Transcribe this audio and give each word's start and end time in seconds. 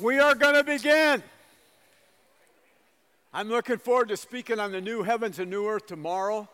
We 0.00 0.18
are 0.18 0.34
going 0.34 0.56
to 0.56 0.64
begin. 0.64 1.22
I'm 3.32 3.48
looking 3.48 3.78
forward 3.78 4.08
to 4.08 4.16
speaking 4.16 4.58
on 4.58 4.72
the 4.72 4.80
new 4.80 5.04
heavens 5.04 5.38
and 5.38 5.48
new 5.48 5.68
earth 5.68 5.86
tomorrow, 5.86 6.48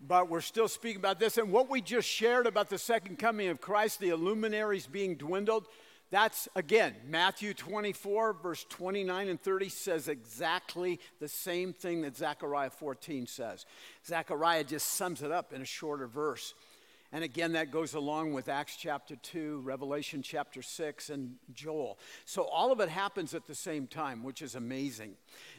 but 0.00 0.28
we're 0.28 0.40
still 0.40 0.66
speaking 0.66 0.98
about 0.98 1.20
this. 1.20 1.38
And 1.38 1.52
what 1.52 1.70
we 1.70 1.82
just 1.82 2.08
shared 2.08 2.48
about 2.48 2.68
the 2.68 2.78
second 2.78 3.20
coming 3.20 3.46
of 3.46 3.60
Christ, 3.60 4.00
the 4.00 4.08
illuminaries 4.08 4.88
being 4.88 5.14
dwindled, 5.14 5.68
that's 6.10 6.48
again, 6.56 6.96
Matthew 7.06 7.54
24, 7.54 8.32
verse 8.32 8.66
29 8.68 9.28
and 9.28 9.40
30 9.40 9.68
says 9.68 10.08
exactly 10.08 10.98
the 11.20 11.28
same 11.28 11.72
thing 11.72 12.02
that 12.02 12.16
Zechariah 12.16 12.70
14 12.70 13.28
says. 13.28 13.66
Zechariah 14.04 14.64
just 14.64 14.88
sums 14.88 15.22
it 15.22 15.30
up 15.30 15.52
in 15.52 15.62
a 15.62 15.66
shorter 15.66 16.08
verse. 16.08 16.54
And 17.12 17.24
again, 17.24 17.52
that 17.52 17.72
goes 17.72 17.94
along 17.94 18.34
with 18.34 18.48
Acts 18.48 18.76
chapter 18.76 19.16
2, 19.16 19.62
Revelation 19.64 20.22
chapter 20.22 20.62
6, 20.62 21.10
and 21.10 21.34
Joel. 21.52 21.98
So 22.24 22.44
all 22.44 22.70
of 22.70 22.80
it 22.80 22.88
happens 22.88 23.34
at 23.34 23.46
the 23.46 23.54
same 23.54 23.88
time, 23.88 24.22
which 24.22 24.42
is 24.42 24.54
amazing. 24.54 25.14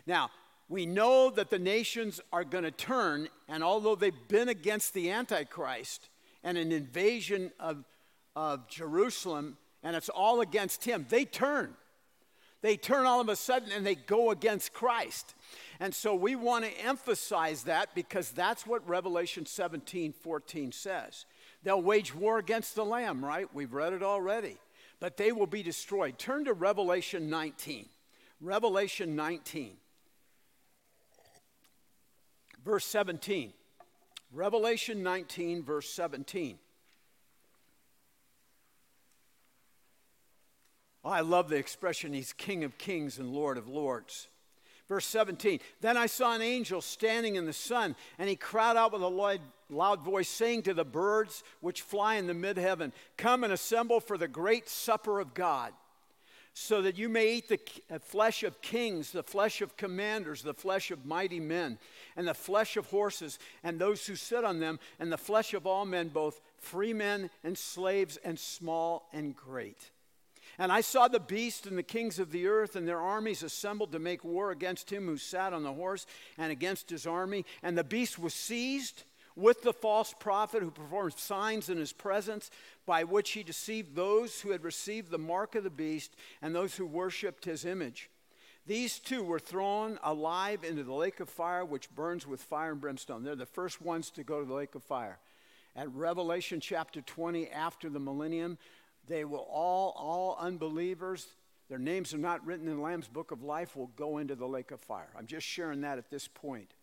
Now, 0.07 0.31
we 0.69 0.85
know 0.85 1.29
that 1.31 1.49
the 1.49 1.59
nations 1.59 2.21
are 2.31 2.45
going 2.45 2.63
to 2.63 2.71
turn, 2.71 3.27
and 3.49 3.61
although 3.61 3.95
they've 3.95 4.27
been 4.29 4.47
against 4.47 4.93
the 4.93 5.11
Antichrist 5.11 6.07
and 6.41 6.57
an 6.57 6.71
invasion 6.71 7.51
of, 7.59 7.83
of 8.33 8.69
Jerusalem, 8.69 9.57
and 9.83 9.95
it's 9.95 10.07
all 10.07 10.39
against 10.39 10.85
him, 10.85 11.05
they 11.09 11.25
turn. 11.25 11.75
They 12.61 12.77
turn 12.77 13.05
all 13.05 13.19
of 13.19 13.27
a 13.27 13.35
sudden 13.35 13.71
and 13.71 13.85
they 13.85 13.95
go 13.95 14.29
against 14.29 14.71
Christ. 14.71 15.33
And 15.79 15.93
so 15.93 16.13
we 16.13 16.35
want 16.35 16.63
to 16.63 16.71
emphasize 16.85 17.63
that 17.63 17.95
because 17.95 18.31
that's 18.31 18.67
what 18.67 18.87
Revelation 18.87 19.45
17 19.47 20.13
14 20.13 20.71
says. 20.71 21.25
They'll 21.63 21.81
wage 21.81 22.13
war 22.13 22.39
against 22.39 22.75
the 22.75 22.85
Lamb, 22.85 23.23
right? 23.23 23.47
We've 23.53 23.73
read 23.73 23.93
it 23.93 24.03
already. 24.03 24.57
But 24.99 25.17
they 25.17 25.31
will 25.31 25.47
be 25.47 25.63
destroyed. 25.63 26.17
Turn 26.17 26.45
to 26.45 26.53
Revelation 26.53 27.29
19. 27.29 27.87
Revelation 28.39 29.15
19, 29.15 29.73
verse 32.65 32.85
17. 32.85 33.53
Revelation 34.33 35.03
19, 35.03 35.63
verse 35.63 35.89
17. 35.89 36.57
Oh, 41.03 41.09
I 41.09 41.21
love 41.21 41.49
the 41.49 41.57
expression, 41.57 42.13
He's 42.13 42.33
King 42.33 42.63
of 42.63 42.77
kings 42.77 43.19
and 43.19 43.31
Lord 43.31 43.57
of 43.57 43.67
lords. 43.67 44.27
Verse 44.91 45.05
17 45.05 45.61
Then 45.79 45.95
I 45.95 46.05
saw 46.05 46.35
an 46.35 46.41
angel 46.41 46.81
standing 46.81 47.35
in 47.35 47.45
the 47.45 47.53
sun, 47.53 47.95
and 48.19 48.27
he 48.27 48.35
cried 48.35 48.75
out 48.75 48.91
with 48.91 49.01
a 49.01 49.39
loud, 49.69 50.01
voice, 50.01 50.27
saying 50.27 50.63
to 50.63 50.73
the 50.73 50.83
birds 50.83 51.45
which 51.61 51.81
fly 51.81 52.15
in 52.15 52.27
the 52.27 52.33
mid 52.33 52.57
heaven, 52.57 52.91
Come 53.15 53.45
and 53.45 53.53
assemble 53.53 54.01
for 54.01 54.17
the 54.17 54.27
great 54.27 54.67
supper 54.67 55.21
of 55.21 55.33
God, 55.33 55.71
so 56.53 56.81
that 56.81 56.97
you 56.97 57.07
may 57.07 57.35
eat 57.35 57.47
the 57.47 57.59
uh, 57.89 57.99
flesh 57.99 58.43
of 58.43 58.61
kings, 58.61 59.11
the 59.11 59.23
flesh 59.23 59.61
of 59.61 59.77
commanders, 59.77 60.41
the 60.41 60.53
flesh 60.53 60.91
of 60.91 61.05
mighty 61.05 61.39
men, 61.39 61.79
and 62.17 62.27
the 62.27 62.33
flesh 62.33 62.75
of 62.75 62.87
horses, 62.87 63.39
and 63.63 63.79
those 63.79 64.05
who 64.05 64.17
sit 64.17 64.43
on 64.43 64.59
them, 64.59 64.77
and 64.99 65.09
the 65.09 65.17
flesh 65.17 65.53
of 65.53 65.65
all 65.65 65.85
men, 65.85 66.09
both 66.09 66.41
free 66.57 66.91
men 66.91 67.29
and 67.45 67.57
slaves, 67.57 68.17
and 68.25 68.37
small 68.37 69.07
and 69.13 69.37
great. 69.37 69.90
And 70.61 70.71
I 70.71 70.81
saw 70.81 71.07
the 71.07 71.19
beast 71.19 71.65
and 71.65 71.75
the 71.75 71.81
kings 71.81 72.19
of 72.19 72.31
the 72.31 72.45
earth 72.45 72.75
and 72.75 72.87
their 72.87 73.01
armies 73.01 73.41
assembled 73.41 73.91
to 73.93 73.97
make 73.97 74.23
war 74.23 74.51
against 74.51 74.91
him 74.93 75.07
who 75.07 75.17
sat 75.17 75.53
on 75.53 75.63
the 75.63 75.73
horse 75.73 76.05
and 76.37 76.51
against 76.51 76.91
his 76.91 77.07
army. 77.07 77.47
And 77.63 77.75
the 77.75 77.83
beast 77.83 78.19
was 78.19 78.35
seized 78.35 79.01
with 79.35 79.63
the 79.63 79.73
false 79.73 80.13
prophet 80.19 80.61
who 80.61 80.69
performed 80.69 81.17
signs 81.17 81.67
in 81.67 81.79
his 81.79 81.93
presence, 81.93 82.51
by 82.85 83.05
which 83.05 83.31
he 83.31 83.41
deceived 83.41 83.95
those 83.95 84.41
who 84.41 84.51
had 84.51 84.63
received 84.63 85.09
the 85.09 85.17
mark 85.17 85.55
of 85.55 85.63
the 85.63 85.71
beast 85.71 86.15
and 86.43 86.53
those 86.53 86.75
who 86.75 86.85
worshipped 86.85 87.45
his 87.45 87.65
image. 87.65 88.11
These 88.67 88.99
two 88.99 89.23
were 89.23 89.39
thrown 89.39 89.97
alive 90.03 90.63
into 90.63 90.83
the 90.83 90.93
lake 90.93 91.19
of 91.21 91.29
fire, 91.29 91.65
which 91.65 91.89
burns 91.95 92.27
with 92.27 92.39
fire 92.39 92.73
and 92.73 92.79
brimstone. 92.79 93.23
They're 93.23 93.35
the 93.35 93.47
first 93.47 93.81
ones 93.81 94.11
to 94.11 94.23
go 94.23 94.41
to 94.41 94.45
the 94.45 94.53
lake 94.53 94.75
of 94.75 94.83
fire. 94.83 95.17
At 95.75 95.91
Revelation 95.95 96.59
chapter 96.59 97.01
20, 97.01 97.49
after 97.49 97.89
the 97.89 97.99
millennium, 97.99 98.57
they 99.07 99.25
will 99.25 99.47
all, 99.49 99.93
all 99.97 100.37
unbelievers, 100.39 101.27
their 101.69 101.79
names 101.79 102.13
are 102.13 102.19
not 102.19 102.45
written 102.45 102.67
in 102.67 102.77
the 102.77 102.81
Lamb's 102.81 103.07
book 103.07 103.31
of 103.31 103.43
life, 103.43 103.75
will 103.75 103.91
go 103.95 104.17
into 104.17 104.35
the 104.35 104.47
lake 104.47 104.71
of 104.71 104.79
fire. 104.81 105.09
I'm 105.17 105.25
just 105.25 105.47
sharing 105.47 105.81
that 105.81 105.97
at 105.97 106.09
this 106.09 106.27
point. 106.27 106.73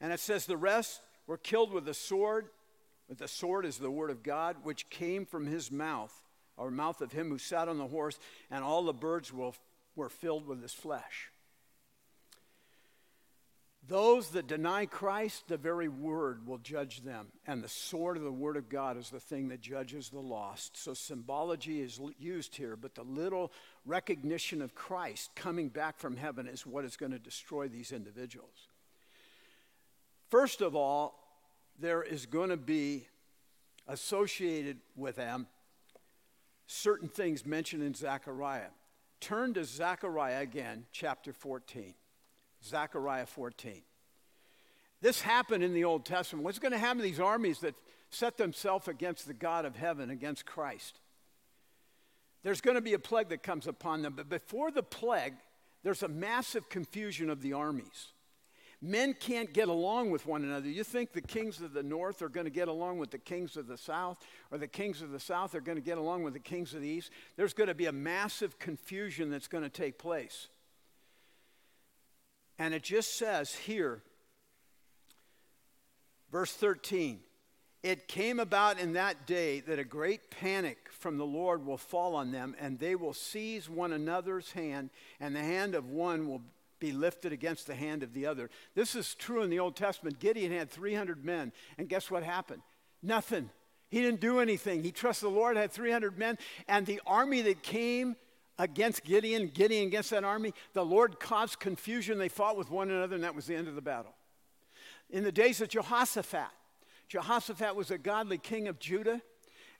And 0.00 0.12
it 0.12 0.20
says, 0.20 0.46
The 0.46 0.56
rest 0.56 1.00
were 1.26 1.38
killed 1.38 1.72
with 1.72 1.84
the 1.84 1.94
sword, 1.94 2.48
but 3.08 3.18
the 3.18 3.28
sword 3.28 3.64
is 3.64 3.78
the 3.78 3.90
word 3.90 4.10
of 4.10 4.22
God, 4.22 4.56
which 4.62 4.90
came 4.90 5.26
from 5.26 5.46
his 5.46 5.70
mouth, 5.70 6.12
or 6.56 6.70
mouth 6.70 7.00
of 7.00 7.12
him 7.12 7.30
who 7.30 7.38
sat 7.38 7.68
on 7.68 7.78
the 7.78 7.86
horse, 7.86 8.18
and 8.50 8.62
all 8.62 8.84
the 8.84 8.92
birds 8.92 9.32
will, 9.32 9.54
were 9.96 10.08
filled 10.08 10.46
with 10.46 10.62
his 10.62 10.74
flesh. 10.74 11.31
Those 13.88 14.30
that 14.30 14.46
deny 14.46 14.86
Christ, 14.86 15.48
the 15.48 15.56
very 15.56 15.88
word 15.88 16.46
will 16.46 16.58
judge 16.58 17.02
them. 17.02 17.28
And 17.46 17.62
the 17.62 17.68
sword 17.68 18.16
of 18.16 18.22
the 18.22 18.30
word 18.30 18.56
of 18.56 18.68
God 18.68 18.96
is 18.96 19.10
the 19.10 19.18
thing 19.18 19.48
that 19.48 19.60
judges 19.60 20.08
the 20.08 20.20
lost. 20.20 20.76
So 20.76 20.94
symbology 20.94 21.80
is 21.80 22.00
used 22.16 22.54
here, 22.54 22.76
but 22.76 22.94
the 22.94 23.02
little 23.02 23.50
recognition 23.84 24.62
of 24.62 24.76
Christ 24.76 25.34
coming 25.34 25.68
back 25.68 25.98
from 25.98 26.16
heaven 26.16 26.46
is 26.46 26.64
what 26.64 26.84
is 26.84 26.96
going 26.96 27.10
to 27.10 27.18
destroy 27.18 27.66
these 27.66 27.90
individuals. 27.90 28.68
First 30.30 30.60
of 30.60 30.76
all, 30.76 31.18
there 31.78 32.04
is 32.04 32.26
going 32.26 32.50
to 32.50 32.56
be 32.56 33.08
associated 33.88 34.78
with 34.94 35.16
them 35.16 35.48
certain 36.68 37.08
things 37.08 37.44
mentioned 37.44 37.82
in 37.82 37.94
Zechariah. 37.94 38.70
Turn 39.20 39.54
to 39.54 39.64
Zechariah 39.64 40.40
again, 40.40 40.86
chapter 40.92 41.32
14. 41.32 41.94
Zechariah 42.64 43.26
14. 43.26 43.82
This 45.00 45.20
happened 45.20 45.64
in 45.64 45.74
the 45.74 45.84
Old 45.84 46.04
Testament. 46.04 46.44
What's 46.44 46.58
going 46.58 46.72
to 46.72 46.78
happen 46.78 46.98
to 46.98 47.02
these 47.02 47.20
armies 47.20 47.58
that 47.60 47.74
set 48.10 48.36
themselves 48.36 48.88
against 48.88 49.26
the 49.26 49.34
God 49.34 49.64
of 49.64 49.74
heaven, 49.74 50.10
against 50.10 50.46
Christ? 50.46 51.00
There's 52.42 52.60
going 52.60 52.76
to 52.76 52.80
be 52.80 52.94
a 52.94 52.98
plague 52.98 53.28
that 53.30 53.42
comes 53.42 53.66
upon 53.66 54.02
them. 54.02 54.14
But 54.16 54.28
before 54.28 54.70
the 54.70 54.82
plague, 54.82 55.34
there's 55.82 56.02
a 56.02 56.08
massive 56.08 56.68
confusion 56.68 57.30
of 57.30 57.42
the 57.42 57.52
armies. 57.52 58.12
Men 58.84 59.14
can't 59.14 59.52
get 59.52 59.68
along 59.68 60.10
with 60.10 60.26
one 60.26 60.42
another. 60.42 60.68
You 60.68 60.82
think 60.82 61.12
the 61.12 61.20
kings 61.20 61.60
of 61.60 61.72
the 61.72 61.84
north 61.84 62.20
are 62.20 62.28
going 62.28 62.46
to 62.46 62.50
get 62.50 62.66
along 62.66 62.98
with 62.98 63.12
the 63.12 63.18
kings 63.18 63.56
of 63.56 63.68
the 63.68 63.78
south, 63.78 64.18
or 64.50 64.58
the 64.58 64.66
kings 64.66 65.02
of 65.02 65.12
the 65.12 65.20
south 65.20 65.54
are 65.54 65.60
going 65.60 65.78
to 65.78 65.82
get 65.82 65.98
along 65.98 66.24
with 66.24 66.32
the 66.32 66.40
kings 66.40 66.74
of 66.74 66.80
the 66.80 66.88
east? 66.88 67.12
There's 67.36 67.54
going 67.54 67.68
to 67.68 67.74
be 67.74 67.86
a 67.86 67.92
massive 67.92 68.58
confusion 68.58 69.30
that's 69.30 69.46
going 69.46 69.62
to 69.62 69.70
take 69.70 69.98
place. 69.98 70.48
And 72.62 72.74
it 72.74 72.84
just 72.84 73.16
says 73.16 73.52
here, 73.52 74.02
verse 76.30 76.52
13, 76.52 77.18
it 77.82 78.06
came 78.06 78.38
about 78.38 78.78
in 78.78 78.92
that 78.92 79.26
day 79.26 79.58
that 79.58 79.80
a 79.80 79.84
great 79.84 80.30
panic 80.30 80.78
from 80.88 81.18
the 81.18 81.26
Lord 81.26 81.66
will 81.66 81.76
fall 81.76 82.14
on 82.14 82.30
them, 82.30 82.54
and 82.60 82.78
they 82.78 82.94
will 82.94 83.14
seize 83.14 83.68
one 83.68 83.92
another's 83.92 84.52
hand, 84.52 84.90
and 85.18 85.34
the 85.34 85.40
hand 85.40 85.74
of 85.74 85.88
one 85.88 86.28
will 86.28 86.40
be 86.78 86.92
lifted 86.92 87.32
against 87.32 87.66
the 87.66 87.74
hand 87.74 88.04
of 88.04 88.14
the 88.14 88.26
other. 88.26 88.48
This 88.76 88.94
is 88.94 89.16
true 89.16 89.42
in 89.42 89.50
the 89.50 89.58
Old 89.58 89.74
Testament. 89.74 90.20
Gideon 90.20 90.52
had 90.52 90.70
300 90.70 91.24
men, 91.24 91.50
and 91.78 91.88
guess 91.88 92.12
what 92.12 92.22
happened? 92.22 92.62
Nothing. 93.02 93.50
He 93.90 94.00
didn't 94.00 94.20
do 94.20 94.38
anything. 94.38 94.84
He 94.84 94.92
trusted 94.92 95.28
the 95.28 95.34
Lord, 95.34 95.56
had 95.56 95.72
300 95.72 96.16
men, 96.16 96.38
and 96.68 96.86
the 96.86 97.00
army 97.08 97.42
that 97.42 97.64
came 97.64 98.14
against 98.58 99.04
Gideon, 99.04 99.48
Gideon 99.48 99.86
against 99.86 100.10
that 100.10 100.24
army, 100.24 100.54
the 100.72 100.84
Lord 100.84 101.18
caused 101.20 101.58
confusion. 101.58 102.18
They 102.18 102.28
fought 102.28 102.56
with 102.56 102.70
one 102.70 102.90
another, 102.90 103.14
and 103.14 103.24
that 103.24 103.34
was 103.34 103.46
the 103.46 103.54
end 103.54 103.68
of 103.68 103.74
the 103.74 103.82
battle. 103.82 104.14
In 105.10 105.24
the 105.24 105.32
days 105.32 105.60
of 105.60 105.68
Jehoshaphat, 105.68 106.50
Jehoshaphat 107.08 107.76
was 107.76 107.90
a 107.90 107.98
godly 107.98 108.38
king 108.38 108.68
of 108.68 108.78
Judah, 108.78 109.20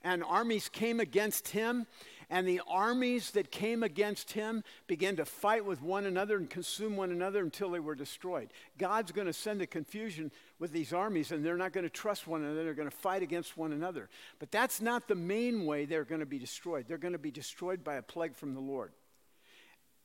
and 0.03 0.23
armies 0.23 0.69
came 0.69 1.01
against 1.01 1.49
him, 1.49 1.87
and 2.31 2.47
the 2.47 2.61
armies 2.69 3.33
that 3.33 3.51
came 3.51 3.83
against 3.83 4.33
him 4.33 4.65
began 4.87 5.17
to 5.17 5.25
fight 5.25 5.65
with 5.65 5.83
one 5.83 6.07
another 6.07 6.37
and 6.37 6.49
consume 6.49 6.97
one 6.97 7.11
another 7.11 7.43
until 7.43 7.71
they 7.71 7.81
were 7.81 7.95
destroyed. 7.95 8.51
God's 8.79 9.13
going 9.13 9.27
to 9.27 9.33
send 9.33 9.63
a 9.63 9.67
confusion 9.67 10.31
with 10.59 10.73
these 10.73 10.93
armies, 10.93 11.33
and 11.33 11.45
they're 11.45 11.57
not 11.57 11.73
going 11.73 11.85
to 11.85 11.91
trust 11.91 12.27
one 12.27 12.43
another. 12.43 12.65
They're 12.65 12.75
going 12.75 12.91
to 12.91 12.97
fight 12.97 13.23
against 13.23 13.57
one 13.57 13.73
another. 13.73 14.09
But 14.39 14.51
that's 14.51 14.81
not 14.81 15.09
the 15.09 15.15
main 15.15 15.67
way 15.67 15.85
they're 15.85 16.05
going 16.05 16.21
to 16.21 16.27
be 16.27 16.39
destroyed. 16.39 16.87
They're 16.89 16.99
going 16.99 17.13
to 17.13 17.19
be 17.19 17.31
destroyed 17.31 17.83
by 17.83 17.95
a 17.95 18.03
plague 18.03 18.37
from 18.37 18.55
the 18.55 18.61
Lord. 18.61 18.93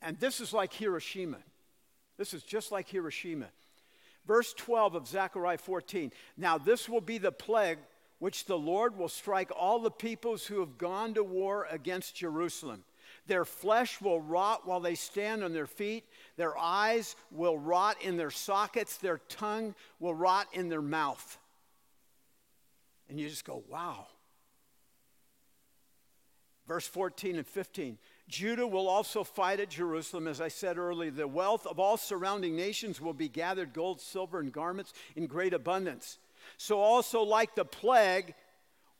And 0.02 0.18
this 0.18 0.40
is 0.40 0.52
like 0.52 0.72
Hiroshima. 0.72 1.38
This 2.16 2.34
is 2.34 2.42
just 2.42 2.72
like 2.72 2.88
Hiroshima. 2.88 3.46
Verse 4.26 4.52
12 4.52 4.94
of 4.94 5.06
Zechariah 5.06 5.58
14. 5.58 6.12
Now, 6.36 6.58
this 6.58 6.88
will 6.88 7.00
be 7.00 7.18
the 7.18 7.32
plague 7.32 7.78
which 8.18 8.46
the 8.46 8.58
Lord 8.58 8.96
will 8.96 9.08
strike 9.08 9.50
all 9.56 9.78
the 9.78 9.90
peoples 9.90 10.46
who 10.46 10.60
have 10.60 10.78
gone 10.78 11.14
to 11.14 11.24
war 11.24 11.66
against 11.70 12.16
Jerusalem. 12.16 12.84
Their 13.26 13.44
flesh 13.44 14.00
will 14.00 14.20
rot 14.20 14.66
while 14.66 14.80
they 14.80 14.94
stand 14.94 15.44
on 15.44 15.52
their 15.52 15.66
feet. 15.66 16.04
Their 16.36 16.56
eyes 16.56 17.14
will 17.30 17.58
rot 17.58 17.96
in 18.02 18.16
their 18.16 18.30
sockets. 18.30 18.96
Their 18.96 19.18
tongue 19.28 19.74
will 20.00 20.14
rot 20.14 20.48
in 20.52 20.68
their 20.68 20.82
mouth. 20.82 21.38
And 23.08 23.20
you 23.20 23.28
just 23.28 23.44
go, 23.44 23.62
wow. 23.68 24.06
Verse 26.66 26.86
14 26.86 27.36
and 27.36 27.46
15 27.46 27.98
Judah 28.28 28.66
will 28.66 28.88
also 28.88 29.24
fight 29.24 29.58
at 29.58 29.70
Jerusalem. 29.70 30.28
As 30.28 30.40
I 30.40 30.48
said 30.48 30.76
earlier, 30.76 31.10
the 31.10 31.26
wealth 31.26 31.66
of 31.66 31.80
all 31.80 31.96
surrounding 31.96 32.54
nations 32.54 33.00
will 33.00 33.14
be 33.14 33.28
gathered 33.28 33.72
gold, 33.72 34.02
silver, 34.02 34.38
and 34.38 34.52
garments 34.52 34.92
in 35.16 35.26
great 35.26 35.54
abundance. 35.54 36.18
So, 36.58 36.80
also, 36.80 37.22
like 37.22 37.54
the 37.54 37.64
plague, 37.64 38.34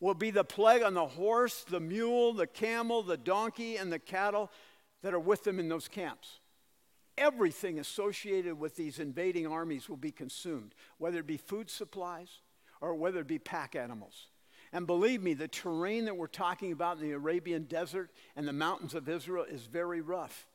will 0.01 0.15
be 0.15 0.31
the 0.31 0.45
plague 0.45 0.83
on 0.83 0.95
the 0.95 1.07
horse, 1.07 1.65
the 1.65 1.81
mule, 1.81 2.33
the 2.33 2.47
camel, 2.47 3.03
the 3.03 3.17
donkey, 3.17 3.77
and 3.77 3.93
the 3.93 3.99
cattle 3.99 4.51
that 5.03 5.15
are 5.15 5.21
with 5.21 5.45
them 5.45 5.59
in 5.59 5.69
those 5.69 5.89
camps. 5.89 6.41
Everything 7.17 7.81
associated 7.81 8.59
with 8.59 8.77
these 8.77 9.01
invading 9.01 9.47
armies 9.47 9.89
will 9.89 9.97
be 9.97 10.13
consumed, 10.13 10.75
whether 10.99 11.19
it 11.19 11.27
be 11.27 11.37
food 11.37 11.69
supplies 11.69 12.29
or 12.81 12.95
whether 12.95 13.21
it 13.21 13.27
be 13.27 13.41
pack 13.41 13.75
animals. 13.75 14.29
And 14.73 14.87
believe 14.87 15.23
me, 15.23 15.35
the 15.35 15.49
terrain 15.49 16.05
that 16.05 16.17
we're 16.17 16.27
talking 16.27 16.73
about 16.73 16.99
in 16.99 17.03
the 17.03 17.13
Arabian 17.13 17.65
desert 17.65 18.11
and 18.37 18.47
the 18.47 18.53
mountains 18.53 18.95
of 18.95 19.09
Israel 19.09 19.45
is 19.49 19.63
very 19.63 20.01
rough. 20.01 20.47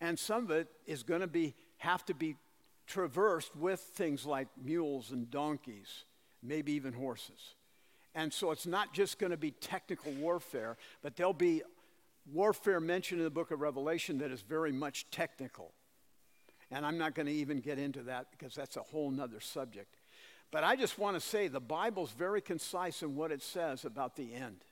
And 0.00 0.18
some 0.18 0.44
of 0.44 0.50
it 0.50 0.68
is 0.86 1.02
going 1.02 1.20
to 1.20 1.26
be 1.26 1.54
have 1.78 2.04
to 2.06 2.14
be 2.14 2.36
traversed 2.86 3.54
with 3.54 3.80
things 3.80 4.24
like 4.24 4.48
mules 4.60 5.12
and 5.12 5.30
donkeys, 5.30 6.04
maybe 6.46 6.72
even 6.72 6.92
horses. 6.92 7.54
And 8.14 8.32
so 8.32 8.50
it's 8.50 8.66
not 8.66 8.94
just 8.94 9.18
going 9.18 9.30
to 9.30 9.36
be 9.36 9.50
technical 9.50 10.12
warfare, 10.12 10.76
but 11.02 11.16
there'll 11.16 11.32
be 11.34 11.62
warfare 12.32 12.80
mentioned 12.80 13.20
in 13.20 13.24
the 13.24 13.30
book 13.30 13.50
of 13.50 13.60
Revelation 13.60 14.18
that 14.18 14.30
is 14.30 14.40
very 14.40 14.72
much 14.72 15.10
technical. 15.10 15.72
And 16.70 16.84
I'm 16.84 16.98
not 16.98 17.14
going 17.14 17.26
to 17.26 17.32
even 17.32 17.60
get 17.60 17.78
into 17.78 18.02
that 18.04 18.30
because 18.30 18.54
that's 18.54 18.76
a 18.76 18.82
whole 18.82 19.10
nother 19.10 19.40
subject. 19.40 19.96
But 20.50 20.64
I 20.64 20.76
just 20.76 20.98
want 20.98 21.16
to 21.16 21.20
say 21.20 21.48
the 21.48 21.60
Bible's 21.60 22.10
very 22.12 22.40
concise 22.40 23.02
in 23.02 23.14
what 23.14 23.30
it 23.30 23.42
says 23.42 23.84
about 23.84 24.16
the 24.16 24.34
end 24.34 24.64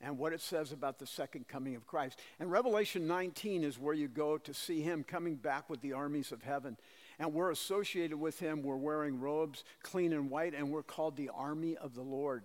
and 0.00 0.18
what 0.18 0.32
it 0.32 0.40
says 0.40 0.72
about 0.72 0.98
the 0.98 1.06
second 1.06 1.46
coming 1.46 1.76
of 1.76 1.86
Christ. 1.86 2.18
And 2.40 2.50
Revelation 2.50 3.06
19 3.06 3.62
is 3.62 3.78
where 3.78 3.94
you 3.94 4.08
go 4.08 4.36
to 4.38 4.52
see 4.52 4.82
him 4.82 5.04
coming 5.04 5.36
back 5.36 5.70
with 5.70 5.80
the 5.80 5.92
armies 5.92 6.32
of 6.32 6.42
heaven. 6.42 6.76
And 7.18 7.32
we're 7.32 7.50
associated 7.50 8.18
with 8.18 8.38
him. 8.38 8.62
We're 8.62 8.76
wearing 8.76 9.20
robes, 9.20 9.64
clean 9.82 10.12
and 10.12 10.30
white, 10.30 10.54
and 10.54 10.70
we're 10.70 10.82
called 10.82 11.16
the 11.16 11.30
army 11.34 11.76
of 11.76 11.94
the 11.94 12.02
Lord, 12.02 12.44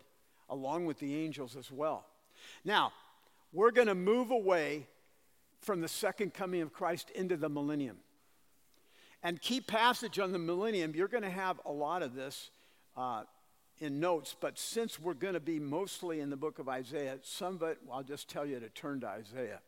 along 0.50 0.86
with 0.86 1.00
the 1.00 1.16
angels 1.16 1.56
as 1.56 1.72
well. 1.72 2.06
Now, 2.64 2.92
we're 3.54 3.72
going 3.72 3.88
to 3.88 3.96
move 3.96 4.32
away 4.32 4.88
from 5.62 5.82
the 5.82 5.88
second 5.88 6.34
coming 6.34 6.62
of 6.62 6.74
Christ 6.74 7.10
into 7.12 7.38
the 7.38 7.50
millennium. 7.50 7.98
And 9.24 9.42
key 9.42 9.62
passage 9.62 10.20
on 10.20 10.32
the 10.32 10.40
millennium, 10.40 10.94
you're 10.96 11.08
going 11.08 11.24
to 11.24 11.30
have 11.30 11.60
a 11.66 11.72
lot 11.72 12.04
of 12.04 12.14
this 12.14 12.52
uh, 12.96 13.24
in 13.80 14.00
notes, 14.00 14.36
but 14.40 14.58
since 14.58 15.00
we're 15.00 15.14
going 15.14 15.34
to 15.34 15.40
be 15.40 15.60
mostly 15.60 16.20
in 16.20 16.30
the 16.30 16.38
book 16.38 16.60
of 16.60 16.70
Isaiah, 16.70 17.18
some 17.24 17.56
of 17.56 17.64
it, 17.64 17.78
I'll 17.92 18.04
just 18.04 18.30
tell 18.30 18.46
you 18.46 18.60
to 18.60 18.70
turn 18.70 19.02
to 19.02 19.08
Isaiah. 19.08 19.60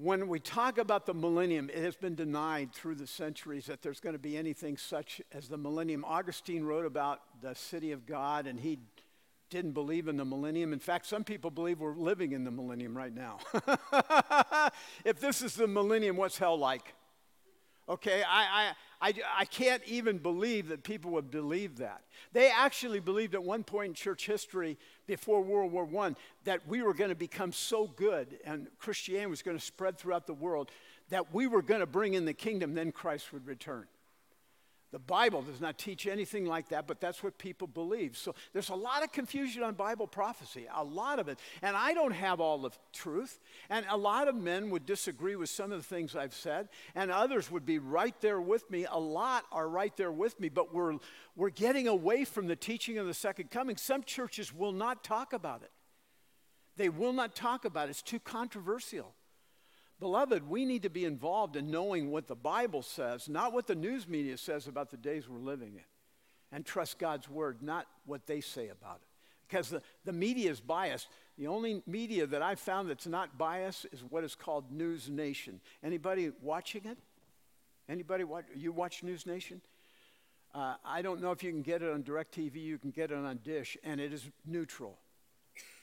When 0.00 0.28
we 0.28 0.38
talk 0.38 0.78
about 0.78 1.06
the 1.06 1.14
millennium, 1.14 1.70
it 1.70 1.82
has 1.82 1.96
been 1.96 2.14
denied 2.14 2.72
through 2.72 2.94
the 2.94 3.06
centuries 3.08 3.66
that 3.66 3.82
there's 3.82 3.98
going 3.98 4.12
to 4.12 4.18
be 4.18 4.36
anything 4.36 4.76
such 4.76 5.20
as 5.32 5.48
the 5.48 5.58
millennium. 5.58 6.04
Augustine 6.04 6.62
wrote 6.62 6.86
about 6.86 7.18
the 7.42 7.52
city 7.56 7.90
of 7.90 8.06
God, 8.06 8.46
and 8.46 8.60
he 8.60 8.78
didn't 9.50 9.72
believe 9.72 10.06
in 10.06 10.16
the 10.16 10.24
millennium. 10.24 10.72
In 10.72 10.78
fact, 10.78 11.06
some 11.06 11.24
people 11.24 11.50
believe 11.50 11.80
we're 11.80 11.96
living 11.96 12.30
in 12.30 12.44
the 12.44 12.50
millennium 12.52 12.96
right 12.96 13.12
now. 13.12 13.38
if 15.04 15.18
this 15.18 15.42
is 15.42 15.56
the 15.56 15.66
millennium, 15.66 16.16
what's 16.16 16.38
hell 16.38 16.56
like? 16.56 16.94
Okay, 17.88 18.22
I, 18.22 18.70
I, 19.00 19.14
I, 19.36 19.44
can't 19.44 19.82
even 19.86 20.18
believe 20.18 20.68
that 20.68 20.82
people 20.82 21.12
would 21.12 21.30
believe 21.30 21.78
that. 21.78 22.02
They 22.32 22.50
actually 22.50 22.98
believed 22.98 23.34
at 23.34 23.42
one 23.42 23.62
point 23.62 23.90
in 23.90 23.94
church 23.94 24.26
history 24.26 24.76
before 25.06 25.40
World 25.40 25.70
War 25.70 25.88
I 26.06 26.14
that 26.44 26.66
we 26.66 26.82
were 26.82 26.94
going 26.94 27.10
to 27.10 27.16
become 27.16 27.52
so 27.52 27.86
good 27.86 28.38
and 28.44 28.66
Christianity 28.78 29.30
was 29.30 29.42
going 29.42 29.56
to 29.56 29.64
spread 29.64 29.98
throughout 29.98 30.26
the 30.26 30.34
world 30.34 30.70
that 31.10 31.32
we 31.32 31.46
were 31.46 31.62
going 31.62 31.80
to 31.80 31.86
bring 31.86 32.14
in 32.14 32.24
the 32.24 32.34
kingdom, 32.34 32.74
then 32.74 32.90
Christ 32.92 33.32
would 33.32 33.46
return. 33.46 33.86
The 34.90 34.98
Bible 34.98 35.42
does 35.42 35.60
not 35.60 35.76
teach 35.76 36.06
anything 36.06 36.46
like 36.46 36.70
that, 36.70 36.86
but 36.86 36.98
that's 36.98 37.22
what 37.22 37.36
people 37.36 37.66
believe. 37.68 38.16
So 38.16 38.34
there's 38.54 38.70
a 38.70 38.74
lot 38.74 39.02
of 39.04 39.12
confusion 39.12 39.62
on 39.62 39.74
Bible 39.74 40.06
prophecy, 40.06 40.66
a 40.74 40.82
lot 40.82 41.18
of 41.18 41.28
it. 41.28 41.38
And 41.60 41.76
I 41.76 41.92
don't 41.92 42.12
have 42.12 42.40
all 42.40 42.56
the 42.56 42.70
truth. 42.94 43.38
And 43.68 43.84
a 43.90 43.96
lot 43.98 44.28
of 44.28 44.34
men 44.34 44.70
would 44.70 44.86
disagree 44.86 45.36
with 45.36 45.50
some 45.50 45.72
of 45.72 45.78
the 45.78 45.84
things 45.84 46.16
I've 46.16 46.34
said, 46.34 46.70
and 46.94 47.10
others 47.10 47.50
would 47.50 47.66
be 47.66 47.78
right 47.78 48.18
there 48.22 48.40
with 48.40 48.70
me. 48.70 48.86
A 48.90 48.98
lot 48.98 49.44
are 49.52 49.68
right 49.68 49.94
there 49.98 50.12
with 50.12 50.40
me, 50.40 50.48
but 50.48 50.72
we're, 50.72 50.96
we're 51.36 51.50
getting 51.50 51.86
away 51.86 52.24
from 52.24 52.46
the 52.46 52.56
teaching 52.56 52.96
of 52.96 53.06
the 53.06 53.14
second 53.14 53.50
coming. 53.50 53.76
Some 53.76 54.02
churches 54.02 54.54
will 54.54 54.72
not 54.72 55.04
talk 55.04 55.34
about 55.34 55.62
it, 55.62 55.70
they 56.78 56.88
will 56.88 57.12
not 57.12 57.34
talk 57.34 57.66
about 57.66 57.88
it. 57.88 57.90
It's 57.90 58.02
too 58.02 58.20
controversial. 58.20 59.14
Beloved, 60.00 60.48
we 60.48 60.64
need 60.64 60.82
to 60.82 60.90
be 60.90 61.04
involved 61.04 61.56
in 61.56 61.70
knowing 61.70 62.10
what 62.10 62.28
the 62.28 62.36
Bible 62.36 62.82
says, 62.82 63.28
not 63.28 63.52
what 63.52 63.66
the 63.66 63.74
news 63.74 64.06
media 64.06 64.36
says 64.36 64.68
about 64.68 64.90
the 64.90 64.96
days 64.96 65.28
we're 65.28 65.38
living 65.38 65.74
in. 65.74 65.84
And 66.52 66.64
trust 66.64 66.98
God's 66.98 67.28
word, 67.28 67.62
not 67.62 67.86
what 68.06 68.26
they 68.26 68.40
say 68.40 68.68
about 68.68 69.00
it. 69.02 69.08
Because 69.48 69.70
the, 69.70 69.82
the 70.04 70.12
media 70.12 70.50
is 70.50 70.60
biased. 70.60 71.08
The 71.36 71.46
only 71.46 71.82
media 71.86 72.26
that 72.26 72.42
I've 72.42 72.60
found 72.60 72.88
that's 72.88 73.06
not 73.06 73.36
biased 73.36 73.86
is 73.92 74.02
what 74.08 74.24
is 74.24 74.34
called 74.34 74.70
News 74.70 75.08
Nation. 75.08 75.60
Anybody 75.82 76.32
watching 76.42 76.82
it? 76.84 76.98
Anybody 77.88 78.24
watch? 78.24 78.44
You 78.54 78.72
watch 78.72 79.02
News 79.02 79.26
Nation? 79.26 79.60
Uh, 80.54 80.74
I 80.84 81.02
don't 81.02 81.20
know 81.20 81.32
if 81.32 81.42
you 81.42 81.50
can 81.50 81.62
get 81.62 81.82
it 81.82 81.92
on 81.92 82.02
DirecTV. 82.02 82.56
You 82.56 82.78
can 82.78 82.90
get 82.90 83.10
it 83.10 83.16
on 83.16 83.38
Dish, 83.44 83.76
and 83.82 84.00
it 84.00 84.12
is 84.12 84.28
neutral. 84.46 84.98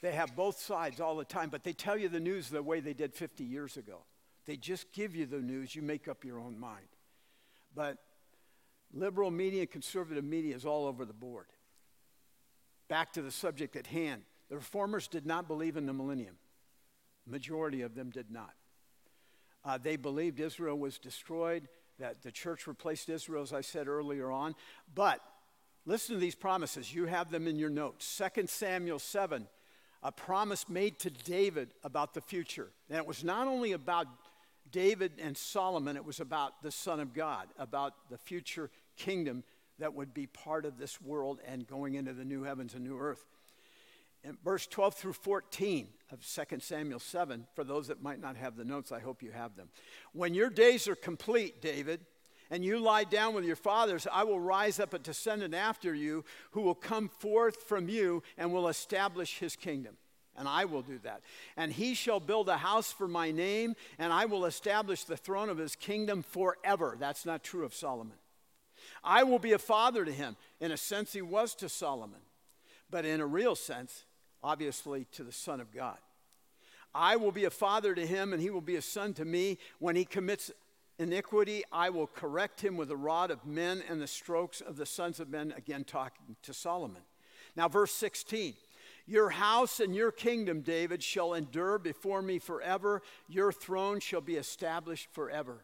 They 0.01 0.11
have 0.11 0.35
both 0.35 0.59
sides 0.59 0.99
all 0.99 1.15
the 1.15 1.25
time, 1.25 1.49
but 1.49 1.63
they 1.63 1.73
tell 1.73 1.97
you 1.97 2.09
the 2.09 2.19
news 2.19 2.49
the 2.49 2.61
way 2.61 2.79
they 2.79 2.93
did 2.93 3.13
50 3.13 3.43
years 3.43 3.77
ago. 3.77 4.03
They 4.45 4.57
just 4.57 4.91
give 4.93 5.15
you 5.15 5.25
the 5.25 5.39
news, 5.39 5.75
you 5.75 5.81
make 5.81 6.07
up 6.07 6.23
your 6.23 6.39
own 6.39 6.59
mind. 6.59 6.87
But 7.73 7.97
liberal 8.93 9.31
media, 9.31 9.61
and 9.61 9.71
conservative 9.71 10.23
media 10.23 10.55
is 10.55 10.65
all 10.65 10.85
over 10.85 11.05
the 11.05 11.13
board. 11.13 11.47
Back 12.87 13.13
to 13.13 13.21
the 13.21 13.31
subject 13.31 13.75
at 13.75 13.87
hand. 13.87 14.21
The 14.49 14.57
reformers 14.57 15.07
did 15.07 15.25
not 15.25 15.47
believe 15.47 15.75
in 15.75 15.85
the 15.85 15.93
millennium. 15.93 16.35
Majority 17.25 17.81
of 17.81 17.95
them 17.95 18.11
did 18.11 18.29
not. 18.29 18.53
Uh, 19.63 19.79
they 19.79 19.95
believed 19.95 20.39
Israel 20.39 20.77
was 20.77 20.99
destroyed, 20.99 21.67
that 21.97 22.21
the 22.21 22.31
church 22.31 22.67
replaced 22.67 23.09
Israel, 23.09 23.41
as 23.41 23.53
I 23.53 23.61
said 23.61 23.87
earlier 23.87 24.29
on. 24.31 24.53
But 24.93 25.21
listen 25.85 26.15
to 26.15 26.21
these 26.21 26.35
promises. 26.35 26.93
You 26.93 27.05
have 27.05 27.31
them 27.31 27.47
in 27.47 27.57
your 27.57 27.69
notes. 27.69 28.21
2 28.35 28.45
Samuel 28.45 28.99
7 28.99 29.47
a 30.05 30.11
promise 30.11 30.69
made 30.69 30.99
to 30.99 31.09
David 31.09 31.69
about 31.83 32.13
the 32.13 32.21
future. 32.21 32.69
And 32.89 32.99
it 32.99 33.07
was 33.07 33.23
not 33.23 33.47
only 33.47 33.71
about 33.71 34.05
David 34.71 35.13
and 35.19 35.35
Solomon, 35.35 35.95
it 35.95 36.05
was 36.05 36.19
about 36.19 36.61
the 36.61 36.71
Son 36.71 36.99
of 36.99 37.11
God, 37.11 37.47
about 37.57 37.95
the 38.11 38.17
future 38.19 38.69
kingdom 38.97 39.43
that 39.79 39.95
would 39.95 40.13
be 40.13 40.27
part 40.27 40.63
of 40.63 40.77
this 40.77 41.01
world 41.01 41.39
and 41.47 41.65
going 41.65 41.95
into 41.95 42.13
the 42.13 42.23
new 42.23 42.43
heavens 42.43 42.75
and 42.75 42.83
new 42.83 42.99
earth. 42.99 43.25
In 44.23 44.37
verse 44.43 44.67
12 44.67 44.93
through 44.93 45.13
14 45.13 45.87
of 46.11 46.23
2 46.23 46.59
Samuel 46.59 46.99
7, 46.99 47.47
for 47.55 47.63
those 47.63 47.87
that 47.87 48.03
might 48.03 48.21
not 48.21 48.37
have 48.37 48.55
the 48.55 48.63
notes, 48.63 48.91
I 48.91 48.99
hope 48.99 49.23
you 49.23 49.31
have 49.31 49.55
them. 49.55 49.69
When 50.13 50.35
your 50.35 50.51
days 50.51 50.87
are 50.87 50.95
complete, 50.95 51.63
David, 51.63 52.01
and 52.55 52.63
you 52.63 52.79
lie 52.79 53.03
down 53.03 53.33
with 53.33 53.43
your 53.43 53.57
fathers, 53.57 54.07
I 54.09 54.23
will 54.23 54.39
rise 54.39 54.79
up 54.79 54.93
a 54.93 54.99
descendant 54.99 55.53
after 55.53 55.93
you 55.93 56.23
who 56.51 56.61
will 56.61 56.73
come 56.73 57.09
forth 57.09 57.63
from 57.63 57.89
you 57.89 58.23
and 58.37 58.53
will 58.53 58.69
establish 58.69 59.39
his 59.39 59.57
kingdom. 59.57 59.97
And 60.37 60.47
I 60.47 60.63
will 60.63 60.81
do 60.81 60.97
that. 60.99 61.19
And 61.57 61.73
he 61.73 61.93
shall 61.93 62.21
build 62.21 62.47
a 62.47 62.55
house 62.55 62.93
for 62.93 63.09
my 63.09 63.29
name, 63.29 63.75
and 63.99 64.13
I 64.13 64.23
will 64.23 64.45
establish 64.45 65.03
the 65.03 65.17
throne 65.17 65.49
of 65.49 65.57
his 65.57 65.75
kingdom 65.75 66.23
forever. 66.23 66.95
That's 66.97 67.25
not 67.25 67.43
true 67.43 67.65
of 67.65 67.73
Solomon. 67.73 68.15
I 69.03 69.23
will 69.23 69.39
be 69.39 69.51
a 69.51 69.59
father 69.59 70.05
to 70.05 70.11
him. 70.13 70.37
In 70.61 70.71
a 70.71 70.77
sense, 70.77 71.11
he 71.11 71.21
was 71.21 71.55
to 71.55 71.67
Solomon, 71.67 72.21
but 72.89 73.03
in 73.03 73.19
a 73.19 73.27
real 73.27 73.55
sense, 73.55 74.05
obviously, 74.41 75.07
to 75.11 75.25
the 75.25 75.33
Son 75.33 75.59
of 75.59 75.73
God. 75.73 75.97
I 76.93 77.17
will 77.17 77.33
be 77.33 77.43
a 77.43 77.49
father 77.49 77.93
to 77.93 78.07
him, 78.07 78.31
and 78.31 78.41
he 78.41 78.49
will 78.49 78.61
be 78.61 78.77
a 78.77 78.81
son 78.81 79.13
to 79.15 79.25
me. 79.25 79.57
When 79.79 79.97
he 79.97 80.05
commits 80.05 80.49
iniquity, 80.97 81.63
I 81.71 81.89
will 81.89 82.07
correct 82.07 82.61
him 82.61 82.77
with 82.77 82.89
the 82.89 82.97
rod 82.97 83.31
of 83.31 83.45
men 83.45 83.83
and 83.89 84.01
the 84.01 84.07
strokes 84.07 84.61
of 84.61 84.77
the 84.77 84.85
sons 84.85 85.19
of 85.19 85.29
men. 85.29 85.53
Again, 85.57 85.83
talking 85.83 86.35
to 86.43 86.53
Solomon. 86.53 87.01
Now, 87.55 87.67
verse 87.67 87.93
16. 87.93 88.53
Your 89.07 89.29
house 89.29 89.79
and 89.79 89.95
your 89.95 90.11
kingdom, 90.11 90.61
David, 90.61 91.03
shall 91.03 91.33
endure 91.33 91.77
before 91.77 92.21
me 92.21 92.39
forever. 92.39 93.01
Your 93.27 93.51
throne 93.51 93.99
shall 93.99 94.21
be 94.21 94.35
established 94.35 95.09
forever. 95.11 95.63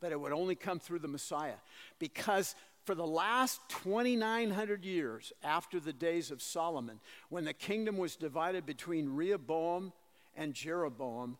But 0.00 0.10
it 0.10 0.20
would 0.20 0.32
only 0.32 0.56
come 0.56 0.80
through 0.80 0.98
the 0.98 1.08
Messiah. 1.08 1.60
Because 2.00 2.56
for 2.84 2.96
the 2.96 3.06
last 3.06 3.60
2,900 3.68 4.84
years 4.84 5.32
after 5.44 5.78
the 5.78 5.92
days 5.92 6.32
of 6.32 6.42
Solomon, 6.42 6.98
when 7.28 7.44
the 7.44 7.52
kingdom 7.52 7.96
was 7.96 8.16
divided 8.16 8.66
between 8.66 9.14
Rehoboam 9.14 9.92
and 10.36 10.52
Jeroboam, 10.52 11.38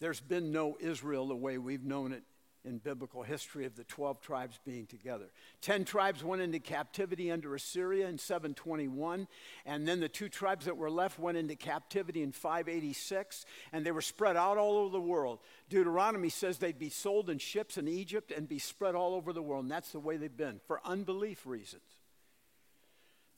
there's 0.00 0.20
been 0.20 0.52
no 0.52 0.76
Israel 0.80 1.28
the 1.28 1.36
way 1.36 1.58
we've 1.58 1.84
known 1.84 2.12
it 2.12 2.22
in 2.64 2.78
biblical 2.78 3.22
history 3.22 3.64
of 3.64 3.74
the 3.74 3.84
12 3.84 4.20
tribes 4.20 4.58
being 4.64 4.86
together. 4.86 5.26
10 5.62 5.84
tribes 5.84 6.22
went 6.22 6.42
into 6.42 6.58
captivity 6.58 7.30
under 7.30 7.54
Assyria 7.54 8.06
in 8.06 8.18
721, 8.18 9.26
and 9.64 9.88
then 9.88 10.00
the 10.00 10.08
two 10.08 10.28
tribes 10.28 10.66
that 10.66 10.76
were 10.76 10.90
left 10.90 11.18
went 11.18 11.38
into 11.38 11.56
captivity 11.56 12.22
in 12.22 12.32
586, 12.32 13.46
and 13.72 13.84
they 13.84 13.92
were 13.92 14.02
spread 14.02 14.36
out 14.36 14.58
all 14.58 14.76
over 14.76 14.92
the 14.92 15.00
world. 15.00 15.38
Deuteronomy 15.68 16.28
says 16.28 16.58
they'd 16.58 16.78
be 16.78 16.90
sold 16.90 17.30
in 17.30 17.38
ships 17.38 17.78
in 17.78 17.88
Egypt 17.88 18.30
and 18.30 18.48
be 18.48 18.58
spread 18.58 18.94
all 18.94 19.14
over 19.14 19.32
the 19.32 19.42
world, 19.42 19.64
and 19.64 19.72
that's 19.72 19.92
the 19.92 20.00
way 20.00 20.16
they've 20.16 20.36
been 20.36 20.60
for 20.66 20.80
unbelief 20.84 21.46
reasons. 21.46 21.82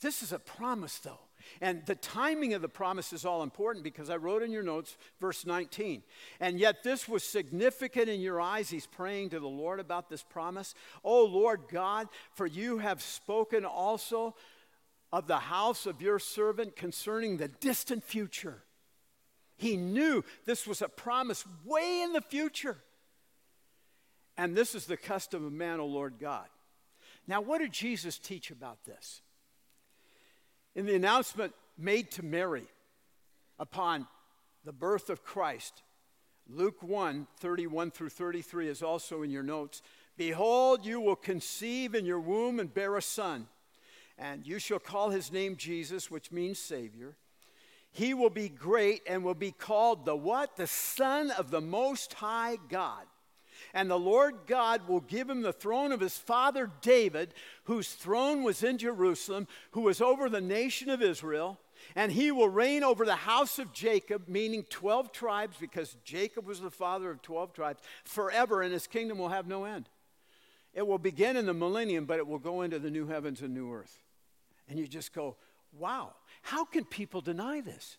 This 0.01 0.23
is 0.25 0.33
a 0.33 0.39
promise, 0.41 0.99
though. 0.99 1.21
And 1.61 1.85
the 1.87 1.95
timing 1.95 2.55
of 2.55 2.63
the 2.63 2.69
promise 2.69 3.13
is 3.13 3.25
all 3.25 3.43
important 3.43 3.85
because 3.85 4.11
I 4.11 4.17
wrote 4.17 4.43
in 4.43 4.51
your 4.51 4.63
notes, 4.63 4.97
verse 5.21 5.47
19. 5.47 6.03
And 6.41 6.59
yet 6.59 6.83
this 6.83 7.09
was 7.09 7.25
significant 7.25 8.09
in 8.09 8.21
your 8.21 8.41
eyes. 8.41 8.71
He's 8.71 8.87
praying 8.87 9.31
to 9.31 9.41
the 9.41 9.49
Lord 9.49 9.81
about 9.81 10.09
this 10.09 10.23
promise. 10.23 10.75
Oh, 11.05 11.25
Lord 11.25 11.63
God, 11.71 12.09
for 12.33 12.47
you 12.47 12.79
have 12.79 13.03
spoken 13.03 13.65
also 13.65 14.35
of 15.13 15.27
the 15.27 15.39
house 15.39 15.87
of 15.87 16.01
your 16.03 16.19
servant 16.19 16.77
concerning 16.77 17.37
the 17.37 17.49
distant 17.49 18.03
future. 18.03 18.63
He 19.57 19.77
knew 19.77 20.25
this 20.45 20.67
was 20.67 20.83
a 20.83 20.89
promise 20.89 21.45
way 21.65 22.03
in 22.03 22.13
the 22.13 22.21
future. 22.21 22.79
And 24.37 24.57
this 24.57 24.75
is 24.75 24.87
the 24.87 24.97
custom 24.97 25.47
of 25.47 25.53
man, 25.53 25.79
O 25.81 25.87
Lord 25.87 26.15
God. 26.19 26.47
Now, 27.27 27.41
what 27.41 27.59
did 27.59 27.73
Jesus 27.73 28.19
teach 28.19 28.51
about 28.51 28.85
this? 28.85 29.22
In 30.75 30.87
the 30.87 30.95
announcement 30.95 31.53
made 31.77 32.11
to 32.13 32.23
Mary 32.23 32.67
upon 33.59 34.07
the 34.65 34.73
birth 34.73 35.11
of 35.11 35.23
Christ, 35.23 35.83
Luke 36.49 36.83
1 36.83 37.27
31 37.39 37.91
through 37.91 38.09
33 38.09 38.69
is 38.69 38.83
also 38.83 39.23
in 39.23 39.31
your 39.31 39.43
notes. 39.43 39.83
Behold, 40.17 40.85
you 40.85 41.01
will 41.01 41.17
conceive 41.17 41.95
in 41.95 42.05
your 42.05 42.21
womb 42.21 42.61
and 42.61 42.73
bear 42.73 42.97
a 42.97 43.03
son, 43.03 43.49
and 44.19 44.47
you 44.47 44.59
shall 44.59 44.79
call 44.79 45.11
his 45.11 45.33
name 45.33 45.57
Jesus, 45.57 46.11
which 46.11 46.33
means 46.33 46.59
Savior. 46.59 47.17
He 47.91 48.15
will 48.15 48.31
be 48.31 48.49
great 48.49 49.03
and 49.07 49.23
will 49.23 49.35
be 49.35 49.53
called 49.53 50.07
the 50.07 50.17
what? 50.17 50.57
The 50.57 50.67
Son 50.67 51.31
of 51.33 51.51
the 51.51 51.61
Most 51.61 52.15
High 52.15 52.57
God. 52.69 53.05
And 53.75 53.91
the 53.91 53.99
Lord 53.99 54.35
God 54.47 54.87
will 54.87 55.01
give 55.01 55.31
him 55.31 55.41
the 55.41 55.53
throne 55.53 55.93
of 55.93 56.01
his 56.01 56.17
father 56.17 56.71
David, 56.83 57.33
whose 57.65 57.93
throne 57.93 58.43
was 58.43 58.63
in 58.63 58.79
Jerusalem, 58.79 59.49
who 59.71 59.83
was 59.83 60.01
over 60.01 60.29
the 60.29 60.41
nation 60.41 60.91
of 60.91 61.01
Israel. 61.01 61.59
And 61.97 62.13
he 62.13 62.31
will 62.31 62.49
reign 62.49 62.85
over 62.85 63.05
the 63.05 63.17
house 63.17 63.59
of 63.59 63.73
Jacob, 63.73 64.29
meaning 64.29 64.65
12 64.69 65.11
tribes, 65.11 65.57
because 65.61 65.97
Jacob 66.05 66.47
was 66.47 66.61
the 66.61 66.71
father 66.71 67.11
of 67.11 67.23
12 67.23 67.53
tribes, 67.55 67.81
forever, 68.05 68.63
and 68.63 68.73
his 68.73 68.87
kingdom 68.87 69.19
will 69.19 69.31
have 69.31 69.49
no 69.49 69.65
end. 69.65 69.89
It 70.75 70.87
will 70.87 70.99
begin 70.99 71.37
in 71.37 71.47
the 71.47 71.55
millennium, 71.55 72.05
but 72.05 72.19
it 72.19 72.27
will 72.27 72.39
go 72.39 72.63
into 72.63 72.79
the 72.79 72.91
new 72.91 73.07
heavens 73.07 73.43
and 73.43 73.53
new 73.53 73.73
earth. 73.73 73.99
And 74.69 74.79
you 74.79 74.87
just 74.87 75.13
go, 75.13 75.37
wow, 75.79 76.15
how 76.43 76.65
can 76.65 76.85
people 76.85 77.21
deny 77.21 77.61
this? 77.61 77.97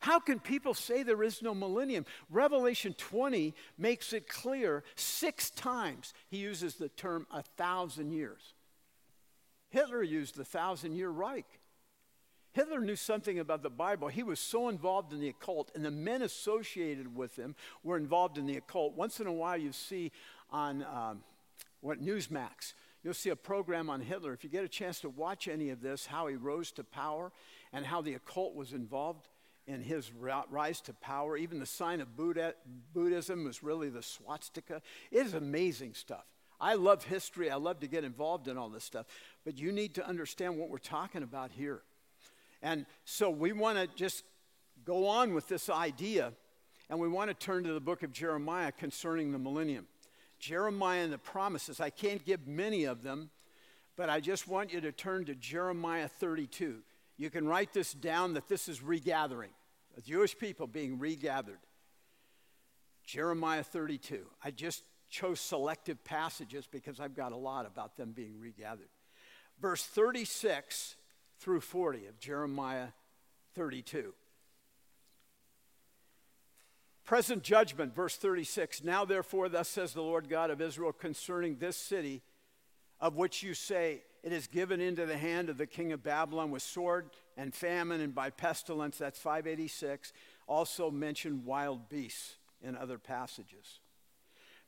How 0.00 0.18
can 0.18 0.40
people 0.40 0.72
say 0.72 1.02
there 1.02 1.22
is 1.22 1.42
no 1.42 1.54
millennium? 1.54 2.06
Revelation 2.30 2.94
20 2.94 3.54
makes 3.76 4.12
it 4.14 4.28
clear 4.28 4.82
six 4.94 5.50
times 5.50 6.14
he 6.28 6.38
uses 6.38 6.74
the 6.74 6.88
term 6.88 7.26
a 7.30 7.42
thousand 7.42 8.10
years. 8.10 8.54
Hitler 9.68 10.02
used 10.02 10.36
the 10.36 10.44
thousand 10.44 10.94
year 10.94 11.10
Reich. 11.10 11.46
Hitler 12.52 12.80
knew 12.80 12.96
something 12.96 13.38
about 13.38 13.62
the 13.62 13.70
Bible. 13.70 14.08
He 14.08 14.22
was 14.22 14.40
so 14.40 14.68
involved 14.68 15.12
in 15.12 15.20
the 15.20 15.28
occult, 15.28 15.70
and 15.74 15.84
the 15.84 15.90
men 15.90 16.22
associated 16.22 17.14
with 17.14 17.36
him 17.36 17.54
were 17.84 17.96
involved 17.96 18.38
in 18.38 18.46
the 18.46 18.56
occult. 18.56 18.96
Once 18.96 19.20
in 19.20 19.26
a 19.26 19.32
while, 19.32 19.56
you 19.56 19.70
see 19.70 20.10
on 20.50 20.82
um, 20.82 21.22
what 21.80 22.02
Newsmax, 22.02 22.72
you'll 23.04 23.14
see 23.14 23.30
a 23.30 23.36
program 23.36 23.88
on 23.88 24.00
Hitler. 24.00 24.32
If 24.32 24.42
you 24.42 24.50
get 24.50 24.64
a 24.64 24.68
chance 24.68 25.00
to 25.00 25.10
watch 25.10 25.46
any 25.46 25.70
of 25.70 25.80
this, 25.82 26.06
how 26.06 26.26
he 26.26 26.34
rose 26.34 26.72
to 26.72 26.84
power 26.84 27.30
and 27.72 27.86
how 27.86 28.00
the 28.00 28.14
occult 28.14 28.54
was 28.56 28.72
involved 28.72 29.28
in 29.70 29.82
his 29.82 30.10
rise 30.12 30.80
to 30.82 30.92
power. 30.94 31.36
Even 31.36 31.60
the 31.60 31.66
sign 31.66 32.00
of 32.00 32.16
Buddha, 32.16 32.54
Buddhism 32.92 33.44
was 33.44 33.62
really 33.62 33.88
the 33.88 34.02
swastika. 34.02 34.82
It 35.10 35.26
is 35.26 35.34
amazing 35.34 35.94
stuff. 35.94 36.24
I 36.60 36.74
love 36.74 37.04
history. 37.04 37.50
I 37.50 37.56
love 37.56 37.80
to 37.80 37.86
get 37.86 38.04
involved 38.04 38.48
in 38.48 38.58
all 38.58 38.68
this 38.68 38.84
stuff. 38.84 39.06
But 39.44 39.58
you 39.58 39.72
need 39.72 39.94
to 39.94 40.06
understand 40.06 40.58
what 40.58 40.68
we're 40.68 40.78
talking 40.78 41.22
about 41.22 41.52
here. 41.52 41.82
And 42.62 42.84
so 43.04 43.30
we 43.30 43.52
want 43.52 43.78
to 43.78 43.86
just 43.96 44.24
go 44.84 45.06
on 45.06 45.32
with 45.32 45.48
this 45.48 45.70
idea, 45.70 46.32
and 46.90 46.98
we 46.98 47.08
want 47.08 47.28
to 47.28 47.34
turn 47.34 47.64
to 47.64 47.72
the 47.72 47.80
book 47.80 48.02
of 48.02 48.12
Jeremiah 48.12 48.72
concerning 48.72 49.32
the 49.32 49.38
millennium. 49.38 49.86
Jeremiah 50.38 51.04
and 51.04 51.12
the 51.12 51.18
promises. 51.18 51.80
I 51.80 51.90
can't 51.90 52.24
give 52.24 52.46
many 52.46 52.84
of 52.84 53.02
them, 53.02 53.30
but 53.96 54.10
I 54.10 54.20
just 54.20 54.48
want 54.48 54.72
you 54.72 54.80
to 54.80 54.92
turn 54.92 55.24
to 55.26 55.34
Jeremiah 55.34 56.08
32. 56.08 56.78
You 57.16 57.30
can 57.30 57.46
write 57.46 57.72
this 57.72 57.92
down 57.92 58.34
that 58.34 58.48
this 58.48 58.68
is 58.68 58.82
regathering 58.82 59.50
the 59.94 60.02
Jewish 60.02 60.36
people 60.36 60.66
being 60.66 60.98
regathered. 60.98 61.58
Jeremiah 63.04 63.62
32. 63.62 64.26
I 64.44 64.50
just 64.50 64.84
chose 65.08 65.40
selective 65.40 66.04
passages 66.04 66.68
because 66.70 67.00
I've 67.00 67.14
got 67.14 67.32
a 67.32 67.36
lot 67.36 67.66
about 67.66 67.96
them 67.96 68.12
being 68.12 68.38
regathered. 68.38 68.88
Verse 69.60 69.84
36 69.84 70.96
through 71.40 71.60
40 71.60 72.06
of 72.06 72.18
Jeremiah 72.18 72.88
32. 73.54 74.14
Present 77.04 77.42
judgment, 77.42 77.94
verse 77.94 78.16
36. 78.16 78.84
Now, 78.84 79.04
therefore, 79.04 79.48
thus 79.48 79.68
says 79.68 79.92
the 79.92 80.02
Lord 80.02 80.28
God 80.28 80.50
of 80.50 80.60
Israel 80.60 80.92
concerning 80.92 81.56
this 81.56 81.76
city, 81.76 82.22
of 83.00 83.16
which 83.16 83.42
you 83.42 83.52
say, 83.52 84.02
It 84.22 84.32
is 84.32 84.46
given 84.46 84.80
into 84.80 85.06
the 85.06 85.18
hand 85.18 85.48
of 85.48 85.58
the 85.58 85.66
king 85.66 85.90
of 85.90 86.04
Babylon 86.04 86.52
with 86.52 86.62
sword 86.62 87.10
and 87.40 87.54
famine 87.54 88.02
and 88.02 88.14
by 88.14 88.28
pestilence, 88.28 88.98
that's 88.98 89.18
586, 89.18 90.12
also 90.46 90.90
mentioned 90.90 91.46
wild 91.46 91.88
beasts 91.88 92.34
in 92.62 92.76
other 92.76 92.98
passages. 92.98 93.80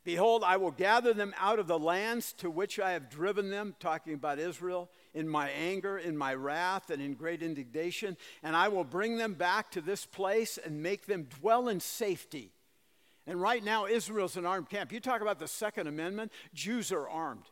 Behold, 0.03 0.43
I 0.43 0.57
will 0.57 0.71
gather 0.71 1.13
them 1.13 1.35
out 1.37 1.59
of 1.59 1.67
the 1.67 1.77
lands 1.77 2.33
to 2.33 2.49
which 2.49 2.79
I 2.79 2.91
have 2.91 3.11
driven 3.11 3.51
them, 3.51 3.75
talking 3.79 4.15
about 4.15 4.39
Israel, 4.39 4.89
in 5.13 5.29
my 5.29 5.49
anger, 5.51 5.99
in 5.99 6.17
my 6.17 6.33
wrath, 6.33 6.89
and 6.89 6.99
in 6.99 7.13
great 7.13 7.43
indignation, 7.43 8.17
and 8.41 8.55
I 8.55 8.69
will 8.69 8.83
bring 8.83 9.17
them 9.17 9.35
back 9.35 9.69
to 9.71 9.81
this 9.81 10.07
place 10.07 10.57
and 10.57 10.81
make 10.81 11.05
them 11.05 11.27
dwell 11.39 11.67
in 11.67 11.79
safety. 11.79 12.51
And 13.27 13.39
right 13.39 13.63
now, 13.63 13.85
Israel's 13.85 14.35
an 14.35 14.47
armed 14.47 14.69
camp. 14.69 14.91
You 14.91 14.99
talk 14.99 15.21
about 15.21 15.37
the 15.37 15.47
Second 15.47 15.85
Amendment, 15.85 16.31
Jews 16.55 16.91
are 16.91 17.07
armed. 17.07 17.45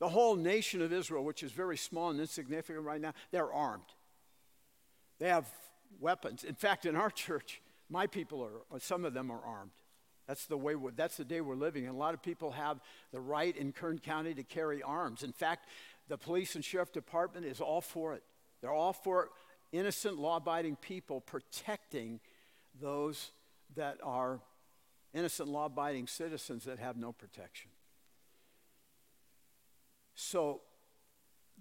The 0.00 0.08
whole 0.08 0.34
nation 0.34 0.82
of 0.82 0.92
Israel, 0.92 1.24
which 1.24 1.44
is 1.44 1.52
very 1.52 1.76
small 1.76 2.10
and 2.10 2.20
insignificant 2.20 2.84
right 2.84 3.00
now, 3.00 3.14
they're 3.30 3.52
armed. 3.52 3.86
They 5.18 5.28
have 5.28 5.46
weapons. 6.00 6.44
In 6.44 6.54
fact, 6.54 6.86
in 6.86 6.96
our 6.96 7.10
church, 7.26 7.60
my 7.88 8.06
people 8.06 8.42
are, 8.42 8.80
some 8.80 9.04
of 9.04 9.14
them 9.14 9.30
are 9.30 9.40
armed. 9.44 9.72
That's 10.26 10.46
the 10.46 10.56
way, 10.56 10.74
that's 10.96 11.16
the 11.16 11.24
day 11.24 11.40
we're 11.40 11.54
living. 11.54 11.86
And 11.86 11.94
a 11.94 11.98
lot 11.98 12.14
of 12.14 12.22
people 12.22 12.50
have 12.52 12.80
the 13.12 13.20
right 13.20 13.56
in 13.56 13.72
Kern 13.72 13.98
County 13.98 14.34
to 14.34 14.42
carry 14.42 14.82
arms. 14.82 15.22
In 15.22 15.32
fact, 15.32 15.68
the 16.08 16.18
police 16.18 16.56
and 16.56 16.64
sheriff 16.64 16.92
department 16.92 17.46
is 17.46 17.60
all 17.60 17.80
for 17.80 18.14
it. 18.14 18.22
They're 18.60 18.72
all 18.72 18.92
for 18.92 19.30
innocent, 19.72 20.18
law 20.18 20.38
abiding 20.38 20.76
people 20.76 21.20
protecting 21.20 22.20
those 22.80 23.30
that 23.76 23.98
are 24.02 24.40
innocent, 25.14 25.48
law 25.48 25.66
abiding 25.66 26.08
citizens 26.08 26.64
that 26.64 26.78
have 26.78 26.96
no 26.96 27.12
protection. 27.12 27.70
So, 30.14 30.62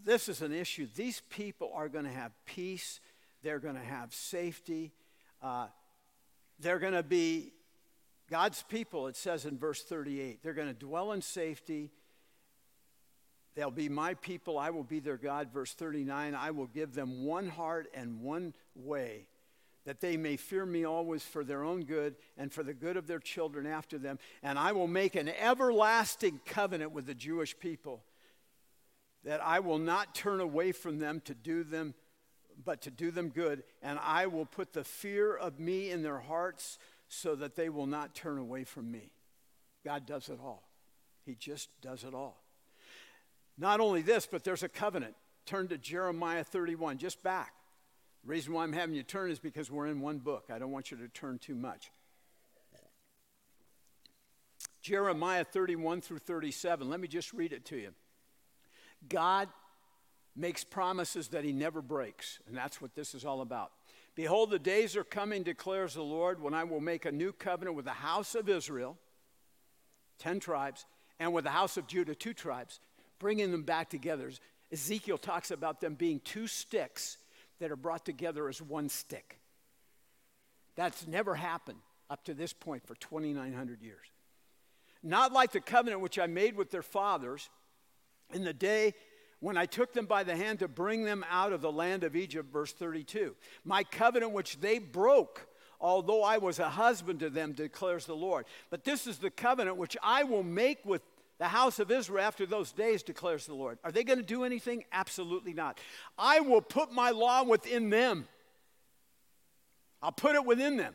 this 0.03 0.27
is 0.27 0.41
an 0.41 0.53
issue. 0.53 0.88
These 0.95 1.21
people 1.29 1.71
are 1.74 1.88
going 1.88 2.05
to 2.05 2.12
have 2.12 2.31
peace 2.45 3.00
they're 3.45 3.59
going 3.59 3.75
to 3.75 3.79
have 3.79 4.11
safety. 4.11 4.91
Uh, 5.39 5.67
they're 6.59 6.79
going 6.79 6.93
to 6.93 7.03
be 7.03 7.53
God's 8.27 8.63
people, 8.63 9.05
it 9.05 9.15
says 9.15 9.45
in 9.45 9.59
verse 9.59 9.83
38. 9.83 10.41
They're 10.41 10.55
going 10.55 10.67
to 10.67 10.73
dwell 10.73 11.11
in 11.11 11.21
safety. 11.21 11.91
They'll 13.53 13.69
be 13.69 13.87
my 13.87 14.15
people. 14.15 14.57
I 14.57 14.71
will 14.71 14.83
be 14.83 14.99
their 14.99 15.17
God. 15.17 15.53
Verse 15.53 15.75
39 15.75 16.33
I 16.33 16.49
will 16.49 16.65
give 16.65 16.95
them 16.95 17.23
one 17.23 17.47
heart 17.47 17.85
and 17.93 18.19
one 18.21 18.55
way, 18.75 19.27
that 19.85 20.01
they 20.01 20.17
may 20.17 20.37
fear 20.37 20.65
me 20.65 20.83
always 20.83 21.21
for 21.21 21.43
their 21.43 21.63
own 21.63 21.83
good 21.83 22.15
and 22.39 22.51
for 22.51 22.63
the 22.63 22.73
good 22.73 22.97
of 22.97 23.05
their 23.05 23.19
children 23.19 23.67
after 23.67 23.99
them. 23.99 24.17
And 24.41 24.57
I 24.57 24.71
will 24.71 24.87
make 24.87 25.15
an 25.15 25.29
everlasting 25.29 26.41
covenant 26.47 26.93
with 26.93 27.05
the 27.05 27.13
Jewish 27.13 27.57
people, 27.59 28.03
that 29.23 29.39
I 29.45 29.59
will 29.59 29.79
not 29.79 30.15
turn 30.15 30.39
away 30.39 30.71
from 30.71 30.97
them 30.97 31.21
to 31.25 31.35
do 31.35 31.63
them 31.63 31.93
but 32.63 32.81
to 32.83 32.91
do 32.91 33.12
them 33.12 33.29
good, 33.29 33.63
and 33.81 34.00
I 34.01 34.27
will 34.27 34.45
put 34.45 34.74
the 34.74 34.83
fear 34.83 35.35
of 35.35 35.59
me 35.59 35.91
in 35.91 36.03
their 36.03 36.19
hearts 36.19 36.79
so 37.07 37.35
that 37.35 37.55
they 37.55 37.69
will 37.69 37.88
not 37.88 38.15
turn 38.15 38.38
away 38.38 38.63
from 38.63 38.91
me. 38.91 39.12
God 39.83 40.05
does 40.05 40.29
it 40.29 40.39
all. 40.41 40.63
He 41.25 41.35
just 41.35 41.69
does 41.81 42.03
it 42.03 42.13
all. 42.13 42.41
Not 43.57 43.79
only 43.79 44.01
this, 44.01 44.25
but 44.25 44.43
there's 44.43 44.63
a 44.63 44.69
covenant. 44.69 45.15
Turn 45.45 45.67
to 45.67 45.77
Jeremiah 45.77 46.43
31, 46.43 46.97
just 46.97 47.21
back. 47.24 47.53
The 48.24 48.31
reason 48.31 48.53
why 48.53 48.63
I'm 48.63 48.74
having 48.74 48.95
you 48.95 49.03
turn 49.03 49.29
is 49.29 49.39
because 49.39 49.69
we're 49.69 49.88
in 49.88 50.01
one 50.01 50.17
book. 50.17 50.45
I 50.51 50.57
don't 50.57 50.71
want 50.71 50.91
you 50.91 50.97
to 50.97 51.07
turn 51.07 51.38
too 51.38 51.55
much. 51.55 51.91
Jeremiah 54.81 55.43
31 55.43 56.01
through 56.01 56.19
37. 56.19 56.89
Let 56.89 57.00
me 57.00 57.07
just 57.07 57.33
read 57.33 57.53
it 57.53 57.65
to 57.65 57.75
you. 57.75 57.89
God 59.09 59.50
makes 60.36 60.63
promises 60.63 61.30
that 61.30 61.44
he 61.44 61.54
never 61.54 61.82
breaks, 61.82 62.39
and 62.48 62.58
that's 62.58 62.82
what 62.82 62.96
this 62.96 63.15
is 63.15 63.24
all 63.25 63.42
about. 63.42 63.72
Behold, 64.15 64.50
the 64.50 64.60
days 64.60 64.96
are 64.96 65.04
coming, 65.04 65.44
declares 65.44 65.94
the 65.94 66.01
Lord, 66.01 66.42
when 66.42 66.54
I 66.54 66.63
will 66.63 66.80
make 66.80 67.06
a 67.06 67.12
new 67.12 67.34
covenant 67.34 67.75
with 67.75 67.86
the 67.86 67.92
house 67.92 68.36
of 68.36 68.48
Israel, 68.48 68.98
10 70.20 70.39
tribes, 70.39 70.86
and 71.20 71.34
with 71.34 71.44
the 71.44 71.50
house 71.50 71.77
of 71.77 71.88
Judah, 71.88 72.15
two 72.15 72.34
tribes, 72.34 72.80
bringing 73.20 73.51
them 73.51 73.63
back 73.63 73.89
together. 73.89 74.32
Ezekiel 74.72 75.18
talks 75.18 75.51
about 75.51 75.82
them 75.82 75.96
being 75.96 76.20
two 76.20 76.48
sticks 76.48 77.18
that 77.60 77.72
are 77.72 77.77
brought 77.77 78.06
together 78.06 78.48
as 78.48 78.62
one 78.62 78.89
stick. 78.89 79.39
That's 80.75 81.08
never 81.08 81.36
happened 81.36 81.80
up 82.10 82.24
to 82.25 82.34
this 82.34 82.54
point 82.54 82.86
for 82.86 82.96
2,900 82.96 83.82
years. 83.82 84.06
Not 85.01 85.32
like 85.32 85.51
the 85.51 85.62
covenant 85.62 86.01
which 86.01 86.20
I 86.20 86.27
made 86.27 86.56
with 86.56 86.72
their 86.72 86.84
fathers 86.84 87.50
in 88.34 88.44
the 88.44 88.54
day 88.54 88.94
when 89.39 89.58
I 89.58 89.65
took 89.65 89.94
them 89.94 90.06
by 90.06 90.24
the 90.24 90.36
hand 90.36 90.60
to 90.60 90.68
bring 90.68 91.04
them 91.04 91.25
out 91.30 91.54
of 91.54 91.62
the 91.62 91.72
land 91.72 92.04
of 92.04 92.15
Egypt, 92.15 92.51
verse 92.51 92.74
32. 92.74 93.36
My 93.63 93.84
covenant 93.84 94.32
which 94.32 94.60
they 94.60 94.80
broke, 94.80 95.48
although 95.80 96.24
I 96.24 96.38
was 96.38 96.60
a 96.60 96.70
husband 96.70 97.20
to 97.20 97.30
them, 97.30 97.54
declares 97.54 98.06
the 98.06 98.15
Lord. 98.15 98.46
But 98.70 98.84
this 98.84 99.08
is 99.08 99.18
the 99.18 99.30
covenant 99.30 99.77
which 99.77 99.98
I 100.01 100.24
will 100.24 100.44
make 100.44 100.86
with 100.86 101.01
the 101.38 101.48
house 101.48 101.80
of 101.80 101.92
Israel 101.92 102.25
after 102.25 102.46
those 102.46 102.72
days, 102.72 103.04
declares 103.04 103.46
the 103.46 103.56
Lord. 103.56 103.77
Are 103.84 103.92
they 103.92 104.04
going 104.04 104.20
to 104.20 104.25
do 104.25 104.46
anything? 104.46 104.86
Absolutely 104.92 105.54
not. 105.54 105.80
I 106.18 106.39
will 106.39 106.62
put 106.62 106.94
my 106.94 107.10
law 107.12 107.44
within 107.44 107.89
them. 107.89 108.27
I'll 110.01 110.13
put 110.13 110.36
it 110.36 110.46
within 110.46 110.77
them. 110.77 110.94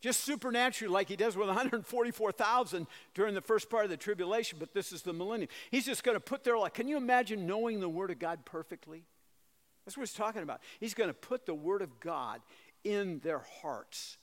Just 0.00 0.24
supernaturally, 0.24 0.92
like 0.92 1.08
he 1.08 1.16
does 1.16 1.36
with 1.36 1.48
144,000 1.48 2.86
during 3.14 3.34
the 3.34 3.40
first 3.40 3.68
part 3.68 3.84
of 3.84 3.90
the 3.90 3.96
tribulation, 3.96 4.58
but 4.60 4.72
this 4.72 4.92
is 4.92 5.02
the 5.02 5.12
millennium. 5.12 5.48
He's 5.70 5.86
just 5.86 6.04
going 6.04 6.16
to 6.16 6.20
put 6.20 6.44
their 6.44 6.56
life. 6.56 6.72
Can 6.72 6.88
you 6.88 6.96
imagine 6.96 7.46
knowing 7.46 7.80
the 7.80 7.88
Word 7.88 8.10
of 8.10 8.18
God 8.18 8.44
perfectly? 8.44 9.04
That's 9.84 9.96
what 9.96 10.06
he's 10.06 10.16
talking 10.16 10.42
about. 10.42 10.60
He's 10.80 10.94
going 10.94 11.10
to 11.10 11.14
put 11.14 11.46
the 11.46 11.54
Word 11.54 11.82
of 11.82 11.98
God 11.98 12.40
in 12.84 13.20
their 13.20 13.42
hearts. 13.62 14.18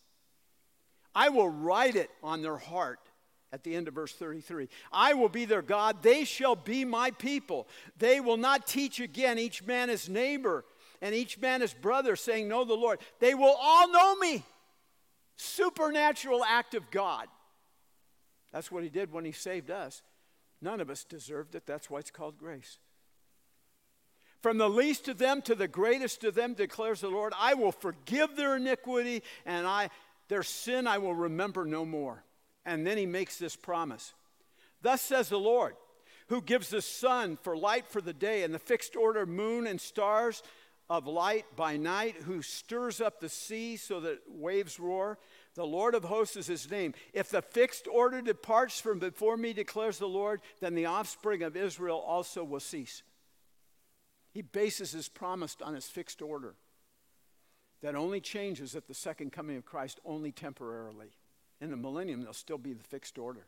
I 1.14 1.30
will 1.30 1.50
write 1.50 1.96
it 1.96 2.10
on 2.22 2.42
their 2.42 2.58
heart 2.58 3.00
at 3.52 3.64
the 3.64 3.76
end 3.76 3.88
of 3.88 3.94
verse 3.94 4.14
33. 4.14 4.68
I 4.92 5.14
will 5.14 5.30
be 5.30 5.46
their 5.46 5.62
God, 5.62 6.04
they 6.04 6.24
shall 6.26 6.56
be 6.56 6.86
my 6.86 7.12
people. 7.12 7.68
They 7.98 8.20
will 8.20 8.38
not 8.38 8.68
teach 8.68 9.00
again 9.00 9.40
each 9.40 9.64
man 9.64 9.90
his 9.90 10.10
neighbor 10.10 10.66
and 11.02 11.16
each 11.16 11.40
man 11.40 11.62
his 11.62 11.74
brother, 11.74 12.16
saying, 12.16 12.48
Know 12.48 12.64
the 12.64 12.74
Lord. 12.74 13.00
They 13.20 13.34
will 13.34 13.56
all 13.60 13.90
know 13.90 14.16
me. 14.16 14.44
Supernatural 15.38 16.44
act 16.44 16.76
of 16.76 16.90
God. 16.92 17.28
That's 18.52 18.72
what 18.72 18.84
he 18.84 18.90
did 18.90 19.12
when 19.12 19.26
he 19.26 19.32
saved 19.32 19.70
us. 19.70 20.02
None 20.62 20.80
of 20.80 20.90
us 20.90 21.04
deserved 21.04 21.56
it. 21.56 21.66
That's 21.66 21.90
why 21.90 22.00
it's 22.00 22.12
called 22.12 22.38
grace. 22.38 22.78
From 24.42 24.58
the 24.58 24.70
least 24.70 25.08
of 25.08 25.18
them 25.18 25.42
to 25.44 25.56
the 25.56 25.68
greatest 25.68 26.24
of 26.24 26.36
them, 26.36 26.54
declares 26.54 27.02
the 27.02 27.10
Lord, 27.10 27.34
I 27.38 27.56
will 27.56 27.72
forgive 27.72 28.36
their 28.36 28.56
iniquity 28.56 29.24
and 29.46 29.66
I, 29.66 29.90
their 30.28 30.44
sin 30.44 30.88
I 30.88 31.00
will 31.00 31.16
remember 31.16 31.66
no 31.66 31.84
more. 31.84 32.24
And 32.66 32.86
then 32.86 32.98
he 32.98 33.06
makes 33.06 33.38
this 33.38 33.56
promise 33.56 34.14
Thus 34.82 35.02
says 35.02 35.30
the 35.30 35.40
Lord, 35.40 35.76
who 36.28 36.42
gives 36.42 36.70
the 36.70 36.82
sun 36.82 37.38
for 37.42 37.58
light 37.58 37.88
for 37.88 38.02
the 38.02 38.14
day 38.14 38.44
and 38.44 38.54
the 38.54 38.60
fixed 38.60 38.96
order 38.96 39.26
moon 39.26 39.68
and 39.68 39.82
stars 39.82 40.44
of 40.90 41.08
light 41.08 41.46
by 41.56 41.78
night, 41.78 42.16
who 42.24 42.42
stirs 42.42 43.02
up 43.02 43.20
the 43.20 43.30
sea 43.30 43.78
so 43.78 44.00
that 44.02 44.20
waves 44.28 44.80
roar. 44.80 45.18
The 45.56 45.66
Lord 45.66 45.96
of 45.96 46.04
hosts 46.04 46.36
is 46.36 46.48
his 46.48 46.70
name. 46.70 46.94
If 47.14 47.30
the 47.30 47.42
fixed 47.42 47.88
order 47.88 48.22
departs 48.22 48.80
from 48.80 49.00
before 49.00 49.38
me, 49.38 49.54
declares 49.54 49.98
the 49.98 50.08
Lord, 50.08 50.42
then 50.60 50.76
the 50.76 50.86
offspring 50.86 51.44
of 51.44 51.56
Israel 51.56 52.04
also 52.06 52.44
will 52.44 52.60
cease. 52.60 53.04
He 54.32 54.42
bases 54.42 54.92
his 54.92 55.08
promise 55.08 55.56
on 55.62 55.74
his 55.74 55.86
fixed 55.86 56.22
order 56.22 56.56
that 57.82 57.96
only 57.96 58.20
changes 58.20 58.76
at 58.76 58.88
the 58.88 58.94
second 58.94 59.32
coming 59.32 59.58
of 59.58 59.66
Christ, 59.66 60.00
only 60.06 60.32
temporarily. 60.32 61.12
In 61.62 61.72
the 61.72 61.78
millennium, 61.78 62.20
there'll 62.20 62.34
still 62.34 62.58
be 62.58 62.74
the 62.74 62.84
fixed 62.84 63.18
order. 63.18 63.46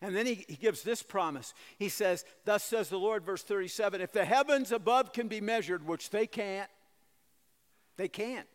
And 0.00 0.14
then 0.14 0.26
he, 0.26 0.44
he 0.48 0.56
gives 0.56 0.82
this 0.82 1.02
promise. 1.02 1.54
He 1.78 1.88
says, 1.88 2.24
Thus 2.44 2.62
says 2.62 2.88
the 2.88 2.98
Lord, 2.98 3.24
verse 3.24 3.42
37 3.42 4.00
If 4.00 4.12
the 4.12 4.24
heavens 4.24 4.72
above 4.72 5.12
can 5.12 5.28
be 5.28 5.40
measured, 5.40 5.86
which 5.86 6.10
they 6.10 6.26
can't, 6.26 6.70
they 7.98 8.08
can't. 8.08 8.46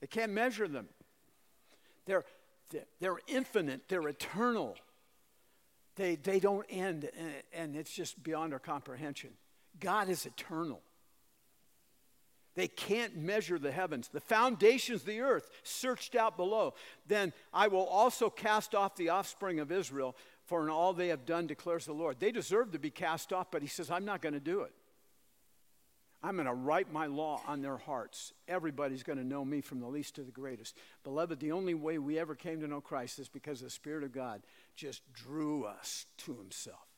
They 0.00 0.06
can't 0.06 0.32
measure 0.32 0.66
them. 0.66 0.88
They're, 2.06 2.24
they're 3.00 3.18
infinite, 3.26 3.82
they're 3.88 4.08
eternal. 4.08 4.76
They, 5.96 6.14
they 6.14 6.38
don't 6.38 6.64
end, 6.70 7.10
and 7.52 7.76
it's 7.76 7.92
just 7.92 8.22
beyond 8.22 8.52
our 8.52 8.60
comprehension. 8.60 9.30
God 9.80 10.08
is 10.08 10.24
eternal. 10.24 10.80
They 12.54 12.68
can't 12.68 13.16
measure 13.16 13.58
the 13.58 13.72
heavens. 13.72 14.08
The 14.08 14.20
foundations 14.20 15.00
of 15.00 15.06
the 15.06 15.20
earth 15.20 15.50
searched 15.64 16.14
out 16.14 16.36
below. 16.36 16.74
Then 17.06 17.32
I 17.52 17.68
will 17.68 17.86
also 17.86 18.30
cast 18.30 18.74
off 18.74 18.96
the 18.96 19.10
offspring 19.10 19.60
of 19.60 19.70
Israel, 19.70 20.16
for 20.44 20.62
in 20.62 20.70
all 20.70 20.92
they 20.92 21.08
have 21.08 21.26
done, 21.26 21.46
declares 21.46 21.84
the 21.84 21.92
Lord. 21.92 22.16
They 22.18 22.32
deserve 22.32 22.72
to 22.72 22.78
be 22.78 22.90
cast 22.90 23.32
off, 23.32 23.50
but 23.50 23.62
he 23.62 23.68
says, 23.68 23.90
I'm 23.90 24.04
not 24.04 24.22
going 24.22 24.34
to 24.34 24.40
do 24.40 24.62
it. 24.62 24.72
I'm 26.22 26.34
going 26.34 26.46
to 26.46 26.54
write 26.54 26.92
my 26.92 27.06
law 27.06 27.40
on 27.46 27.62
their 27.62 27.76
hearts. 27.76 28.32
Everybody's 28.48 29.04
going 29.04 29.18
to 29.18 29.24
know 29.24 29.44
me 29.44 29.60
from 29.60 29.78
the 29.78 29.86
least 29.86 30.16
to 30.16 30.22
the 30.22 30.32
greatest. 30.32 30.76
Beloved, 31.04 31.38
the 31.38 31.52
only 31.52 31.74
way 31.74 31.98
we 31.98 32.18
ever 32.18 32.34
came 32.34 32.60
to 32.60 32.66
know 32.66 32.80
Christ 32.80 33.20
is 33.20 33.28
because 33.28 33.60
the 33.60 33.70
Spirit 33.70 34.02
of 34.02 34.12
God 34.12 34.42
just 34.74 35.02
drew 35.12 35.64
us 35.64 36.06
to 36.18 36.36
Himself. 36.36 36.88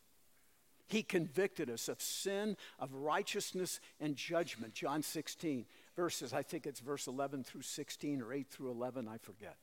He 0.89 1.03
convicted 1.03 1.69
us 1.69 1.89
of 1.89 2.01
sin, 2.01 2.57
of 2.79 2.93
righteousness, 2.95 3.79
and 4.01 4.17
judgment. 4.17 4.75
John 4.75 5.03
16, 5.03 5.67
verses, 5.95 6.33
I 6.33 6.43
think 6.43 6.67
it's 6.67 6.81
verse 6.81 7.07
11 7.07 7.45
through 7.45 7.63
16 7.63 8.23
or 8.23 8.33
8 8.33 8.49
through 8.49 8.71
11, 8.71 9.07
I 9.07 9.19
forget. 9.19 9.57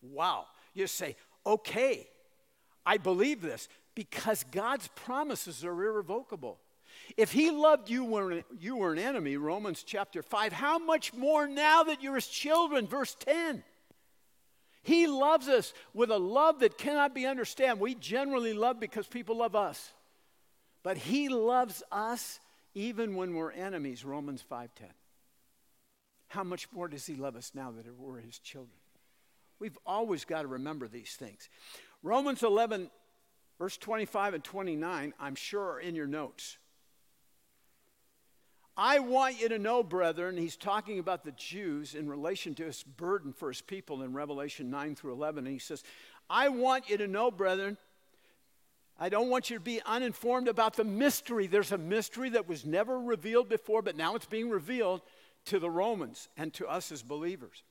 Wow. 0.00 0.46
You 0.72 0.86
say, 0.86 1.14
okay, 1.44 2.08
I 2.86 2.96
believe 2.96 3.42
this 3.42 3.68
because 3.94 4.44
God's 4.50 4.88
promises 4.88 5.64
are 5.64 5.84
irrevocable. 5.84 6.58
If 7.16 7.32
he 7.32 7.50
loved 7.50 7.90
you 7.90 8.04
when 8.04 8.44
you 8.58 8.76
were 8.76 8.92
an 8.92 8.98
enemy, 8.98 9.36
Romans 9.36 9.82
chapter 9.82 10.22
5, 10.22 10.52
how 10.52 10.78
much 10.78 11.14
more 11.14 11.46
now 11.48 11.84
that 11.84 12.02
you're 12.02 12.16
his 12.16 12.28
children? 12.28 12.86
Verse 12.86 13.14
10. 13.14 13.62
He 14.82 15.06
loves 15.06 15.48
us 15.48 15.74
with 15.92 16.10
a 16.10 16.18
love 16.18 16.60
that 16.60 16.78
cannot 16.78 17.14
be 17.14 17.26
understood. 17.26 17.80
We 17.80 17.94
generally 17.94 18.52
love 18.52 18.80
because 18.80 19.06
people 19.06 19.36
love 19.36 19.56
us. 19.56 19.92
But 20.82 20.96
he 20.96 21.28
loves 21.28 21.82
us 21.90 22.40
even 22.74 23.16
when 23.16 23.34
we're 23.34 23.50
enemies, 23.50 24.04
Romans 24.04 24.42
5:10. 24.48 24.92
How 26.28 26.44
much 26.44 26.70
more 26.72 26.88
does 26.88 27.06
he 27.06 27.14
love 27.16 27.36
us 27.36 27.52
now 27.54 27.70
that 27.72 27.86
we're 27.98 28.20
his 28.20 28.38
children? 28.38 28.78
We've 29.58 29.78
always 29.84 30.24
got 30.24 30.42
to 30.42 30.48
remember 30.48 30.86
these 30.86 31.16
things. 31.16 31.48
Romans 32.02 32.42
11 32.42 32.90
verse 33.58 33.76
25 33.76 34.34
and 34.34 34.44
29, 34.44 35.12
I'm 35.18 35.34
sure 35.34 35.72
are 35.72 35.80
in 35.80 35.94
your 35.94 36.06
notes. 36.06 36.57
I 38.80 39.00
want 39.00 39.40
you 39.40 39.48
to 39.48 39.58
know, 39.58 39.82
brethren, 39.82 40.36
he's 40.36 40.56
talking 40.56 41.00
about 41.00 41.24
the 41.24 41.32
Jews 41.32 41.96
in 41.96 42.08
relation 42.08 42.54
to 42.54 42.64
his 42.64 42.84
burden 42.84 43.32
for 43.32 43.48
his 43.48 43.60
people 43.60 44.02
in 44.02 44.14
Revelation 44.14 44.70
9 44.70 44.94
through 44.94 45.14
11. 45.14 45.46
And 45.46 45.52
he 45.52 45.58
says, 45.58 45.82
I 46.30 46.48
want 46.48 46.88
you 46.88 46.96
to 46.98 47.08
know, 47.08 47.32
brethren, 47.32 47.76
I 48.96 49.08
don't 49.08 49.30
want 49.30 49.50
you 49.50 49.56
to 49.56 49.62
be 49.62 49.80
uninformed 49.84 50.46
about 50.46 50.76
the 50.76 50.84
mystery. 50.84 51.48
There's 51.48 51.72
a 51.72 51.78
mystery 51.78 52.30
that 52.30 52.48
was 52.48 52.64
never 52.64 53.00
revealed 53.00 53.48
before, 53.48 53.82
but 53.82 53.96
now 53.96 54.14
it's 54.14 54.26
being 54.26 54.48
revealed 54.48 55.02
to 55.46 55.58
the 55.58 55.70
Romans 55.70 56.28
and 56.36 56.54
to 56.54 56.68
us 56.68 56.92
as 56.92 57.02
believers. 57.02 57.64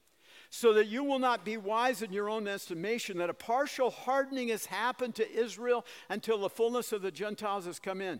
So 0.50 0.74
that 0.74 0.88
you 0.88 1.06
will 1.06 1.20
not 1.20 1.46
be 1.46 1.56
wise 1.56 2.02
in 2.02 2.12
your 2.12 2.30
own 2.30 2.50
estimation, 2.50 3.18
that 3.20 3.30
a 3.30 3.34
partial 3.34 3.92
hardening 3.92 4.50
has 4.50 4.66
happened 4.66 5.16
to 5.16 5.32
Israel 5.32 5.86
until 6.10 6.38
the 6.38 6.50
fullness 6.50 6.92
of 6.92 7.02
the 7.02 7.12
Gentiles 7.12 7.66
has 7.66 7.80
come 7.80 8.02
in. 8.02 8.20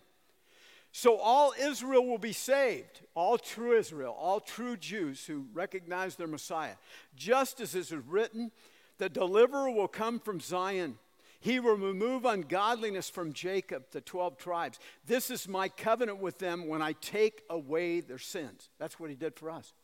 So 0.98 1.18
all 1.18 1.54
Israel 1.60 2.04
will 2.08 2.18
be 2.18 2.34
saved, 2.34 3.02
all 3.14 3.38
true 3.38 3.78
Israel, 3.78 4.18
all 4.20 4.40
true 4.40 4.76
Jews 4.76 5.28
who 5.28 5.46
recognize 5.54 6.16
their 6.16 6.26
Messiah. 6.26 6.74
Just 7.16 7.62
as 7.62 7.76
is 7.76 7.92
written, 7.92 8.52
the 8.98 9.08
deliverer 9.08 9.70
will 9.70 9.88
come 9.88 10.20
from 10.20 10.40
Zion. 10.40 10.98
He 11.40 11.60
will 11.60 11.76
remove 11.76 12.26
ungodliness 12.26 13.12
from 13.12 13.32
Jacob, 13.32 13.84
the 13.92 14.02
12 14.02 14.40
tribes. 14.40 14.80
This 15.06 15.30
is 15.30 15.48
my 15.48 15.70
covenant 15.70 16.18
with 16.18 16.40
them 16.40 16.68
when 16.68 16.82
I 16.82 16.94
take 16.94 17.44
away 17.48 18.00
their 18.00 18.18
sins. 18.18 18.72
That's 18.80 19.00
what 19.00 19.12
he 19.12 19.16
did 19.16 19.36
for 19.36 19.52
us. 19.52 19.76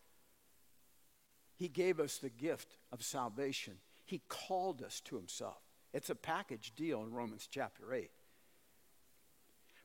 He 1.58 1.68
gave 1.68 2.00
us 2.00 2.18
the 2.18 2.32
gift 2.32 2.76
of 2.92 3.04
salvation. 3.04 3.76
He 4.04 4.24
called 4.30 4.82
us 4.82 5.00
to 5.02 5.18
himself. 5.18 5.62
It's 5.94 6.10
a 6.10 6.16
package 6.16 6.74
deal 6.76 7.04
in 7.04 7.14
Romans 7.14 7.48
chapter 7.52 7.94
8. 7.94 8.10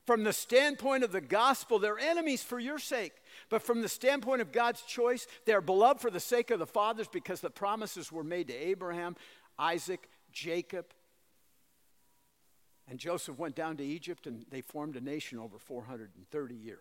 From 0.09 0.23
the 0.23 0.33
standpoint 0.33 1.03
of 1.03 1.11
the 1.11 1.21
gospel, 1.21 1.77
they're 1.77 1.99
enemies 1.99 2.41
for 2.41 2.59
your 2.59 2.79
sake. 2.79 3.13
But 3.47 3.61
from 3.61 3.83
the 3.83 3.87
standpoint 3.87 4.41
of 4.41 4.51
God's 4.51 4.81
choice, 4.81 5.27
they're 5.45 5.61
beloved 5.61 6.01
for 6.01 6.09
the 6.09 6.19
sake 6.19 6.49
of 6.49 6.57
the 6.57 6.65
fathers 6.65 7.07
because 7.07 7.41
the 7.41 7.51
promises 7.51 8.11
were 8.11 8.23
made 8.23 8.47
to 8.47 8.55
Abraham, 8.55 9.15
Isaac, 9.59 10.09
Jacob, 10.31 10.87
And 12.87 12.97
Joseph 12.97 13.37
went 13.37 13.53
down 13.53 13.77
to 13.77 13.83
Egypt 13.83 14.25
and 14.25 14.47
they 14.49 14.61
formed 14.61 14.95
a 14.95 14.99
nation 14.99 15.37
over 15.37 15.59
430 15.59 16.55
years. 16.55 16.79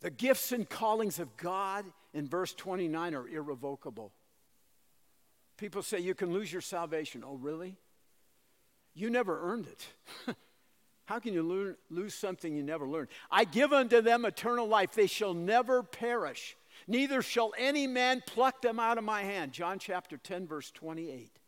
The 0.00 0.10
gifts 0.10 0.50
and 0.50 0.66
callings 0.66 1.18
of 1.18 1.36
God 1.36 1.84
in 2.14 2.26
verse 2.26 2.54
29 2.54 3.14
are 3.14 3.28
irrevocable. 3.28 4.12
People 5.58 5.82
say 5.82 5.98
you 5.98 6.14
can 6.14 6.32
lose 6.32 6.50
your 6.50 6.62
salvation. 6.62 7.22
Oh, 7.22 7.34
really? 7.34 7.76
You 9.00 9.08
never 9.08 9.52
earned 9.52 9.66
it. 9.66 9.86
How 11.06 11.18
can 11.18 11.32
you 11.32 11.42
learn, 11.42 11.76
lose 11.88 12.14
something 12.14 12.54
you 12.54 12.62
never 12.62 12.86
learned? 12.86 13.08
I 13.30 13.44
give 13.44 13.72
unto 13.72 14.00
them 14.00 14.24
eternal 14.24 14.68
life. 14.68 14.92
They 14.92 15.06
shall 15.06 15.34
never 15.34 15.82
perish, 15.82 16.56
neither 16.86 17.22
shall 17.22 17.52
any 17.58 17.86
man 17.86 18.22
pluck 18.26 18.62
them 18.62 18.78
out 18.78 18.98
of 18.98 19.04
my 19.04 19.22
hand. 19.22 19.52
John 19.52 19.78
chapter 19.78 20.18
10, 20.18 20.46
verse 20.46 20.70
28. 20.70 21.38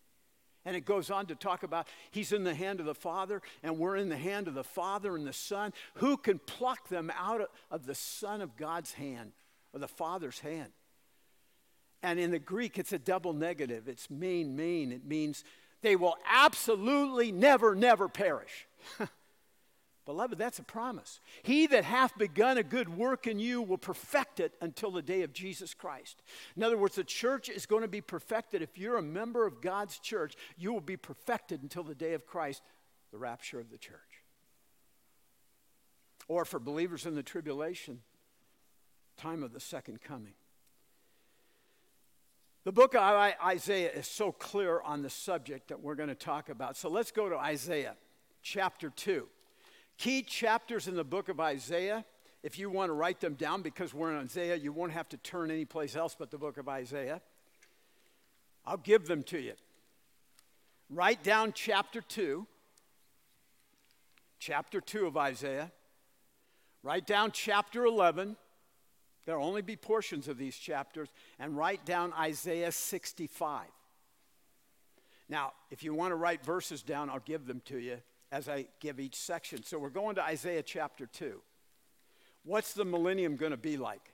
And 0.64 0.76
it 0.76 0.84
goes 0.84 1.10
on 1.10 1.26
to 1.26 1.34
talk 1.34 1.62
about 1.62 1.88
he's 2.10 2.32
in 2.32 2.44
the 2.44 2.54
hand 2.54 2.80
of 2.80 2.86
the 2.86 2.94
Father, 2.94 3.42
and 3.62 3.78
we're 3.78 3.96
in 3.96 4.08
the 4.08 4.16
hand 4.16 4.48
of 4.48 4.54
the 4.54 4.64
Father 4.64 5.14
and 5.14 5.26
the 5.26 5.32
Son. 5.32 5.72
Who 5.94 6.16
can 6.16 6.38
pluck 6.38 6.88
them 6.88 7.12
out 7.16 7.50
of 7.70 7.84
the 7.84 7.94
Son 7.94 8.40
of 8.40 8.56
God's 8.56 8.92
hand 8.92 9.32
or 9.74 9.80
the 9.80 9.88
Father's 9.88 10.38
hand? 10.38 10.70
And 12.02 12.18
in 12.18 12.30
the 12.30 12.38
Greek, 12.38 12.78
it's 12.78 12.92
a 12.92 12.98
double 12.98 13.32
negative. 13.32 13.88
It's 13.88 14.10
main, 14.10 14.56
main. 14.56 14.90
It 14.90 15.04
means 15.04 15.44
they 15.82 15.96
will 15.96 16.16
absolutely 16.30 17.32
never, 17.32 17.74
never 17.74 18.08
perish. 18.08 18.66
Beloved, 20.04 20.36
that's 20.36 20.58
a 20.58 20.64
promise. 20.64 21.20
He 21.44 21.66
that 21.68 21.84
hath 21.84 22.18
begun 22.18 22.58
a 22.58 22.64
good 22.64 22.88
work 22.88 23.28
in 23.28 23.38
you 23.38 23.62
will 23.62 23.78
perfect 23.78 24.40
it 24.40 24.52
until 24.60 24.90
the 24.90 25.02
day 25.02 25.22
of 25.22 25.32
Jesus 25.32 25.74
Christ. 25.74 26.22
In 26.56 26.62
other 26.64 26.76
words, 26.76 26.96
the 26.96 27.04
church 27.04 27.48
is 27.48 27.66
going 27.66 27.82
to 27.82 27.88
be 27.88 28.00
perfected. 28.00 28.62
If 28.62 28.76
you're 28.76 28.96
a 28.96 29.02
member 29.02 29.46
of 29.46 29.60
God's 29.60 29.98
church, 29.98 30.34
you 30.56 30.72
will 30.72 30.80
be 30.80 30.96
perfected 30.96 31.62
until 31.62 31.84
the 31.84 31.94
day 31.94 32.14
of 32.14 32.26
Christ, 32.26 32.62
the 33.12 33.18
rapture 33.18 33.60
of 33.60 33.70
the 33.70 33.78
church. 33.78 34.00
Or 36.26 36.44
for 36.44 36.58
believers 36.58 37.06
in 37.06 37.14
the 37.14 37.22
tribulation, 37.22 38.00
time 39.16 39.44
of 39.44 39.52
the 39.52 39.60
second 39.60 40.00
coming. 40.00 40.34
The 42.64 42.72
book 42.72 42.94
of 42.94 43.02
Isaiah 43.44 43.90
is 43.90 44.06
so 44.06 44.30
clear 44.30 44.80
on 44.80 45.02
the 45.02 45.10
subject 45.10 45.68
that 45.68 45.80
we're 45.80 45.96
going 45.96 46.10
to 46.10 46.14
talk 46.14 46.48
about. 46.48 46.76
So 46.76 46.88
let's 46.88 47.10
go 47.10 47.28
to 47.28 47.36
Isaiah 47.36 47.96
chapter 48.42 48.90
2 48.90 49.26
key 49.98 50.22
chapters 50.22 50.88
in 50.88 50.96
the 50.96 51.04
book 51.04 51.28
of 51.28 51.38
Isaiah. 51.38 52.04
If 52.42 52.58
you 52.58 52.70
want 52.70 52.88
to 52.88 52.92
write 52.92 53.20
them 53.20 53.34
down, 53.34 53.62
because 53.62 53.94
we're 53.94 54.10
in 54.10 54.18
Isaiah, 54.18 54.56
you 54.56 54.72
won't 54.72 54.90
have 54.90 55.08
to 55.10 55.16
turn 55.16 55.50
anyplace 55.50 55.94
else 55.94 56.16
but 56.18 56.30
the 56.32 56.38
book 56.38 56.58
of 56.58 56.68
Isaiah. 56.68 57.20
I'll 58.66 58.78
give 58.78 59.06
them 59.06 59.22
to 59.24 59.38
you. 59.38 59.52
Write 60.90 61.22
down 61.22 61.52
chapter 61.52 62.00
2, 62.00 62.46
chapter 64.40 64.80
2 64.80 65.06
of 65.06 65.16
Isaiah. 65.16 65.70
Write 66.82 67.06
down 67.06 67.30
chapter 67.32 67.84
11. 67.84 68.36
There'll 69.24 69.46
only 69.46 69.62
be 69.62 69.76
portions 69.76 70.28
of 70.28 70.38
these 70.38 70.56
chapters. 70.56 71.08
And 71.38 71.56
write 71.56 71.84
down 71.84 72.12
Isaiah 72.14 72.72
65. 72.72 73.66
Now, 75.28 75.52
if 75.70 75.82
you 75.82 75.94
want 75.94 76.10
to 76.10 76.16
write 76.16 76.44
verses 76.44 76.82
down, 76.82 77.08
I'll 77.08 77.20
give 77.20 77.46
them 77.46 77.62
to 77.66 77.78
you 77.78 77.98
as 78.30 78.48
I 78.48 78.66
give 78.80 78.98
each 78.98 79.16
section. 79.16 79.62
So 79.62 79.78
we're 79.78 79.90
going 79.90 80.16
to 80.16 80.22
Isaiah 80.22 80.62
chapter 80.62 81.06
2. 81.06 81.40
What's 82.44 82.72
the 82.72 82.84
millennium 82.84 83.36
going 83.36 83.52
to 83.52 83.56
be 83.56 83.76
like? 83.76 84.12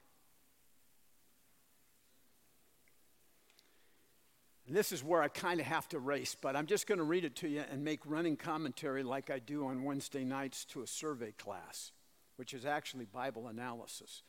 And 4.66 4.76
this 4.76 4.92
is 4.92 5.02
where 5.02 5.22
I 5.22 5.28
kind 5.28 5.60
of 5.60 5.66
have 5.66 5.88
to 5.88 5.98
race, 5.98 6.36
but 6.38 6.54
I'm 6.54 6.66
just 6.66 6.86
going 6.86 6.98
to 6.98 7.04
read 7.04 7.24
it 7.24 7.36
to 7.36 7.48
you 7.48 7.64
and 7.70 7.82
make 7.82 8.00
running 8.04 8.36
commentary 8.36 9.02
like 9.02 9.30
I 9.30 9.38
do 9.38 9.66
on 9.66 9.82
Wednesday 9.82 10.24
nights 10.24 10.66
to 10.66 10.82
a 10.82 10.86
survey 10.86 11.32
class, 11.32 11.92
which 12.36 12.52
is 12.52 12.66
actually 12.66 13.06
Bible 13.06 13.48
analysis. 13.48 14.22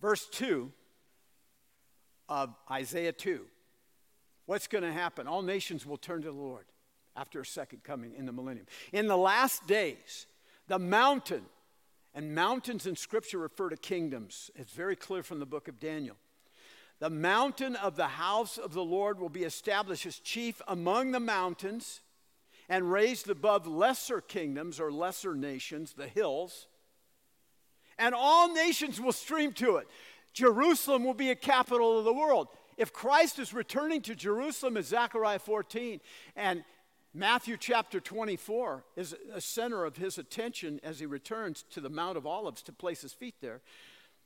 Verse 0.00 0.26
2 0.26 0.70
of 2.28 2.54
Isaiah 2.70 3.12
2. 3.12 3.46
What's 4.46 4.66
going 4.66 4.84
to 4.84 4.92
happen? 4.92 5.26
All 5.26 5.42
nations 5.42 5.84
will 5.84 5.96
turn 5.96 6.22
to 6.22 6.28
the 6.28 6.36
Lord 6.36 6.66
after 7.16 7.40
a 7.40 7.46
second 7.46 7.82
coming 7.82 8.14
in 8.14 8.26
the 8.26 8.32
millennium. 8.32 8.66
In 8.92 9.06
the 9.06 9.16
last 9.16 9.66
days, 9.66 10.26
the 10.68 10.78
mountain, 10.78 11.42
and 12.14 12.34
mountains 12.34 12.86
in 12.86 12.96
Scripture 12.96 13.38
refer 13.38 13.68
to 13.68 13.76
kingdoms. 13.76 14.50
It's 14.54 14.72
very 14.72 14.96
clear 14.96 15.22
from 15.22 15.38
the 15.38 15.46
book 15.46 15.68
of 15.68 15.80
Daniel. 15.80 16.16
The 16.98 17.10
mountain 17.10 17.76
of 17.76 17.96
the 17.96 18.06
house 18.06 18.56
of 18.56 18.72
the 18.72 18.84
Lord 18.84 19.18
will 19.20 19.28
be 19.28 19.44
established 19.44 20.06
as 20.06 20.18
chief 20.18 20.62
among 20.66 21.12
the 21.12 21.20
mountains 21.20 22.00
and 22.68 22.90
raised 22.90 23.28
above 23.28 23.66
lesser 23.66 24.20
kingdoms 24.20 24.80
or 24.80 24.90
lesser 24.90 25.34
nations, 25.34 25.92
the 25.92 26.08
hills. 26.08 26.66
And 27.98 28.14
all 28.14 28.52
nations 28.52 29.00
will 29.00 29.12
stream 29.12 29.52
to 29.54 29.76
it. 29.76 29.88
Jerusalem 30.32 31.04
will 31.04 31.14
be 31.14 31.30
a 31.30 31.34
capital 31.34 31.98
of 31.98 32.04
the 32.04 32.12
world. 32.12 32.48
If 32.76 32.92
Christ 32.92 33.38
is 33.38 33.54
returning 33.54 34.02
to 34.02 34.14
Jerusalem, 34.14 34.76
as 34.76 34.88
Zechariah 34.88 35.38
14, 35.38 36.00
and 36.36 36.62
Matthew 37.14 37.56
chapter 37.56 37.98
24 37.98 38.84
is 38.96 39.14
a 39.32 39.40
center 39.40 39.86
of 39.86 39.96
his 39.96 40.18
attention 40.18 40.78
as 40.82 41.00
he 41.00 41.06
returns 41.06 41.64
to 41.70 41.80
the 41.80 41.88
Mount 41.88 42.18
of 42.18 42.26
Olives 42.26 42.60
to 42.64 42.72
place 42.72 43.00
his 43.00 43.14
feet 43.14 43.36
there. 43.40 43.62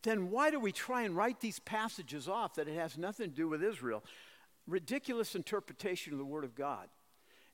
Then 0.02 0.30
why 0.30 0.50
do 0.50 0.58
we 0.58 0.72
try 0.72 1.02
and 1.02 1.14
write 1.14 1.40
these 1.40 1.60
passages 1.60 2.26
off 2.26 2.54
that 2.54 2.66
it 2.66 2.74
has 2.74 2.98
nothing 2.98 3.30
to 3.30 3.36
do 3.36 3.48
with 3.48 3.62
Israel? 3.62 4.02
Ridiculous 4.66 5.36
interpretation 5.36 6.12
of 6.12 6.18
the 6.18 6.24
Word 6.24 6.42
of 6.42 6.56
God. 6.56 6.88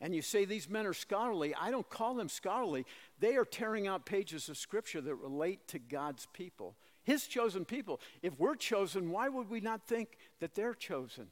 And 0.01 0.15
you 0.15 0.23
say 0.23 0.45
these 0.45 0.69
men 0.69 0.87
are 0.87 0.93
scholarly. 0.93 1.55
I 1.55 1.71
don't 1.71 1.89
call 1.89 2.15
them 2.15 2.29
scholarly. 2.29 2.85
They 3.19 3.37
are 3.37 3.45
tearing 3.45 3.87
out 3.87 4.05
pages 4.05 4.49
of 4.49 4.59
Scripture 4.59 5.01
that 5.01 5.15
relate 5.15 5.67
to 5.69 5.79
God's 5.79 6.27
people, 6.33 6.77
His 7.03 7.27
chosen 7.27 7.65
people. 7.65 8.01
If 8.23 8.39
we're 8.39 8.57
chosen, 8.57 9.11
why 9.11 9.29
would 9.29 9.49
we 9.49 9.61
not 9.61 9.87
think 9.87 10.19
that 10.41 10.55
they're 10.55 10.75
chosen? 10.75 11.29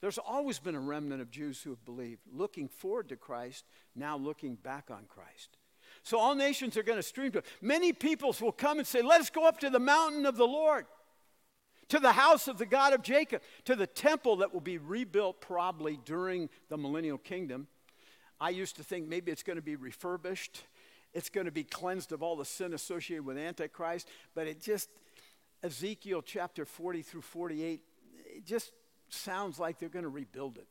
There's 0.00 0.18
always 0.18 0.58
been 0.58 0.74
a 0.74 0.80
remnant 0.80 1.22
of 1.22 1.30
Jews 1.30 1.62
who 1.62 1.70
have 1.70 1.84
believed, 1.84 2.20
looking 2.32 2.68
forward 2.68 3.08
to 3.08 3.16
Christ, 3.16 3.64
now 3.96 4.16
looking 4.16 4.54
back 4.54 4.90
on 4.90 5.06
Christ. 5.08 5.56
So 6.02 6.18
all 6.18 6.34
nations 6.34 6.76
are 6.76 6.82
going 6.82 6.98
to 6.98 7.02
stream 7.02 7.32
to 7.32 7.38
it. 7.38 7.46
Many 7.62 7.92
peoples 7.92 8.40
will 8.40 8.52
come 8.52 8.78
and 8.78 8.86
say, 8.86 9.00
Let 9.00 9.20
us 9.20 9.30
go 9.30 9.48
up 9.48 9.58
to 9.60 9.70
the 9.70 9.80
mountain 9.80 10.26
of 10.26 10.36
the 10.36 10.46
Lord, 10.46 10.86
to 11.88 11.98
the 11.98 12.12
house 12.12 12.48
of 12.48 12.58
the 12.58 12.66
God 12.66 12.92
of 12.92 13.02
Jacob, 13.02 13.42
to 13.64 13.76
the 13.76 13.86
temple 13.86 14.36
that 14.36 14.52
will 14.52 14.60
be 14.60 14.78
rebuilt 14.78 15.40
probably 15.40 15.98
during 16.04 16.48
the 16.68 16.76
millennial 16.76 17.18
kingdom. 17.18 17.66
I 18.40 18.50
used 18.50 18.76
to 18.76 18.84
think 18.84 19.08
maybe 19.08 19.30
it's 19.32 19.42
going 19.42 19.56
to 19.56 19.62
be 19.62 19.76
refurbished, 19.76 20.62
it's 21.12 21.28
going 21.28 21.46
to 21.46 21.52
be 21.52 21.64
cleansed 21.64 22.12
of 22.12 22.22
all 22.22 22.36
the 22.36 22.44
sin 22.44 22.74
associated 22.74 23.24
with 23.24 23.38
Antichrist, 23.38 24.08
but 24.34 24.46
it 24.46 24.60
just, 24.60 24.88
Ezekiel 25.62 26.22
chapter 26.22 26.64
40 26.64 27.02
through 27.02 27.22
48, 27.22 27.80
it 28.26 28.44
just 28.44 28.72
sounds 29.08 29.58
like 29.58 29.78
they're 29.78 29.88
going 29.88 30.02
to 30.02 30.08
rebuild 30.08 30.58
it. 30.58 30.66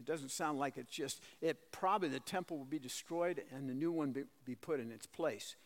It 0.00 0.06
doesn't 0.06 0.30
sound 0.30 0.58
like 0.58 0.78
it's 0.78 0.90
just, 0.90 1.20
it 1.40 1.70
probably 1.72 2.08
the 2.08 2.20
temple 2.20 2.56
will 2.56 2.64
be 2.64 2.78
destroyed 2.78 3.42
and 3.54 3.68
the 3.68 3.74
new 3.74 3.92
one 3.92 4.12
be, 4.12 4.22
be 4.44 4.54
put 4.54 4.80
in 4.80 4.90
its 4.90 5.06
place. 5.06 5.56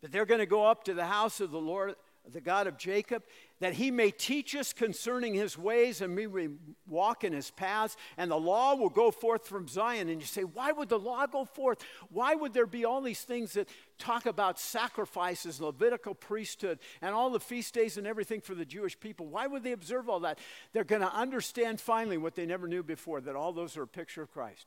But 0.00 0.12
they're 0.12 0.26
going 0.26 0.40
to 0.40 0.46
go 0.46 0.66
up 0.66 0.84
to 0.84 0.94
the 0.94 1.06
house 1.06 1.40
of 1.40 1.50
the 1.50 1.60
Lord 1.60 1.94
the 2.30 2.40
God 2.40 2.66
of 2.66 2.76
Jacob, 2.76 3.22
that 3.60 3.72
he 3.72 3.90
may 3.90 4.10
teach 4.10 4.54
us 4.54 4.72
concerning 4.72 5.34
his 5.34 5.56
ways 5.56 6.00
and 6.00 6.14
we 6.14 6.48
walk 6.86 7.24
in 7.24 7.32
his 7.32 7.50
paths, 7.50 7.96
and 8.16 8.30
the 8.30 8.36
law 8.36 8.74
will 8.74 8.90
go 8.90 9.10
forth 9.10 9.46
from 9.46 9.66
Zion. 9.66 10.08
And 10.08 10.20
you 10.20 10.26
say, 10.26 10.42
why 10.42 10.72
would 10.72 10.88
the 10.88 10.98
law 10.98 11.26
go 11.26 11.44
forth? 11.44 11.82
Why 12.10 12.34
would 12.34 12.52
there 12.52 12.66
be 12.66 12.84
all 12.84 13.00
these 13.00 13.22
things 13.22 13.54
that 13.54 13.68
talk 13.98 14.26
about 14.26 14.60
sacrifices, 14.60 15.60
Levitical 15.60 16.14
priesthood, 16.14 16.78
and 17.00 17.14
all 17.14 17.30
the 17.30 17.40
feast 17.40 17.74
days 17.74 17.96
and 17.96 18.06
everything 18.06 18.40
for 18.40 18.54
the 18.54 18.66
Jewish 18.66 18.98
people? 18.98 19.26
Why 19.26 19.46
would 19.46 19.62
they 19.62 19.72
observe 19.72 20.08
all 20.08 20.20
that? 20.20 20.38
They're 20.72 20.84
going 20.84 21.02
to 21.02 21.14
understand 21.14 21.80
finally 21.80 22.18
what 22.18 22.34
they 22.34 22.46
never 22.46 22.68
knew 22.68 22.82
before 22.82 23.20
that 23.22 23.36
all 23.36 23.52
those 23.52 23.76
are 23.76 23.82
a 23.82 23.88
picture 23.88 24.22
of 24.22 24.30
Christ. 24.30 24.66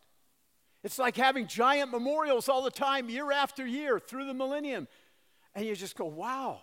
It's 0.84 0.98
like 0.98 1.16
having 1.16 1.46
giant 1.46 1.92
memorials 1.92 2.50
all 2.50 2.64
the 2.64 2.72
time, 2.72 3.08
year 3.08 3.32
after 3.32 3.66
year, 3.66 4.00
through 4.00 4.26
the 4.26 4.34
millennium. 4.34 4.88
And 5.54 5.66
you 5.66 5.76
just 5.76 5.96
go, 5.96 6.06
wow. 6.06 6.62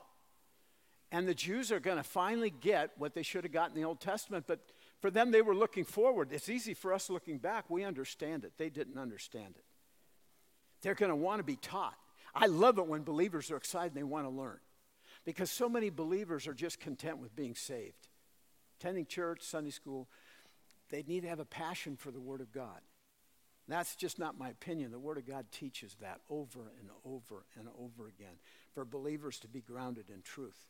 And 1.10 1.26
the 1.26 1.34
Jews 1.34 1.72
are 1.72 1.80
going 1.80 1.96
to 1.96 2.02
finally 2.02 2.50
get 2.50 2.90
what 2.98 3.14
they 3.14 3.22
should 3.22 3.44
have 3.44 3.52
gotten 3.52 3.76
in 3.76 3.82
the 3.82 3.88
Old 3.88 4.00
Testament, 4.00 4.44
but 4.46 4.60
for 5.00 5.10
them, 5.10 5.30
they 5.30 5.42
were 5.42 5.54
looking 5.54 5.84
forward. 5.84 6.30
It's 6.32 6.48
easy 6.48 6.74
for 6.74 6.92
us 6.92 7.08
looking 7.08 7.38
back. 7.38 7.70
We 7.70 7.84
understand 7.84 8.44
it. 8.44 8.52
They 8.58 8.68
didn't 8.68 8.98
understand 8.98 9.54
it. 9.56 9.64
They're 10.82 10.94
going 10.94 11.10
to 11.10 11.16
want 11.16 11.38
to 11.38 11.44
be 11.44 11.56
taught. 11.56 11.96
I 12.34 12.46
love 12.46 12.78
it 12.78 12.86
when 12.86 13.02
believers 13.02 13.50
are 13.50 13.56
excited 13.56 13.92
and 13.92 13.96
they 13.96 14.02
want 14.04 14.26
to 14.26 14.30
learn 14.30 14.58
because 15.24 15.50
so 15.50 15.68
many 15.68 15.90
believers 15.90 16.46
are 16.46 16.54
just 16.54 16.80
content 16.80 17.18
with 17.18 17.34
being 17.34 17.54
saved. 17.54 18.08
Attending 18.78 19.06
church, 19.06 19.42
Sunday 19.42 19.70
school, 19.70 20.08
they 20.90 21.02
need 21.06 21.22
to 21.22 21.28
have 21.28 21.40
a 21.40 21.44
passion 21.44 21.96
for 21.96 22.10
the 22.10 22.20
Word 22.20 22.40
of 22.40 22.52
God. 22.52 22.80
That's 23.66 23.96
just 23.96 24.18
not 24.18 24.38
my 24.38 24.48
opinion. 24.48 24.90
The 24.90 24.98
Word 24.98 25.18
of 25.18 25.26
God 25.26 25.46
teaches 25.52 25.96
that 26.00 26.20
over 26.30 26.72
and 26.80 26.88
over 27.04 27.44
and 27.58 27.68
over 27.78 28.08
again 28.08 28.38
for 28.72 28.84
believers 28.84 29.38
to 29.40 29.48
be 29.48 29.60
grounded 29.60 30.08
in 30.08 30.22
truth. 30.22 30.66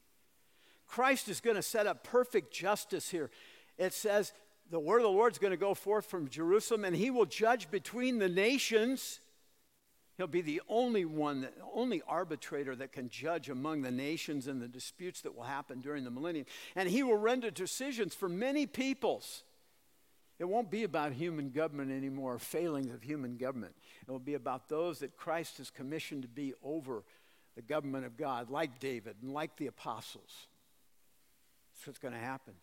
Christ 0.89 1.29
is 1.29 1.41
going 1.41 1.57
to 1.57 1.63
set 1.63 1.87
up 1.87 2.03
perfect 2.03 2.53
justice 2.53 3.11
here. 3.11 3.31
It 3.77 3.93
says, 3.93 4.33
the 4.71 4.81
word 4.81 4.99
of 4.99 5.05
the 5.05 5.11
Lord 5.11 5.33
is 5.33 5.39
going 5.39 5.53
to 5.53 5.57
go 5.57 5.75
forth 5.75 6.07
from 6.07 6.29
Jerusalem, 6.29 6.85
and 6.85 6.97
he 6.97 7.11
will 7.11 7.27
judge 7.27 7.71
between 7.71 8.19
the 8.19 8.29
nations. 8.29 9.21
He'll 10.17 10.27
be 10.27 10.43
the 10.43 10.61
only 10.69 11.05
one, 11.05 11.43
the 11.43 11.51
only 11.73 12.03
arbitrator 12.09 12.75
that 12.77 12.91
can 12.91 13.09
judge 13.09 13.49
among 13.49 13.83
the 13.83 13.91
nations 13.91 14.49
and 14.49 14.61
the 14.61 14.67
disputes 14.67 15.21
that 15.21 15.37
will 15.37 15.45
happen 15.45 15.81
during 15.81 16.03
the 16.03 16.11
millennium. 16.11 16.47
And 16.75 16.89
he 16.89 17.03
will 17.03 17.17
render 17.17 17.51
decisions 17.51 18.15
for 18.15 18.29
many 18.29 18.67
peoples. 18.67 19.45
It 20.39 20.49
won't 20.49 20.71
be 20.71 20.85
about 20.85 21.13
human 21.13 21.51
government 21.51 21.93
anymore, 21.93 22.39
failings 22.39 22.93
of 22.93 23.03
human 23.03 23.37
government. 23.37 23.75
It 24.07 24.11
will 24.11 24.19
be 24.19 24.35
about 24.35 24.69
those 24.69 24.99
that 25.01 25.17
Christ 25.17 25.59
has 25.59 25.71
commissioned 25.71 26.23
to 26.23 26.29
be 26.29 26.53
over 26.65 27.05
the 27.55 27.63
government 27.63 28.05
of 28.05 28.17
God, 28.17 28.51
like 28.51 28.81
David 28.81 29.17
and 29.23 29.33
like 29.33 29.57
the 29.57 29.67
apostles. 29.67 30.48
What's 31.89 31.99
going 31.99 32.15
to 32.15 32.21
happen 32.21 32.55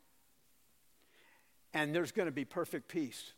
and 1.75 1.93
there's 1.93 2.13
going 2.13 2.27
to 2.27 2.31
be 2.31 2.45
perfect 2.45 2.87
peace. 2.87 3.33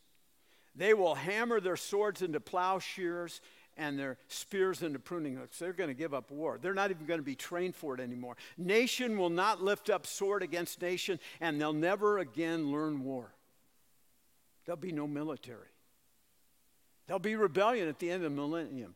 They 0.75 0.93
will 0.93 1.15
hammer 1.15 1.59
their 1.59 1.75
swords 1.75 2.21
into 2.21 2.39
plowshares 2.39 3.41
and 3.75 3.97
their 3.97 4.17
spears 4.27 4.83
into 4.83 4.99
pruning 4.99 5.35
hooks. 5.35 5.57
They're 5.57 5.73
going 5.73 5.89
to 5.89 5.95
give 5.95 6.13
up 6.13 6.29
war. 6.29 6.59
They're 6.61 6.75
not 6.75 6.91
even 6.91 7.07
going 7.07 7.19
to 7.19 7.25
be 7.25 7.35
trained 7.35 7.75
for 7.75 7.95
it 7.95 7.99
anymore. 7.99 8.37
Nation 8.57 9.17
will 9.17 9.31
not 9.31 9.63
lift 9.63 9.89
up 9.89 10.05
sword 10.05 10.43
against 10.43 10.81
nation, 10.81 11.19
and 11.41 11.59
they'll 11.59 11.73
never 11.73 12.19
again 12.19 12.71
learn 12.71 13.03
war. 13.03 13.33
There'll 14.65 14.77
be 14.77 14.91
no 14.91 15.07
military. 15.07 15.69
There'll 17.07 17.19
be 17.19 17.35
rebellion 17.35 17.87
at 17.87 17.97
the 17.97 18.11
end 18.11 18.23
of 18.23 18.31
the 18.31 18.35
millennium, 18.35 18.93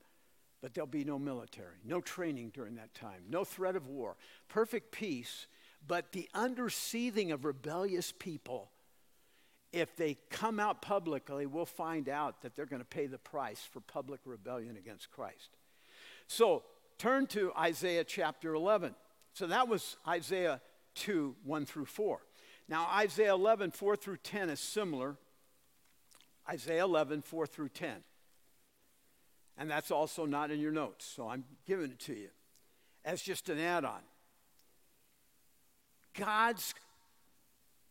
but 0.61 0.75
there'll 0.75 0.87
be 0.87 1.03
no 1.03 1.17
military, 1.17 1.77
no 1.83 1.99
training 1.99 2.51
during 2.53 2.75
that 2.75 2.93
time, 2.93 3.23
no 3.27 3.43
threat 3.43 3.75
of 3.75 3.87
war. 3.87 4.17
Perfect 4.49 4.91
peace, 4.91 5.47
but 5.85 6.11
the 6.11 6.29
underseething 6.33 7.33
of 7.33 7.45
rebellious 7.45 8.13
people 8.17 8.69
if 9.73 9.95
they 9.95 10.17
come 10.29 10.59
out 10.59 10.81
publicly, 10.81 11.45
we'll 11.45 11.65
find 11.65 12.09
out 12.09 12.41
that 12.41 12.55
they're 12.55 12.65
going 12.65 12.81
to 12.81 12.87
pay 12.87 13.07
the 13.07 13.17
price 13.17 13.61
for 13.71 13.79
public 13.79 14.19
rebellion 14.25 14.75
against 14.75 15.09
Christ. 15.11 15.49
So 16.27 16.63
turn 16.97 17.27
to 17.27 17.53
Isaiah 17.57 18.03
chapter 18.03 18.53
11. 18.53 18.95
So 19.33 19.47
that 19.47 19.67
was 19.67 19.95
Isaiah 20.07 20.61
2, 20.95 21.35
1 21.45 21.65
through 21.65 21.85
4. 21.85 22.19
Now, 22.67 22.87
Isaiah 22.93 23.33
11, 23.33 23.71
4 23.71 23.95
through 23.95 24.17
10 24.17 24.49
is 24.49 24.59
similar. 24.59 25.15
Isaiah 26.49 26.83
11, 26.83 27.21
4 27.21 27.47
through 27.47 27.69
10. 27.69 28.03
And 29.57 29.69
that's 29.69 29.91
also 29.91 30.25
not 30.25 30.51
in 30.51 30.59
your 30.59 30.71
notes, 30.71 31.05
so 31.05 31.29
I'm 31.29 31.45
giving 31.65 31.91
it 31.91 31.99
to 31.99 32.13
you 32.13 32.29
as 33.05 33.21
just 33.21 33.49
an 33.49 33.59
add 33.59 33.85
on. 33.85 34.01
God's 36.17 36.73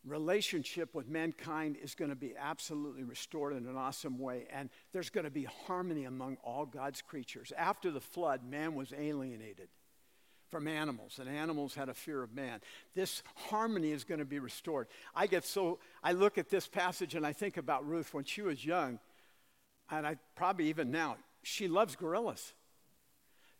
relationship 0.04 0.94
with 0.94 1.08
mankind 1.08 1.76
is 1.82 1.94
going 1.94 2.10
to 2.10 2.16
be 2.16 2.34
absolutely 2.38 3.04
restored 3.04 3.54
in 3.54 3.66
an 3.66 3.76
awesome 3.76 4.18
way, 4.18 4.46
and 4.50 4.70
there's 4.92 5.10
going 5.10 5.24
to 5.24 5.30
be 5.30 5.44
harmony 5.66 6.04
among 6.04 6.36
all 6.42 6.64
God's 6.64 7.02
creatures. 7.02 7.52
After 7.56 7.90
the 7.90 8.00
flood, 8.00 8.42
man 8.44 8.74
was 8.74 8.92
alienated 8.96 9.68
from 10.50 10.66
animals, 10.66 11.18
and 11.20 11.28
animals 11.28 11.74
had 11.74 11.88
a 11.88 11.94
fear 11.94 12.22
of 12.22 12.34
man. 12.34 12.60
This 12.94 13.22
harmony 13.36 13.92
is 13.92 14.04
going 14.04 14.18
to 14.18 14.24
be 14.24 14.38
restored. 14.38 14.88
I 15.14 15.26
get 15.26 15.44
so, 15.44 15.78
I 16.02 16.12
look 16.12 16.38
at 16.38 16.48
this 16.48 16.66
passage 16.66 17.14
and 17.14 17.24
I 17.24 17.32
think 17.32 17.56
about 17.56 17.86
Ruth 17.86 18.12
when 18.12 18.24
she 18.24 18.42
was 18.42 18.64
young, 18.64 18.98
and 19.90 20.06
I 20.06 20.16
probably 20.34 20.68
even 20.68 20.90
now, 20.90 21.16
she 21.42 21.68
loves 21.68 21.94
gorillas. 21.94 22.52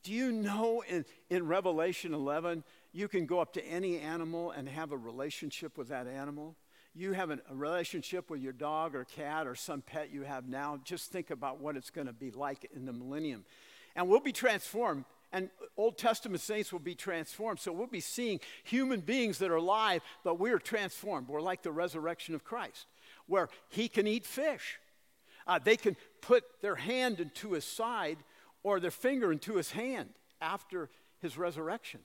Do 0.02 0.12
you 0.12 0.32
know 0.32 0.82
in, 0.88 1.04
in 1.28 1.46
Revelation 1.46 2.14
11, 2.14 2.64
you 2.92 3.08
can 3.08 3.26
go 3.26 3.40
up 3.40 3.52
to 3.54 3.64
any 3.64 3.98
animal 3.98 4.50
and 4.50 4.68
have 4.68 4.92
a 4.92 4.96
relationship 4.96 5.76
with 5.76 5.88
that 5.88 6.06
animal. 6.06 6.56
You 6.94 7.12
have 7.12 7.30
an, 7.30 7.40
a 7.50 7.54
relationship 7.54 8.30
with 8.30 8.40
your 8.40 8.52
dog 8.52 8.94
or 8.94 9.04
cat 9.04 9.46
or 9.46 9.54
some 9.54 9.82
pet 9.82 10.10
you 10.10 10.22
have 10.22 10.48
now. 10.48 10.80
Just 10.84 11.12
think 11.12 11.30
about 11.30 11.60
what 11.60 11.76
it's 11.76 11.90
going 11.90 12.06
to 12.06 12.12
be 12.12 12.30
like 12.30 12.68
in 12.74 12.86
the 12.86 12.92
millennium. 12.92 13.44
And 13.94 14.08
we'll 14.08 14.20
be 14.20 14.32
transformed, 14.32 15.04
and 15.32 15.50
Old 15.76 15.98
Testament 15.98 16.40
saints 16.40 16.72
will 16.72 16.80
be 16.80 16.94
transformed. 16.94 17.60
So 17.60 17.72
we'll 17.72 17.86
be 17.86 18.00
seeing 18.00 18.40
human 18.64 19.00
beings 19.00 19.38
that 19.38 19.50
are 19.50 19.56
alive, 19.56 20.02
but 20.24 20.38
we're 20.38 20.58
transformed. 20.58 21.28
We're 21.28 21.40
like 21.40 21.62
the 21.62 21.72
resurrection 21.72 22.34
of 22.34 22.44
Christ, 22.44 22.86
where 23.26 23.48
he 23.68 23.88
can 23.88 24.06
eat 24.06 24.24
fish. 24.24 24.78
Uh, 25.46 25.58
they 25.62 25.76
can 25.76 25.96
put 26.20 26.44
their 26.62 26.76
hand 26.76 27.20
into 27.20 27.52
his 27.52 27.64
side 27.64 28.18
or 28.62 28.80
their 28.80 28.90
finger 28.90 29.32
into 29.32 29.56
his 29.56 29.70
hand 29.72 30.10
after 30.40 30.90
his 31.20 31.36
resurrection. 31.38 32.00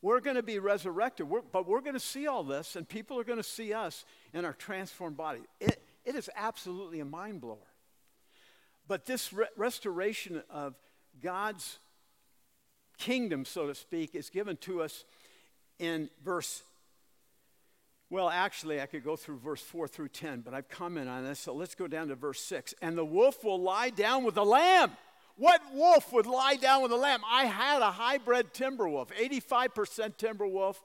We're 0.00 0.20
going 0.20 0.36
to 0.36 0.42
be 0.42 0.58
resurrected, 0.58 1.28
we're, 1.28 1.42
but 1.42 1.66
we're 1.66 1.80
going 1.80 1.94
to 1.94 2.00
see 2.00 2.28
all 2.28 2.44
this, 2.44 2.76
and 2.76 2.88
people 2.88 3.18
are 3.18 3.24
going 3.24 3.38
to 3.38 3.42
see 3.42 3.72
us 3.72 4.04
in 4.32 4.44
our 4.44 4.52
transformed 4.52 5.16
body. 5.16 5.40
It, 5.60 5.82
it 6.04 6.14
is 6.14 6.30
absolutely 6.36 7.00
a 7.00 7.04
mind 7.04 7.40
blower. 7.40 7.56
But 8.86 9.06
this 9.06 9.32
re- 9.32 9.46
restoration 9.56 10.42
of 10.50 10.74
God's 11.20 11.78
kingdom, 12.96 13.44
so 13.44 13.66
to 13.66 13.74
speak, 13.74 14.14
is 14.14 14.30
given 14.30 14.56
to 14.58 14.82
us 14.82 15.04
in 15.80 16.10
verse. 16.24 16.62
Well, 18.08 18.30
actually, 18.30 18.80
I 18.80 18.86
could 18.86 19.04
go 19.04 19.16
through 19.16 19.38
verse 19.38 19.60
4 19.60 19.88
through 19.88 20.08
10, 20.08 20.40
but 20.40 20.54
I've 20.54 20.68
commented 20.68 21.12
on 21.12 21.24
this, 21.24 21.40
so 21.40 21.52
let's 21.52 21.74
go 21.74 21.88
down 21.88 22.08
to 22.08 22.14
verse 22.14 22.40
6. 22.40 22.72
And 22.80 22.96
the 22.96 23.04
wolf 23.04 23.42
will 23.44 23.60
lie 23.60 23.90
down 23.90 24.24
with 24.24 24.36
the 24.36 24.44
lamb. 24.44 24.92
What 25.38 25.62
wolf 25.72 26.12
would 26.12 26.26
lie 26.26 26.56
down 26.56 26.82
with 26.82 26.90
a 26.90 26.96
lamb? 26.96 27.20
I 27.24 27.44
had 27.44 27.80
a 27.80 27.92
hybrid 27.92 28.52
timber 28.52 28.88
wolf, 28.88 29.10
85% 29.10 30.16
timber 30.16 30.46
wolf, 30.46 30.82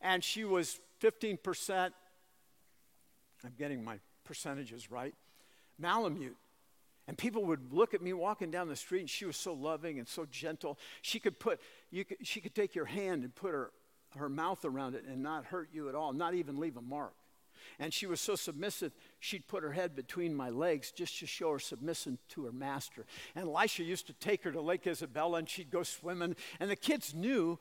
and 0.00 0.24
she 0.24 0.44
was 0.44 0.80
15%. 1.02 1.92
I'm 3.44 3.52
getting 3.58 3.84
my 3.84 3.98
percentages 4.24 4.90
right. 4.90 5.14
Malamute. 5.78 6.36
And 7.08 7.18
people 7.18 7.44
would 7.46 7.74
look 7.74 7.92
at 7.92 8.00
me 8.00 8.14
walking 8.14 8.50
down 8.50 8.68
the 8.68 8.76
street, 8.76 9.00
and 9.00 9.10
she 9.10 9.26
was 9.26 9.36
so 9.36 9.52
loving 9.52 9.98
and 9.98 10.08
so 10.08 10.26
gentle. 10.30 10.78
She 11.02 11.20
could 11.20 11.38
put, 11.38 11.60
you 11.90 12.06
could, 12.06 12.26
she 12.26 12.40
could 12.40 12.54
take 12.54 12.74
your 12.74 12.86
hand 12.86 13.22
and 13.22 13.34
put 13.34 13.52
her, 13.52 13.70
her 14.16 14.30
mouth 14.30 14.64
around 14.64 14.94
it 14.94 15.04
and 15.04 15.22
not 15.22 15.44
hurt 15.44 15.68
you 15.72 15.90
at 15.90 15.94
all, 15.94 16.14
not 16.14 16.32
even 16.32 16.58
leave 16.58 16.78
a 16.78 16.82
mark. 16.82 17.14
And 17.78 17.92
she 17.92 18.06
was 18.06 18.20
so 18.20 18.34
submissive, 18.34 18.92
she'd 19.18 19.48
put 19.48 19.62
her 19.62 19.72
head 19.72 19.94
between 19.94 20.34
my 20.34 20.50
legs 20.50 20.90
just 20.90 21.18
to 21.20 21.26
show 21.26 21.52
her 21.52 21.58
submission 21.58 22.18
to 22.30 22.44
her 22.44 22.52
master. 22.52 23.06
And 23.34 23.48
Elisha 23.48 23.84
used 23.84 24.06
to 24.08 24.12
take 24.14 24.44
her 24.44 24.52
to 24.52 24.60
Lake 24.60 24.86
Isabella 24.86 25.38
and 25.38 25.48
she'd 25.48 25.70
go 25.70 25.82
swimming. 25.82 26.36
And 26.58 26.70
the 26.70 26.76
kids 26.76 27.14
knew 27.14 27.58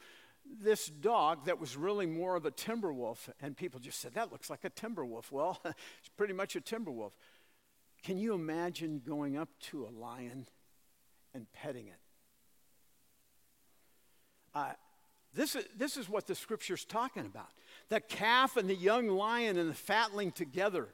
this 0.62 0.88
dog 0.88 1.46
that 1.46 1.60
was 1.60 1.78
really 1.78 2.06
more 2.06 2.36
of 2.36 2.46
a 2.46 2.52
timber 2.52 2.92
wolf. 2.92 3.30
And 3.42 3.56
people 3.56 3.80
just 3.80 4.00
said, 4.00 4.14
that 4.16 4.32
looks 4.32 4.50
like 4.50 4.64
a 4.64 4.70
timber 4.70 5.06
wolf. 5.06 5.32
Well, 5.32 5.60
it's 5.66 6.10
pretty 6.18 6.34
much 6.34 6.56
a 6.56 6.62
timber 6.62 6.92
wolf. 6.92 7.14
Can 8.04 8.18
you 8.18 8.34
imagine 8.34 9.02
going 9.06 9.38
up 9.38 9.50
to 9.72 9.86
a 9.86 9.92
lion 9.92 10.48
and 11.34 11.52
petting 11.52 11.88
it? 11.88 12.00
Uh, 14.56 14.72
this 15.34 15.56
is, 15.56 15.66
this 15.78 15.98
is 15.98 16.10
what 16.10 16.26
the 16.26 16.34
scripture's 16.34 16.86
talking 16.86 17.26
about 17.26 17.50
the 17.90 18.00
calf 18.00 18.58
and 18.58 18.70
the 18.70 18.76
young 18.76 19.08
lion 19.08 19.58
and 19.58 19.70
the 19.70 19.76
fatling 19.76 20.32
together. 20.32 20.88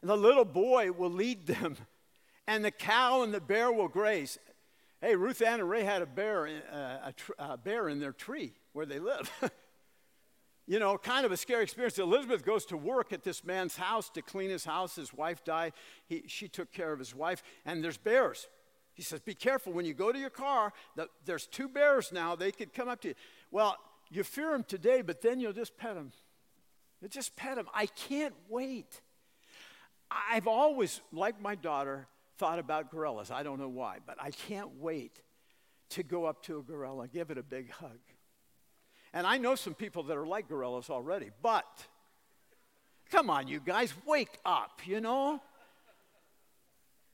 And 0.00 0.10
the 0.10 0.16
little 0.16 0.44
boy 0.44 0.92
will 0.92 1.10
lead 1.10 1.46
them, 1.46 1.76
and 2.46 2.64
the 2.64 2.70
cow 2.70 3.22
and 3.22 3.32
the 3.32 3.40
bear 3.40 3.72
will 3.72 3.88
graze. 3.88 4.38
Hey, 5.00 5.16
Ruth 5.16 5.42
Ann 5.42 5.60
and 5.60 5.68
Ray 5.68 5.82
had 5.82 6.02
a 6.02 6.06
bear, 6.06 6.46
uh, 6.46 7.08
a, 7.08 7.12
tr- 7.16 7.32
a 7.38 7.56
bear 7.56 7.88
in 7.88 7.98
their 7.98 8.12
tree 8.12 8.52
where 8.72 8.86
they 8.86 9.00
live. 9.00 9.30
you 10.66 10.78
know, 10.78 10.96
kind 10.96 11.26
of 11.26 11.32
a 11.32 11.36
scary 11.36 11.64
experience. 11.64 11.98
Elizabeth 11.98 12.44
goes 12.44 12.64
to 12.66 12.76
work 12.76 13.12
at 13.12 13.24
this 13.24 13.44
man's 13.44 13.76
house 13.76 14.08
to 14.10 14.22
clean 14.22 14.48
his 14.48 14.64
house. 14.64 14.94
His 14.94 15.12
wife 15.12 15.42
died. 15.42 15.72
He, 16.06 16.22
she 16.28 16.46
took 16.46 16.72
care 16.72 16.92
of 16.92 17.00
his 17.00 17.14
wife, 17.14 17.42
and 17.64 17.82
there's 17.82 17.96
bears. 17.96 18.46
He 18.94 19.02
says, 19.02 19.20
Be 19.20 19.34
careful 19.34 19.72
when 19.72 19.84
you 19.84 19.94
go 19.94 20.12
to 20.12 20.18
your 20.18 20.30
car. 20.30 20.72
The, 20.94 21.08
there's 21.24 21.46
two 21.46 21.68
bears 21.68 22.12
now. 22.12 22.36
They 22.36 22.52
could 22.52 22.72
come 22.72 22.88
up 22.88 23.00
to 23.02 23.08
you. 23.08 23.14
Well, 23.50 23.76
you 24.12 24.22
fear 24.22 24.50
them 24.50 24.62
today, 24.62 25.00
but 25.00 25.22
then 25.22 25.40
you'll 25.40 25.54
just 25.54 25.76
pet 25.76 25.94
them. 25.94 26.12
You'll 27.00 27.08
just 27.08 27.34
pet 27.34 27.56
them. 27.56 27.66
I 27.74 27.86
can't 27.86 28.34
wait. 28.48 29.00
I've 30.10 30.46
always, 30.46 31.00
like 31.12 31.40
my 31.40 31.54
daughter, 31.54 32.06
thought 32.36 32.58
about 32.58 32.90
gorillas. 32.90 33.30
I 33.30 33.42
don't 33.42 33.58
know 33.58 33.68
why, 33.68 33.98
but 34.06 34.16
I 34.20 34.30
can't 34.30 34.76
wait 34.78 35.20
to 35.90 36.02
go 36.02 36.26
up 36.26 36.42
to 36.44 36.58
a 36.58 36.62
gorilla, 36.62 37.08
give 37.08 37.30
it 37.30 37.38
a 37.38 37.42
big 37.42 37.70
hug. 37.70 37.98
And 39.14 39.26
I 39.26 39.38
know 39.38 39.54
some 39.54 39.74
people 39.74 40.02
that 40.04 40.16
are 40.16 40.26
like 40.26 40.48
gorillas 40.48 40.90
already, 40.90 41.30
but 41.42 41.86
come 43.10 43.30
on, 43.30 43.48
you 43.48 43.60
guys, 43.60 43.94
wake 44.06 44.38
up, 44.44 44.80
you 44.84 45.00
know? 45.00 45.40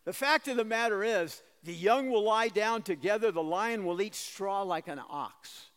The 0.05 0.13
fact 0.13 0.49
of 0.49 0.57
the 0.57 0.65
matter 0.65 1.05
is, 1.05 1.43
the 1.65 1.75
young 1.75 2.09
will 2.09 2.23
lie 2.23 2.49
down 2.49 2.83
together, 2.83 3.31
the 3.31 3.43
lion 3.43 3.85
will 3.85 4.01
eat 4.01 4.15
straw 4.15 4.63
like 4.63 4.89
an 4.89 5.01
ox. 5.11 5.68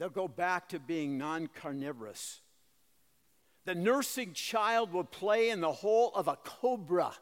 They'll 0.00 0.08
go 0.08 0.28
back 0.28 0.70
to 0.70 0.80
being 0.80 1.18
non 1.18 1.46
carnivorous. 1.46 2.40
The 3.66 3.74
nursing 3.74 4.32
child 4.32 4.94
will 4.94 5.04
play 5.04 5.50
in 5.50 5.60
the 5.60 5.70
hole 5.70 6.10
of 6.14 6.26
a 6.26 6.38
cobra. 6.42 7.12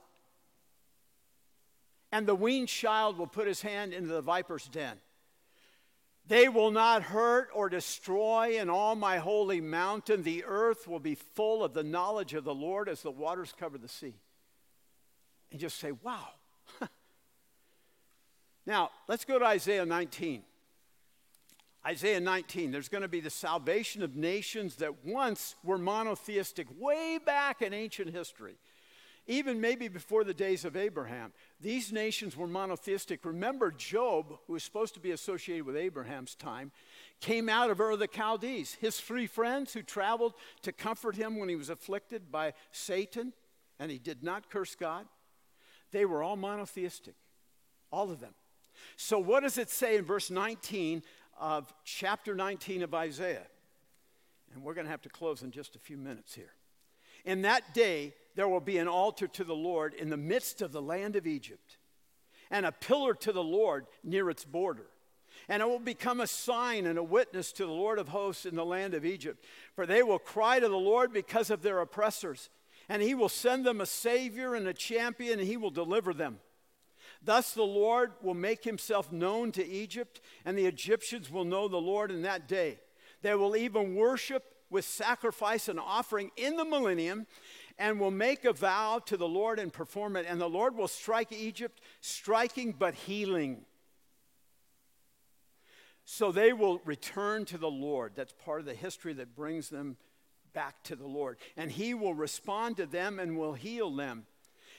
And 2.12 2.24
the 2.24 2.36
weaned 2.36 2.68
child 2.68 3.18
will 3.18 3.26
put 3.26 3.48
his 3.48 3.62
hand 3.62 3.92
into 3.92 4.10
the 4.10 4.22
viper's 4.22 4.68
den. 4.68 4.96
They 6.28 6.48
will 6.48 6.70
not 6.70 7.02
hurt 7.02 7.48
or 7.52 7.68
destroy 7.68 8.60
in 8.60 8.70
all 8.70 8.94
my 8.94 9.18
holy 9.18 9.60
mountain. 9.60 10.22
The 10.22 10.44
earth 10.46 10.86
will 10.86 11.00
be 11.00 11.16
full 11.16 11.64
of 11.64 11.74
the 11.74 11.82
knowledge 11.82 12.32
of 12.32 12.44
the 12.44 12.54
Lord 12.54 12.88
as 12.88 13.02
the 13.02 13.10
waters 13.10 13.52
cover 13.58 13.76
the 13.76 13.88
sea. 13.88 14.14
And 15.50 15.58
just 15.58 15.80
say, 15.80 15.90
wow. 15.90 16.28
now, 18.66 18.90
let's 19.08 19.24
go 19.24 19.40
to 19.40 19.44
Isaiah 19.44 19.84
19. 19.84 20.44
Isaiah 21.86 22.20
19, 22.20 22.70
there's 22.70 22.88
going 22.88 23.02
to 23.02 23.08
be 23.08 23.20
the 23.20 23.30
salvation 23.30 24.02
of 24.02 24.16
nations 24.16 24.76
that 24.76 25.04
once 25.04 25.54
were 25.62 25.78
monotheistic, 25.78 26.66
way 26.78 27.18
back 27.24 27.62
in 27.62 27.72
ancient 27.72 28.10
history, 28.10 28.56
even 29.26 29.60
maybe 29.60 29.88
before 29.88 30.24
the 30.24 30.34
days 30.34 30.64
of 30.64 30.76
Abraham. 30.76 31.32
These 31.60 31.92
nations 31.92 32.36
were 32.36 32.48
monotheistic. 32.48 33.24
Remember, 33.24 33.70
Job, 33.70 34.38
who 34.46 34.54
was 34.54 34.64
supposed 34.64 34.94
to 34.94 35.00
be 35.00 35.12
associated 35.12 35.66
with 35.66 35.76
Abraham's 35.76 36.34
time, 36.34 36.72
came 37.20 37.48
out 37.48 37.70
of 37.70 37.80
Ur 37.80 37.92
of 37.92 38.00
the 38.00 38.08
Chaldees. 38.08 38.76
His 38.80 38.98
three 38.98 39.26
friends 39.26 39.72
who 39.72 39.82
traveled 39.82 40.34
to 40.62 40.72
comfort 40.72 41.14
him 41.14 41.38
when 41.38 41.48
he 41.48 41.56
was 41.56 41.70
afflicted 41.70 42.32
by 42.32 42.54
Satan, 42.72 43.32
and 43.78 43.90
he 43.90 43.98
did 43.98 44.24
not 44.24 44.50
curse 44.50 44.74
God, 44.74 45.06
they 45.92 46.04
were 46.04 46.22
all 46.22 46.36
monotheistic, 46.36 47.14
all 47.92 48.10
of 48.10 48.20
them. 48.20 48.34
So, 48.96 49.18
what 49.18 49.42
does 49.42 49.58
it 49.58 49.70
say 49.70 49.96
in 49.96 50.04
verse 50.04 50.30
19 50.30 51.02
of 51.38 51.72
chapter 51.84 52.34
19 52.34 52.82
of 52.82 52.94
Isaiah. 52.94 53.46
And 54.54 54.62
we're 54.62 54.74
going 54.74 54.86
to 54.86 54.90
have 54.90 55.02
to 55.02 55.08
close 55.08 55.42
in 55.42 55.50
just 55.50 55.76
a 55.76 55.78
few 55.78 55.96
minutes 55.96 56.34
here. 56.34 56.52
In 57.24 57.42
that 57.42 57.74
day, 57.74 58.14
there 58.34 58.48
will 58.48 58.60
be 58.60 58.78
an 58.78 58.88
altar 58.88 59.26
to 59.28 59.44
the 59.44 59.54
Lord 59.54 59.94
in 59.94 60.10
the 60.10 60.16
midst 60.16 60.62
of 60.62 60.72
the 60.72 60.82
land 60.82 61.16
of 61.16 61.26
Egypt, 61.26 61.76
and 62.50 62.64
a 62.64 62.72
pillar 62.72 63.14
to 63.14 63.32
the 63.32 63.42
Lord 63.42 63.86
near 64.02 64.30
its 64.30 64.44
border. 64.44 64.86
And 65.48 65.62
it 65.62 65.68
will 65.68 65.78
become 65.78 66.20
a 66.20 66.26
sign 66.26 66.86
and 66.86 66.98
a 66.98 67.02
witness 67.02 67.52
to 67.52 67.66
the 67.66 67.72
Lord 67.72 67.98
of 67.98 68.08
hosts 68.08 68.46
in 68.46 68.56
the 68.56 68.64
land 68.64 68.94
of 68.94 69.04
Egypt. 69.04 69.44
For 69.74 69.86
they 69.86 70.02
will 70.02 70.18
cry 70.18 70.60
to 70.60 70.68
the 70.68 70.76
Lord 70.76 71.12
because 71.12 71.50
of 71.50 71.62
their 71.62 71.80
oppressors, 71.80 72.50
and 72.88 73.02
he 73.02 73.14
will 73.14 73.28
send 73.28 73.64
them 73.64 73.80
a 73.80 73.86
Savior 73.86 74.54
and 74.54 74.66
a 74.66 74.74
champion, 74.74 75.38
and 75.38 75.48
he 75.48 75.56
will 75.56 75.70
deliver 75.70 76.14
them. 76.14 76.40
Thus 77.22 77.52
the 77.52 77.62
Lord 77.62 78.12
will 78.22 78.34
make 78.34 78.64
himself 78.64 79.10
known 79.12 79.52
to 79.52 79.66
Egypt, 79.66 80.20
and 80.44 80.56
the 80.56 80.66
Egyptians 80.66 81.30
will 81.30 81.44
know 81.44 81.68
the 81.68 81.76
Lord 81.76 82.10
in 82.10 82.22
that 82.22 82.48
day. 82.48 82.78
They 83.22 83.34
will 83.34 83.56
even 83.56 83.94
worship 83.94 84.54
with 84.70 84.84
sacrifice 84.84 85.68
and 85.68 85.80
offering 85.80 86.30
in 86.36 86.56
the 86.56 86.64
millennium, 86.64 87.26
and 87.78 87.98
will 87.98 88.10
make 88.10 88.44
a 88.44 88.52
vow 88.52 89.00
to 89.06 89.16
the 89.16 89.28
Lord 89.28 89.58
and 89.58 89.72
perform 89.72 90.16
it. 90.16 90.26
And 90.28 90.40
the 90.40 90.48
Lord 90.48 90.76
will 90.76 90.88
strike 90.88 91.32
Egypt, 91.32 91.80
striking 92.00 92.74
but 92.76 92.94
healing. 92.94 93.64
So 96.04 96.32
they 96.32 96.52
will 96.52 96.80
return 96.84 97.44
to 97.46 97.58
the 97.58 97.70
Lord. 97.70 98.12
That's 98.14 98.32
part 98.32 98.60
of 98.60 98.66
the 98.66 98.74
history 98.74 99.12
that 99.14 99.36
brings 99.36 99.68
them 99.68 99.96
back 100.52 100.82
to 100.84 100.96
the 100.96 101.06
Lord. 101.06 101.36
And 101.56 101.70
He 101.70 101.94
will 101.94 102.14
respond 102.14 102.78
to 102.78 102.86
them 102.86 103.18
and 103.18 103.36
will 103.36 103.52
heal 103.52 103.94
them. 103.94 104.26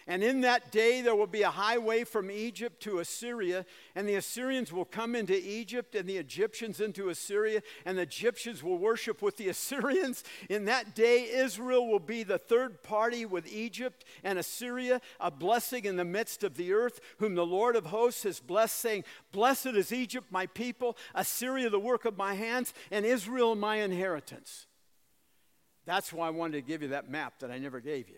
And 0.10 0.24
in 0.24 0.41
that 0.41 0.72
day 0.72 1.02
there 1.02 1.15
will 1.15 1.28
be 1.28 1.43
a 1.43 1.52
highway 1.52 2.04
from 2.04 2.32
Egypt 2.32 2.82
to 2.82 2.98
Assyria, 2.98 3.63
and 3.93 4.10
the 4.10 4.15
Assyrians 4.15 4.74
will 4.74 4.84
come 4.84 5.15
into 5.15 5.39
Egypt, 5.39 5.93
and 5.93 6.10
the 6.10 6.17
Egyptians 6.17 6.82
into 6.82 7.10
Assyria, 7.10 7.62
and 7.86 7.95
the 7.95 8.02
Egyptians 8.02 8.63
will 8.63 8.80
worship 8.80 9.22
with 9.22 9.38
the 9.38 9.50
Assyrians. 9.50 10.24
In 10.50 10.65
that 10.65 10.95
day, 10.95 11.30
Israel 11.32 11.88
will 11.88 12.00
be 12.00 12.24
the 12.24 12.39
third 12.39 12.82
party 12.82 13.24
with 13.24 13.54
Egypt 13.54 14.04
and 14.24 14.39
Assyria, 14.39 15.00
a 15.19 15.30
blessing 15.30 15.86
in 15.86 15.95
the 15.95 16.04
midst 16.04 16.43
of 16.43 16.58
the 16.58 16.74
earth, 16.74 17.00
whom 17.19 17.36
the 17.36 17.45
Lord 17.45 17.76
of 17.76 17.86
hosts 17.86 18.24
has 18.24 18.39
blessed, 18.39 18.78
saying, 18.78 19.04
Blessed 19.32 19.67
is 19.67 19.91
Egypt, 19.91 20.26
my 20.32 20.48
people, 20.48 20.98
Assyria, 21.13 21.69
the 21.69 21.80
work 21.80 22.06
of 22.06 22.17
my 22.17 22.34
hands, 22.34 22.74
and 22.89 23.06
Israel, 23.06 23.54
my 23.54 23.76
inheritance. 23.76 24.65
That's 25.86 26.12
why 26.12 26.26
I 26.26 26.32
wanted 26.32 26.54
to 26.54 26.62
give 26.62 26.82
you 26.82 26.88
that 26.88 27.12
map 27.12 27.41
that 27.41 27.52
I 27.52 27.60
never 27.60 27.80
gave 27.80 28.10
you 28.10 28.17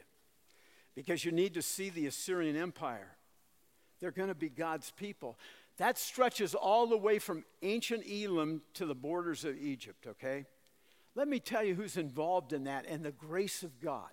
because 0.96 1.24
you 1.24 1.32
need 1.32 1.54
to 1.54 1.62
see 1.62 1.90
the 1.90 2.08
Assyrian 2.08 2.56
Empire. 2.56 3.16
They're 4.00 4.12
going 4.12 4.30
to 4.30 4.36
be 4.36 4.50
God's 4.50 4.92
people. 4.92 5.38
That 5.78 5.98
stretches 5.98 6.54
all 6.54 6.88
the 6.88 6.98
way 6.98 7.20
from 7.20 7.46
ancient 7.62 8.04
Elam 8.10 8.62
to 8.74 8.86
the 8.86 8.96
borders 8.96 9.46
of 9.46 9.58
Egypt, 9.58 10.06
okay? 10.08 10.46
Let 11.16 11.28
me 11.28 11.40
tell 11.40 11.64
you 11.64 11.76
who's 11.76 11.98
involved 11.98 12.54
in 12.54 12.66
that 12.66 12.86
and 12.88 13.04
the 13.04 13.12
grace 13.12 13.64
of 13.64 13.80
God. 13.80 14.10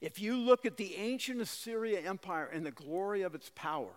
If 0.00 0.20
you 0.20 0.36
look 0.36 0.66
at 0.66 0.76
the 0.76 0.96
ancient 0.96 1.40
Assyria 1.40 2.00
Empire 2.00 2.46
and 2.52 2.64
the 2.66 2.70
glory 2.70 3.22
of 3.22 3.34
its 3.34 3.50
power, 3.54 3.92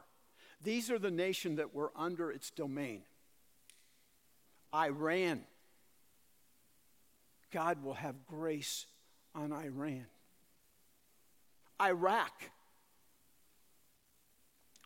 these 0.61 0.89
are 0.89 0.99
the 0.99 1.11
nation 1.11 1.57
that 1.57 1.73
were 1.73 1.91
under 1.95 2.31
its 2.31 2.49
domain. 2.49 3.03
Iran. 4.73 5.43
God 7.51 7.83
will 7.83 7.93
have 7.95 8.25
grace 8.25 8.87
on 9.35 9.51
Iran. 9.51 10.05
Iraq, 11.81 12.31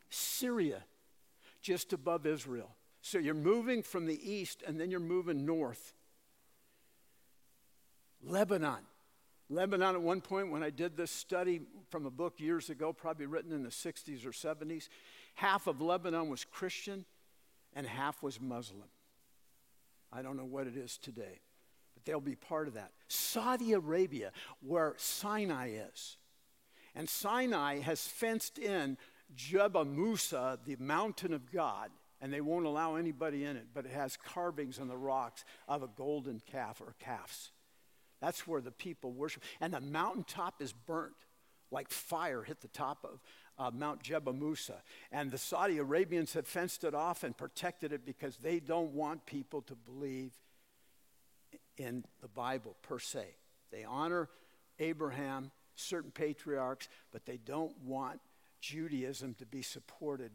Syria, 0.09 0.83
just 1.61 1.93
above 1.93 2.25
Israel. 2.25 2.75
So 3.01 3.17
you're 3.17 3.33
moving 3.33 3.83
from 3.83 4.05
the 4.05 4.19
east 4.31 4.63
and 4.65 4.79
then 4.79 4.91
you're 4.91 4.99
moving 4.99 5.45
north. 5.45 5.93
Lebanon. 8.23 8.79
Lebanon, 9.49 9.95
at 9.95 10.01
one 10.01 10.19
point, 10.19 10.51
when 10.51 10.61
I 10.61 10.69
did 10.69 10.97
this 10.97 11.11
study 11.11 11.61
from 11.89 12.05
a 12.05 12.11
book 12.11 12.39
years 12.39 12.69
ago, 12.69 12.91
probably 12.91 13.25
written 13.25 13.53
in 13.53 13.63
the 13.63 13.69
60s 13.69 14.25
or 14.25 14.31
70s, 14.31 14.89
half 15.35 15.67
of 15.67 15.79
Lebanon 15.79 16.27
was 16.27 16.43
Christian 16.43 17.05
and 17.73 17.87
half 17.87 18.21
was 18.21 18.41
Muslim. 18.41 18.89
I 20.11 20.21
don't 20.21 20.35
know 20.35 20.45
what 20.45 20.67
it 20.67 20.75
is 20.75 20.97
today, 20.97 21.39
but 21.93 22.03
they'll 22.05 22.19
be 22.19 22.35
part 22.35 22.67
of 22.67 22.73
that. 22.73 22.91
Saudi 23.07 23.73
Arabia, 23.73 24.31
where 24.61 24.95
Sinai 24.97 25.69
is. 25.89 26.17
And 26.97 27.07
Sinai 27.07 27.79
has 27.81 28.07
fenced 28.07 28.57
in 28.57 28.97
Jebel 29.35 29.85
Musa, 29.85 30.57
the 30.65 30.77
mountain 30.79 31.31
of 31.31 31.51
God, 31.51 31.91
and 32.19 32.33
they 32.33 32.41
won't 32.41 32.65
allow 32.65 32.95
anybody 32.95 33.45
in 33.45 33.55
it, 33.55 33.67
but 33.71 33.85
it 33.85 33.91
has 33.91 34.17
carvings 34.17 34.79
on 34.79 34.87
the 34.87 34.97
rocks 34.97 35.45
of 35.67 35.83
a 35.83 35.87
golden 35.95 36.41
calf 36.51 36.81
or 36.81 36.95
calves. 36.97 37.51
That's 38.19 38.47
where 38.47 38.61
the 38.61 38.71
people 38.71 39.11
worship. 39.11 39.43
And 39.61 39.75
the 39.75 39.79
mountaintop 39.79 40.59
is 40.59 40.73
burnt 40.73 41.13
like 41.69 41.91
fire 41.91 42.41
hit 42.41 42.61
the 42.61 42.67
top 42.69 43.05
of 43.05 43.21
uh, 43.59 43.69
Mount 43.69 44.01
Jebel 44.01 44.33
Musa. 44.33 44.81
And 45.11 45.29
the 45.29 45.37
Saudi 45.37 45.77
Arabians 45.77 46.33
have 46.33 46.47
fenced 46.47 46.83
it 46.83 46.95
off 46.95 47.23
and 47.23 47.37
protected 47.37 47.93
it 47.93 48.07
because 48.07 48.37
they 48.37 48.59
don't 48.59 48.93
want 48.93 49.27
people 49.27 49.61
to 49.63 49.75
believe 49.75 50.31
in 51.77 52.05
the 52.23 52.27
Bible 52.27 52.75
per 52.81 52.97
se. 52.97 53.35
They 53.71 53.83
honor 53.83 54.29
Abraham 54.79 55.51
certain 55.77 56.11
patriarchs, 56.11 56.89
but 57.11 57.25
they 57.25 57.37
don't 57.37 57.77
want 57.83 58.19
Judaism 58.61 59.35
to 59.35 59.45
be 59.45 59.61
supported 59.61 60.31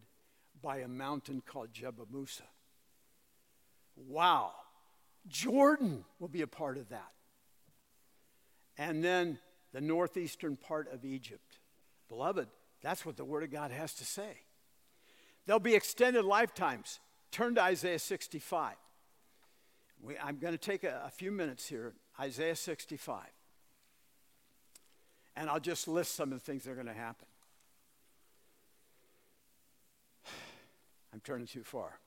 by 0.61 0.78
a 0.78 0.88
mountain 0.88 1.42
called 1.44 1.72
Jebel 1.72 2.07
Musa. 2.11 2.44
Wow. 3.96 4.52
Jordan 5.28 6.05
will 6.18 6.28
be 6.28 6.42
a 6.42 6.46
part 6.46 6.78
of 6.78 6.88
that. 6.88 7.12
And 8.78 9.05
then 9.05 9.38
the 9.72 9.81
northeastern 9.81 10.57
part 10.57 10.92
of 10.92 11.05
Egypt. 11.05 11.59
Beloved, 12.09 12.48
that's 12.83 13.05
what 13.05 13.16
the 13.16 13.24
Word 13.24 13.42
of 13.42 13.50
God 13.50 13.70
has 13.70 13.94
to 13.94 14.05
say. 14.05 14.38
There'll 15.46 15.61
be 15.61 15.74
extended 15.74 16.24
lifetimes. 16.24 17.00
Turn 17.31 17.55
to 17.57 17.62
Isaiah 17.62 17.98
65. 17.98 18.74
We, 20.00 20.18
I'm 20.18 20.38
going 20.38 20.55
to 20.55 20.59
take 20.59 20.85
a, 20.85 21.02
a 21.07 21.11
few 21.11 21.31
minutes 21.31 21.68
here. 21.68 21.94
Isaiah 22.20 22.57
65. 22.57 23.24
And 25.37 25.49
I'll 25.49 25.61
just 25.61 25.88
list 25.88 26.14
some 26.14 26.33
of 26.33 26.38
the 26.38 26.45
things 26.45 26.64
that 26.64 26.73
are 26.73 26.75
going 26.75 26.87
to 26.87 26.92
happen. 26.92 27.27
I'm 31.12 31.21
turning 31.21 31.47
too 31.47 31.62
far. 31.62 31.99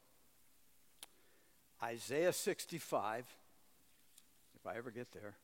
Isaiah 1.83 2.33
65, 2.33 3.25
if 4.55 4.67
I 4.67 4.77
ever 4.77 4.91
get 4.91 5.11
there. 5.11 5.35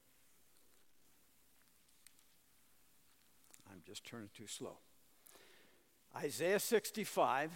I'm 3.71 3.81
just 3.85 4.05
turning 4.05 4.29
too 4.35 4.47
slow. 4.47 4.77
Isaiah 6.15 6.59
65, 6.59 7.51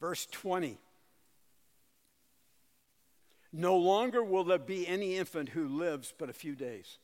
verse 0.00 0.26
20. 0.30 0.78
No 3.52 3.76
longer 3.76 4.22
will 4.22 4.44
there 4.44 4.58
be 4.58 4.86
any 4.86 5.16
infant 5.16 5.50
who 5.50 5.66
lives 5.66 6.12
but 6.16 6.28
a 6.28 6.32
few 6.32 6.54
days 6.54 6.98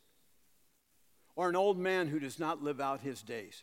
or 1.36 1.48
an 1.48 1.56
old 1.56 1.78
man 1.78 2.08
who 2.08 2.18
does 2.18 2.38
not 2.38 2.62
live 2.62 2.80
out 2.80 3.00
his 3.00 3.22
days. 3.22 3.62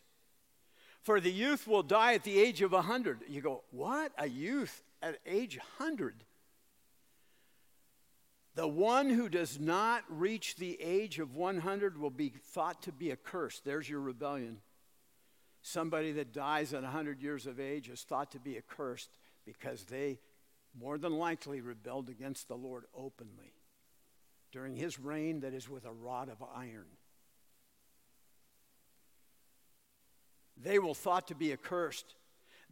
For 1.02 1.20
the 1.20 1.32
youth 1.32 1.66
will 1.66 1.82
die 1.82 2.14
at 2.14 2.24
the 2.24 2.38
age 2.38 2.60
of 2.62 2.72
a 2.72 2.76
100. 2.76 3.20
You 3.28 3.40
go, 3.40 3.64
what? 3.70 4.12
A 4.18 4.28
youth 4.28 4.82
at 5.00 5.18
age 5.26 5.58
100? 5.78 6.24
The 8.54 8.66
one 8.66 9.08
who 9.08 9.28
does 9.28 9.60
not 9.60 10.02
reach 10.08 10.56
the 10.56 10.76
age 10.82 11.20
of 11.20 11.36
100 11.36 11.96
will 11.96 12.10
be 12.10 12.30
thought 12.30 12.82
to 12.82 12.92
be 12.92 13.12
accursed. 13.12 13.64
There's 13.64 13.88
your 13.88 14.00
rebellion. 14.00 14.58
Somebody 15.62 16.12
that 16.12 16.32
dies 16.32 16.74
at 16.74 16.82
100 16.82 17.22
years 17.22 17.46
of 17.46 17.60
age 17.60 17.88
is 17.88 18.02
thought 18.02 18.32
to 18.32 18.40
be 18.40 18.56
accursed 18.56 19.10
because 19.46 19.84
they 19.84 20.18
more 20.78 20.98
than 20.98 21.12
likely 21.12 21.60
rebelled 21.60 22.08
against 22.08 22.48
the 22.48 22.56
Lord 22.56 22.84
openly 22.94 23.54
during 24.50 24.76
his 24.76 24.98
reign 24.98 25.40
that 25.40 25.54
is 25.54 25.68
with 25.68 25.84
a 25.84 25.92
rod 25.92 26.28
of 26.28 26.42
iron. 26.54 26.97
They 30.62 30.78
will 30.78 30.94
thought 30.94 31.28
to 31.28 31.34
be 31.34 31.52
accursed. 31.52 32.14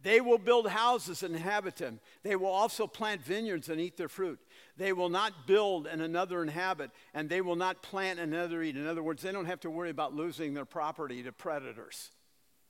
They 0.01 0.21
will 0.21 0.37
build 0.37 0.69
houses 0.69 1.23
and 1.23 1.35
inhabit 1.35 1.77
them. 1.77 1.99
They 2.21 2.35
will 2.35 2.51
also 2.51 2.85
plant 2.85 3.23
vineyards 3.23 3.67
and 3.67 3.81
eat 3.81 3.97
their 3.97 4.09
fruit. 4.09 4.39
They 4.77 4.93
will 4.93 5.09
not 5.09 5.47
build 5.47 5.87
and 5.87 6.01
another 6.01 6.43
inhabit, 6.43 6.91
and 7.15 7.27
they 7.27 7.41
will 7.41 7.55
not 7.55 7.81
plant 7.81 8.19
and 8.19 8.31
another 8.33 8.61
eat. 8.61 8.77
In 8.77 8.85
other 8.85 9.01
words, 9.01 9.23
they 9.23 9.31
don't 9.31 9.45
have 9.45 9.61
to 9.61 9.71
worry 9.71 9.89
about 9.89 10.13
losing 10.13 10.53
their 10.53 10.65
property 10.65 11.23
to 11.23 11.31
predators, 11.31 12.11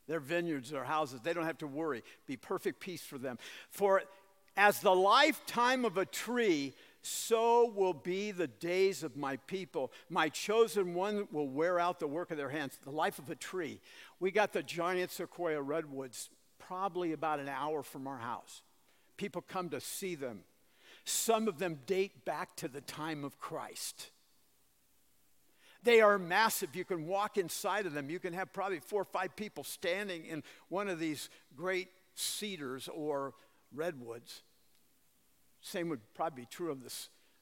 their 0.08 0.22
vineyards, 0.22 0.70
their 0.70 0.86
houses. 0.86 1.20
They 1.22 1.34
don't 1.34 1.46
have 1.46 1.58
to 1.58 1.68
worry. 1.68 2.02
Be 2.28 2.38
perfect 2.38 2.80
peace 2.80 3.02
for 3.02 3.18
them. 3.18 3.38
For 3.72 4.04
as 4.56 4.80
the 4.80 4.96
lifetime 4.96 5.84
of 5.84 5.98
a 5.98 6.06
tree, 6.06 6.74
so 7.04 7.72
will 7.74 7.94
be 7.94 8.32
the 8.32 8.48
days 8.48 9.04
of 9.04 9.16
my 9.16 9.38
people. 9.38 9.92
My 10.10 10.30
chosen 10.30 10.94
one 10.94 11.28
will 11.32 11.48
wear 11.48 11.80
out 11.80 12.00
the 12.00 12.08
work 12.08 12.32
of 12.32 12.38
their 12.38 12.50
hands. 12.50 12.78
The 12.84 12.92
life 12.92 13.20
of 13.20 13.30
a 13.30 13.36
tree. 13.36 13.80
We 14.20 14.32
got 14.32 14.54
the 14.54 14.64
giant 14.64 15.12
sequoia 15.12 15.62
redwoods 15.62 16.30
probably 16.60 17.14
about 17.14 17.40
an 17.40 17.50
hour 17.50 17.84
from 17.84 18.08
our 18.08 18.18
house. 18.18 18.62
People 19.16 19.42
come 19.42 19.70
to 19.70 19.80
see 19.80 20.16
them. 20.16 20.42
Some 21.06 21.48
of 21.48 21.60
them 21.60 21.80
date 21.86 22.26
back 22.26 22.56
to 22.58 22.68
the 22.68 22.82
time 22.82 23.24
of 23.24 23.40
Christ. 23.40 24.10
They 25.84 26.02
are 26.02 26.20
massive. 26.20 26.76
You 26.76 26.84
can 26.84 27.06
walk 27.06 27.38
inside 27.38 27.86
of 27.86 27.94
them. 27.94 28.10
You 28.10 28.20
can 28.20 28.34
have 28.34 28.52
probably 28.52 28.80
four 28.80 29.02
or 29.02 29.06
five 29.06 29.36
people 29.36 29.64
standing 29.64 30.26
in 30.26 30.44
one 30.70 30.90
of 30.90 31.00
these 31.00 31.30
great 31.56 31.90
cedars 32.16 32.90
or 32.94 33.34
redwoods. 33.74 34.42
Same 35.62 35.90
would 35.90 36.02
probably 36.14 36.42
be 36.42 36.48
true 36.50 36.72
of 36.72 36.84
the, 36.84 36.94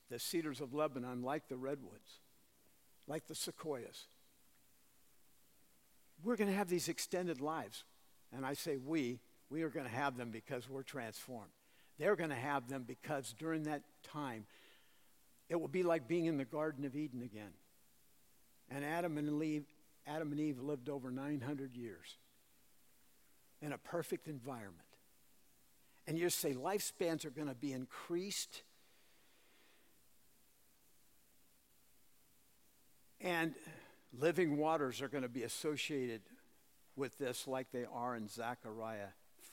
the 0.10 0.20
cedars 0.20 0.62
of 0.62 0.74
Lebanon, 0.74 1.24
like 1.24 1.48
the 1.48 1.58
redwoods, 1.58 2.20
like 3.08 3.28
the 3.28 3.36
sequoias. 3.36 4.06
We're 6.26 6.36
going 6.36 6.50
to 6.50 6.56
have 6.56 6.68
these 6.68 6.90
extended 6.90 7.40
lives. 7.40 7.84
And 8.36 8.44
I 8.44 8.54
say 8.54 8.78
we, 8.78 9.20
we 9.52 9.62
are 9.62 9.70
going 9.70 9.86
to 9.86 9.92
have 9.92 10.18
them 10.18 10.32
because 10.32 10.68
we're 10.68 10.82
transformed. 10.82 11.52
They're 12.00 12.16
going 12.16 12.32
to 12.32 12.36
have 12.36 12.68
them 12.68 12.84
because 12.86 13.36
during 13.38 13.64
that 13.64 13.84
time, 14.04 14.48
it 15.50 15.62
will 15.62 15.68
be 15.68 15.84
like 15.84 16.08
being 16.08 16.26
in 16.26 16.38
the 16.38 16.44
Garden 16.44 16.84
of 16.84 16.96
Eden 16.96 17.22
again. 17.22 17.52
And 18.72 18.84
Adam 18.84 19.20
and 19.20 19.42
Eve, 19.42 19.66
Adam 20.08 20.32
and 20.32 20.42
Eve 20.42 20.60
lived 20.60 20.90
over 20.90 21.12
900 21.12 21.76
years 21.76 22.18
in 23.62 23.72
a 23.72 23.78
perfect 23.78 24.28
environment. 24.28 24.80
And 26.08 26.18
you 26.18 26.32
say 26.32 26.54
lifespans 26.54 27.24
are 27.24 27.30
going 27.30 27.50
to 27.50 27.54
be 27.54 27.72
increased. 27.72 28.64
And 33.22 33.54
living 34.20 34.58
waters 34.58 35.02
are 35.02 35.08
going 35.08 35.24
to 35.24 35.30
be 35.30 35.44
associated 35.44 36.22
with 36.96 37.18
this 37.18 37.48
like 37.48 37.72
they 37.72 37.86
are 37.92 38.16
in 38.16 38.28
Zechariah 38.28 39.10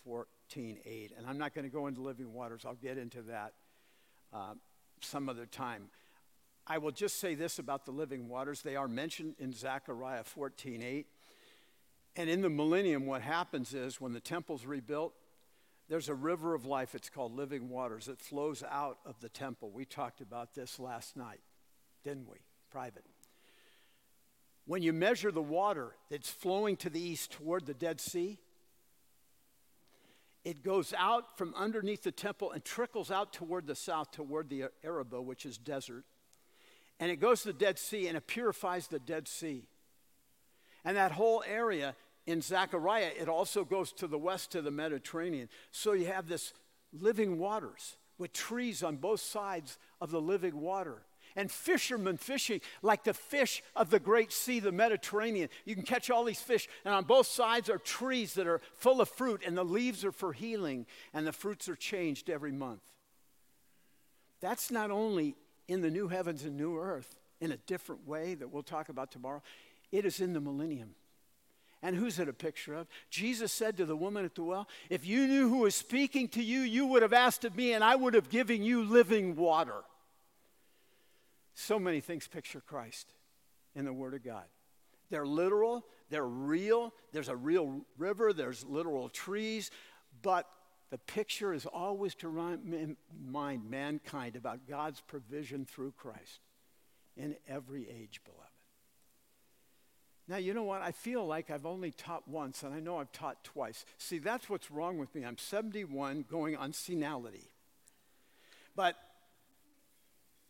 14:8. 0.06 1.10
And 1.16 1.26
I'm 1.26 1.38
not 1.38 1.54
going 1.54 1.64
to 1.64 1.70
go 1.70 1.86
into 1.86 2.00
living 2.00 2.32
waters. 2.32 2.64
I'll 2.64 2.74
get 2.74 2.98
into 2.98 3.22
that 3.22 3.54
uh, 4.32 4.54
some 5.00 5.28
other 5.28 5.46
time. 5.46 5.88
I 6.66 6.78
will 6.78 6.92
just 6.92 7.18
say 7.18 7.34
this 7.34 7.58
about 7.58 7.84
the 7.84 7.90
living 7.90 8.28
waters. 8.28 8.62
They 8.62 8.76
are 8.76 8.88
mentioned 8.88 9.34
in 9.38 9.52
Zechariah 9.52 10.24
14:8. 10.24 11.06
And 12.14 12.28
in 12.28 12.42
the 12.42 12.50
millennium, 12.50 13.06
what 13.06 13.22
happens 13.22 13.72
is 13.72 14.00
when 14.00 14.12
the 14.12 14.20
temple's 14.20 14.66
rebuilt, 14.66 15.14
there's 15.88 16.08
a 16.08 16.14
river 16.14 16.54
of 16.54 16.66
life. 16.66 16.94
It's 16.94 17.08
called 17.08 17.34
living 17.34 17.68
waters. 17.68 18.06
It 18.06 18.20
flows 18.20 18.62
out 18.70 18.98
of 19.04 19.18
the 19.20 19.28
temple. 19.28 19.70
We 19.70 19.84
talked 19.84 20.20
about 20.20 20.54
this 20.54 20.78
last 20.78 21.16
night, 21.16 21.40
didn't 22.04 22.28
we? 22.28 22.38
Private. 22.70 23.04
When 24.64 24.82
you 24.82 24.92
measure 24.92 25.32
the 25.32 25.42
water 25.42 25.96
that's 26.10 26.30
flowing 26.30 26.76
to 26.78 26.90
the 26.90 27.00
east 27.00 27.32
toward 27.32 27.66
the 27.66 27.74
Dead 27.74 28.00
Sea, 28.00 28.38
it 30.44 30.62
goes 30.62 30.92
out 30.96 31.36
from 31.38 31.54
underneath 31.54 32.02
the 32.02 32.12
temple 32.12 32.52
and 32.52 32.64
trickles 32.64 33.10
out 33.10 33.32
toward 33.32 33.66
the 33.66 33.74
south, 33.74 34.10
toward 34.10 34.48
the 34.48 34.64
Arabah, 34.84 35.20
which 35.20 35.46
is 35.46 35.56
desert. 35.56 36.04
And 36.98 37.10
it 37.10 37.16
goes 37.16 37.42
to 37.42 37.48
the 37.48 37.58
Dead 37.58 37.78
Sea 37.78 38.08
and 38.08 38.16
it 38.16 38.26
purifies 38.26 38.88
the 38.88 38.98
Dead 38.98 39.28
Sea. 39.28 39.66
And 40.84 40.96
that 40.96 41.12
whole 41.12 41.44
area 41.46 41.94
in 42.26 42.40
Zechariah, 42.40 43.10
it 43.18 43.28
also 43.28 43.64
goes 43.64 43.92
to 43.94 44.06
the 44.06 44.18
west 44.18 44.52
to 44.52 44.62
the 44.62 44.70
Mediterranean. 44.70 45.48
So 45.70 45.92
you 45.92 46.06
have 46.06 46.28
this 46.28 46.52
living 46.92 47.38
waters 47.38 47.96
with 48.18 48.32
trees 48.32 48.82
on 48.82 48.96
both 48.96 49.20
sides 49.20 49.78
of 50.00 50.10
the 50.10 50.20
living 50.20 50.60
water 50.60 51.02
and 51.36 51.50
fishermen 51.50 52.16
fishing 52.16 52.60
like 52.82 53.04
the 53.04 53.14
fish 53.14 53.62
of 53.74 53.90
the 53.90 54.00
great 54.00 54.32
sea, 54.32 54.60
the 54.60 54.72
Mediterranean. 54.72 55.48
You 55.64 55.74
can 55.74 55.84
catch 55.84 56.10
all 56.10 56.24
these 56.24 56.40
fish, 56.40 56.68
and 56.84 56.94
on 56.94 57.04
both 57.04 57.26
sides 57.26 57.68
are 57.68 57.78
trees 57.78 58.34
that 58.34 58.46
are 58.46 58.60
full 58.74 59.00
of 59.00 59.08
fruit, 59.08 59.42
and 59.46 59.56
the 59.56 59.64
leaves 59.64 60.04
are 60.04 60.12
for 60.12 60.32
healing, 60.32 60.86
and 61.12 61.26
the 61.26 61.32
fruits 61.32 61.68
are 61.68 61.76
changed 61.76 62.30
every 62.30 62.52
month. 62.52 62.82
That's 64.40 64.70
not 64.70 64.90
only 64.90 65.36
in 65.68 65.80
the 65.80 65.90
new 65.90 66.08
heavens 66.08 66.44
and 66.44 66.56
new 66.56 66.78
earth 66.78 67.16
in 67.40 67.52
a 67.52 67.56
different 67.56 68.06
way 68.06 68.34
that 68.34 68.52
we'll 68.52 68.62
talk 68.62 68.88
about 68.88 69.10
tomorrow, 69.12 69.42
it 69.90 70.04
is 70.04 70.20
in 70.20 70.32
the 70.32 70.40
millennium. 70.40 70.94
And 71.82 71.96
who's 71.96 72.18
it 72.20 72.28
a 72.28 72.32
picture 72.32 72.74
of? 72.74 72.86
Jesus 73.10 73.52
said 73.52 73.76
to 73.76 73.84
the 73.84 73.96
woman 73.96 74.24
at 74.24 74.36
the 74.36 74.44
well, 74.44 74.68
If 74.88 75.04
you 75.04 75.26
knew 75.26 75.48
who 75.48 75.58
was 75.58 75.74
speaking 75.74 76.28
to 76.28 76.42
you, 76.42 76.60
you 76.60 76.86
would 76.86 77.02
have 77.02 77.12
asked 77.12 77.44
of 77.44 77.56
me, 77.56 77.72
and 77.72 77.82
I 77.82 77.96
would 77.96 78.14
have 78.14 78.28
given 78.28 78.62
you 78.62 78.84
living 78.84 79.34
water. 79.34 79.82
So 81.55 81.78
many 81.78 82.00
things 82.00 82.26
picture 82.26 82.61
Christ 82.61 83.12
in 83.74 83.84
the 83.84 83.92
Word 83.92 84.14
of 84.14 84.24
God. 84.24 84.44
They're 85.11 85.26
literal, 85.26 85.84
they're 86.09 86.26
real. 86.26 86.92
There's 87.12 87.28
a 87.28 87.36
real 87.36 87.82
river, 87.98 88.32
there's 88.32 88.64
literal 88.64 89.09
trees, 89.09 89.70
but 90.22 90.46
the 90.90 90.98
picture 90.98 91.53
is 91.53 91.66
always 91.66 92.14
to 92.16 92.28
remind 92.28 93.70
mankind 93.70 94.36
about 94.36 94.66
God's 94.68 95.00
provision 95.00 95.64
through 95.64 95.92
Christ 95.92 96.40
in 97.16 97.36
every 97.48 97.88
age, 97.88 98.20
beloved. 98.24 98.42
Now, 100.28 100.36
you 100.36 100.55
know 100.55 100.62
what? 100.62 100.82
I 100.82 100.92
feel 100.92 101.26
like 101.26 101.50
I've 101.50 101.66
only 101.66 101.90
taught 101.90 102.28
once, 102.28 102.62
and 102.62 102.74
I 102.74 102.80
know 102.80 102.98
I've 102.98 103.12
taught 103.12 103.42
twice. 103.42 103.84
See, 103.98 104.18
that's 104.18 104.48
what's 104.48 104.70
wrong 104.70 104.96
with 104.96 105.14
me. 105.14 105.24
I'm 105.24 105.36
71 105.36 106.26
going 106.30 106.57
on 106.57 106.72
senility. 106.72 107.50
But 108.76 108.96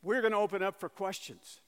we're 0.02 0.20
going 0.20 0.32
to 0.32 0.38
open 0.38 0.62
up 0.62 0.78
for 0.80 0.88
questions. 0.88 1.60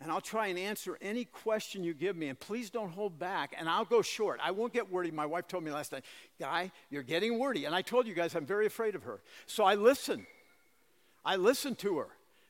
And 0.00 0.10
I'll 0.10 0.20
try 0.20 0.48
and 0.48 0.58
answer 0.58 0.98
any 1.00 1.24
question 1.24 1.84
you 1.84 1.94
give 1.94 2.16
me. 2.16 2.28
And 2.28 2.38
please 2.38 2.68
don't 2.68 2.90
hold 2.90 3.18
back. 3.18 3.54
And 3.56 3.68
I'll 3.68 3.84
go 3.84 4.02
short. 4.02 4.40
I 4.42 4.50
won't 4.50 4.72
get 4.72 4.90
wordy. 4.90 5.10
My 5.10 5.24
wife 5.24 5.48
told 5.48 5.64
me 5.64 5.70
last 5.70 5.92
night, 5.92 6.04
Guy, 6.38 6.72
you're 6.90 7.02
getting 7.02 7.38
wordy. 7.38 7.64
And 7.64 7.74
I 7.74 7.82
told 7.82 8.06
you 8.06 8.14
guys 8.14 8.34
I'm 8.34 8.44
very 8.44 8.66
afraid 8.66 8.94
of 8.94 9.04
her. 9.04 9.20
So 9.46 9.64
I 9.64 9.76
listen. 9.76 10.26
I 11.24 11.36
listen 11.36 11.74
to 11.76 11.98
her 11.98 12.08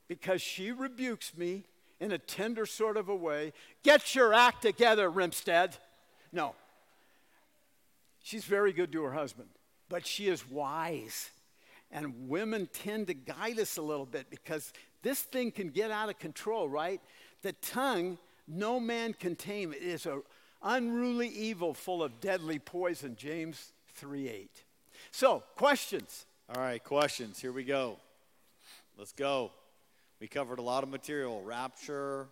because 0.08 0.42
she 0.42 0.72
rebukes 0.72 1.36
me 1.36 1.64
in 2.00 2.12
a 2.12 2.18
tender 2.18 2.66
sort 2.66 2.96
of 2.96 3.08
a 3.08 3.14
way. 3.14 3.52
Get 3.82 4.14
your 4.14 4.34
act 4.34 4.62
together, 4.62 5.10
Rimstead. 5.10 5.78
No. 6.32 6.54
She's 8.22 8.44
very 8.44 8.72
good 8.72 8.90
to 8.92 9.02
her 9.04 9.12
husband, 9.12 9.48
but 9.88 10.06
she 10.06 10.28
is 10.28 10.48
wise. 10.50 11.30
And 11.90 12.28
women 12.28 12.68
tend 12.72 13.06
to 13.06 13.14
guide 13.14 13.58
us 13.58 13.76
a 13.76 13.82
little 13.82 14.06
bit 14.06 14.28
because 14.30 14.72
this 15.02 15.20
thing 15.22 15.52
can 15.52 15.68
get 15.68 15.90
out 15.90 16.08
of 16.08 16.18
control, 16.18 16.68
right? 16.68 17.00
The 17.42 17.52
tongue, 17.52 18.18
no 18.48 18.80
man 18.80 19.12
can 19.14 19.36
tame. 19.36 19.72
It 19.72 19.82
is 19.82 20.06
an 20.06 20.22
unruly 20.62 21.28
evil 21.28 21.74
full 21.74 22.02
of 22.02 22.20
deadly 22.20 22.58
poison, 22.58 23.14
James 23.16 23.72
3 23.94 24.28
8. 24.28 24.50
So, 25.12 25.44
questions. 25.54 26.26
All 26.48 26.60
right, 26.60 26.82
questions. 26.82 27.38
Here 27.38 27.52
we 27.52 27.64
go. 27.64 27.96
Let's 28.98 29.12
go. 29.12 29.52
We 30.20 30.26
covered 30.26 30.58
a 30.58 30.62
lot 30.62 30.82
of 30.82 30.88
material 30.88 31.42
rapture, 31.42 32.26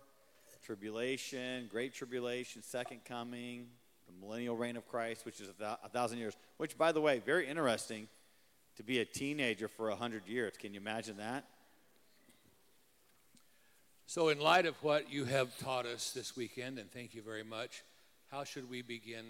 tribulation, 0.65 1.67
great 1.71 1.93
tribulation, 1.93 2.63
second 2.63 3.03
coming, 3.05 3.67
the 4.07 4.25
millennial 4.25 4.55
reign 4.55 4.77
of 4.77 4.87
Christ, 4.87 5.25
which 5.25 5.41
is 5.41 5.49
a, 5.49 5.53
th- 5.53 5.77
a 5.83 5.89
thousand 5.89 6.19
years. 6.19 6.35
Which, 6.57 6.77
by 6.77 6.91
the 6.91 7.01
way, 7.01 7.19
very 7.19 7.47
interesting 7.47 8.07
to 8.77 8.83
be 8.83 8.99
a 8.99 9.05
teenager 9.05 9.67
for 9.67 9.89
100 9.89 10.27
years. 10.27 10.53
Can 10.57 10.73
you 10.73 10.79
imagine 10.79 11.17
that? 11.17 11.45
So, 14.05 14.29
in 14.29 14.39
light 14.39 14.65
of 14.65 14.75
what 14.83 15.11
you 15.11 15.25
have 15.25 15.57
taught 15.59 15.85
us 15.85 16.11
this 16.11 16.35
weekend, 16.35 16.77
and 16.77 16.91
thank 16.91 17.15
you 17.15 17.21
very 17.21 17.43
much, 17.43 17.83
how 18.29 18.43
should 18.43 18.69
we 18.69 18.81
begin 18.81 19.25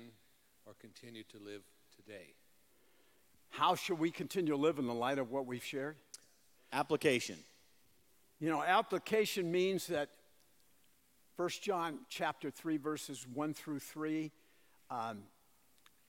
or 0.65 0.73
continue 0.79 1.23
to 1.23 1.37
live 1.37 1.61
today? 1.95 2.33
How 3.49 3.75
should 3.75 3.99
we 3.99 4.09
continue 4.09 4.53
to 4.53 4.57
live 4.57 4.79
in 4.79 4.87
the 4.87 4.93
light 4.93 5.19
of 5.19 5.29
what 5.29 5.45
we've 5.45 5.63
shared? 5.63 5.95
Application. 6.71 7.37
You 8.39 8.49
know, 8.49 8.63
application 8.63 9.51
means 9.51 9.87
that 9.87 10.09
1 11.35 11.49
John 11.61 11.99
chapter 12.09 12.49
3, 12.49 12.77
verses 12.77 13.27
1 13.31 13.53
through 13.53 13.79
3, 13.79 14.31
um, 14.89 15.19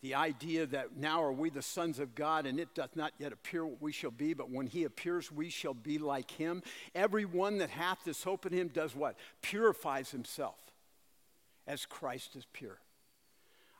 the 0.04 0.14
idea 0.14 0.66
that 0.66 0.98
now 0.98 1.22
are 1.22 1.32
we 1.32 1.48
the 1.48 1.62
sons 1.62 1.98
of 1.98 2.14
God, 2.14 2.44
and 2.44 2.60
it 2.60 2.74
doth 2.74 2.94
not 2.94 3.14
yet 3.18 3.32
appear 3.32 3.64
what 3.64 3.80
we 3.80 3.90
shall 3.90 4.10
be, 4.10 4.34
but 4.34 4.50
when 4.50 4.66
he 4.66 4.84
appears, 4.84 5.32
we 5.32 5.48
shall 5.48 5.72
be 5.72 5.96
like 5.96 6.30
him. 6.32 6.62
Everyone 6.94 7.56
that 7.56 7.70
hath 7.70 8.04
this 8.04 8.22
hope 8.22 8.44
in 8.44 8.52
him 8.52 8.68
does 8.68 8.94
what? 8.94 9.16
Purifies 9.40 10.10
himself 10.10 10.58
as 11.66 11.86
Christ 11.86 12.36
is 12.36 12.46
pure. 12.52 12.80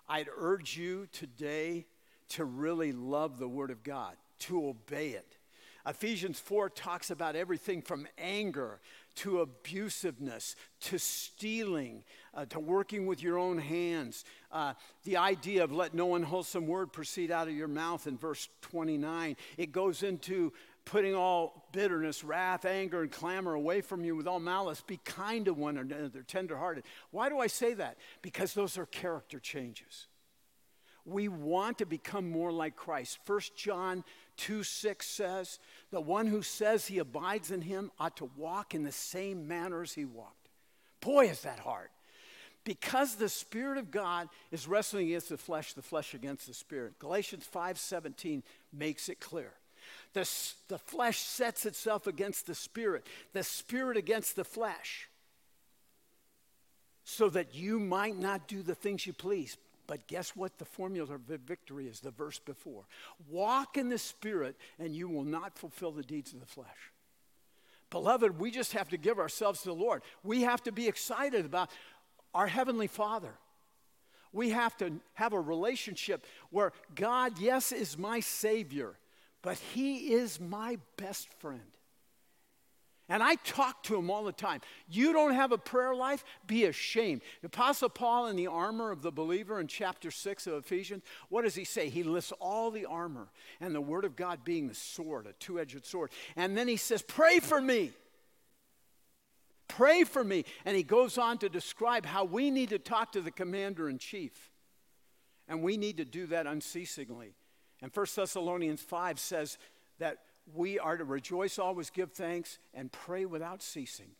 I'd 0.09 0.31
urge 0.35 0.79
you 0.79 1.09
today 1.12 1.85
to 2.31 2.47
really 2.47 2.93
love 2.93 3.39
the 3.39 3.47
Word 3.47 3.70
of 3.70 3.85
God, 3.85 4.16
to 4.41 4.66
obey 4.66 5.11
it. 5.11 5.37
Ephesians 5.87 6.41
4 6.41 6.70
talks 6.70 7.11
about 7.11 7.37
everything 7.37 7.83
from 7.83 8.07
anger 8.16 8.81
to 9.16 9.43
abusiveness 9.43 10.55
to 10.81 10.99
stealing 10.99 12.03
uh, 12.35 12.45
to 12.47 12.61
working 12.61 13.07
with 13.07 13.22
your 13.22 13.39
own 13.39 13.59
hands. 13.59 14.24
Uh, 14.51 14.74
the 15.05 15.16
idea 15.16 15.64
of 15.64 15.72
let 15.72 15.95
no 15.95 16.14
unwholesome 16.14 16.66
word 16.66 16.93
proceed 16.93 17.30
out 17.30 17.49
of 17.49 17.55
your 17.55 17.68
mouth 17.68 18.07
in 18.07 18.16
verse 18.16 18.49
29. 18.62 19.37
It 19.57 19.72
goes 19.72 20.03
into 20.03 20.53
putting 20.85 21.14
all 21.14 21.68
bitterness, 21.72 22.22
wrath, 22.24 22.64
anger, 22.64 23.03
and 23.03 23.11
clamor 23.11 23.55
away 23.55 23.80
from 23.80 24.05
you 24.05 24.16
with 24.16 24.26
all 24.26 24.41
malice. 24.41 24.82
Be 24.82 24.99
kind 24.99 25.47
to 25.47 25.55
one 25.55 25.78
another, 25.78 26.22
tenderhearted. 26.22 26.85
Why 27.11 27.28
do 27.28 27.39
I 27.39 27.47
say 27.47 27.74
that? 27.74 27.97
Because 28.22 28.55
those 28.55 28.76
are 28.76 28.87
character 28.87 29.39
changes. 29.39 30.07
We 31.07 31.28
want 31.28 31.78
to 31.78 31.87
become 31.87 32.30
more 32.30 32.53
like 32.53 32.76
Christ. 32.76 33.18
1 33.26 33.41
John 33.57 34.05
2 34.39 34.62
6 34.62 35.07
says, 35.07 35.59
The 35.91 36.01
one 36.01 36.26
who 36.26 36.43
says 36.43 36.87
he 36.87 36.99
abides 36.99 37.51
in 37.51 37.61
him 37.61 37.91
ought 37.99 38.16
to 38.18 38.30
walk 38.37 38.74
in 38.74 38.85
the 38.85 38.93
same 38.93 39.47
manner 39.47 39.82
as 39.82 39.93
he 39.93 40.07
walked. 40.07 40.49
Boy, 41.01 41.28
is 41.28 41.43
that 41.43 41.59
hard. 41.59 41.91
Because 42.65 43.17
the 43.17 43.29
Spirit 43.29 43.77
of 43.79 43.91
God 43.91 44.29
is 44.51 44.67
wrestling 44.67 45.09
against 45.09 45.29
the 45.29 45.37
flesh, 45.37 45.75
the 45.75 45.83
flesh 45.83 46.15
against 46.15 46.47
the 46.47 46.55
Spirit. 46.55 46.99
Galatians 46.99 47.47
5.17 47.53 48.43
makes 48.73 49.09
it 49.09 49.21
clear. 49.21 49.53
The, 50.15 50.29
the 50.69 50.79
flesh 50.79 51.19
sets 51.19 51.67
itself 51.67 52.07
against 52.07 52.47
the 52.47 52.55
spirit, 52.55 53.07
the 53.33 53.43
spirit 53.43 53.97
against 53.97 54.37
the 54.37 54.45
flesh, 54.45 55.09
so 57.05 57.29
that 57.31 57.55
you 57.55 57.79
might 57.79 58.17
not 58.17 58.49
do 58.49 58.62
the 58.62 58.75
things 58.75 59.07
you 59.07 59.12
please. 59.12 59.57
But 59.87 60.07
guess 60.07 60.35
what? 60.35 60.57
The 60.59 60.65
formula 60.65 61.15
of 61.15 61.21
victory 61.21 61.87
is 61.87 62.01
the 62.01 62.11
verse 62.11 62.39
before. 62.39 62.85
Walk 63.29 63.77
in 63.77 63.91
the 63.91 63.99
spirit, 63.99 64.57
and 64.79 64.95
you 64.95 65.09
will 65.09 65.25
not 65.25 65.59
fulfill 65.59 65.93
the 65.93 66.03
deeds 66.03 66.33
of 66.33 66.41
the 66.41 66.47
flesh. 66.47 66.93
Beloved, 67.91 68.41
we 68.41 68.51
just 68.51 68.73
have 68.73 68.89
to 68.89 68.97
give 68.97 69.19
ourselves 69.19 69.61
to 69.61 69.69
the 69.69 69.75
Lord. 69.75 70.03
We 70.23 70.43
have 70.43 70.62
to 70.65 70.73
be 70.73 70.89
excited 70.89 71.45
about 71.45 71.71
our 72.35 72.47
Heavenly 72.47 72.87
Father. 72.87 73.35
We 74.32 74.51
have 74.51 74.76
to 74.78 75.01
have 75.14 75.32
a 75.32 75.41
relationship 75.41 76.26
where 76.51 76.72
God, 76.95 77.39
yes, 77.39 77.70
is 77.70 77.97
my 77.97 78.20
Savior 78.20 78.97
but 79.45 79.59
he 79.74 80.14
is 80.14 80.41
my 80.41 80.78
best 80.97 81.28
friend. 81.39 81.61
And 83.11 83.22
I 83.22 83.35
talk 83.35 83.82
to 83.85 83.97
him 83.97 84.11
all 84.11 84.24
the 84.24 84.32
time. 84.32 84.62
You 84.89 85.12
don't 85.12 85.35
have 85.35 85.53
a 85.53 85.59
prayer 85.59 85.95
life? 85.95 86.24
Be 86.47 86.64
ashamed. 86.64 87.20
The 87.43 87.49
Apostle 87.49 87.91
Paul 87.91 88.28
in 88.28 88.37
the 88.37 88.47
armor 88.47 88.91
of 88.91 89.03
the 89.03 89.12
believer 89.12 89.61
in 89.61 89.66
chapter 89.66 90.11
6 90.11 90.47
of 90.47 90.55
Ephesians, 90.55 91.03
what 91.28 91.43
does 91.43 91.55
he 91.55 91.64
say? 91.64 91.91
He 91.91 92.03
lists 92.03 92.32
all 92.41 92.70
the 92.70 92.87
armor 92.87 93.28
and 93.61 93.74
the 93.74 93.82
word 93.82 94.07
of 94.07 94.16
God 94.16 94.43
being 94.43 94.66
the 94.66 94.74
sword, 94.74 95.26
a 95.26 95.35
two 95.35 95.61
edged 95.61 95.85
sword. 95.85 96.11
And 96.37 96.57
then 96.57 96.66
he 96.66 96.78
says, 96.78 97.03
Pray 97.03 97.41
for 97.41 97.61
me. 97.61 97.93
Pray 99.77 100.05
for 100.05 100.22
me. 100.22 100.45
And 100.64 100.77
he 100.77 100.83
goes 100.83 101.18
on 101.18 101.39
to 101.39 101.49
describe 101.49 102.07
how 102.07 102.25
we 102.25 102.51
need 102.51 102.68
to 102.70 102.79
talk 102.79 103.12
to 103.12 103.20
the 103.20 103.31
commander 103.31 103.89
in 103.89 103.99
chief. 103.99 104.51
And 105.49 105.62
we 105.62 105.77
need 105.77 105.97
to 105.99 106.05
do 106.05 106.27
that 106.29 106.47
unceasingly. 106.47 107.35
And 107.83 107.95
1 107.95 108.07
Thessalonians 108.14 108.81
5 108.81 109.18
says 109.18 109.59
that 109.99 110.18
we 110.55 110.79
are 110.79 110.97
to 110.97 111.05
rejoice, 111.05 111.59
always 111.59 111.91
give 111.91 112.12
thanks, 112.12 112.59
and 112.72 112.93
pray 112.93 113.25
without 113.25 113.62
ceasing. 113.62 114.11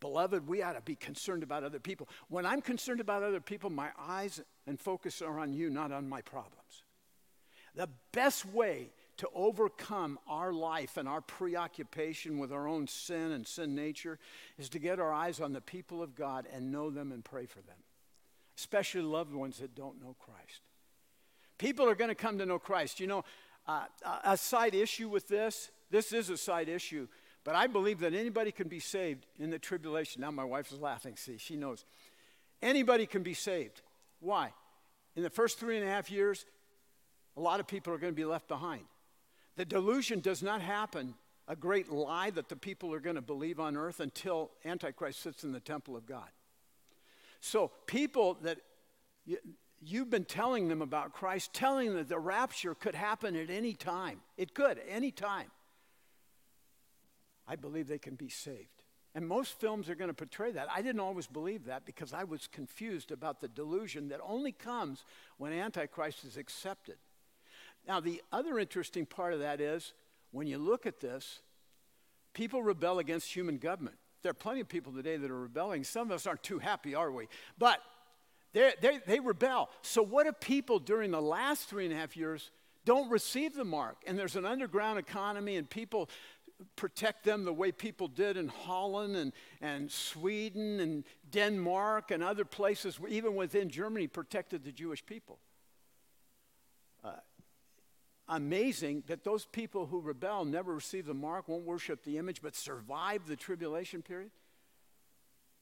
Beloved, 0.00 0.46
we 0.46 0.62
ought 0.62 0.72
to 0.72 0.80
be 0.80 0.96
concerned 0.96 1.42
about 1.42 1.62
other 1.62 1.78
people. 1.78 2.08
When 2.28 2.46
I'm 2.46 2.62
concerned 2.62 3.00
about 3.00 3.22
other 3.22 3.40
people, 3.40 3.68
my 3.68 3.90
eyes 3.98 4.40
and 4.66 4.80
focus 4.80 5.20
are 5.20 5.38
on 5.38 5.52
you, 5.52 5.68
not 5.68 5.92
on 5.92 6.08
my 6.08 6.22
problems. 6.22 6.84
The 7.74 7.88
best 8.12 8.46
way 8.46 8.90
to 9.20 9.28
overcome 9.34 10.18
our 10.26 10.50
life 10.50 10.96
and 10.96 11.06
our 11.06 11.20
preoccupation 11.20 12.38
with 12.38 12.50
our 12.50 12.66
own 12.66 12.86
sin 12.86 13.32
and 13.32 13.46
sin 13.46 13.74
nature 13.74 14.18
is 14.56 14.70
to 14.70 14.78
get 14.78 14.98
our 14.98 15.12
eyes 15.12 15.40
on 15.40 15.52
the 15.52 15.60
people 15.60 16.02
of 16.02 16.14
God 16.14 16.46
and 16.50 16.72
know 16.72 16.88
them 16.88 17.12
and 17.12 17.22
pray 17.22 17.44
for 17.44 17.60
them, 17.60 17.76
especially 18.56 19.02
loved 19.02 19.34
ones 19.34 19.58
that 19.58 19.74
don't 19.74 20.00
know 20.00 20.16
Christ. 20.18 20.62
People 21.58 21.86
are 21.86 21.94
going 21.94 22.08
to 22.08 22.14
come 22.14 22.38
to 22.38 22.46
know 22.46 22.58
Christ. 22.58 22.98
You 22.98 23.08
know, 23.08 23.24
uh, 23.68 23.84
a 24.24 24.38
side 24.38 24.74
issue 24.74 25.10
with 25.10 25.28
this, 25.28 25.70
this 25.90 26.14
is 26.14 26.30
a 26.30 26.38
side 26.38 26.70
issue, 26.70 27.06
but 27.44 27.54
I 27.54 27.66
believe 27.66 28.00
that 28.00 28.14
anybody 28.14 28.52
can 28.52 28.68
be 28.68 28.80
saved 28.80 29.26
in 29.38 29.50
the 29.50 29.58
tribulation. 29.58 30.22
Now, 30.22 30.30
my 30.30 30.44
wife 30.44 30.72
is 30.72 30.80
laughing. 30.80 31.16
See, 31.16 31.36
she 31.36 31.56
knows. 31.56 31.84
Anybody 32.62 33.04
can 33.04 33.22
be 33.22 33.34
saved. 33.34 33.82
Why? 34.20 34.54
In 35.14 35.22
the 35.22 35.28
first 35.28 35.58
three 35.58 35.76
and 35.76 35.86
a 35.86 35.90
half 35.90 36.10
years, 36.10 36.46
a 37.36 37.40
lot 37.42 37.60
of 37.60 37.66
people 37.66 37.92
are 37.92 37.98
going 37.98 38.14
to 38.14 38.16
be 38.16 38.24
left 38.24 38.48
behind. 38.48 38.84
The 39.56 39.64
delusion 39.64 40.20
does 40.20 40.42
not 40.42 40.60
happen, 40.60 41.14
a 41.48 41.56
great 41.56 41.90
lie 41.90 42.30
that 42.30 42.48
the 42.48 42.56
people 42.56 42.94
are 42.94 43.00
going 43.00 43.16
to 43.16 43.22
believe 43.22 43.60
on 43.60 43.76
earth 43.76 44.00
until 44.00 44.50
Antichrist 44.64 45.20
sits 45.20 45.44
in 45.44 45.52
the 45.52 45.60
temple 45.60 45.96
of 45.96 46.06
God. 46.06 46.28
So, 47.40 47.70
people 47.86 48.38
that 48.42 48.58
you've 49.80 50.10
been 50.10 50.24
telling 50.24 50.68
them 50.68 50.82
about 50.82 51.12
Christ, 51.12 51.52
telling 51.52 51.88
them 51.88 51.96
that 51.96 52.08
the 52.08 52.18
rapture 52.18 52.74
could 52.74 52.94
happen 52.94 53.34
at 53.34 53.50
any 53.50 53.72
time. 53.72 54.20
It 54.36 54.54
could, 54.54 54.80
any 54.88 55.10
time. 55.10 55.50
I 57.48 57.56
believe 57.56 57.88
they 57.88 57.98
can 57.98 58.14
be 58.14 58.28
saved. 58.28 58.84
And 59.14 59.26
most 59.26 59.58
films 59.58 59.90
are 59.90 59.96
going 59.96 60.08
to 60.10 60.14
portray 60.14 60.52
that. 60.52 60.68
I 60.72 60.82
didn't 60.82 61.00
always 61.00 61.26
believe 61.26 61.64
that 61.64 61.84
because 61.84 62.12
I 62.12 62.22
was 62.22 62.46
confused 62.46 63.10
about 63.10 63.40
the 63.40 63.48
delusion 63.48 64.08
that 64.10 64.20
only 64.22 64.52
comes 64.52 65.04
when 65.36 65.52
Antichrist 65.52 66.24
is 66.24 66.36
accepted. 66.36 66.96
Now, 67.90 67.98
the 67.98 68.22
other 68.30 68.60
interesting 68.60 69.04
part 69.04 69.34
of 69.34 69.40
that 69.40 69.60
is 69.60 69.94
when 70.30 70.46
you 70.46 70.58
look 70.58 70.86
at 70.86 71.00
this, 71.00 71.40
people 72.34 72.62
rebel 72.62 73.00
against 73.00 73.34
human 73.34 73.58
government. 73.58 73.96
There 74.22 74.30
are 74.30 74.32
plenty 74.32 74.60
of 74.60 74.68
people 74.68 74.92
today 74.92 75.16
that 75.16 75.28
are 75.28 75.40
rebelling. 75.40 75.82
Some 75.82 76.06
of 76.06 76.14
us 76.14 76.24
aren't 76.24 76.44
too 76.44 76.60
happy, 76.60 76.94
are 76.94 77.10
we? 77.10 77.26
But 77.58 77.80
they, 78.52 79.00
they, 79.04 79.18
rebel. 79.18 79.70
So, 79.82 80.04
what 80.04 80.28
if 80.28 80.38
people 80.38 80.78
during 80.78 81.10
the 81.10 81.20
last 81.20 81.68
three 81.68 81.84
and 81.84 81.92
a 81.92 81.96
half 81.96 82.16
years 82.16 82.52
don't 82.84 83.10
receive 83.10 83.54
the 83.54 83.64
mark? 83.64 83.96
And 84.06 84.16
there's 84.16 84.36
an 84.36 84.46
underground 84.46 85.00
economy, 85.00 85.56
and 85.56 85.68
people 85.68 86.08
protect 86.76 87.24
them 87.24 87.44
the 87.44 87.52
way 87.52 87.72
people 87.72 88.06
did 88.06 88.36
in 88.36 88.46
Holland 88.46 89.16
and, 89.16 89.32
and 89.60 89.90
Sweden 89.90 90.78
and 90.78 91.02
Denmark 91.32 92.12
and 92.12 92.22
other 92.22 92.44
places, 92.44 93.00
even 93.08 93.34
within 93.34 93.68
Germany, 93.68 94.06
protected 94.06 94.62
the 94.62 94.70
Jewish 94.70 95.04
people. 95.04 95.40
Amazing 98.32 99.02
that 99.08 99.24
those 99.24 99.44
people 99.44 99.86
who 99.86 100.00
rebel 100.00 100.44
never 100.44 100.72
receive 100.72 101.04
the 101.04 101.14
mark, 101.14 101.48
won't 101.48 101.64
worship 101.64 102.04
the 102.04 102.16
image, 102.16 102.40
but 102.40 102.54
survive 102.54 103.26
the 103.26 103.34
tribulation 103.34 104.02
period. 104.02 104.30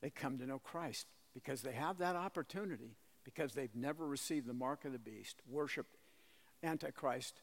They 0.03 0.11
come 0.11 0.37
to 0.39 0.47
know 0.47 0.59
Christ 0.59 1.07
because 1.33 1.63
they 1.63 1.73
have 1.73 1.97
that 1.99 2.15
opportunity 2.15 2.95
because 3.25 3.55
they've 3.55 3.75
never 3.75 4.07
received 4.07 4.47
the 4.47 4.53
mark 4.53 4.85
of 4.85 4.93
the 4.93 4.99
beast, 4.99 5.37
worshiped 5.51 5.97
Antichrist 6.63 7.41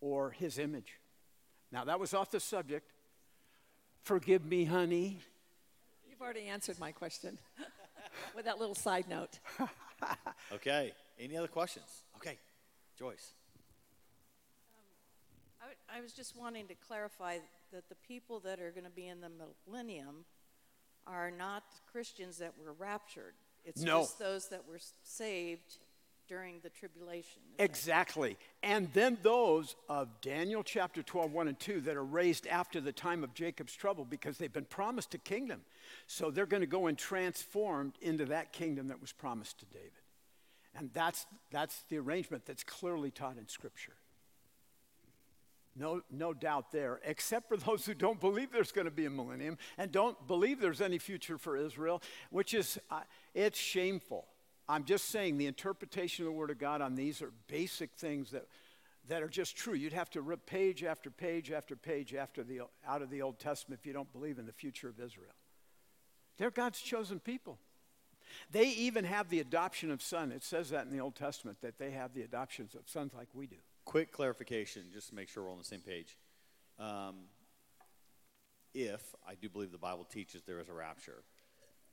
or 0.00 0.30
his 0.30 0.58
image. 0.58 0.98
Now, 1.70 1.84
that 1.84 2.00
was 2.00 2.14
off 2.14 2.30
the 2.30 2.40
subject. 2.40 2.90
Forgive 4.02 4.42
me, 4.44 4.64
honey. 4.64 5.20
You've 6.08 6.22
already 6.22 6.46
answered 6.46 6.78
my 6.78 6.92
question 6.92 7.38
with 8.34 8.46
that 8.46 8.58
little 8.58 8.74
side 8.74 9.04
note. 9.06 9.38
okay. 10.52 10.92
Any 11.20 11.36
other 11.36 11.48
questions? 11.48 12.04
Okay. 12.16 12.38
Joyce. 12.98 13.34
I, 15.94 16.00
was 16.00 16.12
just 16.12 16.36
wanting 16.36 16.66
to 16.68 16.74
clarify 16.74 17.38
that 17.72 17.88
the 17.88 17.94
people 18.06 18.40
that 18.40 18.60
are 18.60 18.70
going 18.70 18.84
to 18.84 18.90
be 18.90 19.08
in 19.08 19.20
the 19.20 19.30
millennium 19.66 20.24
are 21.06 21.30
not 21.30 21.64
Christians 21.90 22.38
that 22.38 22.54
were 22.62 22.72
raptured. 22.72 23.34
It's 23.64 23.82
no. 23.82 24.00
just 24.00 24.18
those 24.18 24.48
that 24.48 24.66
were 24.68 24.80
saved 25.02 25.78
during 26.28 26.60
the 26.62 26.70
tribulation. 26.70 27.42
Exactly. 27.58 28.36
And 28.62 28.88
then 28.94 29.18
those 29.22 29.76
of 29.88 30.08
Daniel 30.20 30.62
chapter 30.62 31.02
12, 31.02 31.32
1 31.32 31.48
and 31.48 31.58
2 31.58 31.80
that 31.82 31.96
are 31.96 32.04
raised 32.04 32.46
after 32.46 32.80
the 32.80 32.92
time 32.92 33.22
of 33.24 33.34
Jacob's 33.34 33.74
trouble 33.74 34.04
because 34.04 34.38
they've 34.38 34.52
been 34.52 34.64
promised 34.64 35.14
a 35.14 35.18
kingdom. 35.18 35.60
So 36.06 36.30
they're 36.30 36.46
going 36.46 36.62
to 36.62 36.66
go 36.66 36.86
and 36.86 36.96
transformed 36.96 37.94
into 38.00 38.24
that 38.26 38.52
kingdom 38.52 38.88
that 38.88 39.00
was 39.00 39.12
promised 39.12 39.58
to 39.58 39.66
David. 39.66 39.90
And 40.74 40.90
that's, 40.94 41.26
that's 41.50 41.82
the 41.90 41.98
arrangement 41.98 42.46
that's 42.46 42.64
clearly 42.64 43.10
taught 43.10 43.36
in 43.36 43.48
Scripture. 43.48 43.92
No, 45.74 46.02
no 46.10 46.34
doubt 46.34 46.70
there, 46.70 47.00
except 47.04 47.48
for 47.48 47.56
those 47.56 47.86
who 47.86 47.94
don't 47.94 48.20
believe 48.20 48.52
there's 48.52 48.72
going 48.72 48.84
to 48.84 48.90
be 48.90 49.06
a 49.06 49.10
millennium 49.10 49.56
and 49.78 49.90
don't 49.90 50.26
believe 50.26 50.60
there's 50.60 50.82
any 50.82 50.98
future 50.98 51.38
for 51.38 51.56
Israel, 51.56 52.02
which 52.30 52.52
is, 52.52 52.78
uh, 52.90 53.00
it's 53.34 53.58
shameful. 53.58 54.26
I'm 54.68 54.84
just 54.84 55.06
saying 55.08 55.38
the 55.38 55.46
interpretation 55.46 56.24
of 56.24 56.32
the 56.32 56.36
Word 56.36 56.50
of 56.50 56.58
God 56.58 56.82
on 56.82 56.94
these 56.94 57.22
are 57.22 57.32
basic 57.48 57.92
things 57.94 58.30
that, 58.32 58.46
that 59.08 59.22
are 59.22 59.28
just 59.28 59.56
true. 59.56 59.72
You'd 59.72 59.94
have 59.94 60.10
to 60.10 60.20
rip 60.20 60.44
page 60.44 60.84
after 60.84 61.10
page 61.10 61.50
after 61.50 61.74
page 61.74 62.14
after 62.14 62.44
the, 62.44 62.60
out 62.86 63.00
of 63.00 63.08
the 63.08 63.22
Old 63.22 63.38
Testament 63.38 63.80
if 63.80 63.86
you 63.86 63.94
don't 63.94 64.12
believe 64.12 64.38
in 64.38 64.46
the 64.46 64.52
future 64.52 64.88
of 64.88 65.00
Israel. 65.00 65.32
They're 66.36 66.50
God's 66.50 66.80
chosen 66.80 67.18
people. 67.18 67.58
They 68.50 68.68
even 68.68 69.04
have 69.04 69.28
the 69.28 69.40
adoption 69.40 69.90
of 69.90 70.02
son. 70.02 70.32
It 70.32 70.44
says 70.44 70.70
that 70.70 70.86
in 70.86 70.92
the 70.92 71.00
Old 71.00 71.16
Testament 71.16 71.58
that 71.62 71.78
they 71.78 71.90
have 71.90 72.14
the 72.14 72.22
adoptions 72.22 72.74
of 72.74 72.88
sons 72.88 73.14
like 73.14 73.28
we 73.34 73.46
do. 73.46 73.56
Quick 73.84 74.12
clarification, 74.12 74.84
just 74.92 75.08
to 75.08 75.14
make 75.14 75.28
sure 75.28 75.44
we're 75.44 75.52
on 75.52 75.58
the 75.58 75.64
same 75.64 75.80
page. 75.80 76.16
Um, 76.78 77.16
if 78.74 79.14
I 79.28 79.34
do 79.34 79.48
believe 79.48 79.72
the 79.72 79.78
Bible 79.78 80.04
teaches 80.04 80.42
there 80.42 80.60
is 80.60 80.68
a 80.68 80.72
rapture, 80.72 81.22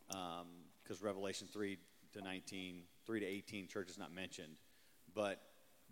because 0.07 1.01
Revelation 1.01 1.47
3 1.51 1.77
to 2.13 2.21
19, 2.21 2.83
3 3.05 3.19
to 3.19 3.25
18, 3.25 3.67
church 3.67 3.89
is 3.89 3.97
not 3.97 4.13
mentioned, 4.13 4.53
but 5.13 5.41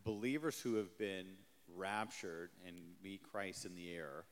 believers 0.03 0.59
who 0.59 0.75
have 0.75 0.97
been 0.97 1.25
raptured 1.75 2.51
and 2.65 2.75
meet 3.03 3.23
Christ 3.23 3.65
in 3.65 3.75
the 3.75 3.93
air, 3.93 4.25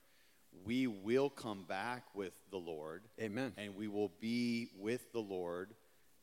we 0.64 0.88
will 0.88 1.30
come 1.30 1.66
back 1.68 2.04
with 2.14 2.34
the 2.50 2.58
Lord. 2.58 3.04
Amen. 3.20 3.54
And 3.58 3.76
we 3.76 3.88
will 3.88 4.12
be 4.20 4.70
with 4.78 5.12
the 5.12 5.20
Lord 5.20 5.74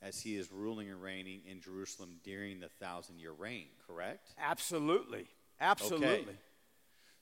as 0.03 0.21
he 0.21 0.37
is 0.37 0.51
ruling 0.51 0.91
and 0.91 1.01
reigning 1.01 1.43
in 1.49 1.61
Jerusalem 1.61 2.17
during 2.25 2.61
the 2.61 2.69
thousand 2.69 3.21
year 3.21 3.33
reign, 3.33 3.69
correct? 3.87 4.31
Absolutely. 4.43 5.27
Absolutely. 5.61 6.09
Okay. 6.09 6.27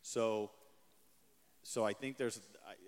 So, 0.03 0.51
so 1.63 1.85
I 1.85 1.93
think 1.93 2.17
there's, 2.17 2.41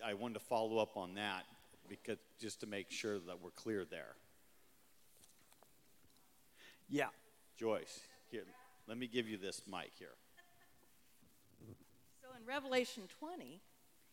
I, 0.05 0.11
I 0.13 0.15
wanted 0.15 0.35
to 0.35 0.41
follow 0.41 0.79
up 0.79 0.97
on 0.97 1.15
that 1.17 1.45
because 1.89 2.17
just 2.41 2.61
to 2.61 2.67
make 2.67 2.91
sure 2.91 3.19
that 3.19 3.43
we're 3.43 3.51
clear 3.51 3.85
there. 3.85 4.15
Yeah. 6.89 7.09
Joyce, 7.59 8.01
here, 8.31 8.45
let 8.89 8.97
me 8.97 9.07
give 9.07 9.29
you 9.29 9.37
this 9.37 9.63
mic 9.71 9.91
here. 9.99 10.09
So 12.23 12.29
in 12.39 12.47
Revelation 12.47 13.05
20, 13.21 13.61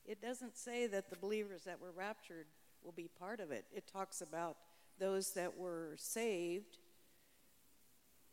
it 0.06 0.22
doesn't 0.22 0.58
say 0.58 0.88
that 0.88 1.10
the 1.10 1.16
believers 1.16 1.64
that 1.64 1.80
were 1.80 1.92
raptured 1.96 2.48
will 2.84 2.92
be 2.92 3.10
part 3.18 3.40
of 3.40 3.52
it. 3.52 3.66
It 3.74 3.88
talks 3.92 4.22
about 4.22 4.58
those 5.00 5.32
that 5.32 5.58
were 5.58 5.96
saved 5.98 6.78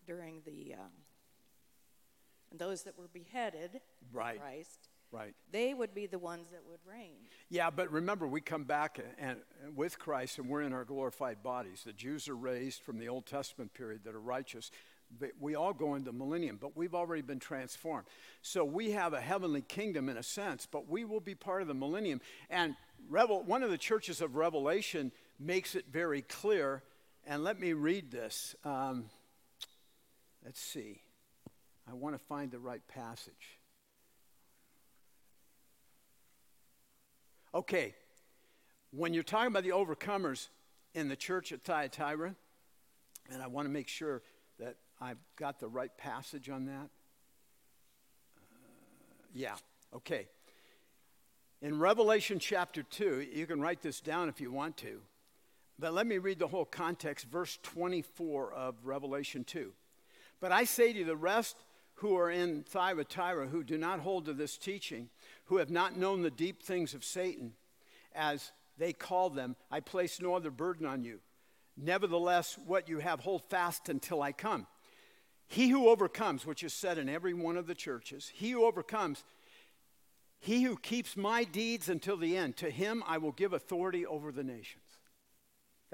during 0.07 0.43
the, 0.45 0.75
um, 0.75 0.91
and 2.51 2.61
those 2.61 2.83
that 2.83 2.99
were 2.99 3.09
beheaded 3.09 3.81
Right. 4.13 4.41
Christ. 4.41 4.89
Right. 5.13 5.35
They 5.53 5.73
would 5.73 5.95
be 5.95 6.07
the 6.07 6.19
ones 6.19 6.51
that 6.51 6.63
would 6.69 6.81
reign. 6.85 7.17
Yeah, 7.49 7.71
but 7.71 7.91
remember, 7.91 8.27
we 8.27 8.41
come 8.41 8.65
back 8.65 8.99
and, 9.19 9.39
and 9.63 9.77
with 9.77 9.99
Christ, 9.99 10.39
and 10.39 10.49
we're 10.49 10.63
in 10.63 10.73
our 10.73 10.85
glorified 10.85 11.43
bodies. 11.43 11.83
The 11.87 11.93
Jews 11.93 12.29
are 12.29 12.35
raised 12.35 12.83
from 12.83 12.99
the 12.99 13.09
Old 13.09 13.25
Testament 13.25 13.73
period 13.73 14.03
that 14.05 14.15
are 14.15 14.21
righteous. 14.21 14.71
But 15.21 15.31
we 15.41 15.55
all 15.55 15.73
go 15.73 15.95
into 15.95 16.11
the 16.11 16.17
millennium, 16.17 16.59
but 16.61 16.77
we've 16.77 16.95
already 16.95 17.23
been 17.23 17.39
transformed. 17.39 18.07
So 18.43 18.65
we 18.65 18.91
have 18.91 19.13
a 19.13 19.21
heavenly 19.21 19.63
kingdom 19.63 20.09
in 20.09 20.17
a 20.17 20.23
sense, 20.23 20.67
but 20.67 20.89
we 20.89 21.05
will 21.05 21.21
be 21.21 21.37
part 21.37 21.63
of 21.63 21.69
the 21.69 21.75
millennium. 21.75 22.21
And 22.51 22.75
Revel, 23.09 23.45
one 23.45 23.63
of 23.63 23.71
the 23.71 23.79
churches 23.79 24.21
of 24.21 24.35
Revelation 24.35 25.13
makes 25.39 25.75
it 25.75 25.87
very 25.91 26.23
clear. 26.23 26.83
And 27.27 27.45
let 27.45 27.59
me 27.59 27.73
read 27.73 28.11
this. 28.11 28.55
Um, 28.65 29.07
let's 30.45 30.61
see. 30.61 31.03
I 31.89 31.95
want 31.95 32.15
to 32.15 32.25
find 32.27 32.51
the 32.51 32.59
right 32.59 32.87
passage. 32.89 33.59
Okay, 37.55 37.95
when 38.91 39.15
you're 39.15 39.23
talking 39.23 39.49
about 39.49 39.63
the 39.63 39.71
overcomers 39.71 40.49
in 40.95 41.09
the 41.09 41.17
church 41.17 41.53
at 41.53 41.63
Thyatira, 41.63 42.35
and 43.31 43.43
I 43.43 43.47
want 43.47 43.67
to 43.67 43.73
make 43.73 43.89
sure 43.89 44.23
that 44.59 44.77
I've 45.01 45.19
got 45.37 45.59
the 45.59 45.69
right 45.69 45.97
passage 45.97 46.49
on 46.49 46.67
that. 46.67 46.89
Uh, 48.39 48.49
yeah, 49.35 49.55
okay. 49.95 50.29
In 51.63 51.79
Revelation 51.79 52.39
chapter 52.39 52.83
2, 52.83 53.27
you 53.33 53.47
can 53.47 53.61
write 53.61 53.81
this 53.81 54.01
down 54.01 54.29
if 54.29 54.41
you 54.41 54.53
want 54.53 54.77
to, 54.79 55.01
but 55.79 55.93
let 55.93 56.07
me 56.07 56.19
read 56.19 56.39
the 56.39 56.49
whole 56.49 56.65
context, 56.65 57.27
verse 57.27 57.59
24 57.63 58.53
of 58.53 58.75
Revelation 58.85 59.45
2. 59.45 59.73
But 60.41 60.53
I 60.53 60.65
say 60.65 60.93
to 60.93 61.05
the 61.05 61.17
rest 61.17 61.57
who 61.97 62.17
are 62.17 62.31
in 62.31 62.63
Thyatira, 62.63 63.49
who 63.49 63.65
do 63.65 63.79
not 63.79 64.01
hold 64.01 64.27
to 64.27 64.35
this 64.35 64.57
teaching, 64.57 65.09
who 65.47 65.57
have 65.59 65.71
not 65.71 65.97
known 65.97 66.23
the 66.23 66.31
deep 66.31 66.63
things 66.63 66.95
of 66.95 67.05
Satan, 67.05 67.53
as 68.15 68.53
they 68.79 68.93
call 68.93 69.31
them, 69.31 69.57
I 69.71 69.81
place 69.81 70.21
no 70.21 70.35
other 70.35 70.51
burden 70.51 70.87
on 70.87 71.05
you. 71.05 71.21
Nevertheless, 71.77 72.59
what 72.67 72.89
you 72.89 72.99
have, 72.99 73.21
hold 73.21 73.43
fast 73.45 73.89
until 73.89 74.23
I 74.23 74.33
come. 74.33 74.67
He 75.47 75.69
who 75.69 75.89
overcomes, 75.89 76.45
which 76.45 76.63
is 76.63 76.73
said 76.75 76.99
in 76.99 77.09
every 77.09 77.35
one 77.35 77.57
of 77.57 77.67
the 77.67 77.75
churches, 77.75 78.31
he 78.35 78.51
who 78.51 78.65
overcomes, 78.65 79.25
he 80.39 80.63
who 80.63 80.77
keeps 80.77 81.17
my 81.17 81.45
deeds 81.45 81.89
until 81.89 82.17
the 82.17 82.37
end, 82.37 82.57
to 82.59 82.71
him 82.71 83.03
I 83.07 83.19
will 83.19 83.33
give 83.33 83.53
authority 83.53 84.05
over 84.05 84.33
the 84.33 84.45
nations. 84.45 84.83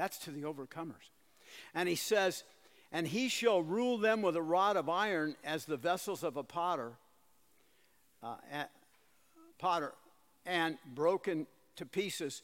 That's 0.03 0.19
to 0.25 0.33
the 0.33 0.43
overcomers. 0.43 1.11
And 1.77 1.89
he 1.89 1.95
says, 1.95 2.43
and 2.91 3.07
he 3.07 3.29
shall 3.29 3.63
rule 3.63 3.99
them 3.99 4.21
with 4.21 4.35
a 4.35 4.43
rod 4.43 4.77
of 4.77 4.89
iron 4.89 5.37
as 5.45 5.65
the 5.65 5.77
vessels 5.77 6.25
of 6.25 6.37
a 6.37 6.43
potter, 6.43 6.95
uh, 8.21 8.35
potter, 9.61 9.93
and 10.45 10.77
broken 10.93 11.47
to 11.77 11.87
pieces, 11.87 12.43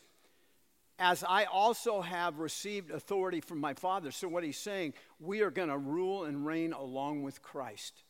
as 1.01 1.25
I 1.25 1.47
also 1.47 2.01
have 2.01 2.39
received 2.39 2.93
authority 2.93 3.41
from 3.41 3.59
my 3.59 3.75
Father. 3.75 4.13
So, 4.13 4.29
what 4.29 4.45
he's 4.45 4.57
saying, 4.57 4.95
we 5.19 5.41
are 5.41 5.51
going 5.51 5.69
to 5.69 5.79
rule 5.79 6.27
and 6.27 6.47
reign 6.47 6.73
along 6.73 7.25
with 7.25 7.43
Christ. 7.43 8.05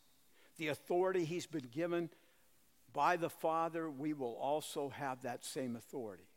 The 0.59 0.69
authority 0.69 1.25
he's 1.25 1.47
been 1.47 1.71
given 1.73 2.11
by 2.93 3.17
the 3.17 3.31
Father, 3.31 3.89
we 3.89 4.13
will 4.13 4.37
also 4.37 4.91
have 4.91 5.23
that 5.23 5.43
same 5.43 5.75
authority. 5.75 6.29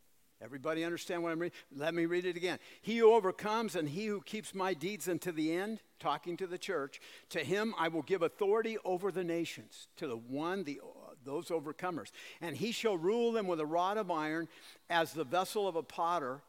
Everybody 0.44 0.84
understand 0.84 1.22
what 1.22 1.32
I'm 1.32 1.40
reading? 1.40 1.58
Let 1.76 1.94
me 1.94 2.06
read 2.06 2.26
it 2.26 2.36
again. 2.36 2.58
He 2.82 2.98
who 2.98 3.14
overcomes 3.14 3.76
and 3.76 3.88
he 3.88 4.08
who 4.08 4.22
keeps 4.22 4.56
my 4.56 4.74
deeds 4.74 5.08
unto 5.08 5.32
the 5.32 5.54
end, 5.54 5.82
talking 6.00 6.36
to 6.38 6.48
the 6.48 6.58
church, 6.58 7.00
to 7.30 7.40
him 7.40 7.76
I 7.78 7.90
will 7.90 8.02
give 8.02 8.24
authority 8.24 8.78
over 8.84 9.12
the 9.12 9.24
nations, 9.24 9.88
to 9.98 10.08
the 10.08 10.18
one, 10.18 10.64
the, 10.64 10.82
those 11.24 11.50
overcomers. 11.50 12.12
And 12.42 12.58
he 12.58 12.72
shall 12.72 12.98
rule 12.98 13.32
them 13.32 13.46
with 13.46 13.60
a 13.60 13.66
rod 13.66 13.98
of 13.98 14.10
iron, 14.10 14.48
as 14.90 15.14
the 15.14 15.24
vessel 15.24 15.68
of 15.68 15.76
a 15.76 15.84
potter 15.84 16.42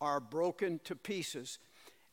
are 0.00 0.20
broken 0.20 0.80
to 0.84 0.96
pieces, 0.96 1.58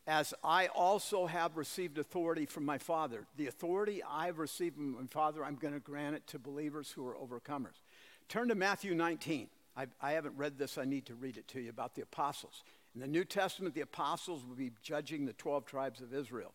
as 0.06 0.36
I 0.44 0.68
also 0.68 1.26
have 1.26 1.58
received 1.58 1.98
authority 1.98 2.46
from 2.46 2.64
my 2.64 2.78
Father. 2.78 3.26
The 3.38 3.48
authority 3.48 4.04
I've 4.08 4.38
received 4.38 4.76
from 4.76 4.94
my 4.94 5.08
Father, 5.08 5.44
I'm 5.44 5.56
going 5.56 5.74
to 5.74 5.80
grant 5.80 6.16
it 6.16 6.28
to 6.28 6.40
believers 6.40 6.92
who 6.92 7.08
are 7.08 7.16
overcomers. 7.16 7.82
Turn 8.30 8.50
to 8.50 8.56
Matthew 8.56 8.94
19. 8.94 9.50
I, 9.78 9.88
I 10.02 10.12
haven't 10.12 10.38
read 10.38 10.58
this, 10.58 10.78
I 10.78 10.86
need 10.86 11.06
to 11.08 11.16
read 11.16 11.38
it 11.38 11.48
to 11.50 11.60
you 11.60 11.70
about 11.70 11.96
the 11.96 12.02
apostles. 12.02 12.64
In 12.94 13.02
the 13.02 13.08
New 13.08 13.26
Testament, 13.26 13.76
the 13.76 13.82
apostles 13.82 14.46
will 14.48 14.56
be 14.56 14.72
judging 14.82 15.26
the 15.26 15.34
12 15.34 15.66
tribes 15.66 16.02
of 16.02 16.14
Israel. 16.14 16.54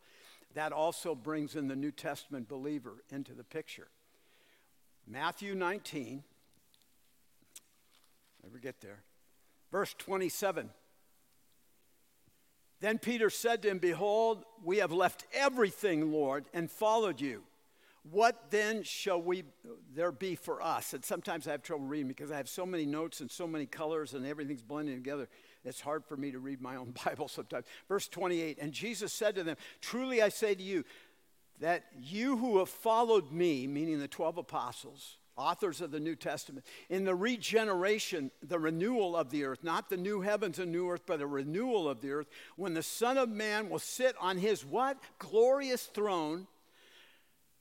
That 0.55 0.73
also 0.73 1.15
brings 1.15 1.55
in 1.55 1.69
the 1.69 1.77
New 1.77 1.93
Testament 1.93 2.49
believer 2.49 3.05
into 3.11 3.35
the 3.35 3.45
picture. 3.45 3.89
Matthew 5.07 5.55
19, 5.55 6.23
never 8.43 8.59
get 8.59 8.81
there, 8.81 9.03
verse 9.71 9.95
27. 9.99 10.71
Then 12.81 12.99
Peter 12.99 13.29
said 13.29 13.63
to 13.63 13.69
him, 13.69 13.79
Behold, 13.79 14.45
we 14.65 14.79
have 14.79 14.93
left 14.93 15.27
everything, 15.35 16.11
Lord, 16.11 16.47
and 16.55 16.71
followed 16.71 17.21
you. 17.21 17.43
What 18.03 18.51
then 18.51 18.83
shall 18.83 19.21
we 19.21 19.45
there 19.95 20.13
be 20.13 20.35
for 20.35 20.63
us? 20.63 20.95
And 20.95 21.05
sometimes 21.05 21.47
I 21.47 21.53
have 21.53 21.63
trouble 21.63 21.85
reading 21.85 22.09
because 22.09 22.33
I 22.33 22.39
have 22.39 22.49
so 22.49 22.65
many 22.65 22.87
notes 22.87 23.21
and 23.21 23.31
so 23.31 23.47
many 23.47 23.67
colors 23.67 24.15
and 24.15 24.25
everything's 24.25 24.63
blending 24.63 24.97
together. 24.97 25.29
It's 25.65 25.83
hard 25.83 26.07
for 26.07 26.17
me 26.17 26.31
to 26.31 26.39
read 26.39 26.63
my 26.63 26.77
own 26.77 26.95
Bible 27.05 27.29
sometimes. 27.29 27.67
Verse 27.89 28.09
28 28.09 28.59
And 28.61 28.73
Jesus 28.73 29.13
said 29.13 29.35
to 29.35 29.43
them, 29.43 29.57
Truly 29.81 30.23
I 30.23 30.31
say 30.31 30.55
to 30.55 30.63
you, 30.63 30.85
that 31.61 31.85
you 31.99 32.39
who 32.39 32.59
have 32.59 32.69
followed 32.69 33.31
me, 33.31 33.67
meaning 33.67 33.99
the 33.99 34.09
12 34.09 34.39
apostles, 34.39 35.19
authors 35.37 35.81
of 35.81 35.91
the 35.91 36.01
New 36.01 36.17
Testament, 36.17 36.65
in 36.89 37.05
the 37.05 37.15
regeneration, 37.15 38.31
the 38.43 38.59
renewal 38.59 39.15
of 39.15 39.31
the 39.31 39.45
earth, 39.45 39.63
not 39.63 39.91
the 39.91 39.97
new 39.97 40.23
heavens 40.23 40.59
and 40.59 40.73
new 40.73 40.89
earth, 40.89 41.03
but 41.07 41.21
a 41.21 41.27
renewal 41.27 41.89
of 41.89 42.01
the 42.01 42.13
earth, 42.13 42.29
when 42.57 42.75
the 42.75 42.83
Son 42.83 43.19
of 43.19 43.29
Man 43.29 43.69
will 43.69 43.79
sit 43.79 44.17
on 44.21 44.39
his 44.39 44.65
what? 44.65 44.99
Glorious 45.19 45.85
throne 45.85 46.47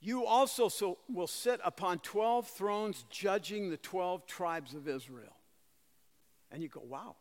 you 0.01 0.25
also 0.25 0.69
so 0.69 0.97
will 1.09 1.27
sit 1.27 1.59
upon 1.63 1.99
12 1.99 2.47
thrones 2.47 3.03
judging 3.09 3.69
the 3.69 3.77
12 3.77 4.25
tribes 4.25 4.73
of 4.73 4.87
Israel. 4.87 5.35
And 6.51 6.63
you 6.63 6.69
go, 6.69 6.81
wow. 6.85 7.15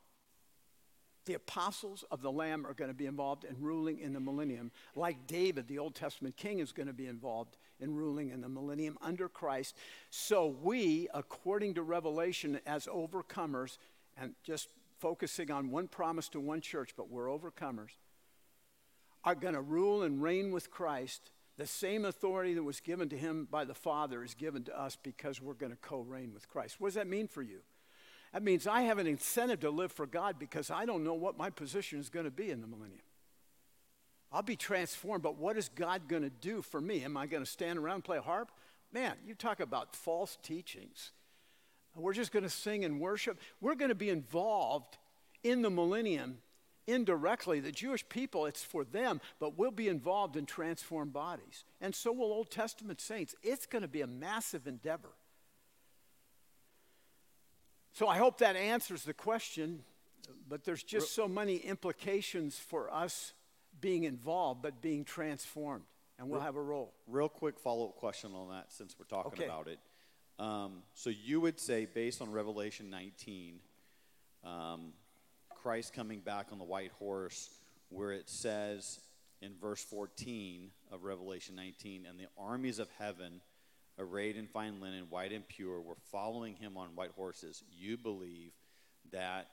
The 1.26 1.34
apostles 1.34 2.04
of 2.10 2.22
the 2.22 2.32
Lamb 2.32 2.66
are 2.66 2.72
going 2.72 2.88
to 2.88 2.96
be 2.96 3.04
involved 3.04 3.44
in 3.44 3.54
ruling 3.60 3.98
in 3.98 4.14
the 4.14 4.20
millennium, 4.20 4.70
like 4.94 5.26
David, 5.26 5.68
the 5.68 5.78
Old 5.78 5.94
Testament 5.94 6.38
king, 6.38 6.60
is 6.60 6.72
going 6.72 6.86
to 6.86 6.94
be 6.94 7.06
involved 7.06 7.58
in 7.80 7.94
ruling 7.94 8.30
in 8.30 8.40
the 8.40 8.48
millennium 8.48 8.96
under 9.02 9.28
Christ. 9.28 9.76
So 10.08 10.46
we, 10.46 11.06
according 11.12 11.74
to 11.74 11.82
Revelation, 11.82 12.60
as 12.64 12.86
overcomers, 12.86 13.76
and 14.16 14.34
just 14.42 14.68
focusing 14.98 15.50
on 15.50 15.70
one 15.70 15.86
promise 15.86 16.30
to 16.30 16.40
one 16.40 16.62
church, 16.62 16.94
but 16.96 17.10
we're 17.10 17.26
overcomers, 17.26 17.90
are 19.22 19.34
going 19.34 19.54
to 19.54 19.60
rule 19.60 20.04
and 20.04 20.22
reign 20.22 20.50
with 20.50 20.70
Christ. 20.70 21.30
The 21.58 21.66
same 21.66 22.04
authority 22.04 22.54
that 22.54 22.62
was 22.62 22.80
given 22.80 23.08
to 23.08 23.18
him 23.18 23.48
by 23.50 23.64
the 23.64 23.74
Father 23.74 24.22
is 24.22 24.34
given 24.34 24.62
to 24.64 24.80
us 24.80 24.96
because 24.96 25.42
we're 25.42 25.54
going 25.54 25.72
to 25.72 25.78
co 25.78 26.00
reign 26.00 26.32
with 26.32 26.48
Christ. 26.48 26.80
What 26.80 26.88
does 26.88 26.94
that 26.94 27.08
mean 27.08 27.26
for 27.26 27.42
you? 27.42 27.58
That 28.32 28.44
means 28.44 28.66
I 28.66 28.82
have 28.82 28.98
an 28.98 29.08
incentive 29.08 29.60
to 29.60 29.70
live 29.70 29.90
for 29.90 30.06
God 30.06 30.38
because 30.38 30.70
I 30.70 30.86
don't 30.86 31.02
know 31.02 31.14
what 31.14 31.36
my 31.36 31.50
position 31.50 31.98
is 31.98 32.10
going 32.10 32.26
to 32.26 32.30
be 32.30 32.50
in 32.50 32.60
the 32.60 32.68
millennium. 32.68 33.02
I'll 34.30 34.42
be 34.42 34.56
transformed, 34.56 35.22
but 35.22 35.36
what 35.36 35.56
is 35.56 35.68
God 35.70 36.06
going 36.06 36.22
to 36.22 36.30
do 36.30 36.62
for 36.62 36.80
me? 36.80 37.02
Am 37.02 37.16
I 37.16 37.26
going 37.26 37.42
to 37.42 37.50
stand 37.50 37.78
around 37.78 37.96
and 37.96 38.04
play 38.04 38.18
harp? 38.18 38.52
Man, 38.92 39.14
you 39.26 39.34
talk 39.34 39.58
about 39.58 39.96
false 39.96 40.36
teachings. 40.42 41.12
We're 41.96 42.12
just 42.12 42.30
going 42.30 42.44
to 42.44 42.50
sing 42.50 42.84
and 42.84 43.00
worship. 43.00 43.40
We're 43.60 43.74
going 43.74 43.88
to 43.88 43.96
be 43.96 44.10
involved 44.10 44.98
in 45.42 45.62
the 45.62 45.70
millennium 45.70 46.38
indirectly. 46.88 47.60
The 47.60 47.70
Jewish 47.70 48.08
people, 48.08 48.46
it's 48.46 48.64
for 48.64 48.82
them, 48.82 49.20
but 49.38 49.56
we'll 49.56 49.70
be 49.70 49.88
involved 49.88 50.36
in 50.36 50.46
transformed 50.46 51.12
bodies. 51.12 51.64
And 51.80 51.94
so 51.94 52.10
will 52.10 52.32
Old 52.32 52.50
Testament 52.50 53.00
saints. 53.00 53.36
It's 53.42 53.66
going 53.66 53.82
to 53.82 53.88
be 53.88 54.00
a 54.00 54.06
massive 54.06 54.66
endeavor. 54.66 55.10
So 57.92 58.08
I 58.08 58.16
hope 58.18 58.38
that 58.38 58.56
answers 58.56 59.02
the 59.04 59.14
question, 59.14 59.82
but 60.48 60.64
there's 60.64 60.82
just 60.82 61.14
so 61.14 61.28
many 61.28 61.56
implications 61.56 62.58
for 62.58 62.92
us 62.92 63.32
being 63.80 64.04
involved, 64.04 64.62
but 64.62 64.80
being 64.80 65.04
transformed, 65.04 65.84
and 66.18 66.28
we'll 66.28 66.40
have 66.40 66.56
a 66.56 66.62
role. 66.62 66.92
Real 67.06 67.28
quick 67.28 67.58
follow 67.58 67.86
up 67.88 67.96
question 67.96 68.32
on 68.34 68.50
that 68.50 68.72
since 68.72 68.96
we're 68.98 69.06
talking 69.06 69.32
Okay. 69.32 69.44
about 69.44 69.68
it. 69.68 69.78
Um, 70.38 70.82
so 70.94 71.10
you 71.10 71.40
would 71.40 71.58
say, 71.58 71.86
based 71.86 72.22
on 72.22 72.30
Revelation 72.30 72.90
19, 72.90 73.58
um, 74.44 74.92
Christ 75.68 75.92
coming 75.92 76.20
back 76.20 76.46
on 76.50 76.56
the 76.56 76.64
white 76.64 76.92
horse, 76.98 77.50
where 77.90 78.10
it 78.10 78.30
says 78.30 79.00
in 79.42 79.52
verse 79.60 79.84
14 79.84 80.70
of 80.90 81.04
Revelation 81.04 81.56
19, 81.56 82.06
and 82.08 82.18
the 82.18 82.24
armies 82.38 82.78
of 82.78 82.88
heaven, 82.98 83.42
arrayed 83.98 84.38
in 84.38 84.46
fine 84.46 84.80
linen, 84.80 85.04
white 85.10 85.30
and 85.30 85.46
pure, 85.46 85.78
were 85.78 85.98
following 86.10 86.54
him 86.54 86.78
on 86.78 86.88
white 86.94 87.10
horses. 87.14 87.62
You 87.78 87.98
believe 87.98 88.52
that 89.12 89.48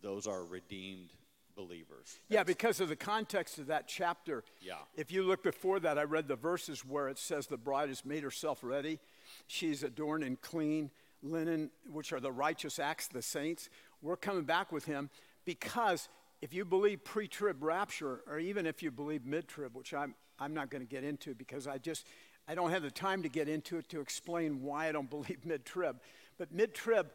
those 0.00 0.26
are 0.26 0.46
redeemed 0.46 1.10
believers. 1.54 2.16
Yeah, 2.30 2.44
because 2.44 2.80
of 2.80 2.88
the 2.88 2.96
context 2.96 3.58
of 3.58 3.66
that 3.66 3.86
chapter. 3.86 4.44
Yeah. 4.62 4.76
If 4.96 5.12
you 5.12 5.24
look 5.24 5.42
before 5.42 5.78
that, 5.80 5.98
I 5.98 6.04
read 6.04 6.26
the 6.26 6.36
verses 6.36 6.86
where 6.86 7.10
it 7.10 7.18
says 7.18 7.48
the 7.48 7.58
bride 7.58 7.90
has 7.90 8.02
made 8.02 8.22
herself 8.22 8.60
ready. 8.62 8.98
She's 9.46 9.82
adorned 9.82 10.24
in 10.24 10.36
clean 10.36 10.90
linen, 11.22 11.70
which 11.86 12.14
are 12.14 12.20
the 12.20 12.32
righteous 12.32 12.78
acts 12.78 13.08
of 13.08 13.12
the 13.12 13.20
saints. 13.20 13.68
We're 14.00 14.16
coming 14.16 14.44
back 14.44 14.72
with 14.72 14.86
him 14.86 15.10
because 15.44 16.08
if 16.40 16.52
you 16.52 16.64
believe 16.64 17.04
pre 17.04 17.28
trib 17.28 17.62
rapture, 17.62 18.20
or 18.26 18.38
even 18.38 18.66
if 18.66 18.82
you 18.82 18.90
believe 18.90 19.24
mid 19.24 19.48
trib, 19.48 19.74
which 19.74 19.94
I'm, 19.94 20.14
I'm 20.38 20.54
not 20.54 20.70
going 20.70 20.82
to 20.82 20.88
get 20.88 21.04
into 21.04 21.34
because 21.34 21.66
I 21.66 21.78
just, 21.78 22.06
I 22.46 22.54
don't 22.54 22.70
have 22.70 22.82
the 22.82 22.90
time 22.90 23.22
to 23.22 23.28
get 23.28 23.48
into 23.48 23.78
it 23.78 23.88
to 23.90 24.00
explain 24.00 24.62
why 24.62 24.88
I 24.88 24.92
don't 24.92 25.10
believe 25.10 25.44
mid 25.44 25.64
trib. 25.64 25.96
But 26.38 26.52
mid 26.52 26.74
trib 26.74 27.08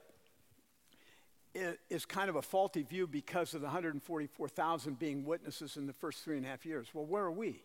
is 1.90 2.06
kind 2.06 2.30
of 2.30 2.36
a 2.36 2.42
faulty 2.42 2.84
view 2.84 3.08
because 3.08 3.54
of 3.54 3.62
the 3.62 3.68
144,000 3.68 5.00
being 5.00 5.26
witnesses 5.26 5.78
in 5.78 5.88
the 5.88 5.94
first 5.94 6.24
three 6.24 6.38
and 6.38 6.46
a 6.46 6.50
half 6.50 6.66
years. 6.66 6.88
Well, 6.94 7.06
where 7.06 7.24
are 7.24 7.32
we? 7.32 7.64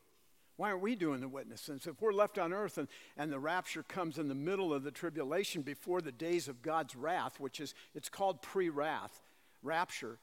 Why 0.57 0.71
aren't 0.71 0.83
we 0.83 0.95
doing 0.95 1.21
the 1.21 1.29
witnesses? 1.29 1.87
If 1.87 2.01
we're 2.01 2.13
left 2.13 2.39
on 2.39 2.53
earth 2.53 2.79
and, 2.79 2.89
and 3.17 3.31
the 3.31 3.39
rapture 3.39 3.83
comes 3.83 4.19
in 4.19 4.29
the 4.29 4.35
middle 4.35 4.73
of 4.73 4.85
the 4.85 4.93
tribulation 4.93 5.63
before 5.63 6.01
the 6.01 6.13
days 6.13 6.47
of 6.47 6.63
God's 6.63 6.95
wrath, 6.95 7.41
which 7.41 7.59
is, 7.59 7.75
it's 7.95 8.09
called 8.09 8.41
pre 8.41 8.69
wrath, 8.69 9.21
rapture, 9.63 10.19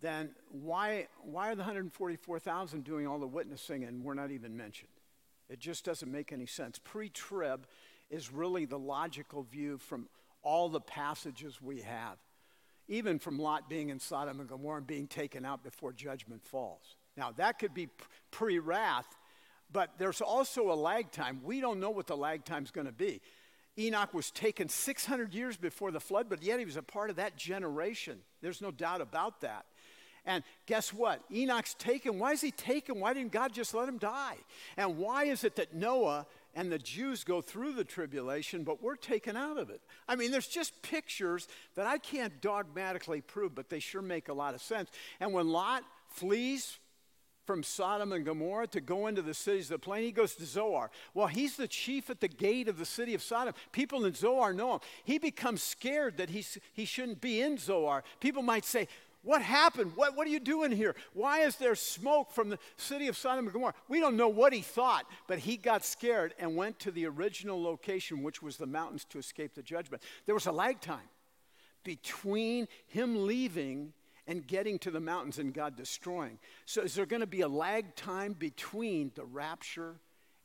then 0.00 0.30
why, 0.50 1.08
why 1.22 1.50
are 1.50 1.54
the 1.54 1.62
144,000 1.62 2.84
doing 2.84 3.06
all 3.06 3.18
the 3.18 3.26
witnessing 3.26 3.84
and 3.84 4.04
we're 4.04 4.14
not 4.14 4.30
even 4.30 4.56
mentioned? 4.56 4.90
It 5.48 5.60
just 5.60 5.84
doesn't 5.84 6.10
make 6.10 6.32
any 6.32 6.46
sense. 6.46 6.78
Pre 6.78 7.08
trib 7.08 7.66
is 8.10 8.32
really 8.32 8.64
the 8.64 8.78
logical 8.78 9.42
view 9.42 9.78
from 9.78 10.08
all 10.42 10.68
the 10.68 10.80
passages 10.80 11.60
we 11.60 11.80
have, 11.80 12.18
even 12.86 13.18
from 13.18 13.38
Lot 13.38 13.68
being 13.68 13.88
in 13.88 13.98
Sodom 13.98 14.40
and 14.40 14.48
Gomorrah 14.48 14.78
and 14.78 14.86
being 14.86 15.06
taken 15.06 15.44
out 15.44 15.62
before 15.62 15.92
judgment 15.92 16.44
falls. 16.44 16.96
Now, 17.16 17.32
that 17.32 17.58
could 17.58 17.74
be 17.74 17.88
pre 18.30 18.58
wrath, 18.58 19.06
but 19.72 19.90
there's 19.98 20.20
also 20.20 20.70
a 20.70 20.74
lag 20.74 21.10
time. 21.10 21.40
We 21.42 21.60
don't 21.60 21.80
know 21.80 21.90
what 21.90 22.06
the 22.06 22.16
lag 22.16 22.44
time 22.44 22.64
is 22.64 22.70
going 22.70 22.86
to 22.86 22.92
be. 22.92 23.20
Enoch 23.78 24.12
was 24.12 24.30
taken 24.30 24.68
600 24.68 25.32
years 25.34 25.56
before 25.56 25.92
the 25.92 26.00
flood, 26.00 26.28
but 26.28 26.42
yet 26.42 26.58
he 26.58 26.64
was 26.64 26.76
a 26.76 26.82
part 26.82 27.10
of 27.10 27.16
that 27.16 27.36
generation. 27.36 28.18
There's 28.40 28.60
no 28.60 28.70
doubt 28.70 29.00
about 29.00 29.40
that. 29.42 29.66
And 30.28 30.44
guess 30.66 30.92
what? 30.92 31.22
Enoch's 31.32 31.72
taken. 31.72 32.18
Why 32.18 32.32
is 32.32 32.42
he 32.42 32.50
taken? 32.50 33.00
Why 33.00 33.14
didn't 33.14 33.32
God 33.32 33.54
just 33.54 33.72
let 33.72 33.88
him 33.88 33.96
die? 33.96 34.36
And 34.76 34.98
why 34.98 35.24
is 35.24 35.42
it 35.42 35.56
that 35.56 35.74
Noah 35.74 36.26
and 36.54 36.70
the 36.70 36.78
Jews 36.78 37.24
go 37.24 37.40
through 37.40 37.72
the 37.72 37.82
tribulation, 37.82 38.62
but 38.62 38.82
we're 38.82 38.96
taken 38.96 39.38
out 39.38 39.56
of 39.56 39.70
it? 39.70 39.80
I 40.06 40.16
mean, 40.16 40.30
there's 40.30 40.46
just 40.46 40.82
pictures 40.82 41.48
that 41.76 41.86
I 41.86 41.96
can't 41.96 42.42
dogmatically 42.42 43.22
prove, 43.22 43.54
but 43.54 43.70
they 43.70 43.78
sure 43.78 44.02
make 44.02 44.28
a 44.28 44.34
lot 44.34 44.54
of 44.54 44.60
sense. 44.60 44.90
And 45.18 45.32
when 45.32 45.48
Lot 45.48 45.82
flees 46.10 46.78
from 47.46 47.62
Sodom 47.62 48.12
and 48.12 48.26
Gomorrah 48.26 48.66
to 48.66 48.80
go 48.82 49.06
into 49.06 49.22
the 49.22 49.32
cities 49.32 49.70
of 49.70 49.80
the 49.80 49.84
plain. 49.86 50.02
He 50.02 50.12
goes 50.12 50.34
to 50.34 50.44
Zoar. 50.44 50.90
Well, 51.14 51.28
he's 51.28 51.56
the 51.56 51.66
chief 51.66 52.10
at 52.10 52.20
the 52.20 52.28
gate 52.28 52.68
of 52.68 52.78
the 52.78 52.84
city 52.84 53.14
of 53.14 53.22
Sodom. 53.22 53.54
People 53.72 54.04
in 54.04 54.12
Zoar 54.12 54.52
know 54.52 54.74
him. 54.74 54.80
He 55.02 55.16
becomes 55.16 55.62
scared 55.62 56.18
that 56.18 56.28
he's, 56.28 56.58
he 56.74 56.84
shouldn't 56.84 57.22
be 57.22 57.40
in 57.40 57.56
Zoar. 57.56 58.04
People 58.20 58.42
might 58.42 58.66
say, 58.66 58.86
what 59.22 59.42
happened? 59.42 59.92
What, 59.94 60.16
what 60.16 60.26
are 60.26 60.30
you 60.30 60.40
doing 60.40 60.70
here? 60.70 60.94
Why 61.12 61.40
is 61.40 61.56
there 61.56 61.74
smoke 61.74 62.30
from 62.30 62.50
the 62.50 62.58
city 62.76 63.08
of 63.08 63.16
Sodom 63.16 63.46
and 63.46 63.52
Gomorrah? 63.52 63.74
We 63.88 64.00
don't 64.00 64.16
know 64.16 64.28
what 64.28 64.52
he 64.52 64.60
thought, 64.60 65.06
but 65.26 65.40
he 65.40 65.56
got 65.56 65.84
scared 65.84 66.34
and 66.38 66.56
went 66.56 66.78
to 66.80 66.90
the 66.90 67.06
original 67.06 67.60
location, 67.60 68.22
which 68.22 68.42
was 68.42 68.56
the 68.56 68.66
mountains, 68.66 69.04
to 69.06 69.18
escape 69.18 69.54
the 69.54 69.62
judgment. 69.62 70.02
There 70.26 70.34
was 70.34 70.46
a 70.46 70.52
lag 70.52 70.80
time 70.80 71.08
between 71.82 72.68
him 72.86 73.26
leaving 73.26 73.92
and 74.26 74.46
getting 74.46 74.78
to 74.80 74.90
the 74.90 75.00
mountains 75.00 75.38
and 75.38 75.54
God 75.54 75.74
destroying. 75.74 76.38
So, 76.66 76.82
is 76.82 76.94
there 76.94 77.06
going 77.06 77.20
to 77.20 77.26
be 77.26 77.40
a 77.40 77.48
lag 77.48 77.96
time 77.96 78.34
between 78.34 79.10
the 79.14 79.24
rapture 79.24 79.96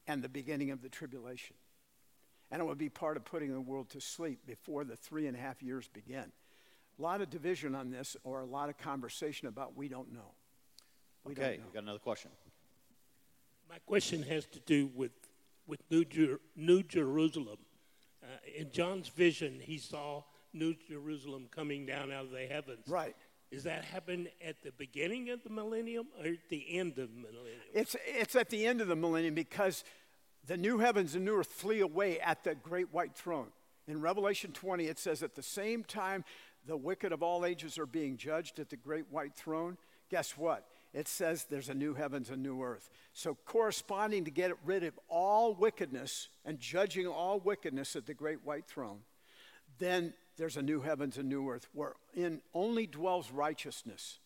and 0.08 0.24
the 0.24 0.30
beginning 0.30 0.72
of 0.72 0.82
the 0.82 0.90
tribulation? 0.90 1.56
And 2.50 2.62
it 2.62 2.66
would 2.66 2.78
be 2.78 2.90
part 2.90 3.18
of 3.18 3.26
putting 3.26 3.52
the 3.52 3.62
world 3.62 3.90
to 3.90 4.00
sleep 4.00 4.40
before 4.46 4.84
the 4.84 4.96
three 4.96 5.28
and 5.28 5.36
a 5.36 5.40
half 5.40 5.62
years 5.62 5.88
begin. 5.88 6.32
A 7.00 7.02
lot 7.02 7.22
of 7.22 7.30
division 7.30 7.76
on 7.76 7.90
this, 7.90 8.16
or 8.24 8.42
a 8.42 8.46
lot 8.46 8.70
of 8.70 8.78
conversation 8.78 9.48
about 9.48 9.76
we 9.76 9.88
don't 9.88 10.14
know. 10.14 10.34
We 11.26 11.32
okay, 11.32 11.42
don't 11.42 11.52
know. 11.52 11.66
we 11.68 11.74
got 11.74 11.84
another 11.84 12.00
question. 12.00 12.32
My 13.70 13.78
question 13.86 14.22
has 14.24 14.46
to 14.48 14.60
do 14.60 14.90
with, 14.94 15.12
with 15.66 15.82
New, 15.90 16.06
Jer- 16.06 16.40
New 16.56 16.84
Jerusalem. 16.84 17.58
Uh, 18.22 18.28
in 18.56 18.72
John's 18.72 19.10
vision, 19.10 19.60
he 19.60 19.78
saw 19.78 20.24
New 20.54 20.76
Jerusalem 20.88 21.48
coming 21.50 21.86
down 21.86 22.12
out 22.12 22.26
of 22.26 22.32
the 22.32 22.46
heavens. 22.46 22.88
Right. 22.88 23.16
Is 23.52 23.64
that 23.64 23.86
happen 23.86 24.28
at 24.44 24.62
the 24.64 24.72
beginning 24.72 25.30
of 25.30 25.44
the 25.44 25.50
millennium 25.50 26.08
or 26.20 26.26
at 26.26 26.50
the 26.50 26.78
end 26.78 26.98
of 26.98 27.10
the 27.14 27.22
millennium? 27.22 27.60
It's, 27.74 27.96
it's 28.06 28.36
at 28.36 28.50
the 28.50 28.66
end 28.66 28.82
of 28.82 28.88
the 28.88 28.96
millennium 28.96 29.36
because 29.36 29.84
the 30.46 30.58
new 30.58 30.80
heavens 30.80 31.16
and 31.16 31.24
new 31.24 31.38
earth 31.38 31.52
flee 31.52 31.80
away 31.80 32.20
at 32.20 32.44
the 32.44 32.56
great 32.56 32.92
white 32.92 33.16
throne. 33.16 33.48
In 33.88 34.02
Revelation 34.02 34.52
20, 34.54 34.86
it 34.86 34.98
says, 34.98 35.22
At 35.22 35.36
the 35.36 35.44
same 35.44 35.84
time 35.84 36.24
the 36.66 36.78
wicked 36.78 37.12
of 37.12 37.24
all 37.24 37.46
ages 37.46 37.78
are 37.78 37.86
being 37.86 38.18
judged 38.18 38.60
at 38.60 38.70
the 38.70 38.78
great 38.78 39.06
white 39.10 39.36
throne. 39.36 39.78
Guess 40.10 40.38
what? 40.38 40.66
It 40.94 41.08
says 41.08 41.46
there's 41.50 41.70
a 41.70 41.74
new 41.74 41.94
heavens 41.94 42.30
and 42.30 42.44
new 42.44 42.62
earth. 42.62 42.90
So, 43.14 43.36
corresponding 43.46 44.26
to 44.26 44.32
get 44.32 44.52
rid 44.64 44.84
of 44.84 44.98
all 45.08 45.56
wickedness 45.56 46.30
and 46.46 46.60
judging 46.60 47.08
all 47.08 47.40
wickedness 47.40 47.96
at 47.96 48.06
the 48.06 48.14
great 48.14 48.46
white 48.46 48.68
throne, 48.68 49.00
then 49.80 50.14
there's 50.38 50.58
a 50.58 50.62
new 50.62 50.82
heavens 50.82 51.18
and 51.18 51.30
new 51.30 51.50
earth 51.50 51.68
wherein 51.74 52.42
only 52.54 52.86
dwells 52.86 53.32
righteousness. 53.32 54.20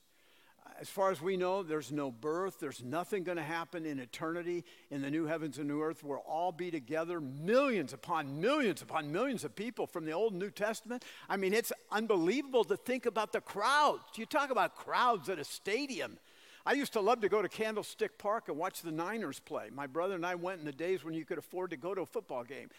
As 0.80 0.90
far 0.90 1.10
as 1.10 1.20
we 1.20 1.38
know, 1.38 1.64
there's 1.64 1.92
no 1.92 2.12
birth. 2.12 2.60
There's 2.60 2.84
nothing 2.84 3.24
going 3.24 3.38
to 3.38 3.44
happen 3.44 3.84
in 3.84 3.98
eternity 3.98 4.64
in 4.92 5.02
the 5.02 5.10
new 5.10 5.26
heavens 5.26 5.58
and 5.58 5.68
new 5.68 5.82
earth. 5.82 6.04
We'll 6.04 6.20
all 6.20 6.52
be 6.52 6.70
together, 6.70 7.20
millions 7.20 7.94
upon 7.94 8.40
millions 8.40 8.84
upon 8.84 9.12
millions 9.12 9.44
of 9.44 9.56
people 9.56 9.88
from 9.88 10.06
the 10.06 10.12
Old 10.12 10.34
and 10.34 10.42
New 10.42 10.52
Testament. 10.52 11.04
I 11.28 11.36
mean, 11.36 11.54
it's 11.54 11.74
unbelievable 11.92 12.64
to 12.66 12.78
think 12.78 13.08
about 13.08 13.34
the 13.34 13.42
crowds. 13.42 14.04
You 14.18 14.28
talk 14.28 14.52
about 14.52 14.76
crowds 14.76 15.30
at 15.30 15.40
a 15.40 15.44
stadium. 15.44 16.20
I 16.64 16.74
used 16.74 16.94
to 16.94 17.02
love 17.02 17.22
to 17.22 17.30
go 17.30 17.42
to 17.42 17.50
Candlestick 17.50 18.20
Park 18.20 18.48
and 18.48 18.58
watch 18.58 18.82
the 18.84 18.92
Niners 18.92 19.40
play. 19.40 19.70
My 19.74 19.88
brother 19.88 20.14
and 20.14 20.26
I 20.26 20.36
went 20.36 20.60
in 20.60 20.66
the 20.66 20.72
days 20.72 21.04
when 21.04 21.16
you 21.16 21.26
could 21.26 21.40
afford 21.40 21.72
to 21.72 21.78
go 21.78 21.96
to 21.96 22.02
a 22.02 22.06
football 22.06 22.44
game. 22.44 22.70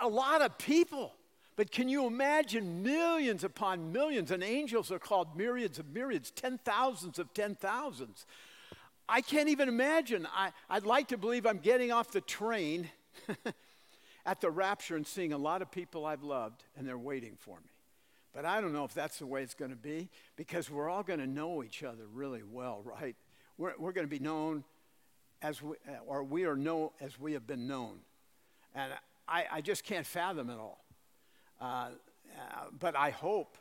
A 0.00 0.08
lot 0.08 0.42
of 0.42 0.58
people. 0.58 1.14
But 1.54 1.70
can 1.70 1.88
you 1.88 2.06
imagine 2.06 2.82
millions 2.82 3.44
upon 3.44 3.92
millions? 3.92 4.30
And 4.30 4.42
angels 4.42 4.90
are 4.90 4.98
called 4.98 5.36
myriads 5.36 5.78
of 5.78 5.92
myriads, 5.92 6.30
ten 6.30 6.58
thousands 6.58 7.18
of 7.18 7.32
ten 7.34 7.54
thousands. 7.54 8.26
I 9.08 9.20
can't 9.20 9.48
even 9.48 9.68
imagine. 9.68 10.26
I, 10.34 10.52
I'd 10.70 10.86
like 10.86 11.08
to 11.08 11.18
believe 11.18 11.44
I'm 11.44 11.58
getting 11.58 11.92
off 11.92 12.12
the 12.12 12.22
train 12.22 12.88
at 14.26 14.40
the 14.40 14.50
rapture 14.50 14.96
and 14.96 15.06
seeing 15.06 15.32
a 15.32 15.38
lot 15.38 15.60
of 15.60 15.70
people 15.70 16.06
I've 16.06 16.22
loved, 16.22 16.64
and 16.76 16.88
they're 16.88 16.96
waiting 16.96 17.36
for 17.38 17.56
me. 17.56 17.68
But 18.32 18.46
I 18.46 18.60
don't 18.62 18.72
know 18.72 18.84
if 18.84 18.94
that's 18.94 19.18
the 19.18 19.26
way 19.26 19.42
it's 19.42 19.54
going 19.54 19.72
to 19.72 19.76
be 19.76 20.08
because 20.36 20.70
we're 20.70 20.88
all 20.88 21.02
going 21.02 21.18
to 21.18 21.26
know 21.26 21.62
each 21.62 21.82
other 21.82 22.06
really 22.12 22.42
well, 22.42 22.80
right? 22.84 23.14
We're, 23.58 23.74
we're 23.78 23.92
going 23.92 24.06
to 24.06 24.10
be 24.10 24.18
known 24.18 24.64
as 25.42 25.60
we, 25.60 25.76
or 26.06 26.24
we 26.24 26.44
are 26.44 26.56
known 26.56 26.90
as 27.00 27.20
we 27.20 27.34
have 27.34 27.46
been 27.46 27.66
known. 27.66 27.98
And 28.74 28.92
I, 29.28 29.44
I 29.52 29.60
just 29.60 29.84
can't 29.84 30.06
fathom 30.06 30.48
it 30.48 30.58
all. 30.58 30.81
Uh, 31.62 31.64
uh, 31.64 32.64
but 32.78 32.96
I 32.96 33.10
hope. 33.10 33.56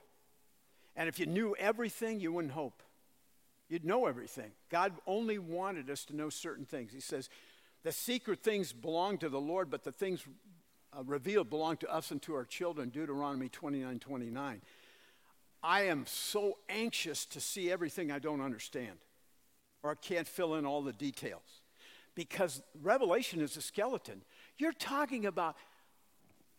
And 0.95 1.07
if 1.07 1.19
you 1.19 1.27
knew 1.27 1.55
everything, 1.59 2.19
you 2.19 2.33
wouldn't 2.33 2.53
hope. 2.53 2.81
You'd 3.69 3.85
know 3.85 4.07
everything. 4.07 4.51
God 4.69 4.93
only 5.05 5.37
wanted 5.37 5.89
us 5.89 6.03
to 6.05 6.15
know 6.15 6.29
certain 6.29 6.65
things. 6.65 6.91
He 6.91 6.99
says, 6.99 7.29
the 7.83 7.91
secret 7.91 8.43
things 8.43 8.73
belong 8.73 9.17
to 9.19 9.29
the 9.29 9.39
Lord, 9.39 9.69
but 9.69 9.83
the 9.83 9.91
things 9.91 10.25
uh, 10.97 11.03
revealed 11.03 11.49
belong 11.49 11.77
to 11.77 11.93
us 11.93 12.11
and 12.11 12.21
to 12.23 12.33
our 12.33 12.43
children. 12.43 12.89
Deuteronomy 12.89 13.49
29 13.49 13.99
29. 13.99 14.61
I 15.63 15.81
am 15.83 16.05
so 16.07 16.57
anxious 16.69 17.25
to 17.27 17.39
see 17.39 17.71
everything 17.71 18.11
I 18.11 18.19
don't 18.19 18.41
understand 18.41 18.97
or 19.83 19.91
I 19.91 19.95
can't 19.95 20.27
fill 20.27 20.55
in 20.55 20.65
all 20.65 20.81
the 20.81 20.93
details 20.93 21.61
because 22.15 22.61
Revelation 22.81 23.41
is 23.41 23.57
a 23.57 23.61
skeleton. 23.61 24.23
You're 24.57 24.73
talking 24.73 25.25
about, 25.25 25.55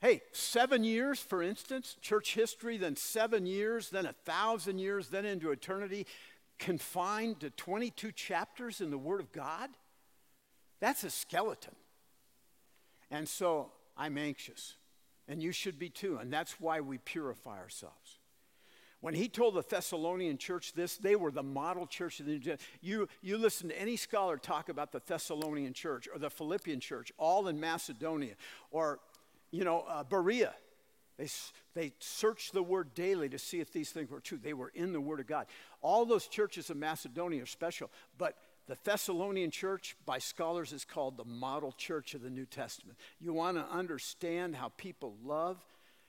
hey, 0.02 0.20
seven 0.32 0.82
years, 0.82 1.20
for 1.20 1.42
instance, 1.42 1.96
church 2.02 2.34
history, 2.34 2.76
then 2.76 2.96
seven 2.96 3.46
years, 3.46 3.88
then 3.88 4.04
a 4.04 4.12
thousand 4.12 4.78
years, 4.78 5.08
then 5.08 5.24
into 5.24 5.52
eternity, 5.52 6.06
confined 6.58 7.38
to 7.40 7.50
22 7.50 8.10
chapters 8.10 8.80
in 8.80 8.90
the 8.90 8.98
Word 8.98 9.20
of 9.20 9.32
God. 9.32 9.70
That's 10.80 11.04
a 11.04 11.10
skeleton. 11.10 11.76
And 13.12 13.28
so 13.28 13.70
I'm 13.96 14.18
anxious, 14.18 14.74
and 15.28 15.40
you 15.40 15.52
should 15.52 15.78
be 15.78 15.88
too, 15.88 16.18
and 16.20 16.32
that's 16.32 16.60
why 16.60 16.80
we 16.80 16.98
purify 16.98 17.58
ourselves. 17.58 18.18
When 19.00 19.14
he 19.14 19.28
told 19.28 19.54
the 19.54 19.62
Thessalonian 19.62 20.38
church 20.38 20.72
this, 20.74 20.96
they 20.96 21.16
were 21.16 21.30
the 21.30 21.42
model 21.42 21.86
church 21.86 22.20
of 22.20 22.26
the 22.26 22.32
New 22.32 22.38
Testament. 22.38 22.60
You, 22.80 23.08
you 23.20 23.36
listen 23.36 23.68
to 23.68 23.80
any 23.80 23.96
scholar 23.96 24.36
talk 24.36 24.68
about 24.68 24.92
the 24.92 25.02
Thessalonian 25.04 25.72
church 25.72 26.08
or 26.12 26.18
the 26.18 26.30
Philippian 26.30 26.80
church, 26.80 27.12
all 27.18 27.48
in 27.48 27.58
Macedonia, 27.58 28.34
or, 28.70 29.00
you 29.52 29.64
know, 29.64 29.84
uh, 29.88 30.02
Berea. 30.02 30.52
They, 31.18 31.28
they 31.74 31.92
searched 32.00 32.52
the 32.52 32.62
word 32.62 32.94
daily 32.94 33.28
to 33.28 33.38
see 33.38 33.60
if 33.60 33.72
these 33.72 33.90
things 33.90 34.10
were 34.10 34.18
true. 34.18 34.38
They 34.42 34.54
were 34.54 34.72
in 34.74 34.92
the 34.92 35.00
word 35.00 35.20
of 35.20 35.26
God. 35.26 35.46
All 35.80 36.04
those 36.04 36.26
churches 36.26 36.70
of 36.70 36.76
Macedonia 36.76 37.42
are 37.42 37.46
special, 37.46 37.90
but 38.18 38.36
the 38.66 38.78
Thessalonian 38.82 39.50
church, 39.50 39.96
by 40.06 40.18
scholars, 40.18 40.72
is 40.72 40.84
called 40.84 41.16
the 41.16 41.24
model 41.24 41.72
church 41.72 42.14
of 42.14 42.22
the 42.22 42.30
New 42.30 42.46
Testament. 42.46 42.98
You 43.20 43.32
want 43.32 43.56
to 43.56 43.66
understand 43.70 44.56
how 44.56 44.70
people 44.76 45.14
love 45.24 45.58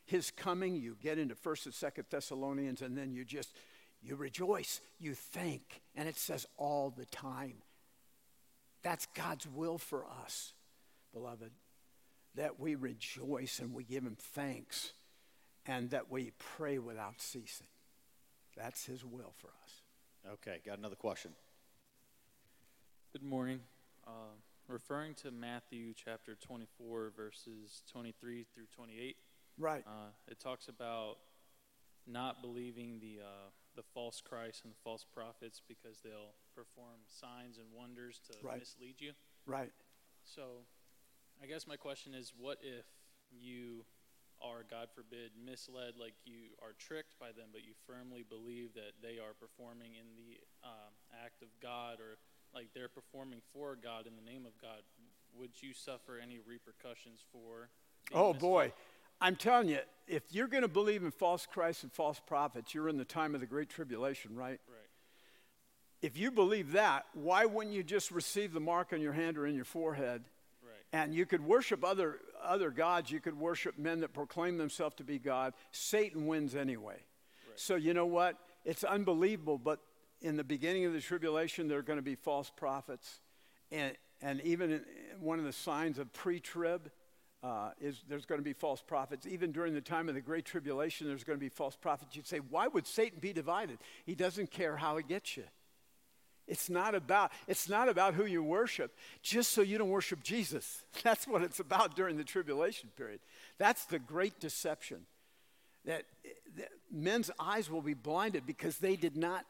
his 0.05 0.31
coming, 0.31 0.75
you 0.75 0.97
get 1.01 1.17
into 1.17 1.35
1st 1.35 1.65
and 1.65 1.73
2nd 1.73 2.09
Thessalonians, 2.09 2.81
and 2.81 2.97
then 2.97 3.13
you 3.13 3.23
just, 3.23 3.55
you 4.01 4.15
rejoice, 4.15 4.81
you 4.99 5.13
thank, 5.13 5.81
and 5.95 6.07
it 6.07 6.17
says 6.17 6.45
all 6.57 6.93
the 6.95 7.05
time. 7.05 7.55
That's 8.83 9.07
God's 9.15 9.47
will 9.47 9.77
for 9.77 10.05
us, 10.25 10.53
beloved, 11.13 11.51
that 12.36 12.59
we 12.59 12.75
rejoice 12.75 13.59
and 13.59 13.73
we 13.73 13.84
give 13.84 14.03
him 14.03 14.17
thanks 14.19 14.93
and 15.65 15.89
that 15.91 16.09
we 16.11 16.31
pray 16.57 16.77
without 16.79 17.21
ceasing. 17.21 17.67
That's 18.57 18.86
his 18.86 19.03
will 19.05 19.34
for 19.38 19.47
us. 19.63 20.34
Okay, 20.34 20.59
got 20.65 20.77
another 20.77 20.95
question. 20.95 21.31
Good 23.11 23.23
morning. 23.23 23.59
Uh, 24.07 24.34
referring 24.67 25.13
to 25.15 25.31
Matthew 25.31 25.93
chapter 25.93 26.36
24, 26.36 27.11
verses 27.15 27.84
23 27.91 28.45
through 28.53 28.65
28. 28.75 29.15
Right. 29.57 29.84
Uh, 29.86 30.09
it 30.27 30.39
talks 30.39 30.67
about 30.67 31.17
not 32.07 32.41
believing 32.41 32.99
the 32.99 33.19
uh, 33.23 33.49
the 33.75 33.84
false 33.93 34.21
Christ 34.21 34.61
and 34.65 34.73
the 34.73 34.77
false 34.84 35.05
prophets 35.15 35.61
because 35.67 35.99
they'll 36.03 36.36
perform 36.55 36.99
signs 37.07 37.57
and 37.57 37.67
wonders 37.75 38.19
to 38.31 38.45
Right. 38.45 38.59
mislead 38.59 38.95
you. 38.99 39.13
Right. 39.47 39.71
So, 40.23 40.65
I 41.43 41.45
guess 41.45 41.67
my 41.67 41.75
question 41.75 42.13
is, 42.13 42.31
what 42.39 42.57
if 42.63 42.85
you 43.29 43.83
are, 44.41 44.63
God 44.69 44.87
forbid, 44.95 45.31
misled, 45.35 45.95
like 45.99 46.13
you 46.23 46.55
are 46.61 46.71
tricked 46.79 47.19
by 47.19 47.27
them, 47.27 47.51
but 47.51 47.65
you 47.65 47.73
firmly 47.85 48.23
believe 48.23 48.73
that 48.75 48.95
they 49.01 49.19
are 49.19 49.33
performing 49.37 49.91
in 49.99 50.07
the 50.15 50.39
um, 50.63 50.93
act 51.25 51.41
of 51.41 51.49
God, 51.61 51.99
or 51.99 52.17
like 52.55 52.69
they're 52.73 52.87
performing 52.87 53.41
for 53.51 53.75
God 53.75 54.07
in 54.07 54.13
the 54.15 54.31
name 54.31 54.45
of 54.45 54.53
God? 54.61 54.87
Would 55.37 55.51
you 55.61 55.73
suffer 55.73 56.17
any 56.17 56.39
repercussions 56.47 57.19
for? 57.33 57.67
Oh 58.13 58.31
misled? 58.31 58.39
boy, 58.39 58.73
I'm 59.19 59.35
telling 59.35 59.67
you, 59.67 59.79
if 60.07 60.23
you're 60.31 60.47
going 60.47 60.63
to 60.63 60.69
believe 60.69 61.03
in 61.03 61.11
false 61.11 61.45
Christs 61.45 61.83
and 61.83 61.91
false 61.91 62.21
prophets, 62.25 62.73
you're 62.73 62.87
in 62.87 62.97
the 62.97 63.05
time 63.05 63.35
of 63.35 63.41
the 63.41 63.47
Great 63.47 63.69
Tribulation, 63.69 64.33
right? 64.37 64.61
Right. 64.69 64.89
If 66.01 66.17
you 66.17 66.31
believe 66.31 66.71
that, 66.71 67.05
why 67.13 67.43
wouldn't 67.45 67.75
you 67.75 67.83
just 67.83 68.11
receive 68.11 68.53
the 68.53 68.61
mark 68.61 68.93
on 68.93 69.01
your 69.01 69.13
hand 69.13 69.37
or 69.37 69.45
in 69.45 69.55
your 69.55 69.65
forehead? 69.65 70.23
Right. 70.93 71.01
And 71.01 71.15
you 71.15 71.25
could 71.25 71.43
worship 71.43 71.83
other, 71.83 72.19
other 72.43 72.69
gods. 72.69 73.11
You 73.11 73.19
could 73.19 73.37
worship 73.37 73.77
men 73.77 74.01
that 74.01 74.13
proclaim 74.13 74.57
themselves 74.57 74.95
to 74.95 75.03
be 75.03 75.19
God. 75.19 75.53
Satan 75.71 76.27
wins 76.27 76.55
anyway. 76.55 76.97
So, 77.55 77.75
you 77.75 77.93
know 77.93 78.05
what? 78.05 78.37
It's 78.65 78.83
unbelievable, 78.83 79.57
but 79.57 79.79
in 80.21 80.37
the 80.37 80.43
beginning 80.43 80.85
of 80.85 80.93
the 80.93 81.01
tribulation, 81.01 81.67
there 81.67 81.79
are 81.79 81.83
going 81.83 81.99
to 81.99 82.03
be 82.03 82.15
false 82.15 82.49
prophets. 82.49 83.19
And, 83.71 83.93
and 84.21 84.41
even 84.41 84.71
in, 84.71 84.81
one 85.19 85.39
of 85.39 85.45
the 85.45 85.53
signs 85.53 85.99
of 85.99 86.11
pre 86.13 86.39
trib 86.39 86.89
uh, 87.43 87.71
is 87.81 88.01
there's 88.07 88.25
going 88.25 88.39
to 88.39 88.43
be 88.43 88.53
false 88.53 88.81
prophets. 88.81 89.27
Even 89.27 89.51
during 89.51 89.73
the 89.73 89.81
time 89.81 90.07
of 90.07 90.15
the 90.15 90.21
Great 90.21 90.45
Tribulation, 90.45 91.07
there's 91.07 91.25
going 91.25 91.37
to 91.37 91.43
be 91.43 91.49
false 91.49 91.75
prophets. 91.75 92.15
You'd 92.15 92.25
say, 92.25 92.37
why 92.37 92.67
would 92.67 92.87
Satan 92.87 93.19
be 93.19 93.33
divided? 93.33 93.79
He 94.05 94.15
doesn't 94.15 94.49
care 94.49 94.77
how 94.77 94.95
he 94.97 95.03
gets 95.03 95.35
you. 95.35 95.43
It's 96.47 96.69
not 96.69 96.93
about 96.93 97.31
it's 97.47 97.69
not 97.69 97.87
about 97.87 98.13
who 98.15 98.25
you 98.25 98.43
worship, 98.43 98.95
just 99.21 99.51
so 99.51 99.61
you 99.61 99.77
don't 99.77 99.89
worship 99.89 100.23
Jesus. 100.23 100.83
That's 101.03 101.27
what 101.27 101.41
it's 101.41 101.59
about 101.59 101.95
during 101.95 102.17
the 102.17 102.23
tribulation 102.23 102.89
period. 102.97 103.21
That's 103.57 103.85
the 103.85 103.99
great 103.99 104.39
deception. 104.39 105.05
That, 105.85 106.03
that 106.55 106.69
men's 106.91 107.29
eyes 107.39 107.69
will 107.69 107.81
be 107.81 107.93
blinded 107.93 108.45
because 108.45 108.77
they 108.77 108.95
did 108.95 109.17
not 109.17 109.45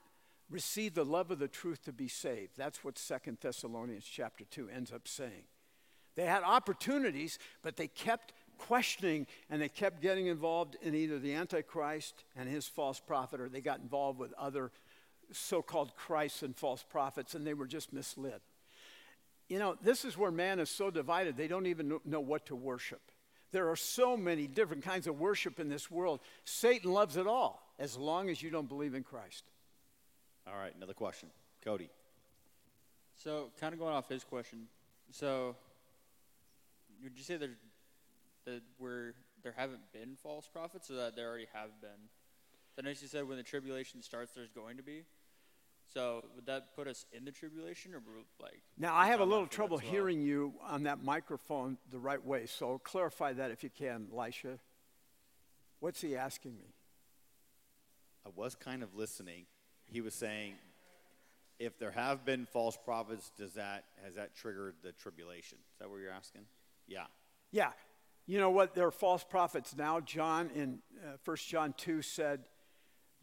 receive 0.49 0.93
the 0.93 1.05
love 1.05 1.31
of 1.31 1.39
the 1.39 1.47
truth 1.47 1.83
to 1.83 1.93
be 1.93 2.07
saved. 2.07 2.53
That's 2.57 2.83
what 2.83 2.97
Second 2.97 3.37
Thessalonians 3.41 4.05
chapter 4.05 4.43
2 4.45 4.69
ends 4.69 4.91
up 4.91 5.07
saying. 5.07 5.45
They 6.15 6.25
had 6.25 6.43
opportunities, 6.43 7.39
but 7.61 7.75
they 7.75 7.87
kept 7.87 8.33
questioning 8.57 9.27
and 9.49 9.61
they 9.61 9.69
kept 9.69 10.01
getting 10.01 10.27
involved 10.27 10.77
in 10.81 10.95
either 10.95 11.19
the 11.19 11.33
Antichrist 11.33 12.23
and 12.35 12.47
his 12.47 12.67
false 12.67 12.99
prophet 12.99 13.41
or 13.41 13.49
they 13.49 13.61
got 13.61 13.79
involved 13.79 14.19
with 14.19 14.33
other 14.33 14.71
so 15.34 15.61
called 15.61 15.95
Christs 15.95 16.43
and 16.43 16.55
false 16.55 16.84
prophets 16.84 17.36
and 17.36 17.45
they 17.45 17.53
were 17.53 17.67
just 17.67 17.93
misled. 17.93 18.41
You 19.49 19.59
know, 19.59 19.77
this 19.81 20.05
is 20.05 20.17
where 20.17 20.31
man 20.31 20.59
is 20.59 20.69
so 20.69 20.89
divided, 20.89 21.38
they 21.38 21.47
don't 21.47 21.67
even 21.67 21.99
know 22.05 22.19
what 22.19 22.47
to 22.47 22.55
worship. 22.55 23.01
There 23.51 23.69
are 23.69 23.75
so 23.75 24.17
many 24.17 24.47
different 24.47 24.84
kinds 24.84 25.05
of 25.05 25.19
worship 25.19 25.59
in 25.59 25.69
this 25.69 25.91
world. 25.91 26.21
Satan 26.43 26.91
loves 26.91 27.17
it 27.17 27.27
all 27.27 27.61
as 27.77 27.95
long 27.95 28.29
as 28.29 28.41
you 28.41 28.49
don't 28.49 28.67
believe 28.67 28.95
in 28.95 29.03
Christ. 29.03 29.43
All 30.47 30.57
right, 30.57 30.75
another 30.75 30.93
question. 30.93 31.29
Cody. 31.63 31.89
So, 33.15 33.51
kind 33.59 33.73
of 33.73 33.79
going 33.79 33.93
off 33.93 34.09
his 34.09 34.23
question, 34.23 34.67
so 35.11 35.55
would 37.03 37.13
you 37.15 37.23
say 37.23 37.38
there 37.38 37.51
that 38.45 38.61
where 38.77 39.13
there 39.43 39.53
haven't 39.55 39.91
been 39.93 40.17
false 40.21 40.47
prophets, 40.47 40.89
or 40.89 40.95
that 40.95 41.15
there 41.15 41.29
already 41.29 41.47
have 41.53 41.79
been? 41.79 42.09
So, 42.75 42.79
I 42.79 42.81
know 42.81 42.89
you 42.89 42.95
said 42.95 43.27
when 43.27 43.38
the 43.38 43.43
tribulation 43.43 44.01
starts, 44.01 44.34
there's 44.34 44.51
going 44.51 44.77
to 44.77 44.84
be. 44.84 45.03
So, 45.93 46.23
would 46.35 46.47
that 46.47 46.75
put 46.75 46.87
us 46.87 47.05
in 47.13 47.23
the 47.23 47.31
tribulation, 47.31 47.93
or 47.93 47.99
we're, 47.99 48.23
like? 48.41 48.63
Now, 48.79 48.95
I 48.95 49.07
have 49.07 49.19
a 49.19 49.25
little 49.25 49.45
trouble 49.45 49.77
well? 49.77 49.91
hearing 49.91 50.21
you 50.21 50.53
on 50.67 50.83
that 50.83 51.03
microphone 51.03 51.77
the 51.91 51.99
right 51.99 52.23
way, 52.23 52.47
so 52.47 52.79
clarify 52.83 53.33
that 53.33 53.51
if 53.51 53.63
you 53.63 53.69
can, 53.69 54.07
Elisha. 54.11 54.59
What's 55.79 56.01
he 56.01 56.15
asking 56.15 56.57
me? 56.57 56.73
I 58.25 58.29
was 58.35 58.55
kind 58.55 58.81
of 58.81 58.95
listening. 58.95 59.45
He 59.85 60.01
was 60.01 60.15
saying, 60.15 60.53
if 61.59 61.77
there 61.77 61.91
have 61.91 62.25
been 62.25 62.45
false 62.45 62.77
prophets, 62.77 63.31
does 63.37 63.53
that 63.53 63.83
has 64.03 64.15
that 64.15 64.35
triggered 64.35 64.75
the 64.81 64.93
tribulation? 64.93 65.57
Is 65.73 65.79
that 65.79 65.89
what 65.89 65.99
you're 65.99 66.11
asking? 66.11 66.41
Yeah. 66.87 67.05
Yeah. 67.51 67.71
You 68.25 68.39
know 68.39 68.49
what? 68.49 68.73
There 68.73 68.87
are 68.87 68.91
false 68.91 69.23
prophets 69.23 69.75
now. 69.77 69.99
John 69.99 70.49
in 70.55 70.79
uh, 71.05 71.17
1 71.23 71.37
John 71.47 71.73
2 71.77 72.01
said, 72.01 72.45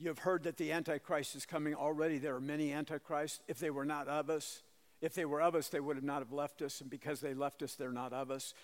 You 0.00 0.08
have 0.08 0.20
heard 0.20 0.44
that 0.44 0.56
the 0.56 0.72
Antichrist 0.72 1.36
is 1.36 1.44
coming 1.44 1.74
already. 1.74 2.16
There 2.16 2.34
are 2.34 2.40
many 2.40 2.72
Antichrists. 2.72 3.40
If 3.46 3.58
they 3.58 3.68
were 3.68 3.84
not 3.84 4.08
of 4.08 4.30
us, 4.30 4.62
if 5.02 5.12
they 5.12 5.26
were 5.26 5.42
of 5.42 5.54
us, 5.54 5.68
they 5.68 5.78
would 5.78 5.96
have 5.96 6.04
not 6.04 6.20
have 6.20 6.32
left 6.32 6.62
us. 6.62 6.80
And 6.80 6.88
because 6.88 7.20
they 7.20 7.34
left 7.34 7.62
us, 7.62 7.74
they're 7.74 7.92
not 7.92 8.14
of 8.14 8.30
us. 8.30 8.54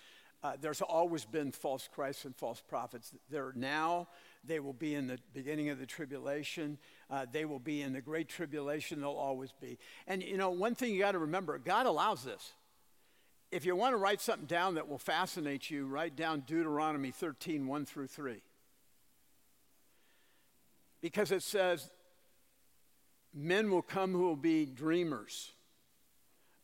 Uh, 0.41 0.53
there's 0.59 0.81
always 0.81 1.25
been 1.25 1.51
false 1.51 1.87
Christs 1.93 2.25
and 2.25 2.35
false 2.35 2.59
prophets. 2.67 3.13
They're 3.29 3.53
now, 3.55 4.07
they 4.43 4.59
will 4.59 4.73
be 4.73 4.95
in 4.95 5.05
the 5.05 5.19
beginning 5.31 5.69
of 5.69 5.77
the 5.77 5.85
tribulation. 5.85 6.79
Uh, 7.07 7.27
they 7.31 7.45
will 7.45 7.59
be 7.59 7.83
in 7.83 7.93
the 7.93 8.01
great 8.01 8.29
tribulation. 8.29 9.01
They'll 9.01 9.11
always 9.11 9.51
be. 9.61 9.77
And 10.07 10.23
you 10.23 10.37
know, 10.37 10.49
one 10.49 10.73
thing 10.73 10.91
you 10.91 10.99
got 10.99 11.11
to 11.11 11.19
remember 11.19 11.59
God 11.59 11.85
allows 11.85 12.23
this. 12.23 12.53
If 13.51 13.63
you 13.63 13.75
want 13.75 13.93
to 13.93 13.97
write 13.97 14.21
something 14.21 14.47
down 14.47 14.73
that 14.75 14.87
will 14.87 14.97
fascinate 14.97 15.69
you, 15.69 15.85
write 15.85 16.15
down 16.15 16.41
Deuteronomy 16.47 17.11
13, 17.11 17.67
1 17.67 17.85
through 17.85 18.07
3. 18.07 18.41
Because 21.01 21.31
it 21.31 21.43
says, 21.43 21.89
men 23.33 23.69
will 23.69 23.81
come 23.81 24.13
who 24.13 24.23
will 24.23 24.35
be 24.35 24.65
dreamers. 24.65 25.51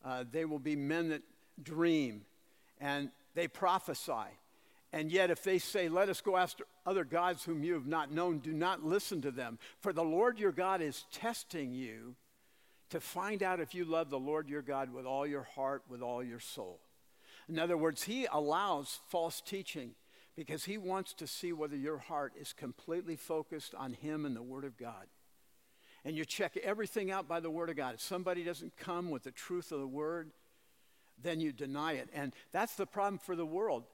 Uh, 0.04 0.24
they 0.30 0.44
will 0.44 0.58
be 0.58 0.76
men 0.76 1.08
that 1.10 1.22
dream 1.62 2.22
and 2.80 3.10
they 3.34 3.48
prophesy. 3.48 4.38
And 4.92 5.10
yet, 5.10 5.30
if 5.30 5.42
they 5.42 5.58
say, 5.58 5.88
Let 5.88 6.08
us 6.08 6.20
go 6.20 6.36
after 6.36 6.64
other 6.86 7.04
gods 7.04 7.42
whom 7.42 7.64
you 7.64 7.74
have 7.74 7.86
not 7.86 8.12
known, 8.12 8.38
do 8.38 8.52
not 8.52 8.84
listen 8.84 9.22
to 9.22 9.32
them. 9.32 9.58
For 9.80 9.92
the 9.92 10.04
Lord 10.04 10.38
your 10.38 10.52
God 10.52 10.80
is 10.80 11.04
testing 11.12 11.74
you 11.74 12.14
to 12.90 13.00
find 13.00 13.42
out 13.42 13.58
if 13.58 13.74
you 13.74 13.84
love 13.84 14.10
the 14.10 14.18
Lord 14.18 14.48
your 14.48 14.62
God 14.62 14.92
with 14.92 15.04
all 15.04 15.26
your 15.26 15.42
heart, 15.42 15.82
with 15.88 16.00
all 16.00 16.22
your 16.22 16.38
soul. 16.38 16.78
In 17.48 17.58
other 17.58 17.76
words, 17.76 18.04
He 18.04 18.26
allows 18.30 19.00
false 19.08 19.40
teaching 19.40 19.94
because 20.36 20.64
He 20.64 20.78
wants 20.78 21.12
to 21.14 21.26
see 21.26 21.52
whether 21.52 21.76
your 21.76 21.98
heart 21.98 22.32
is 22.38 22.52
completely 22.52 23.16
focused 23.16 23.74
on 23.74 23.92
Him 23.92 24.24
and 24.24 24.34
the 24.34 24.42
Word 24.42 24.64
of 24.64 24.76
God. 24.76 25.06
And 26.04 26.16
you 26.16 26.24
check 26.24 26.56
everything 26.58 27.10
out 27.10 27.26
by 27.28 27.40
the 27.40 27.50
Word 27.50 27.70
of 27.70 27.76
God. 27.76 27.94
If 27.94 28.00
somebody 28.00 28.44
doesn't 28.44 28.76
come 28.76 29.10
with 29.10 29.22
the 29.22 29.30
truth 29.30 29.72
of 29.72 29.80
the 29.80 29.86
Word, 29.86 30.30
then 31.22 31.40
you 31.40 31.52
deny 31.52 31.94
it. 31.94 32.08
And 32.12 32.34
that's 32.52 32.74
the 32.74 32.86
problem 32.86 33.18
for 33.18 33.36
the 33.36 33.46
world. 33.46 33.84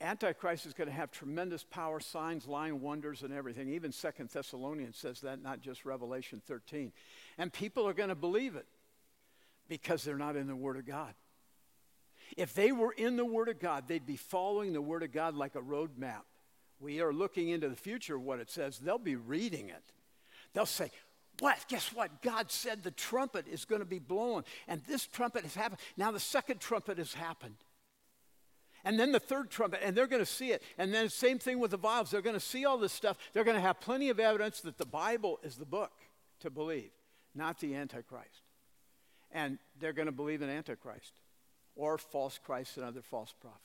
Antichrist 0.00 0.64
is 0.64 0.72
going 0.72 0.88
to 0.88 0.94
have 0.94 1.10
tremendous 1.10 1.62
power, 1.62 2.00
signs, 2.00 2.46
lying 2.46 2.80
wonders, 2.80 3.22
and 3.22 3.34
everything. 3.34 3.68
Even 3.68 3.92
Second 3.92 4.30
Thessalonians 4.30 4.96
says 4.96 5.20
that, 5.20 5.42
not 5.42 5.60
just 5.60 5.84
Revelation 5.84 6.40
13. 6.46 6.92
And 7.36 7.52
people 7.52 7.86
are 7.86 7.92
going 7.92 8.08
to 8.08 8.14
believe 8.14 8.56
it 8.56 8.66
because 9.68 10.02
they're 10.02 10.16
not 10.16 10.36
in 10.36 10.46
the 10.46 10.56
Word 10.56 10.78
of 10.78 10.86
God. 10.86 11.12
If 12.36 12.54
they 12.54 12.72
were 12.72 12.92
in 12.92 13.16
the 13.16 13.24
Word 13.24 13.48
of 13.48 13.58
God, 13.58 13.84
they'd 13.86 14.06
be 14.06 14.16
following 14.16 14.72
the 14.72 14.80
Word 14.80 15.02
of 15.02 15.12
God 15.12 15.34
like 15.34 15.54
a 15.54 15.60
road 15.60 15.98
map. 15.98 16.24
We 16.78 17.00
are 17.00 17.12
looking 17.12 17.50
into 17.50 17.68
the 17.68 17.76
future, 17.76 18.18
what 18.18 18.40
it 18.40 18.50
says. 18.50 18.78
They'll 18.78 18.98
be 18.98 19.16
reading 19.16 19.68
it. 19.68 19.82
They'll 20.54 20.66
say, 20.66 20.90
what? 21.40 21.58
Guess 21.68 21.92
what? 21.92 22.22
God 22.22 22.50
said 22.50 22.82
the 22.82 22.90
trumpet 22.90 23.46
is 23.48 23.64
going 23.64 23.80
to 23.80 23.86
be 23.86 23.98
blown, 23.98 24.44
and 24.66 24.82
this 24.88 25.06
trumpet 25.06 25.42
has 25.42 25.54
happened. 25.54 25.80
Now 25.96 26.10
the 26.10 26.20
second 26.20 26.60
trumpet 26.60 26.98
has 26.98 27.14
happened. 27.14 27.56
And 28.82 28.98
then 28.98 29.12
the 29.12 29.20
third 29.20 29.50
trumpet, 29.50 29.80
and 29.82 29.94
they're 29.94 30.06
going 30.06 30.22
to 30.22 30.26
see 30.26 30.52
it. 30.52 30.62
And 30.78 30.92
then 30.92 31.10
same 31.10 31.38
thing 31.38 31.58
with 31.58 31.70
the 31.70 31.76
vials. 31.76 32.10
They're 32.10 32.22
going 32.22 32.34
to 32.34 32.40
see 32.40 32.64
all 32.64 32.78
this 32.78 32.92
stuff. 32.92 33.18
They're 33.32 33.44
going 33.44 33.56
to 33.56 33.60
have 33.60 33.78
plenty 33.80 34.08
of 34.08 34.18
evidence 34.18 34.62
that 34.62 34.78
the 34.78 34.86
Bible 34.86 35.38
is 35.42 35.56
the 35.56 35.66
book 35.66 35.92
to 36.40 36.48
believe, 36.48 36.90
not 37.34 37.60
the 37.60 37.74
Antichrist. 37.74 38.42
And 39.32 39.58
they're 39.78 39.92
going 39.92 40.06
to 40.06 40.12
believe 40.12 40.40
in 40.40 40.48
Antichrist 40.48 41.12
or 41.76 41.98
false 41.98 42.38
Christ 42.38 42.76
and 42.76 42.86
other 42.86 43.02
false 43.02 43.32
prophets. 43.40 43.64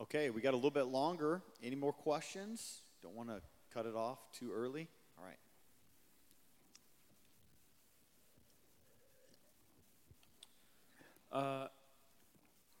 Okay, 0.00 0.30
we 0.30 0.40
got 0.40 0.52
a 0.52 0.56
little 0.56 0.70
bit 0.70 0.86
longer. 0.86 1.42
Any 1.62 1.76
more 1.76 1.92
questions? 1.92 2.82
Don't 3.02 3.14
want 3.14 3.28
to 3.30 3.40
cut 3.72 3.86
it 3.86 3.94
off 3.94 4.18
too 4.32 4.52
early. 4.52 4.88
All 5.18 5.24
right. 5.24 5.38
Uh, 11.32 11.68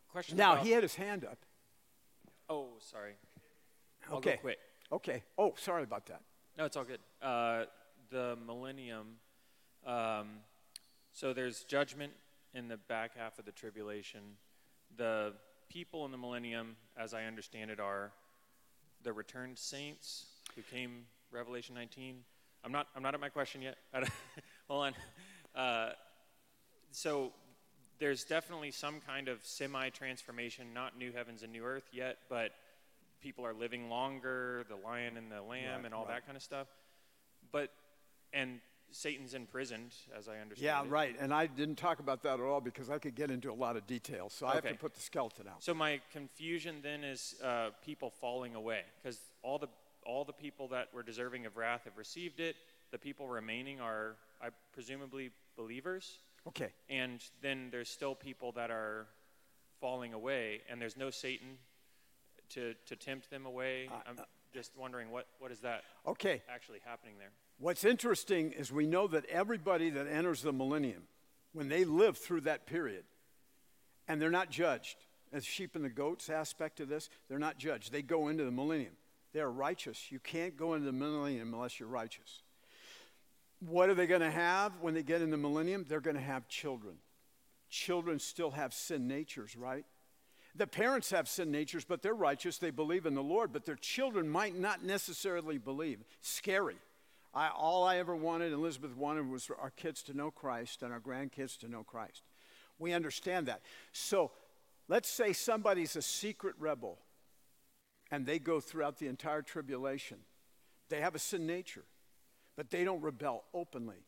question. 0.08 0.36
Now, 0.36 0.54
about- 0.54 0.64
he 0.64 0.72
had 0.72 0.82
his 0.82 0.94
hand 0.94 1.24
up. 1.24 1.38
Oh, 2.48 2.78
sorry. 2.80 3.16
I'll 4.08 4.18
Okay. 4.18 4.36
go 4.36 4.40
quick. 4.40 4.60
Okay. 4.92 5.24
Oh, 5.36 5.54
sorry 5.56 5.82
about 5.82 6.06
that. 6.06 6.22
No, 6.56 6.64
it's 6.64 6.76
all 6.76 6.84
good. 6.84 7.00
Uh, 7.20 7.66
the 8.10 8.36
millennium. 8.36 9.18
Um, 9.84 10.44
so 11.12 11.32
there's 11.32 11.64
judgment 11.64 12.12
in 12.56 12.68
the 12.68 12.76
back 12.76 13.16
half 13.16 13.38
of 13.38 13.44
the 13.44 13.52
tribulation. 13.52 14.20
The 14.96 15.34
people 15.68 16.04
in 16.06 16.10
the 16.10 16.18
millennium, 16.18 16.76
as 16.96 17.12
I 17.12 17.24
understand 17.24 17.70
it, 17.70 17.78
are 17.80 18.12
the 19.02 19.12
returned 19.12 19.58
saints 19.58 20.26
who 20.54 20.62
came 20.62 21.04
Revelation 21.30 21.74
19. 21.74 22.16
I'm 22.64 22.72
not. 22.72 22.86
I'm 22.96 23.02
not 23.02 23.14
at 23.14 23.20
my 23.20 23.28
question 23.28 23.62
yet. 23.62 23.76
Hold 24.68 24.86
on. 24.86 24.94
Uh, 25.54 25.90
so 26.90 27.32
there's 27.98 28.24
definitely 28.24 28.70
some 28.70 29.00
kind 29.06 29.28
of 29.28 29.38
semi-transformation, 29.42 30.66
not 30.74 30.98
new 30.98 31.12
heavens 31.12 31.42
and 31.42 31.52
new 31.52 31.64
earth 31.64 31.88
yet, 31.92 32.18
but 32.28 32.52
people 33.20 33.44
are 33.46 33.54
living 33.54 33.88
longer, 33.88 34.64
the 34.68 34.76
lion 34.76 35.16
and 35.16 35.30
the 35.30 35.40
lamb, 35.42 35.76
Right, 35.76 35.84
and 35.84 35.94
all 35.94 36.04
right. 36.04 36.14
that 36.16 36.26
kind 36.26 36.36
of 36.36 36.42
stuff. 36.42 36.66
But 37.52 37.70
and 38.32 38.60
Satan's 38.92 39.34
imprisoned, 39.34 39.94
as 40.16 40.28
I 40.28 40.38
understand 40.38 40.64
Yeah, 40.64 40.82
it. 40.82 40.88
right. 40.88 41.16
And 41.20 41.32
I 41.34 41.46
didn't 41.46 41.76
talk 41.76 41.98
about 41.98 42.22
that 42.22 42.34
at 42.34 42.40
all 42.40 42.60
because 42.60 42.88
I 42.88 42.98
could 42.98 43.14
get 43.14 43.30
into 43.30 43.50
a 43.50 43.54
lot 43.54 43.76
of 43.76 43.86
detail. 43.86 44.28
So 44.30 44.46
I 44.46 44.54
have 44.54 44.64
to 44.68 44.74
put 44.74 44.94
the 44.94 45.00
skeleton 45.00 45.46
out. 45.48 45.62
So 45.62 45.74
my 45.74 46.00
confusion 46.12 46.76
then 46.82 47.04
is 47.04 47.34
uh, 47.42 47.70
people 47.84 48.10
falling 48.10 48.54
away, 48.54 48.82
because 49.02 49.18
all 49.42 49.58
the 49.58 49.68
all 50.04 50.24
the 50.24 50.32
people 50.32 50.68
that 50.68 50.94
were 50.94 51.02
deserving 51.02 51.46
of 51.46 51.56
wrath 51.56 51.82
have 51.84 51.98
received 51.98 52.38
it. 52.38 52.54
The 52.92 52.98
people 52.98 53.26
remaining 53.26 53.80
are, 53.80 54.14
I 54.40 54.50
presumably, 54.72 55.32
believers. 55.56 56.18
Okay. 56.46 56.68
And 56.88 57.20
then 57.42 57.70
there's 57.72 57.88
still 57.88 58.14
people 58.14 58.52
that 58.52 58.70
are 58.70 59.08
falling 59.80 60.14
away, 60.14 60.60
and 60.70 60.80
there's 60.80 60.96
no 60.96 61.10
Satan 61.10 61.58
to, 62.50 62.74
to 62.86 62.94
tempt 62.94 63.30
them 63.30 63.46
away. 63.46 63.88
I'm 64.06 64.20
just 64.54 64.70
wondering 64.78 65.10
what, 65.10 65.26
what 65.40 65.50
is 65.50 65.58
that 65.60 65.82
Okay. 66.06 66.40
actually 66.48 66.78
happening 66.84 67.14
there? 67.18 67.32
What's 67.58 67.84
interesting 67.84 68.52
is 68.52 68.70
we 68.70 68.86
know 68.86 69.06
that 69.06 69.24
everybody 69.26 69.90
that 69.90 70.06
enters 70.06 70.42
the 70.42 70.52
millennium, 70.52 71.04
when 71.52 71.68
they 71.68 71.84
live 71.84 72.18
through 72.18 72.42
that 72.42 72.66
period, 72.66 73.04
and 74.08 74.20
they're 74.20 74.30
not 74.30 74.50
judged, 74.50 74.96
as 75.32 75.44
sheep 75.44 75.74
and 75.74 75.84
the 75.84 75.90
goats 75.90 76.30
aspect 76.30 76.80
of 76.80 76.88
this, 76.88 77.08
they're 77.28 77.38
not 77.38 77.58
judged. 77.58 77.92
They 77.92 78.02
go 78.02 78.28
into 78.28 78.44
the 78.44 78.50
millennium. 78.50 78.92
They're 79.32 79.50
righteous. 79.50 80.10
You 80.10 80.18
can't 80.18 80.56
go 80.56 80.74
into 80.74 80.86
the 80.86 80.92
millennium 80.92 81.52
unless 81.52 81.80
you're 81.80 81.88
righteous. 81.88 82.42
What 83.60 83.88
are 83.88 83.94
they 83.94 84.06
going 84.06 84.20
to 84.20 84.30
have 84.30 84.72
when 84.80 84.94
they 84.94 85.02
get 85.02 85.22
in 85.22 85.30
the 85.30 85.36
millennium? 85.36 85.84
They're 85.88 86.00
going 86.00 86.16
to 86.16 86.22
have 86.22 86.48
children. 86.48 86.96
Children 87.68 88.18
still 88.18 88.52
have 88.52 88.72
sin 88.72 89.08
natures, 89.08 89.56
right? 89.56 89.84
The 90.54 90.66
parents 90.66 91.10
have 91.10 91.28
sin 91.28 91.50
natures, 91.50 91.84
but 91.84 92.02
they're 92.02 92.14
righteous. 92.14 92.58
They 92.58 92.70
believe 92.70 93.06
in 93.06 93.14
the 93.14 93.22
Lord, 93.22 93.52
but 93.52 93.64
their 93.64 93.76
children 93.76 94.28
might 94.28 94.56
not 94.58 94.84
necessarily 94.84 95.58
believe. 95.58 96.04
Scary. 96.20 96.76
I, 97.36 97.50
all 97.50 97.84
I 97.84 97.98
ever 97.98 98.16
wanted, 98.16 98.54
Elizabeth 98.54 98.96
wanted, 98.96 99.28
was 99.28 99.44
for 99.44 99.58
our 99.58 99.68
kids 99.68 100.02
to 100.04 100.14
know 100.14 100.30
Christ 100.30 100.82
and 100.82 100.90
our 100.90 101.00
grandkids 101.00 101.58
to 101.58 101.68
know 101.68 101.82
Christ. 101.82 102.22
We 102.78 102.94
understand 102.94 103.46
that. 103.48 103.60
So 103.92 104.30
let's 104.88 105.10
say 105.10 105.34
somebody's 105.34 105.96
a 105.96 106.02
secret 106.02 106.54
rebel 106.58 106.98
and 108.10 108.24
they 108.24 108.38
go 108.38 108.58
throughout 108.58 108.98
the 108.98 109.08
entire 109.08 109.42
tribulation. 109.42 110.16
They 110.88 111.02
have 111.02 111.14
a 111.14 111.18
sin 111.18 111.46
nature, 111.46 111.84
but 112.56 112.70
they 112.70 112.84
don't 112.84 113.02
rebel 113.02 113.44
openly. 113.52 114.06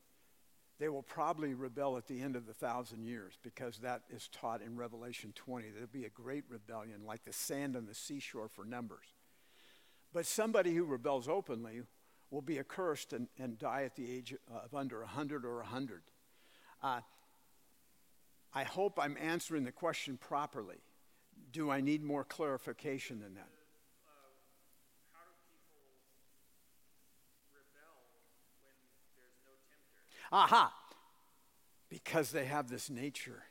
They 0.79 0.89
will 0.89 1.03
probably 1.03 1.53
rebel 1.53 1.99
at 1.99 2.07
the 2.07 2.23
end 2.23 2.35
of 2.35 2.47
the 2.47 2.55
thousand 2.55 3.05
years 3.05 3.37
because 3.43 3.79
that 3.79 4.05
is 4.09 4.29
taught 4.29 4.63
in 4.63 4.77
Revelation 4.77 5.35
20. 5.35 5.69
There'll 5.71 5.89
be 5.89 6.07
a 6.07 6.11
great 6.11 6.45
rebellion 6.49 7.05
like 7.05 7.25
the 7.25 7.33
sand 7.35 7.77
on 7.77 7.85
the 7.85 7.95
seashore 7.95 8.49
for 8.49 8.65
numbers. 8.65 9.05
But 10.15 10.25
somebody 10.25 10.75
who 10.75 10.85
rebels 10.85 11.29
openly 11.29 11.83
will 12.31 12.43
be 12.43 12.59
accursed 12.59 13.13
and, 13.13 13.29
and 13.39 13.59
die 13.59 13.83
at 13.85 13.97
the 13.97 14.11
age 14.11 14.35
of 14.65 14.75
under 14.75 15.01
100 15.01 15.45
or 15.45 15.57
100. 15.57 16.03
Uh, 16.83 17.01
I 18.55 18.65
hope 18.65 18.99
I'm 19.01 19.17
answering 19.21 19.65
the 19.65 19.73
question 19.73 20.17
properly. 20.17 20.83
Do 21.53 21.71
I 21.71 21.81
need 21.81 22.03
more 22.03 22.25
clarification 22.25 23.21
than 23.21 23.35
that? 23.35 23.49
Aha! 30.31 30.73
Because 31.89 32.33
they 32.33 32.45
have 32.45 32.69
this 32.69 32.91
nature. 32.91 33.45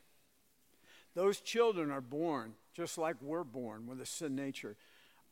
Those 1.14 1.40
children 1.40 1.90
are 1.90 2.00
born 2.00 2.54
just 2.74 2.98
like 2.98 3.16
we're 3.20 3.42
born 3.42 3.86
with 3.88 4.00
a 4.00 4.06
sin 4.06 4.36
nature. 4.36 4.76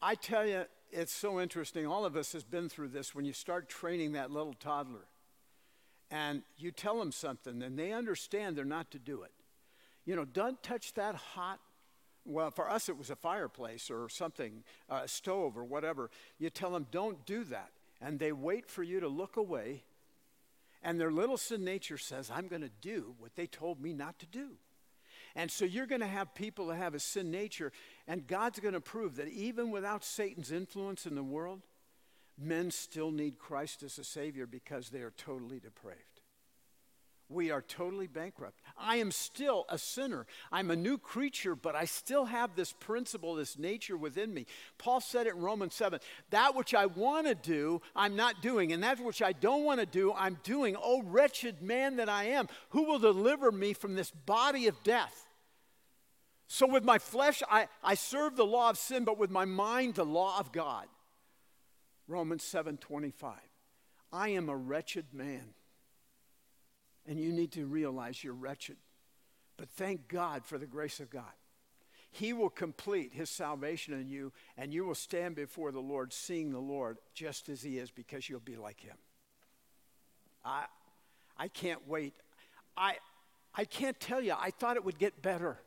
I 0.02 0.16
tell 0.16 0.44
you, 0.44 0.64
it's 0.96 1.12
so 1.12 1.40
interesting. 1.40 1.86
All 1.86 2.04
of 2.04 2.16
us 2.16 2.32
has 2.32 2.42
been 2.42 2.68
through 2.68 2.88
this 2.88 3.14
when 3.14 3.24
you 3.24 3.32
start 3.32 3.68
training 3.68 4.12
that 4.12 4.30
little 4.30 4.54
toddler 4.54 5.06
and 6.10 6.42
you 6.56 6.70
tell 6.70 6.98
them 6.98 7.12
something 7.12 7.62
and 7.62 7.78
they 7.78 7.92
understand 7.92 8.56
they're 8.56 8.64
not 8.64 8.90
to 8.92 8.98
do 8.98 9.22
it. 9.22 9.32
You 10.06 10.16
know, 10.16 10.24
don't 10.24 10.60
touch 10.62 10.94
that 10.94 11.14
hot 11.14 11.60
well, 12.28 12.50
for 12.50 12.68
us, 12.68 12.88
it 12.88 12.98
was 12.98 13.10
a 13.10 13.14
fireplace 13.16 13.88
or 13.88 14.08
something, 14.08 14.64
uh, 14.90 15.02
a 15.04 15.08
stove 15.08 15.56
or 15.56 15.64
whatever. 15.64 16.10
You 16.38 16.50
tell 16.50 16.72
them, 16.72 16.86
don't 16.90 17.24
do 17.24 17.44
that. 17.44 17.70
And 18.00 18.18
they 18.18 18.32
wait 18.32 18.68
for 18.68 18.82
you 18.82 18.98
to 18.98 19.08
look 19.08 19.36
away. 19.36 19.84
And 20.82 21.00
their 21.00 21.12
little 21.12 21.36
sin 21.36 21.64
nature 21.64 21.98
says, 21.98 22.30
I'm 22.34 22.48
going 22.48 22.62
to 22.62 22.70
do 22.80 23.14
what 23.18 23.36
they 23.36 23.46
told 23.46 23.80
me 23.80 23.92
not 23.92 24.18
to 24.18 24.26
do. 24.26 24.56
And 25.36 25.50
so 25.50 25.64
you're 25.64 25.86
going 25.86 26.00
to 26.00 26.06
have 26.06 26.34
people 26.34 26.66
that 26.68 26.76
have 26.76 26.94
a 26.94 26.98
sin 27.00 27.30
nature. 27.30 27.70
And 28.08 28.26
God's 28.26 28.60
going 28.60 28.74
to 28.74 28.80
prove 28.80 29.16
that 29.16 29.28
even 29.28 29.70
without 29.70 30.04
Satan's 30.04 30.52
influence 30.52 31.06
in 31.06 31.14
the 31.14 31.24
world, 31.24 31.62
men 32.38 32.70
still 32.70 33.10
need 33.10 33.38
Christ 33.38 33.82
as 33.82 33.98
a 33.98 34.04
Savior 34.04 34.46
because 34.46 34.90
they 34.90 35.00
are 35.00 35.12
totally 35.16 35.58
depraved. 35.58 36.16
We 37.28 37.50
are 37.50 37.60
totally 37.60 38.06
bankrupt. 38.06 38.60
I 38.78 38.96
am 38.96 39.10
still 39.10 39.64
a 39.68 39.78
sinner. 39.78 40.26
I'm 40.52 40.70
a 40.70 40.76
new 40.76 40.96
creature, 40.96 41.56
but 41.56 41.74
I 41.74 41.84
still 41.84 42.26
have 42.26 42.54
this 42.54 42.72
principle, 42.72 43.34
this 43.34 43.58
nature 43.58 43.96
within 43.96 44.32
me. 44.32 44.46
Paul 44.78 45.00
said 45.00 45.26
it 45.26 45.34
in 45.34 45.40
Romans 45.40 45.74
7 45.74 45.98
that 46.30 46.54
which 46.54 46.72
I 46.72 46.86
want 46.86 47.26
to 47.26 47.34
do, 47.34 47.82
I'm 47.96 48.14
not 48.14 48.42
doing, 48.42 48.72
and 48.72 48.82
that 48.84 49.00
which 49.00 49.22
I 49.22 49.32
don't 49.32 49.64
want 49.64 49.80
to 49.80 49.86
do, 49.86 50.12
I'm 50.12 50.38
doing. 50.44 50.76
Oh, 50.80 51.02
wretched 51.02 51.62
man 51.62 51.96
that 51.96 52.08
I 52.08 52.24
am, 52.26 52.46
who 52.68 52.84
will 52.84 53.00
deliver 53.00 53.50
me 53.50 53.72
from 53.72 53.96
this 53.96 54.12
body 54.12 54.68
of 54.68 54.80
death? 54.84 55.25
So 56.48 56.66
with 56.66 56.84
my 56.84 56.98
flesh, 56.98 57.42
I, 57.50 57.68
I 57.82 57.94
serve 57.94 58.36
the 58.36 58.46
law 58.46 58.70
of 58.70 58.78
sin, 58.78 59.04
but 59.04 59.18
with 59.18 59.30
my 59.30 59.44
mind, 59.44 59.94
the 59.94 60.04
law 60.04 60.38
of 60.38 60.52
God. 60.52 60.86
Romans 62.08 62.44
7 62.44 62.76
25. 62.76 63.34
I 64.12 64.28
am 64.30 64.48
a 64.48 64.56
wretched 64.56 65.06
man. 65.12 65.54
And 67.06 67.20
you 67.20 67.32
need 67.32 67.52
to 67.52 67.66
realize 67.66 68.22
you're 68.22 68.32
wretched. 68.32 68.76
But 69.56 69.70
thank 69.70 70.08
God 70.08 70.44
for 70.44 70.58
the 70.58 70.66
grace 70.66 71.00
of 71.00 71.10
God. 71.10 71.24
He 72.10 72.32
will 72.32 72.50
complete 72.50 73.12
his 73.12 73.28
salvation 73.28 73.92
in 73.94 74.08
you, 74.08 74.32
and 74.56 74.72
you 74.72 74.84
will 74.84 74.94
stand 74.94 75.34
before 75.34 75.70
the 75.70 75.80
Lord, 75.80 76.12
seeing 76.12 76.50
the 76.50 76.58
Lord 76.58 76.98
just 77.14 77.48
as 77.48 77.62
he 77.62 77.78
is, 77.78 77.90
because 77.90 78.28
you'll 78.28 78.40
be 78.40 78.56
like 78.56 78.80
him. 78.80 78.96
I, 80.44 80.64
I 81.36 81.48
can't 81.48 81.86
wait. 81.86 82.14
I, 82.76 82.94
I 83.54 83.64
can't 83.64 83.98
tell 84.00 84.20
you, 84.20 84.34
I 84.38 84.50
thought 84.50 84.76
it 84.76 84.84
would 84.84 84.98
get 84.98 85.20
better. 85.20 85.58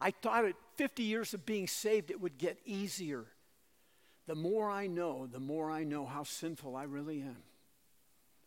I 0.00 0.10
thought 0.10 0.44
at 0.44 0.54
50 0.76 1.02
years 1.02 1.34
of 1.34 1.44
being 1.44 1.66
saved, 1.66 2.10
it 2.10 2.20
would 2.20 2.38
get 2.38 2.58
easier. 2.64 3.24
The 4.26 4.34
more 4.34 4.70
I 4.70 4.86
know, 4.86 5.26
the 5.26 5.40
more 5.40 5.70
I 5.70 5.84
know 5.84 6.06
how 6.06 6.22
sinful 6.22 6.76
I 6.76 6.84
really 6.84 7.20
am 7.20 7.42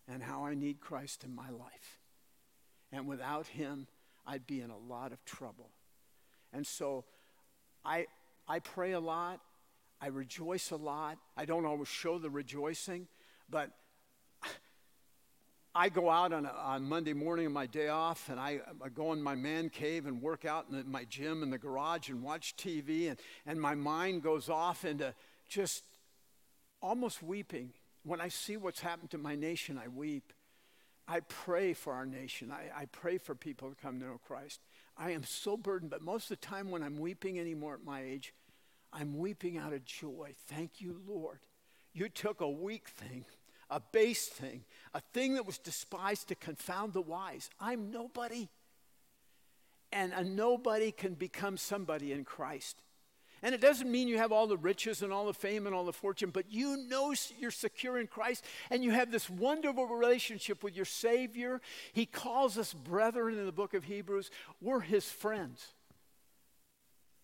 and 0.07 0.21
how 0.21 0.45
I 0.45 0.53
need 0.53 0.79
Christ 0.79 1.23
in 1.23 1.35
my 1.35 1.49
life. 1.49 1.99
And 2.91 3.07
without 3.07 3.47
him, 3.47 3.87
I'd 4.25 4.45
be 4.45 4.61
in 4.61 4.69
a 4.69 4.77
lot 4.77 5.11
of 5.11 5.23
trouble. 5.25 5.69
And 6.53 6.65
so 6.65 7.05
I, 7.83 8.07
I 8.47 8.59
pray 8.59 8.91
a 8.91 8.99
lot. 8.99 9.39
I 9.99 10.07
rejoice 10.07 10.71
a 10.71 10.75
lot. 10.75 11.17
I 11.37 11.45
don't 11.45 11.65
always 11.65 11.87
show 11.87 12.17
the 12.17 12.29
rejoicing, 12.29 13.07
but 13.49 13.71
I 15.73 15.87
go 15.89 16.09
out 16.09 16.33
on, 16.33 16.45
a, 16.45 16.49
on 16.49 16.83
Monday 16.83 17.13
morning 17.13 17.45
on 17.45 17.53
my 17.53 17.65
day 17.65 17.87
off, 17.87 18.27
and 18.29 18.39
I, 18.39 18.59
I, 18.83 18.89
go 18.89 19.13
in 19.13 19.21
my 19.21 19.35
man 19.35 19.69
cave 19.69 20.05
and 20.05 20.21
work 20.21 20.43
out 20.43 20.65
in 20.69 20.77
the, 20.77 20.83
my 20.83 21.05
gym 21.05 21.43
in 21.43 21.49
the 21.49 21.57
garage 21.57 22.09
and 22.09 22.21
watch 22.21 22.55
TV, 22.57 23.09
and, 23.09 23.17
and 23.45 23.59
my 23.59 23.73
mind 23.73 24.21
goes 24.21 24.49
off 24.49 24.83
into 24.83 25.13
just 25.47 25.83
almost 26.81 27.23
weeping. 27.23 27.71
When 28.03 28.19
I 28.19 28.27
see 28.27 28.57
what's 28.57 28.81
happened 28.81 29.11
to 29.11 29.17
my 29.17 29.35
nation, 29.35 29.79
I 29.81 29.87
weep. 29.87 30.33
I 31.07 31.21
pray 31.21 31.73
for 31.73 31.93
our 31.93 32.05
nation. 32.05 32.51
I, 32.51 32.81
I 32.81 32.85
pray 32.85 33.17
for 33.17 33.33
people 33.33 33.69
to 33.69 33.75
come 33.75 33.99
to 33.99 34.05
know 34.05 34.19
Christ. 34.27 34.59
I 34.97 35.11
am 35.11 35.23
so 35.23 35.55
burdened, 35.55 35.91
but 35.91 36.01
most 36.01 36.29
of 36.29 36.39
the 36.39 36.45
time 36.45 36.69
when 36.69 36.83
I'm 36.83 36.99
weeping 36.99 37.39
anymore 37.39 37.75
at 37.75 37.85
my 37.85 38.01
age, 38.01 38.33
I'm 38.91 39.17
weeping 39.17 39.57
out 39.57 39.71
of 39.71 39.85
joy. 39.85 40.33
Thank 40.47 40.81
you, 40.81 40.99
Lord. 41.07 41.39
You 41.93 42.09
took 42.09 42.41
a 42.41 42.49
weak 42.49 42.89
thing, 42.89 43.25
a 43.71 43.79
base 43.79 44.27
thing, 44.27 44.65
a 44.93 45.01
thing 45.13 45.35
that 45.35 45.45
was 45.45 45.57
despised 45.57 46.27
to 46.27 46.35
confound 46.35 46.93
the 46.93 47.01
wise. 47.01 47.49
I'm 47.59 47.89
nobody. 47.89 48.49
And 49.91 50.13
a 50.13 50.23
nobody 50.23 50.91
can 50.91 51.15
become 51.15 51.57
somebody 51.57 52.11
in 52.11 52.23
Christ. 52.25 52.81
And 53.43 53.55
it 53.55 53.61
doesn't 53.61 53.89
mean 53.89 54.07
you 54.07 54.17
have 54.17 54.31
all 54.31 54.45
the 54.45 54.57
riches 54.57 55.01
and 55.01 55.11
all 55.11 55.25
the 55.25 55.33
fame 55.33 55.65
and 55.65 55.75
all 55.75 55.85
the 55.85 55.93
fortune, 55.93 56.29
but 56.29 56.51
you 56.51 56.77
know 56.77 57.13
you're 57.39 57.49
secure 57.49 57.97
in 57.97 58.05
Christ 58.05 58.45
and 58.69 58.83
you 58.83 58.91
have 58.91 59.11
this 59.11 59.29
wonderful 59.29 59.87
relationship 59.87 60.63
with 60.63 60.75
your 60.75 60.85
Savior. 60.85 61.59
He 61.91 62.05
calls 62.05 62.57
us 62.57 62.73
brethren 62.73 63.39
in 63.39 63.47
the 63.47 63.51
book 63.51 63.73
of 63.73 63.85
Hebrews. 63.85 64.29
We're 64.61 64.81
His 64.81 65.09
friends. 65.09 65.73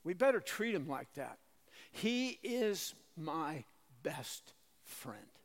We 0.04 0.16
better 0.16 0.40
treat 0.40 0.74
Him 0.74 0.88
like 0.88 1.14
that. 1.14 1.38
He 1.92 2.40
is 2.42 2.96
my 3.16 3.66
best 4.02 4.54
friend. 4.84 5.37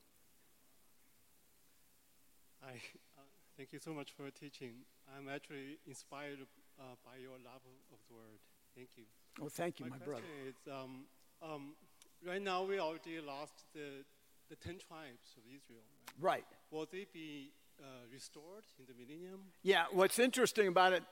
Hi, 2.64 2.74
uh, 3.18 3.22
thank 3.56 3.72
you 3.72 3.80
so 3.80 3.92
much 3.92 4.12
for 4.12 4.30
teaching. 4.30 4.70
I'm 5.16 5.28
actually 5.28 5.78
inspired 5.84 6.38
uh, 6.78 6.94
by 7.04 7.18
your 7.20 7.32
love 7.32 7.62
of 7.92 7.98
the 8.08 8.14
word. 8.14 8.38
Thank 8.76 8.90
you. 8.96 9.02
Oh, 9.42 9.48
thank 9.48 9.80
you, 9.80 9.86
my, 9.86 9.98
my 9.98 10.04
brother. 10.04 10.22
Is, 10.46 10.54
um, 10.70 11.06
um, 11.42 11.72
right 12.24 12.40
now, 12.40 12.62
we 12.62 12.78
already 12.78 13.20
lost 13.20 13.64
the, 13.74 14.04
the 14.48 14.54
10 14.54 14.78
tribes 14.78 15.34
of 15.36 15.42
Israel. 15.48 15.82
Right. 16.20 16.34
right. 16.34 16.44
Will 16.70 16.86
they 16.90 17.06
be 17.12 17.50
uh, 17.80 17.84
restored 18.12 18.62
in 18.78 18.84
the 18.86 18.94
millennium? 18.94 19.40
Yeah, 19.64 19.86
what's 19.90 20.20
interesting 20.20 20.68
about 20.68 20.92
it, 20.92 21.02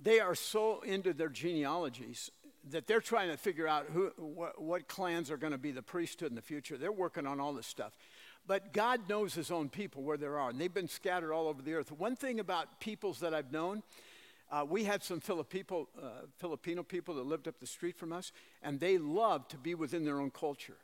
they 0.00 0.20
are 0.20 0.34
so 0.34 0.80
into 0.86 1.12
their 1.12 1.28
genealogies 1.28 2.30
that 2.70 2.86
they're 2.86 3.02
trying 3.02 3.30
to 3.30 3.36
figure 3.36 3.68
out 3.68 3.86
who, 3.92 4.10
what, 4.16 4.60
what 4.60 4.88
clans 4.88 5.30
are 5.30 5.36
going 5.36 5.52
to 5.52 5.58
be 5.58 5.70
the 5.70 5.82
priesthood 5.82 6.30
in 6.30 6.34
the 6.34 6.42
future. 6.42 6.78
They're 6.78 6.90
working 6.90 7.26
on 7.26 7.40
all 7.40 7.52
this 7.52 7.66
stuff. 7.66 7.92
But 8.46 8.72
God 8.72 9.08
knows 9.08 9.34
his 9.34 9.50
own 9.50 9.68
people 9.70 10.02
where 10.02 10.16
they 10.16 10.26
are, 10.26 10.50
and 10.50 10.60
they've 10.60 10.72
been 10.72 10.88
scattered 10.88 11.32
all 11.32 11.48
over 11.48 11.62
the 11.62 11.74
earth. 11.74 11.90
One 11.92 12.14
thing 12.14 12.40
about 12.40 12.78
peoples 12.78 13.20
that 13.20 13.32
I've 13.32 13.50
known, 13.50 13.82
uh, 14.50 14.66
we 14.68 14.84
had 14.84 15.02
some 15.02 15.20
Filipino, 15.20 15.88
uh, 16.00 16.26
Filipino 16.36 16.82
people 16.82 17.14
that 17.14 17.26
lived 17.26 17.48
up 17.48 17.58
the 17.58 17.66
street 17.66 17.96
from 17.96 18.12
us, 18.12 18.32
and 18.62 18.78
they 18.78 18.98
loved 18.98 19.50
to 19.52 19.56
be 19.56 19.74
within 19.74 20.04
their 20.04 20.20
own 20.20 20.30
culture. 20.30 20.76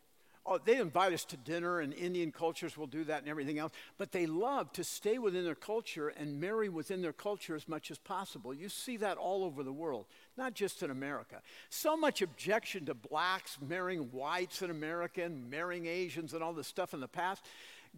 Oh, 0.47 0.59
they 0.59 0.79
invite 0.79 1.13
us 1.13 1.27
to 1.27 1.37
dinner, 1.37 1.81
and 1.81 1.93
Indian 1.93 2.33
cultures 2.33 2.77
will 2.79 2.87
do 2.87 3.05
that 3.05 3.21
and 3.21 3.29
everything 3.29 3.59
else. 3.59 3.73
But 3.99 4.11
they 4.11 4.25
love 4.27 4.73
to 4.73 4.83
stay 4.83 5.19
within 5.19 5.45
their 5.45 5.55
culture 5.55 6.09
and 6.09 6.41
marry 6.41 6.71
within 6.71 7.03
their 7.03 7.13
culture 7.13 7.55
as 7.55 7.69
much 7.69 7.91
as 7.91 7.99
possible. 7.99 8.55
You 8.55 8.71
see 8.71 8.97
that 8.97 9.19
all 9.19 9.45
over 9.45 9.63
the 9.63 9.73
world, 9.73 10.07
not 10.41 10.55
just 10.55 10.83
in 10.83 10.91
America. 10.91 11.43
So 11.69 11.99
much 11.99 12.23
objection 12.23 12.87
to 12.87 12.95
blacks 12.95 13.59
marrying 13.61 14.11
whites 14.11 14.63
in 14.63 14.71
America 14.71 15.23
and 15.23 15.51
marrying 15.51 15.87
Asians 15.87 16.33
and 16.33 16.43
all 16.43 16.55
this 16.55 16.67
stuff 16.67 16.95
in 16.95 17.01
the 17.01 17.09
past. 17.09 17.45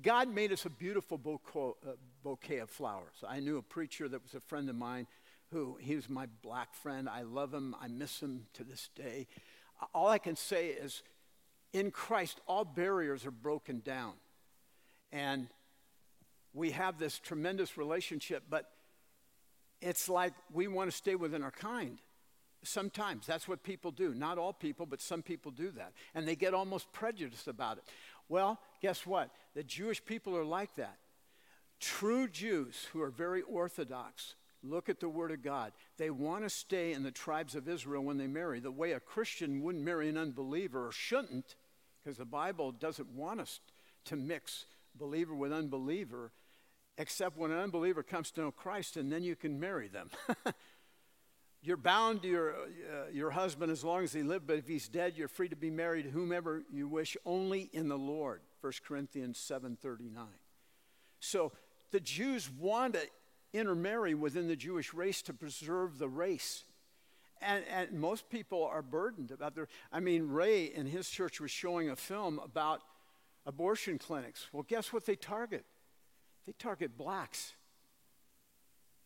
God 0.02 0.28
made 0.28 0.52
us 0.52 0.66
a 0.66 0.70
beautiful 0.70 1.20
uh, 1.54 1.90
bouquet 2.24 2.58
of 2.58 2.68
flowers. 2.68 3.22
I 3.26 3.38
knew 3.38 3.58
a 3.58 3.62
preacher 3.62 4.08
that 4.08 4.22
was 4.22 4.34
a 4.34 4.40
friend 4.40 4.68
of 4.68 4.74
mine 4.74 5.06
who 5.52 5.76
he 5.80 5.94
was 5.94 6.08
my 6.08 6.26
black 6.42 6.74
friend. 6.74 7.08
I 7.08 7.22
love 7.22 7.54
him. 7.54 7.76
I 7.80 7.86
miss 7.86 8.20
him 8.20 8.46
to 8.54 8.64
this 8.64 8.88
day. 8.96 9.28
All 9.94 10.08
I 10.08 10.18
can 10.18 10.34
say 10.34 10.68
is, 10.68 11.02
in 11.72 11.90
Christ, 11.90 12.40
all 12.48 12.64
barriers 12.64 13.24
are 13.24 13.30
broken 13.30 13.80
down. 13.84 14.14
And 15.12 15.46
we 16.54 16.72
have 16.72 16.98
this 16.98 17.18
tremendous 17.18 17.76
relationship, 17.78 18.44
but 18.50 18.68
it's 19.80 20.08
like 20.08 20.32
we 20.52 20.66
want 20.66 20.90
to 20.90 20.96
stay 20.96 21.14
within 21.14 21.42
our 21.42 21.50
kind. 21.50 21.98
Sometimes 22.64 23.26
that's 23.26 23.48
what 23.48 23.62
people 23.62 23.90
do. 23.90 24.14
Not 24.14 24.38
all 24.38 24.52
people, 24.52 24.86
but 24.86 25.00
some 25.00 25.22
people 25.22 25.50
do 25.50 25.70
that. 25.72 25.92
And 26.14 26.26
they 26.26 26.36
get 26.36 26.54
almost 26.54 26.92
prejudiced 26.92 27.48
about 27.48 27.78
it. 27.78 27.84
Well, 28.28 28.58
guess 28.80 29.06
what? 29.06 29.30
The 29.54 29.64
Jewish 29.64 30.04
people 30.04 30.36
are 30.36 30.44
like 30.44 30.74
that. 30.76 30.96
True 31.80 32.28
Jews 32.28 32.86
who 32.92 33.02
are 33.02 33.10
very 33.10 33.42
orthodox 33.42 34.36
look 34.62 34.88
at 34.88 35.00
the 35.00 35.08
Word 35.08 35.32
of 35.32 35.42
God. 35.42 35.72
They 35.98 36.10
want 36.10 36.44
to 36.44 36.50
stay 36.50 36.92
in 36.92 37.02
the 37.02 37.10
tribes 37.10 37.54
of 37.54 37.68
Israel 37.68 38.02
when 38.02 38.18
they 38.18 38.26
marry, 38.26 38.60
the 38.60 38.70
way 38.70 38.92
a 38.92 39.00
Christian 39.00 39.62
wouldn't 39.62 39.84
marry 39.84 40.08
an 40.08 40.16
unbeliever 40.16 40.86
or 40.86 40.92
shouldn't, 40.92 41.56
because 42.02 42.16
the 42.16 42.24
Bible 42.24 42.72
doesn't 42.72 43.08
want 43.10 43.40
us 43.40 43.60
to 44.06 44.16
mix 44.16 44.66
believer 44.94 45.34
with 45.34 45.52
unbeliever, 45.52 46.32
except 46.98 47.36
when 47.36 47.50
an 47.50 47.58
unbeliever 47.58 48.02
comes 48.02 48.30
to 48.32 48.42
know 48.42 48.50
Christ, 48.50 48.96
and 48.96 49.10
then 49.10 49.22
you 49.22 49.36
can 49.36 49.58
marry 49.58 49.88
them. 49.88 50.10
you're 51.62 51.76
bound 51.76 52.22
to 52.22 52.28
your, 52.28 52.54
uh, 52.54 53.10
your 53.12 53.30
husband 53.30 53.70
as 53.70 53.84
long 53.84 54.02
as 54.02 54.12
he 54.12 54.22
lives, 54.22 54.44
but 54.46 54.56
if 54.56 54.66
he's 54.66 54.88
dead, 54.88 55.14
you're 55.16 55.28
free 55.28 55.48
to 55.48 55.56
be 55.56 55.70
married 55.70 56.04
to 56.04 56.10
whomever 56.10 56.62
you 56.72 56.88
wish, 56.88 57.16
only 57.24 57.70
in 57.72 57.88
the 57.88 57.98
Lord. 57.98 58.40
1 58.60 58.72
Corinthians 58.86 59.38
7.39. 59.38 60.26
So 61.20 61.52
the 61.92 62.00
Jews 62.00 62.50
want 62.50 62.94
to 62.94 63.00
intermarry 63.52 64.14
within 64.14 64.48
the 64.48 64.56
Jewish 64.56 64.92
race 64.92 65.22
to 65.22 65.32
preserve 65.32 65.98
the 65.98 66.08
race. 66.08 66.64
And, 67.40 67.64
and 67.70 67.92
most 67.92 68.28
people 68.28 68.64
are 68.64 68.82
burdened 68.82 69.30
about 69.30 69.54
their. 69.54 69.68
I 69.92 70.00
mean, 70.00 70.28
Ray 70.28 70.64
in 70.64 70.86
his 70.86 71.08
church 71.08 71.40
was 71.40 71.50
showing 71.50 71.90
a 71.90 71.96
film 71.96 72.40
about 72.42 72.82
abortion 73.46 73.98
clinics. 73.98 74.48
Well, 74.52 74.64
guess 74.66 74.92
what 74.92 75.06
they 75.06 75.16
target? 75.16 75.64
They 76.46 76.54
target 76.58 76.96
blacks. 76.96 77.54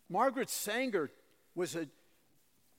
Margaret 0.08 0.50
Sanger 0.50 1.10
was 1.54 1.74
a 1.74 1.88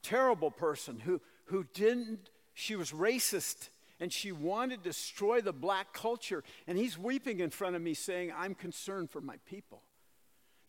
terrible 0.08 0.52
person 0.52 1.00
who, 1.00 1.20
who 1.46 1.66
didn't, 1.74 2.30
she 2.54 2.76
was 2.76 2.92
racist 2.92 3.70
and 4.00 4.14
she 4.14 4.32
wanted 4.32 4.84
to 4.84 4.90
destroy 4.90 5.42
the 5.42 5.52
black 5.52 5.92
culture. 5.92 6.44
And 6.66 6.78
he's 6.78 6.98
weeping 6.98 7.40
in 7.40 7.50
front 7.50 7.76
of 7.76 7.82
me 7.82 7.94
saying, 7.94 8.32
I'm 8.36 8.56
concerned 8.56 9.10
for 9.10 9.22
my 9.22 9.36
people. 9.46 9.82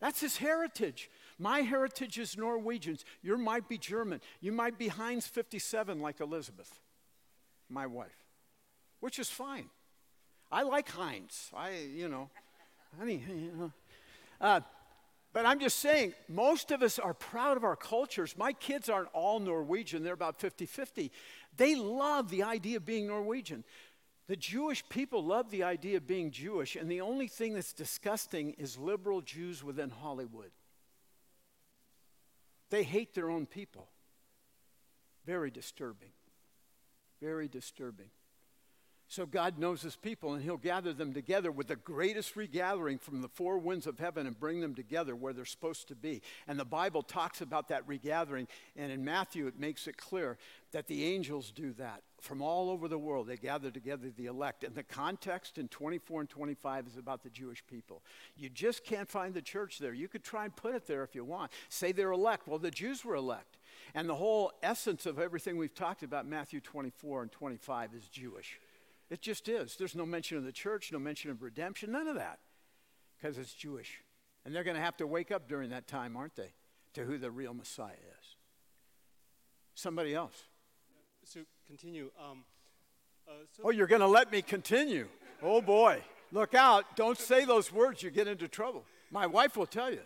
That's 0.01 0.19
his 0.19 0.37
heritage. 0.37 1.09
My 1.37 1.59
heritage 1.61 2.17
is 2.17 2.37
Norwegians. 2.37 3.05
You 3.21 3.37
might 3.37 3.67
be 3.67 3.77
German. 3.77 4.21
You 4.41 4.51
might 4.51 4.77
be 4.77 4.87
Heinz 4.87 5.27
57 5.27 5.99
like 5.99 6.19
Elizabeth, 6.19 6.79
my 7.69 7.85
wife, 7.85 8.25
which 8.99 9.19
is 9.19 9.29
fine. 9.29 9.69
I 10.51 10.63
like 10.63 10.89
Heinz. 10.89 11.51
I, 11.55 11.71
you 11.95 12.07
know, 12.07 12.29
I 12.99 13.05
mean, 13.05 13.23
you 13.29 13.57
know. 13.57 13.71
Uh, 14.41 14.61
But 15.31 15.45
I'm 15.45 15.59
just 15.59 15.79
saying, 15.79 16.13
most 16.27 16.71
of 16.71 16.81
us 16.81 16.97
are 16.97 17.13
proud 17.13 17.55
of 17.55 17.63
our 17.63 17.75
cultures. 17.75 18.35
My 18.37 18.51
kids 18.53 18.89
aren't 18.89 19.09
all 19.13 19.39
Norwegian, 19.39 20.03
they're 20.03 20.13
about 20.13 20.39
50 20.39 20.65
50. 20.65 21.11
They 21.55 21.75
love 21.75 22.29
the 22.29 22.43
idea 22.43 22.77
of 22.77 22.85
being 22.85 23.07
Norwegian. 23.07 23.63
The 24.27 24.35
Jewish 24.35 24.87
people 24.89 25.25
love 25.25 25.49
the 25.49 25.63
idea 25.63 25.97
of 25.97 26.05
being 26.05 26.29
Jewish, 26.29 26.75
and 26.75 26.89
the 26.89 27.01
only 27.01 27.27
thing 27.27 27.55
that's 27.55 27.73
disgusting 27.73 28.53
is 28.59 28.77
liberal 28.77 29.21
Jews 29.21 29.63
within 29.63 29.89
Hollywood. 29.89 30.51
They 32.69 32.83
hate 32.83 33.15
their 33.15 33.31
own 33.31 33.47
people. 33.47 33.89
Very 35.25 35.49
disturbing. 35.49 36.11
Very 37.19 37.47
disturbing. 37.47 38.11
So 39.09 39.25
God 39.25 39.57
knows 39.57 39.81
his 39.81 39.95
people, 39.95 40.35
and 40.35 40.43
he'll 40.43 40.55
gather 40.55 40.93
them 40.93 41.13
together 41.13 41.51
with 41.51 41.67
the 41.67 41.75
greatest 41.75 42.35
regathering 42.35 42.99
from 42.99 43.23
the 43.23 43.27
four 43.27 43.57
winds 43.57 43.87
of 43.87 43.97
heaven 43.97 44.27
and 44.27 44.39
bring 44.39 44.61
them 44.61 44.75
together 44.75 45.15
where 45.15 45.33
they're 45.33 45.45
supposed 45.45 45.87
to 45.87 45.95
be. 45.95 46.21
And 46.47 46.59
the 46.59 46.65
Bible 46.65 47.01
talks 47.01 47.41
about 47.41 47.69
that 47.69 47.87
regathering, 47.87 48.47
and 48.75 48.91
in 48.91 49.03
Matthew 49.03 49.47
it 49.47 49.59
makes 49.59 49.87
it 49.87 49.97
clear 49.97 50.37
that 50.73 50.85
the 50.85 51.03
angels 51.05 51.49
do 51.49 51.73
that. 51.73 52.03
From 52.21 52.43
all 52.43 52.69
over 52.69 52.87
the 52.87 52.99
world, 52.99 53.25
they 53.25 53.37
gather 53.37 53.71
together 53.71 54.11
the 54.15 54.27
elect. 54.27 54.63
And 54.63 54.75
the 54.75 54.83
context 54.83 55.57
in 55.57 55.69
24 55.69 56.21
and 56.21 56.29
25 56.29 56.85
is 56.85 56.97
about 56.97 57.23
the 57.23 57.31
Jewish 57.31 57.63
people. 57.65 58.03
You 58.37 58.49
just 58.49 58.83
can't 58.83 59.09
find 59.09 59.33
the 59.33 59.41
church 59.41 59.79
there. 59.79 59.93
You 59.93 60.07
could 60.07 60.23
try 60.23 60.45
and 60.45 60.55
put 60.55 60.75
it 60.75 60.85
there 60.85 61.03
if 61.03 61.15
you 61.15 61.23
want. 61.23 61.51
Say 61.69 61.93
they're 61.93 62.11
elect. 62.11 62.47
Well, 62.47 62.59
the 62.59 62.69
Jews 62.69 63.03
were 63.03 63.15
elect. 63.15 63.57
And 63.95 64.07
the 64.07 64.15
whole 64.15 64.51
essence 64.61 65.07
of 65.07 65.17
everything 65.17 65.57
we've 65.57 65.73
talked 65.73 66.03
about, 66.03 66.27
Matthew 66.27 66.59
24 66.59 67.23
and 67.23 67.31
25, 67.31 67.95
is 67.95 68.07
Jewish. 68.09 68.59
It 69.09 69.21
just 69.21 69.49
is. 69.49 69.75
There's 69.75 69.95
no 69.95 70.05
mention 70.05 70.37
of 70.37 70.43
the 70.43 70.51
church, 70.51 70.91
no 70.91 70.99
mention 70.99 71.31
of 71.31 71.41
redemption, 71.41 71.91
none 71.91 72.07
of 72.07 72.15
that, 72.15 72.39
because 73.17 73.37
it's 73.37 73.53
Jewish. 73.53 74.01
And 74.45 74.55
they're 74.55 74.63
going 74.63 74.75
to 74.77 74.81
have 74.83 74.97
to 74.97 75.07
wake 75.07 75.31
up 75.31 75.47
during 75.47 75.71
that 75.71 75.87
time, 75.87 76.15
aren't 76.15 76.35
they, 76.35 76.53
to 76.93 77.03
who 77.03 77.17
the 77.17 77.31
real 77.31 77.53
Messiah 77.53 77.93
is. 78.19 78.35
Somebody 79.73 80.13
else. 80.13 80.43
So 81.23 81.41
continue. 81.67 82.11
Um, 82.19 82.43
uh, 83.27 83.31
so 83.55 83.63
Oh, 83.65 83.69
you're 83.71 83.87
going 83.87 84.01
to 84.01 84.07
let 84.07 84.31
me 84.31 84.41
continue. 84.41 85.07
Oh, 85.41 85.61
boy. 85.61 86.01
Look 86.31 86.53
out. 86.53 86.95
Don't 86.95 87.17
say 87.17 87.45
those 87.45 87.71
words. 87.71 88.03
You 88.03 88.11
get 88.11 88.27
into 88.27 88.47
trouble. 88.47 88.83
My 89.11 89.25
wife 89.25 89.57
will 89.57 89.65
tell 89.65 89.91
you. 89.91 90.01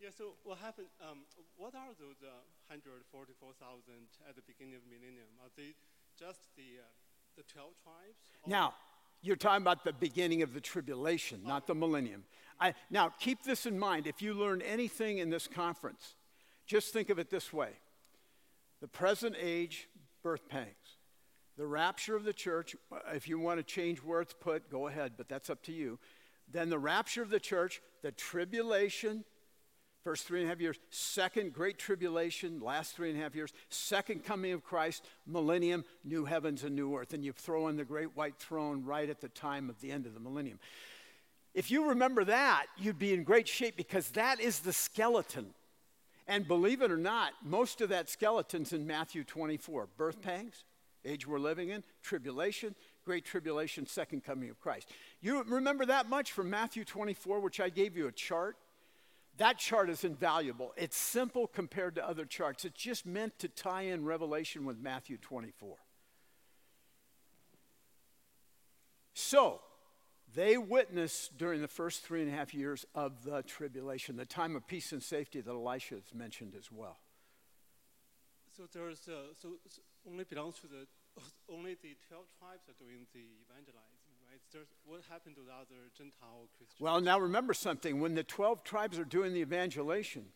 yeah. 0.00 0.08
So 0.16 0.32
what 0.44 0.58
happened? 0.58 0.88
Um, 1.02 1.18
what 1.56 1.74
are 1.74 1.92
those 2.00 2.16
uh, 2.22 2.32
144,000 2.68 3.92
at 4.28 4.34
the 4.36 4.42
beginning 4.42 4.74
of 4.74 4.82
millennium? 4.88 5.28
Are 5.44 5.50
they 5.56 5.74
just 6.18 6.40
the 6.56 6.80
uh, 6.80 6.88
the 7.36 7.42
12 7.42 7.70
tribes? 7.82 8.18
Now, 8.46 8.74
you're 9.22 9.36
talking 9.36 9.62
about 9.62 9.84
the 9.84 9.92
beginning 9.92 10.42
of 10.42 10.52
the 10.52 10.60
tribulation, 10.60 11.42
not 11.44 11.66
the 11.66 11.74
millennium. 11.74 12.24
I, 12.60 12.74
now, 12.90 13.12
keep 13.20 13.42
this 13.42 13.66
in 13.66 13.78
mind. 13.78 14.06
If 14.06 14.22
you 14.22 14.34
learn 14.34 14.62
anything 14.62 15.18
in 15.18 15.30
this 15.30 15.46
conference, 15.46 16.16
just 16.66 16.92
think 16.92 17.10
of 17.10 17.18
it 17.18 17.30
this 17.30 17.52
way 17.52 17.70
the 18.80 18.88
present 18.88 19.36
age, 19.40 19.88
birth 20.22 20.48
pangs. 20.48 20.98
The 21.56 21.66
rapture 21.66 22.16
of 22.16 22.24
the 22.24 22.32
church, 22.32 22.74
uh, 22.90 22.98
if 23.14 23.28
you 23.28 23.38
want 23.38 23.58
to 23.58 23.62
change 23.62 23.98
where 23.98 24.20
it's 24.20 24.34
put, 24.34 24.70
go 24.70 24.88
ahead, 24.88 25.12
but 25.16 25.28
that's 25.28 25.50
up 25.50 25.62
to 25.64 25.72
you. 25.72 25.98
Then 26.50 26.70
the 26.70 26.78
rapture 26.78 27.22
of 27.22 27.30
the 27.30 27.38
church, 27.38 27.80
the 28.02 28.10
tribulation, 28.10 29.24
first 30.02 30.26
three 30.26 30.40
and 30.40 30.46
a 30.46 30.50
half 30.50 30.60
years, 30.60 30.78
second 30.90 31.52
great 31.52 31.78
tribulation, 31.78 32.60
last 32.60 32.94
three 32.94 33.10
and 33.10 33.18
a 33.18 33.22
half 33.22 33.34
years, 33.34 33.52
second 33.68 34.24
coming 34.24 34.52
of 34.52 34.64
Christ, 34.64 35.04
millennium, 35.26 35.84
new 36.04 36.24
heavens 36.24 36.64
and 36.64 36.74
new 36.74 36.96
earth. 36.96 37.12
And 37.14 37.24
you 37.24 37.32
throw 37.32 37.68
in 37.68 37.76
the 37.76 37.84
great 37.84 38.16
white 38.16 38.36
throne 38.36 38.84
right 38.84 39.08
at 39.08 39.20
the 39.20 39.28
time 39.28 39.70
of 39.70 39.80
the 39.80 39.92
end 39.92 40.06
of 40.06 40.14
the 40.14 40.20
millennium. 40.20 40.58
If 41.54 41.70
you 41.70 41.88
remember 41.88 42.24
that, 42.24 42.66
you'd 42.78 42.98
be 42.98 43.12
in 43.12 43.24
great 43.24 43.46
shape 43.46 43.76
because 43.76 44.10
that 44.10 44.40
is 44.40 44.60
the 44.60 44.72
skeleton. 44.72 45.54
And 46.26 46.48
believe 46.48 46.82
it 46.82 46.90
or 46.90 46.96
not, 46.96 47.32
most 47.44 47.80
of 47.80 47.90
that 47.90 48.08
skeleton's 48.08 48.72
in 48.72 48.86
Matthew 48.86 49.24
24 49.24 49.88
birth 49.96 50.22
pangs, 50.22 50.64
age 51.04 51.26
we're 51.26 51.38
living 51.38 51.68
in, 51.68 51.82
tribulation, 52.02 52.74
great 53.04 53.24
tribulation, 53.24 53.86
second 53.86 54.24
coming 54.24 54.48
of 54.48 54.60
Christ. 54.60 54.88
You 55.20 55.42
remember 55.42 55.84
that 55.86 56.08
much 56.08 56.32
from 56.32 56.48
Matthew 56.48 56.84
24, 56.84 57.40
which 57.40 57.60
I 57.60 57.68
gave 57.68 57.96
you 57.96 58.06
a 58.06 58.12
chart? 58.12 58.56
That 59.42 59.58
chart 59.58 59.90
is 59.90 60.04
invaluable. 60.04 60.72
It's 60.76 60.96
simple 60.96 61.48
compared 61.48 61.96
to 61.96 62.08
other 62.08 62.24
charts. 62.24 62.64
It's 62.64 62.80
just 62.80 63.04
meant 63.04 63.40
to 63.40 63.48
tie 63.48 63.82
in 63.82 64.04
Revelation 64.04 64.64
with 64.64 64.78
Matthew 64.78 65.16
24. 65.16 65.78
So, 69.14 69.60
they 70.32 70.56
witnessed 70.56 71.36
during 71.36 71.60
the 71.60 71.66
first 71.66 72.04
three 72.04 72.22
and 72.22 72.32
a 72.32 72.36
half 72.36 72.54
years 72.54 72.86
of 72.94 73.24
the 73.24 73.42
tribulation, 73.42 74.14
the 74.14 74.24
time 74.24 74.54
of 74.54 74.64
peace 74.68 74.92
and 74.92 75.02
safety 75.02 75.40
that 75.40 75.50
Elisha 75.50 75.96
has 75.96 76.14
mentioned 76.14 76.54
as 76.56 76.70
well. 76.70 76.98
So 78.56 78.68
there's 78.72 79.08
uh, 79.08 79.34
so, 79.36 79.54
so 79.68 79.82
only 80.08 80.22
belongs 80.22 80.60
to 80.60 80.68
the 80.68 80.86
only 81.52 81.74
the 81.82 81.96
12 82.06 82.24
tribes 82.38 82.68
are 82.68 82.78
doing 82.78 83.06
the 83.12 83.26
evangelizing, 83.50 84.01
what 84.84 85.00
happened 85.10 85.36
to 85.36 85.42
the 85.42 85.52
other 85.52 85.90
Gentile 85.96 86.48
Christians? 86.56 86.80
Well, 86.80 87.00
now 87.00 87.18
remember 87.18 87.54
something. 87.54 88.00
When 88.00 88.14
the 88.14 88.22
12 88.22 88.64
tribes 88.64 88.98
are 88.98 89.04
doing 89.04 89.32
the 89.32 89.40
evangelization, 89.40 90.26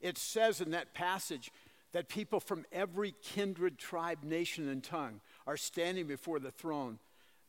it 0.00 0.18
says 0.18 0.60
in 0.60 0.70
that 0.72 0.94
passage 0.94 1.50
that 1.92 2.08
people 2.08 2.40
from 2.40 2.64
every 2.72 3.14
kindred, 3.22 3.78
tribe, 3.78 4.22
nation, 4.22 4.68
and 4.68 4.82
tongue 4.82 5.20
are 5.46 5.56
standing 5.56 6.06
before 6.06 6.38
the 6.38 6.50
throne. 6.50 6.98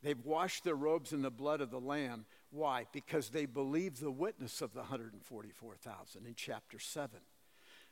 They've 0.02 0.24
washed 0.24 0.64
their 0.64 0.74
robes 0.74 1.12
in 1.12 1.22
the 1.22 1.30
blood 1.30 1.60
of 1.60 1.70
the 1.70 1.80
Lamb. 1.80 2.24
Why? 2.50 2.86
Because 2.92 3.30
they 3.30 3.46
believe 3.46 4.00
the 4.00 4.10
witness 4.10 4.62
of 4.62 4.72
the 4.72 4.80
144,000 4.80 6.26
in 6.26 6.34
chapter 6.34 6.78
7. 6.78 7.18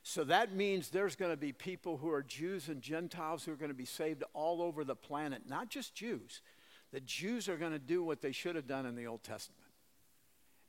So 0.03 0.23
that 0.25 0.55
means 0.55 0.89
there's 0.89 1.17
going 1.17 1.33
to 1.33 1.37
be 1.37 1.53
people 1.53 1.97
who 1.97 2.11
are 2.11 2.23
Jews 2.23 2.69
and 2.69 2.81
Gentiles 2.81 3.45
who 3.45 3.53
are 3.53 3.57
going 3.57 3.73
to 3.73 3.75
be 3.75 3.85
saved 3.85 4.23
all 4.35 4.63
over 4.63 4.85
the 4.85 4.95
planet, 4.95 5.43
not 5.49 5.69
just 5.69 5.97
Jews. 5.97 6.43
The 6.93 7.01
Jews 7.01 7.49
are 7.49 7.57
going 7.57 7.73
to 7.73 7.79
do 7.79 8.03
what 8.03 8.21
they 8.23 8.33
should 8.33 8.57
have 8.57 8.67
done 8.67 8.87
in 8.87 8.97
the 8.97 9.07
Old 9.07 9.23
Testament. 9.23 9.63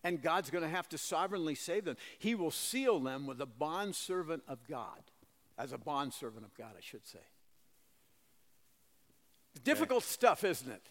And 0.03 0.21
God's 0.21 0.49
going 0.49 0.63
to 0.63 0.69
have 0.69 0.89
to 0.89 0.97
sovereignly 0.97 1.55
save 1.55 1.85
them. 1.85 1.97
He 2.19 2.35
will 2.35 2.51
seal 2.51 2.99
them 2.99 3.27
with 3.27 3.41
a 3.41 3.45
bondservant 3.45 4.43
of 4.47 4.59
God, 4.67 5.03
as 5.57 5.73
a 5.73 5.77
bondservant 5.77 6.45
of 6.45 6.55
God, 6.55 6.73
I 6.77 6.81
should 6.81 7.05
say. 7.05 7.19
Difficult 9.63 10.03
stuff, 10.03 10.43
isn't 10.43 10.71
it? 10.71 10.83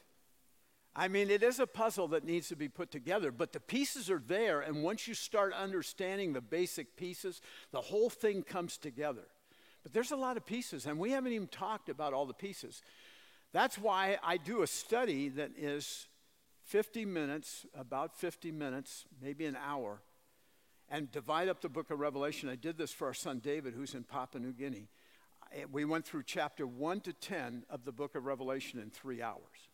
I 0.98 1.08
mean, 1.08 1.28
it 1.28 1.42
is 1.42 1.60
a 1.60 1.66
puzzle 1.66 2.08
that 2.08 2.24
needs 2.24 2.48
to 2.48 2.56
be 2.56 2.68
put 2.68 2.90
together, 2.90 3.30
but 3.30 3.52
the 3.52 3.60
pieces 3.60 4.10
are 4.10 4.22
there, 4.26 4.60
and 4.60 4.82
once 4.82 5.06
you 5.06 5.12
start 5.12 5.52
understanding 5.52 6.32
the 6.32 6.40
basic 6.40 6.96
pieces, 6.96 7.42
the 7.70 7.82
whole 7.82 8.08
thing 8.08 8.42
comes 8.42 8.78
together. 8.78 9.28
But 9.82 9.92
there's 9.92 10.10
a 10.10 10.16
lot 10.16 10.38
of 10.38 10.46
pieces, 10.46 10.86
and 10.86 10.98
we 10.98 11.10
haven't 11.10 11.32
even 11.32 11.48
talked 11.48 11.90
about 11.90 12.14
all 12.14 12.24
the 12.26 12.34
pieces. 12.34 12.82
That's 13.56 13.78
why 13.78 14.18
I 14.22 14.36
do 14.36 14.60
a 14.60 14.66
study 14.66 15.30
that 15.30 15.52
is 15.56 16.08
50 16.64 17.06
minutes, 17.06 17.64
about 17.74 18.14
50 18.14 18.52
minutes, 18.52 19.06
maybe 19.22 19.46
an 19.46 19.56
hour, 19.56 20.02
and 20.90 21.10
divide 21.10 21.48
up 21.48 21.62
the 21.62 21.70
book 21.70 21.90
of 21.90 21.98
Revelation. 21.98 22.50
I 22.50 22.56
did 22.56 22.76
this 22.76 22.92
for 22.92 23.06
our 23.06 23.14
son 23.14 23.38
David, 23.38 23.72
who's 23.72 23.94
in 23.94 24.04
Papua 24.04 24.42
New 24.44 24.52
Guinea. 24.52 24.90
We 25.72 25.86
went 25.86 26.04
through 26.04 26.24
chapter 26.24 26.66
1 26.66 27.00
to 27.00 27.14
10 27.14 27.64
of 27.70 27.86
the 27.86 27.92
book 27.92 28.14
of 28.14 28.26
Revelation 28.26 28.78
in 28.78 28.90
three 28.90 29.22
hours. 29.22 29.70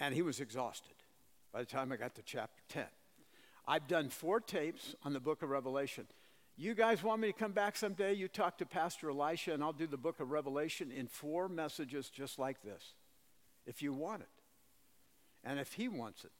And 0.00 0.14
he 0.14 0.22
was 0.22 0.40
exhausted 0.40 0.94
by 1.52 1.60
the 1.60 1.66
time 1.66 1.92
I 1.92 1.96
got 1.96 2.14
to 2.14 2.22
chapter 2.22 2.62
10. 2.70 2.86
I've 3.66 3.86
done 3.86 4.08
four 4.08 4.40
tapes 4.40 4.94
on 5.04 5.12
the 5.12 5.20
book 5.20 5.42
of 5.42 5.50
Revelation. 5.50 6.06
You 6.60 6.74
guys 6.74 7.04
want 7.04 7.20
me 7.20 7.28
to 7.28 7.32
come 7.32 7.52
back 7.52 7.76
someday? 7.76 8.14
You 8.14 8.26
talk 8.26 8.58
to 8.58 8.66
Pastor 8.66 9.10
Elisha, 9.10 9.54
and 9.54 9.62
I'll 9.62 9.72
do 9.72 9.86
the 9.86 9.96
book 9.96 10.18
of 10.18 10.32
Revelation 10.32 10.90
in 10.90 11.06
four 11.06 11.48
messages 11.48 12.10
just 12.10 12.36
like 12.36 12.60
this, 12.64 12.94
if 13.64 13.80
you 13.80 13.92
want 13.92 14.22
it, 14.22 14.28
and 15.44 15.60
if 15.60 15.74
he 15.74 15.86
wants 15.86 16.24
it. 16.24 16.32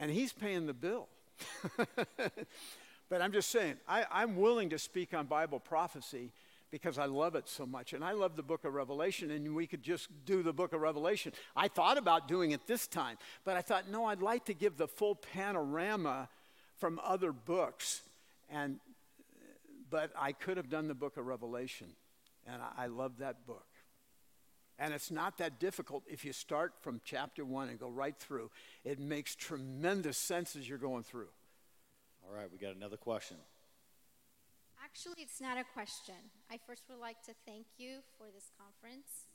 And 0.00 0.10
he's 0.10 0.32
paying 0.32 0.64
the 0.64 0.72
bill. 0.72 1.08
but 3.10 3.20
I'm 3.20 3.32
just 3.32 3.50
saying, 3.50 3.74
I, 3.86 4.06
I'm 4.10 4.34
willing 4.34 4.70
to 4.70 4.78
speak 4.78 5.12
on 5.12 5.26
Bible 5.26 5.60
prophecy 5.60 6.32
because 6.70 6.96
I 6.96 7.04
love 7.04 7.34
it 7.34 7.50
so 7.50 7.66
much. 7.66 7.92
And 7.92 8.02
I 8.02 8.12
love 8.12 8.34
the 8.34 8.42
book 8.42 8.64
of 8.64 8.72
Revelation, 8.72 9.30
and 9.30 9.54
we 9.54 9.66
could 9.66 9.82
just 9.82 10.08
do 10.24 10.42
the 10.42 10.54
book 10.54 10.72
of 10.72 10.80
Revelation. 10.80 11.34
I 11.54 11.68
thought 11.68 11.98
about 11.98 12.28
doing 12.28 12.52
it 12.52 12.66
this 12.66 12.86
time, 12.86 13.18
but 13.44 13.58
I 13.58 13.60
thought, 13.60 13.90
no, 13.90 14.06
I'd 14.06 14.22
like 14.22 14.46
to 14.46 14.54
give 14.54 14.78
the 14.78 14.88
full 14.88 15.16
panorama 15.16 16.30
from 16.78 16.98
other 17.04 17.30
books. 17.30 18.00
And, 18.48 18.80
but 19.90 20.12
I 20.18 20.32
could 20.32 20.56
have 20.56 20.68
done 20.68 20.88
the 20.88 20.94
book 20.94 21.16
of 21.16 21.26
Revelation, 21.26 21.88
and 22.46 22.62
I, 22.62 22.84
I 22.84 22.86
love 22.86 23.18
that 23.18 23.46
book. 23.46 23.66
And 24.78 24.94
it's 24.94 25.10
not 25.10 25.38
that 25.38 25.58
difficult 25.58 26.04
if 26.06 26.24
you 26.24 26.32
start 26.32 26.72
from 26.80 27.00
chapter 27.04 27.44
one 27.44 27.68
and 27.68 27.80
go 27.80 27.88
right 27.90 28.16
through. 28.16 28.50
It 28.84 29.00
makes 29.00 29.34
tremendous 29.34 30.16
sense 30.16 30.54
as 30.54 30.68
you're 30.68 30.78
going 30.78 31.02
through. 31.02 31.28
All 32.22 32.34
right, 32.34 32.46
we 32.50 32.58
got 32.58 32.76
another 32.76 32.96
question. 32.96 33.38
Actually, 34.78 35.18
it's 35.18 35.40
not 35.40 35.58
a 35.58 35.64
question. 35.74 36.14
I 36.50 36.58
first 36.62 36.86
would 36.88 37.02
like 37.02 37.20
to 37.26 37.34
thank 37.44 37.66
you 37.76 37.98
for 38.16 38.30
this 38.30 38.54
conference. 38.54 39.26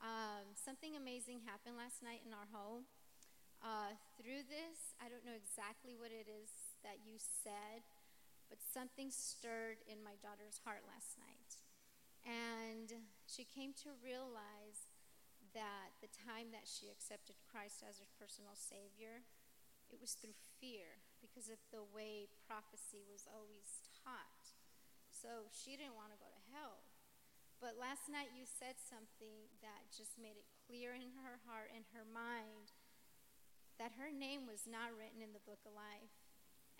Um, 0.00 0.56
something 0.56 0.96
amazing 0.96 1.44
happened 1.44 1.76
last 1.76 2.00
night 2.00 2.24
in 2.24 2.32
our 2.32 2.48
home. 2.48 2.88
Uh, 3.60 3.92
through 4.16 4.46
this, 4.46 4.96
I 5.02 5.10
don't 5.10 5.26
know 5.26 5.34
exactly 5.34 5.98
what 5.98 6.14
it 6.14 6.30
is 6.30 6.48
that 6.86 7.02
you 7.04 7.18
said, 7.18 7.82
but 8.48 8.64
something 8.64 9.12
stirred 9.12 9.84
in 9.84 10.00
my 10.00 10.16
daughter's 10.20 10.64
heart 10.64 10.88
last 10.88 11.20
night. 11.20 11.60
And 12.24 13.04
she 13.24 13.44
came 13.44 13.72
to 13.84 13.96
realize 14.00 14.92
that 15.56 15.96
the 16.04 16.12
time 16.12 16.52
that 16.52 16.68
she 16.68 16.92
accepted 16.92 17.40
Christ 17.48 17.80
as 17.80 18.00
her 18.00 18.10
personal 18.20 18.56
Savior, 18.56 19.24
it 19.88 20.00
was 20.00 20.12
through 20.16 20.36
fear 20.60 21.00
because 21.24 21.48
of 21.48 21.60
the 21.72 21.84
way 21.84 22.28
prophecy 22.44 23.04
was 23.08 23.24
always 23.28 23.80
taught. 24.04 24.52
So 25.08 25.48
she 25.50 25.74
didn't 25.74 25.96
want 25.96 26.12
to 26.12 26.20
go 26.20 26.28
to 26.28 26.48
hell. 26.52 26.84
But 27.58 27.80
last 27.80 28.06
night 28.06 28.30
you 28.36 28.46
said 28.46 28.78
something 28.78 29.50
that 29.64 29.90
just 29.90 30.14
made 30.14 30.38
it 30.38 30.46
clear 30.68 30.94
in 30.94 31.18
her 31.26 31.42
heart 31.42 31.74
and 31.74 31.90
her 31.90 32.06
mind 32.06 32.70
that 33.82 33.98
her 33.98 34.14
name 34.14 34.46
was 34.46 34.66
not 34.66 34.94
written 34.94 35.22
in 35.22 35.34
the 35.34 35.42
book 35.42 35.62
of 35.66 35.74
life. 35.74 36.17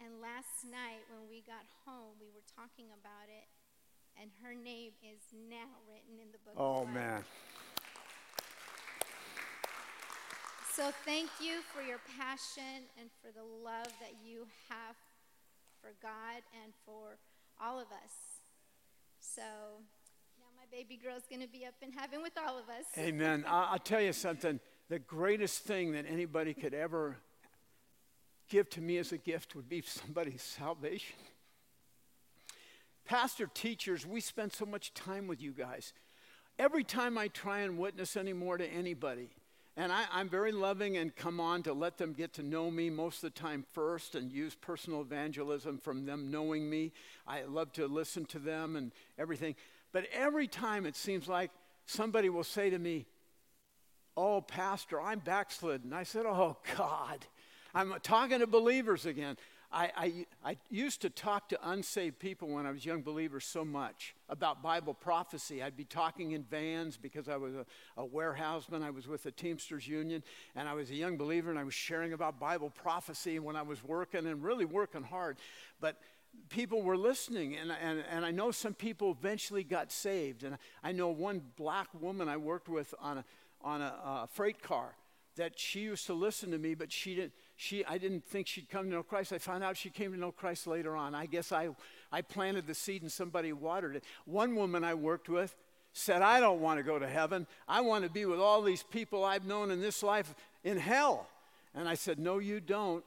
And 0.01 0.21
last 0.23 0.63
night 0.65 1.03
when 1.11 1.29
we 1.29 1.43
got 1.43 1.67
home, 1.85 2.15
we 2.21 2.31
were 2.31 2.45
talking 2.55 2.87
about 2.95 3.27
it, 3.27 3.47
and 4.21 4.31
her 4.43 4.55
name 4.55 4.93
is 5.03 5.21
now 5.35 5.75
written 5.91 6.23
in 6.23 6.31
the 6.31 6.39
book 6.47 6.55
Oh, 6.57 6.83
of 6.83 6.87
life. 6.87 6.95
man. 6.95 7.25
So 10.73 10.93
thank 11.05 11.29
you 11.41 11.59
for 11.75 11.83
your 11.83 11.99
passion 12.17 12.87
and 13.01 13.11
for 13.21 13.33
the 13.35 13.43
love 13.43 13.91
that 14.01 14.15
you 14.25 14.47
have 14.71 14.95
for 15.83 15.91
God 16.01 16.43
and 16.63 16.73
for 16.87 17.19
all 17.61 17.81
of 17.81 17.89
us. 17.89 18.15
So 19.19 19.43
now 20.39 20.47
my 20.57 20.67
baby 20.71 20.97
girl's 21.03 21.25
going 21.29 21.43
to 21.43 21.49
be 21.49 21.67
up 21.67 21.75
in 21.83 21.91
heaven 21.91 22.23
with 22.23 22.35
all 22.39 22.57
of 22.57 22.69
us. 22.69 22.87
Amen. 22.97 23.45
I- 23.49 23.73
I'll 23.73 23.79
tell 23.81 24.01
you 24.01 24.13
something. 24.13 24.61
The 24.89 25.01
greatest 25.01 25.65
thing 25.65 25.93
that 25.93 26.07
anybody 26.09 26.55
could 26.55 26.75
ever 26.75 27.17
give 28.49 28.69
to 28.71 28.81
me 28.81 28.99
as 28.99 29.13
a 29.13 29.19
gift 29.19 29.55
would 29.55 29.69
be 29.69 29.83
somebody's 29.87 30.43
salvation. 30.43 31.17
Pastor 33.05 33.49
teachers, 33.53 34.07
we 34.07 34.21
spend 34.21 34.53
so 34.53 34.67
much 34.67 34.93
time 34.93 35.27
with 35.27 35.41
you 35.41 35.53
guys. 35.53 35.93
Every 36.59 36.85
time 36.85 37.17
I 37.17 37.29
try 37.29 37.61
and 37.61 37.79
witness 37.79 38.17
anymore 38.17 38.59
to 38.59 38.67
anybody, 38.67 39.31
and 39.79 39.93
I, 39.93 40.05
I'm 40.13 40.29
very 40.29 40.51
loving 40.51 40.97
and 40.97 41.15
come 41.15 41.39
on 41.39 41.63
to 41.63 41.73
let 41.73 41.99
them 41.99 42.13
get 42.13 42.33
to 42.35 42.43
know 42.43 42.69
me 42.69 42.91
most 42.91 43.23
of 43.23 43.33
the 43.33 43.41
time 43.41 43.65
first 43.73 44.17
and 44.17 44.33
use 44.33 44.57
personal 44.57 45.01
evangelism 45.01 45.79
from 45.79 46.05
them 46.05 46.33
knowing 46.33 46.69
me. 46.69 46.93
I 47.29 47.43
love 47.43 47.73
to 47.75 47.87
listen 47.87 48.25
to 48.27 48.41
them 48.41 48.75
and 48.75 48.91
everything. 49.17 49.55
But 49.93 50.07
every 50.13 50.49
time 50.49 50.85
it 50.85 50.97
seems 50.97 51.29
like 51.29 51.53
somebody 51.87 52.29
will 52.29 52.45
say 52.45 52.71
to 52.71 52.79
me, 52.79 53.07
Oh, 54.17 54.41
Pastor, 54.41 55.01
I'm 55.01 55.21
backslidden. 55.21 55.93
I 55.93 56.03
said, 56.03 56.27
Oh, 56.27 56.57
God. 56.77 57.25
I'm 57.79 57.95
talking 58.03 58.41
to 58.41 58.49
believers 58.49 59.07
again. 59.07 59.37
I, 59.71 59.91
I, 59.97 60.51
I 60.51 60.57
used 60.69 61.01
to 61.03 61.11
talk 61.11 61.49
to 61.51 61.71
unsaved 61.71 62.19
people 62.19 62.49
when 62.49 62.67
I 62.67 62.73
was 62.73 62.85
young 62.85 63.03
believers 63.03 63.45
so 63.45 63.65
much 63.65 64.17
about 64.29 64.65
Bible 64.65 64.95
prophecy. 64.95 65.63
I'd 65.63 65.77
be 65.77 65.85
talking 65.85 66.33
in 66.33 66.43
vans 66.43 66.97
because 66.97 67.29
I 67.29 67.37
was 67.37 67.55
a, 67.55 67.65
a 67.97 68.05
warehouseman. 68.05 68.83
I 68.83 68.91
was 68.91 69.07
with 69.07 69.23
the 69.23 69.31
Teamsters 69.31 69.87
Union, 69.87 70.25
and 70.57 70.69
I 70.69 70.75
was 70.75 70.91
a 70.91 70.97
young 70.97 71.17
believer, 71.17 71.51
and 71.51 71.59
I 71.59 71.63
was 71.63 71.73
sharing 71.73 72.15
about 72.15 72.41
Bible 72.41 72.71
prophecy 72.71 73.39
when 73.39 73.55
I 73.55 73.63
was 73.63 73.85
working 73.85 74.27
and 74.27 74.43
really 74.43 74.65
working 74.65 75.05
hard. 75.05 75.37
But 75.81 76.01
people 76.49 76.83
were 76.83 76.97
listening, 76.97 77.55
and, 77.55 77.71
and, 77.71 78.03
and 78.11 78.25
I 78.25 78.33
know 78.33 78.51
some 78.51 78.75
people 78.75 79.17
eventually 79.17 79.63
got 79.63 79.93
saved. 79.93 80.43
And 80.43 80.59
I 80.83 80.91
know 80.91 81.11
one 81.11 81.43
black 81.57 81.87
woman 82.01 82.29
I 82.29 82.39
worked 82.39 82.69
with 82.69 82.93
on 82.99 83.19
a, 83.19 83.25
on 83.63 83.83
a 83.83 83.95
uh, 84.05 84.27
freight 84.27 84.65
car 84.65 84.97
that 85.37 85.61
she 85.61 85.83
used 85.83 86.07
to 86.07 86.15
listen 86.15 86.51
to 86.51 86.59
me, 86.59 86.75
but 86.75 86.91
she 86.91 87.15
didn't. 87.15 87.33
She, 87.61 87.85
I 87.85 87.99
didn't 87.99 88.25
think 88.25 88.47
she'd 88.47 88.71
come 88.71 88.85
to 88.85 88.95
know 88.95 89.03
Christ. 89.03 89.33
I 89.33 89.39
found 89.39 89.65
out 89.65 89.77
she 89.77 89.91
came 89.91 90.13
to 90.13 90.17
know 90.17 90.31
Christ 90.31 90.69
later 90.69 90.95
on. 90.95 91.13
I 91.13 91.27
guess 91.27 91.51
I, 91.51 91.71
I 92.13 92.23
planted 92.23 92.69
the 92.69 92.75
seed 92.75 93.03
and 93.03 93.11
somebody 93.11 93.53
watered 93.53 93.97
it. 93.97 94.05
One 94.27 94.55
woman 94.55 94.85
I 94.85 94.95
worked 94.95 95.29
with 95.29 95.57
said, 95.93 96.23
I 96.23 96.39
don't 96.39 96.61
want 96.61 96.79
to 96.79 96.85
go 96.85 97.01
to 97.01 97.09
heaven. 97.09 97.49
I 97.67 97.81
want 97.81 98.05
to 98.05 98.11
be 98.11 98.27
with 98.27 98.39
all 98.39 98.63
these 98.63 98.85
people 98.85 99.25
I've 99.25 99.45
known 99.45 99.73
in 99.73 99.81
this 99.81 100.05
life 100.05 100.37
in 100.63 100.79
hell. 100.79 101.27
And 101.75 101.89
I 101.89 101.95
said, 101.95 102.21
No, 102.21 102.39
you 102.39 102.61
don't. 102.61 103.03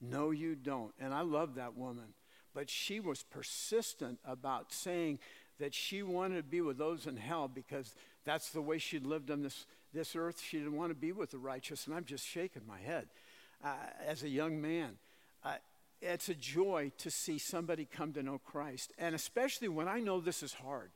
No, 0.00 0.30
you 0.30 0.54
don't. 0.54 0.92
And 1.00 1.12
I 1.12 1.22
love 1.22 1.56
that 1.56 1.76
woman. 1.76 2.14
But 2.54 2.70
she 2.70 3.00
was 3.00 3.24
persistent 3.24 4.20
about 4.24 4.72
saying 4.72 5.18
that 5.58 5.74
she 5.74 6.04
wanted 6.04 6.36
to 6.36 6.42
be 6.44 6.60
with 6.60 6.78
those 6.78 7.08
in 7.08 7.16
hell 7.16 7.48
because 7.48 7.96
that's 8.24 8.50
the 8.50 8.62
way 8.62 8.78
she'd 8.78 9.04
lived 9.04 9.28
on 9.28 9.42
this, 9.42 9.66
this 9.92 10.14
earth. 10.14 10.40
She 10.40 10.58
didn't 10.58 10.76
want 10.76 10.92
to 10.92 10.94
be 10.94 11.10
with 11.10 11.32
the 11.32 11.38
righteous. 11.38 11.88
And 11.88 11.96
I'm 11.96 12.04
just 12.04 12.24
shaking 12.24 12.62
my 12.64 12.78
head 12.78 13.08
uh, 13.64 13.74
as 14.06 14.22
a 14.22 14.28
young 14.28 14.60
man. 14.60 14.98
Uh, 15.44 15.54
it's 16.00 16.28
a 16.28 16.34
joy 16.34 16.92
to 16.98 17.10
see 17.10 17.38
somebody 17.38 17.84
come 17.84 18.12
to 18.14 18.22
know 18.22 18.38
Christ, 18.38 18.92
and 18.98 19.14
especially 19.14 19.68
when 19.68 19.88
I 19.88 20.00
know 20.00 20.20
this 20.20 20.42
is 20.42 20.54
hard. 20.54 20.90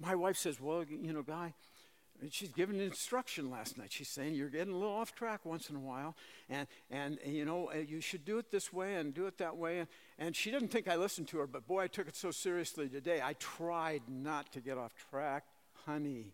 My 0.00 0.14
wife 0.14 0.36
says, 0.36 0.60
Well, 0.60 0.84
you 0.88 1.12
know, 1.12 1.22
Guy, 1.22 1.54
she's 2.30 2.50
giving 2.50 2.80
instruction 2.80 3.50
last 3.50 3.76
night. 3.76 3.92
She's 3.92 4.08
saying 4.08 4.34
you're 4.34 4.48
getting 4.48 4.72
a 4.72 4.76
little 4.76 4.94
off 4.94 5.14
track 5.14 5.40
once 5.44 5.70
in 5.70 5.76
a 5.76 5.80
while, 5.80 6.14
and 6.48 6.66
and, 6.90 7.18
and 7.24 7.34
you 7.34 7.44
know 7.44 7.70
uh, 7.74 7.78
you 7.78 8.00
should 8.00 8.24
do 8.24 8.38
it 8.38 8.50
this 8.50 8.72
way 8.72 8.94
and 8.94 9.14
do 9.14 9.26
it 9.26 9.38
that 9.38 9.56
way. 9.56 9.80
And, 9.80 9.88
and 10.18 10.36
she 10.36 10.50
didn't 10.50 10.68
think 10.68 10.88
I 10.88 10.96
listened 10.96 11.28
to 11.28 11.38
her, 11.38 11.46
but 11.46 11.66
boy, 11.66 11.82
I 11.82 11.86
took 11.86 12.08
it 12.08 12.16
so 12.16 12.30
seriously 12.30 12.88
today. 12.88 13.20
I 13.22 13.34
tried 13.34 14.02
not 14.08 14.52
to 14.52 14.60
get 14.60 14.78
off 14.78 14.92
track, 15.10 15.44
honey. 15.84 16.32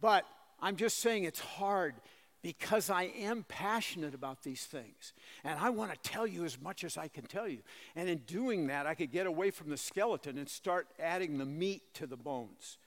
But 0.00 0.26
I'm 0.60 0.76
just 0.76 0.98
saying 0.98 1.24
it's 1.24 1.40
hard 1.40 1.94
because 2.42 2.90
I 2.90 3.04
am 3.04 3.44
passionate 3.46 4.14
about 4.14 4.42
these 4.42 4.64
things. 4.64 5.12
And 5.44 5.58
I 5.58 5.70
want 5.70 5.92
to 5.92 6.10
tell 6.10 6.26
you 6.26 6.44
as 6.44 6.60
much 6.60 6.82
as 6.82 6.98
I 6.98 7.08
can 7.08 7.24
tell 7.24 7.46
you. 7.46 7.58
And 7.94 8.08
in 8.08 8.18
doing 8.18 8.66
that, 8.66 8.86
I 8.86 8.94
could 8.94 9.12
get 9.12 9.26
away 9.26 9.50
from 9.50 9.70
the 9.70 9.76
skeleton 9.76 10.38
and 10.38 10.48
start 10.48 10.88
adding 10.98 11.38
the 11.38 11.46
meat 11.46 11.82
to 11.94 12.06
the 12.06 12.16
bones. 12.16 12.78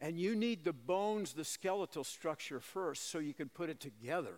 And 0.00 0.18
you 0.18 0.34
need 0.34 0.64
the 0.64 0.72
bones, 0.72 1.34
the 1.34 1.44
skeletal 1.44 2.02
structure 2.02 2.60
first, 2.60 3.10
so 3.10 3.18
you 3.18 3.34
can 3.34 3.48
put 3.48 3.68
it 3.68 3.78
together. 3.78 4.34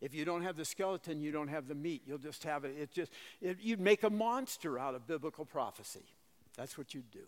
If 0.00 0.14
you 0.14 0.24
don't 0.24 0.42
have 0.42 0.56
the 0.56 0.64
skeleton, 0.64 1.20
you 1.20 1.30
don't 1.30 1.48
have 1.48 1.68
the 1.68 1.74
meat. 1.74 2.02
You'll 2.06 2.18
just 2.18 2.42
have 2.44 2.64
it. 2.64 2.74
It 2.80 2.90
just 2.90 3.12
it, 3.42 3.58
you'd 3.60 3.80
make 3.80 4.02
a 4.02 4.10
monster 4.10 4.78
out 4.78 4.94
of 4.94 5.06
biblical 5.06 5.44
prophecy. 5.44 6.04
That's 6.56 6.78
what 6.78 6.94
you'd 6.94 7.10
do. 7.10 7.26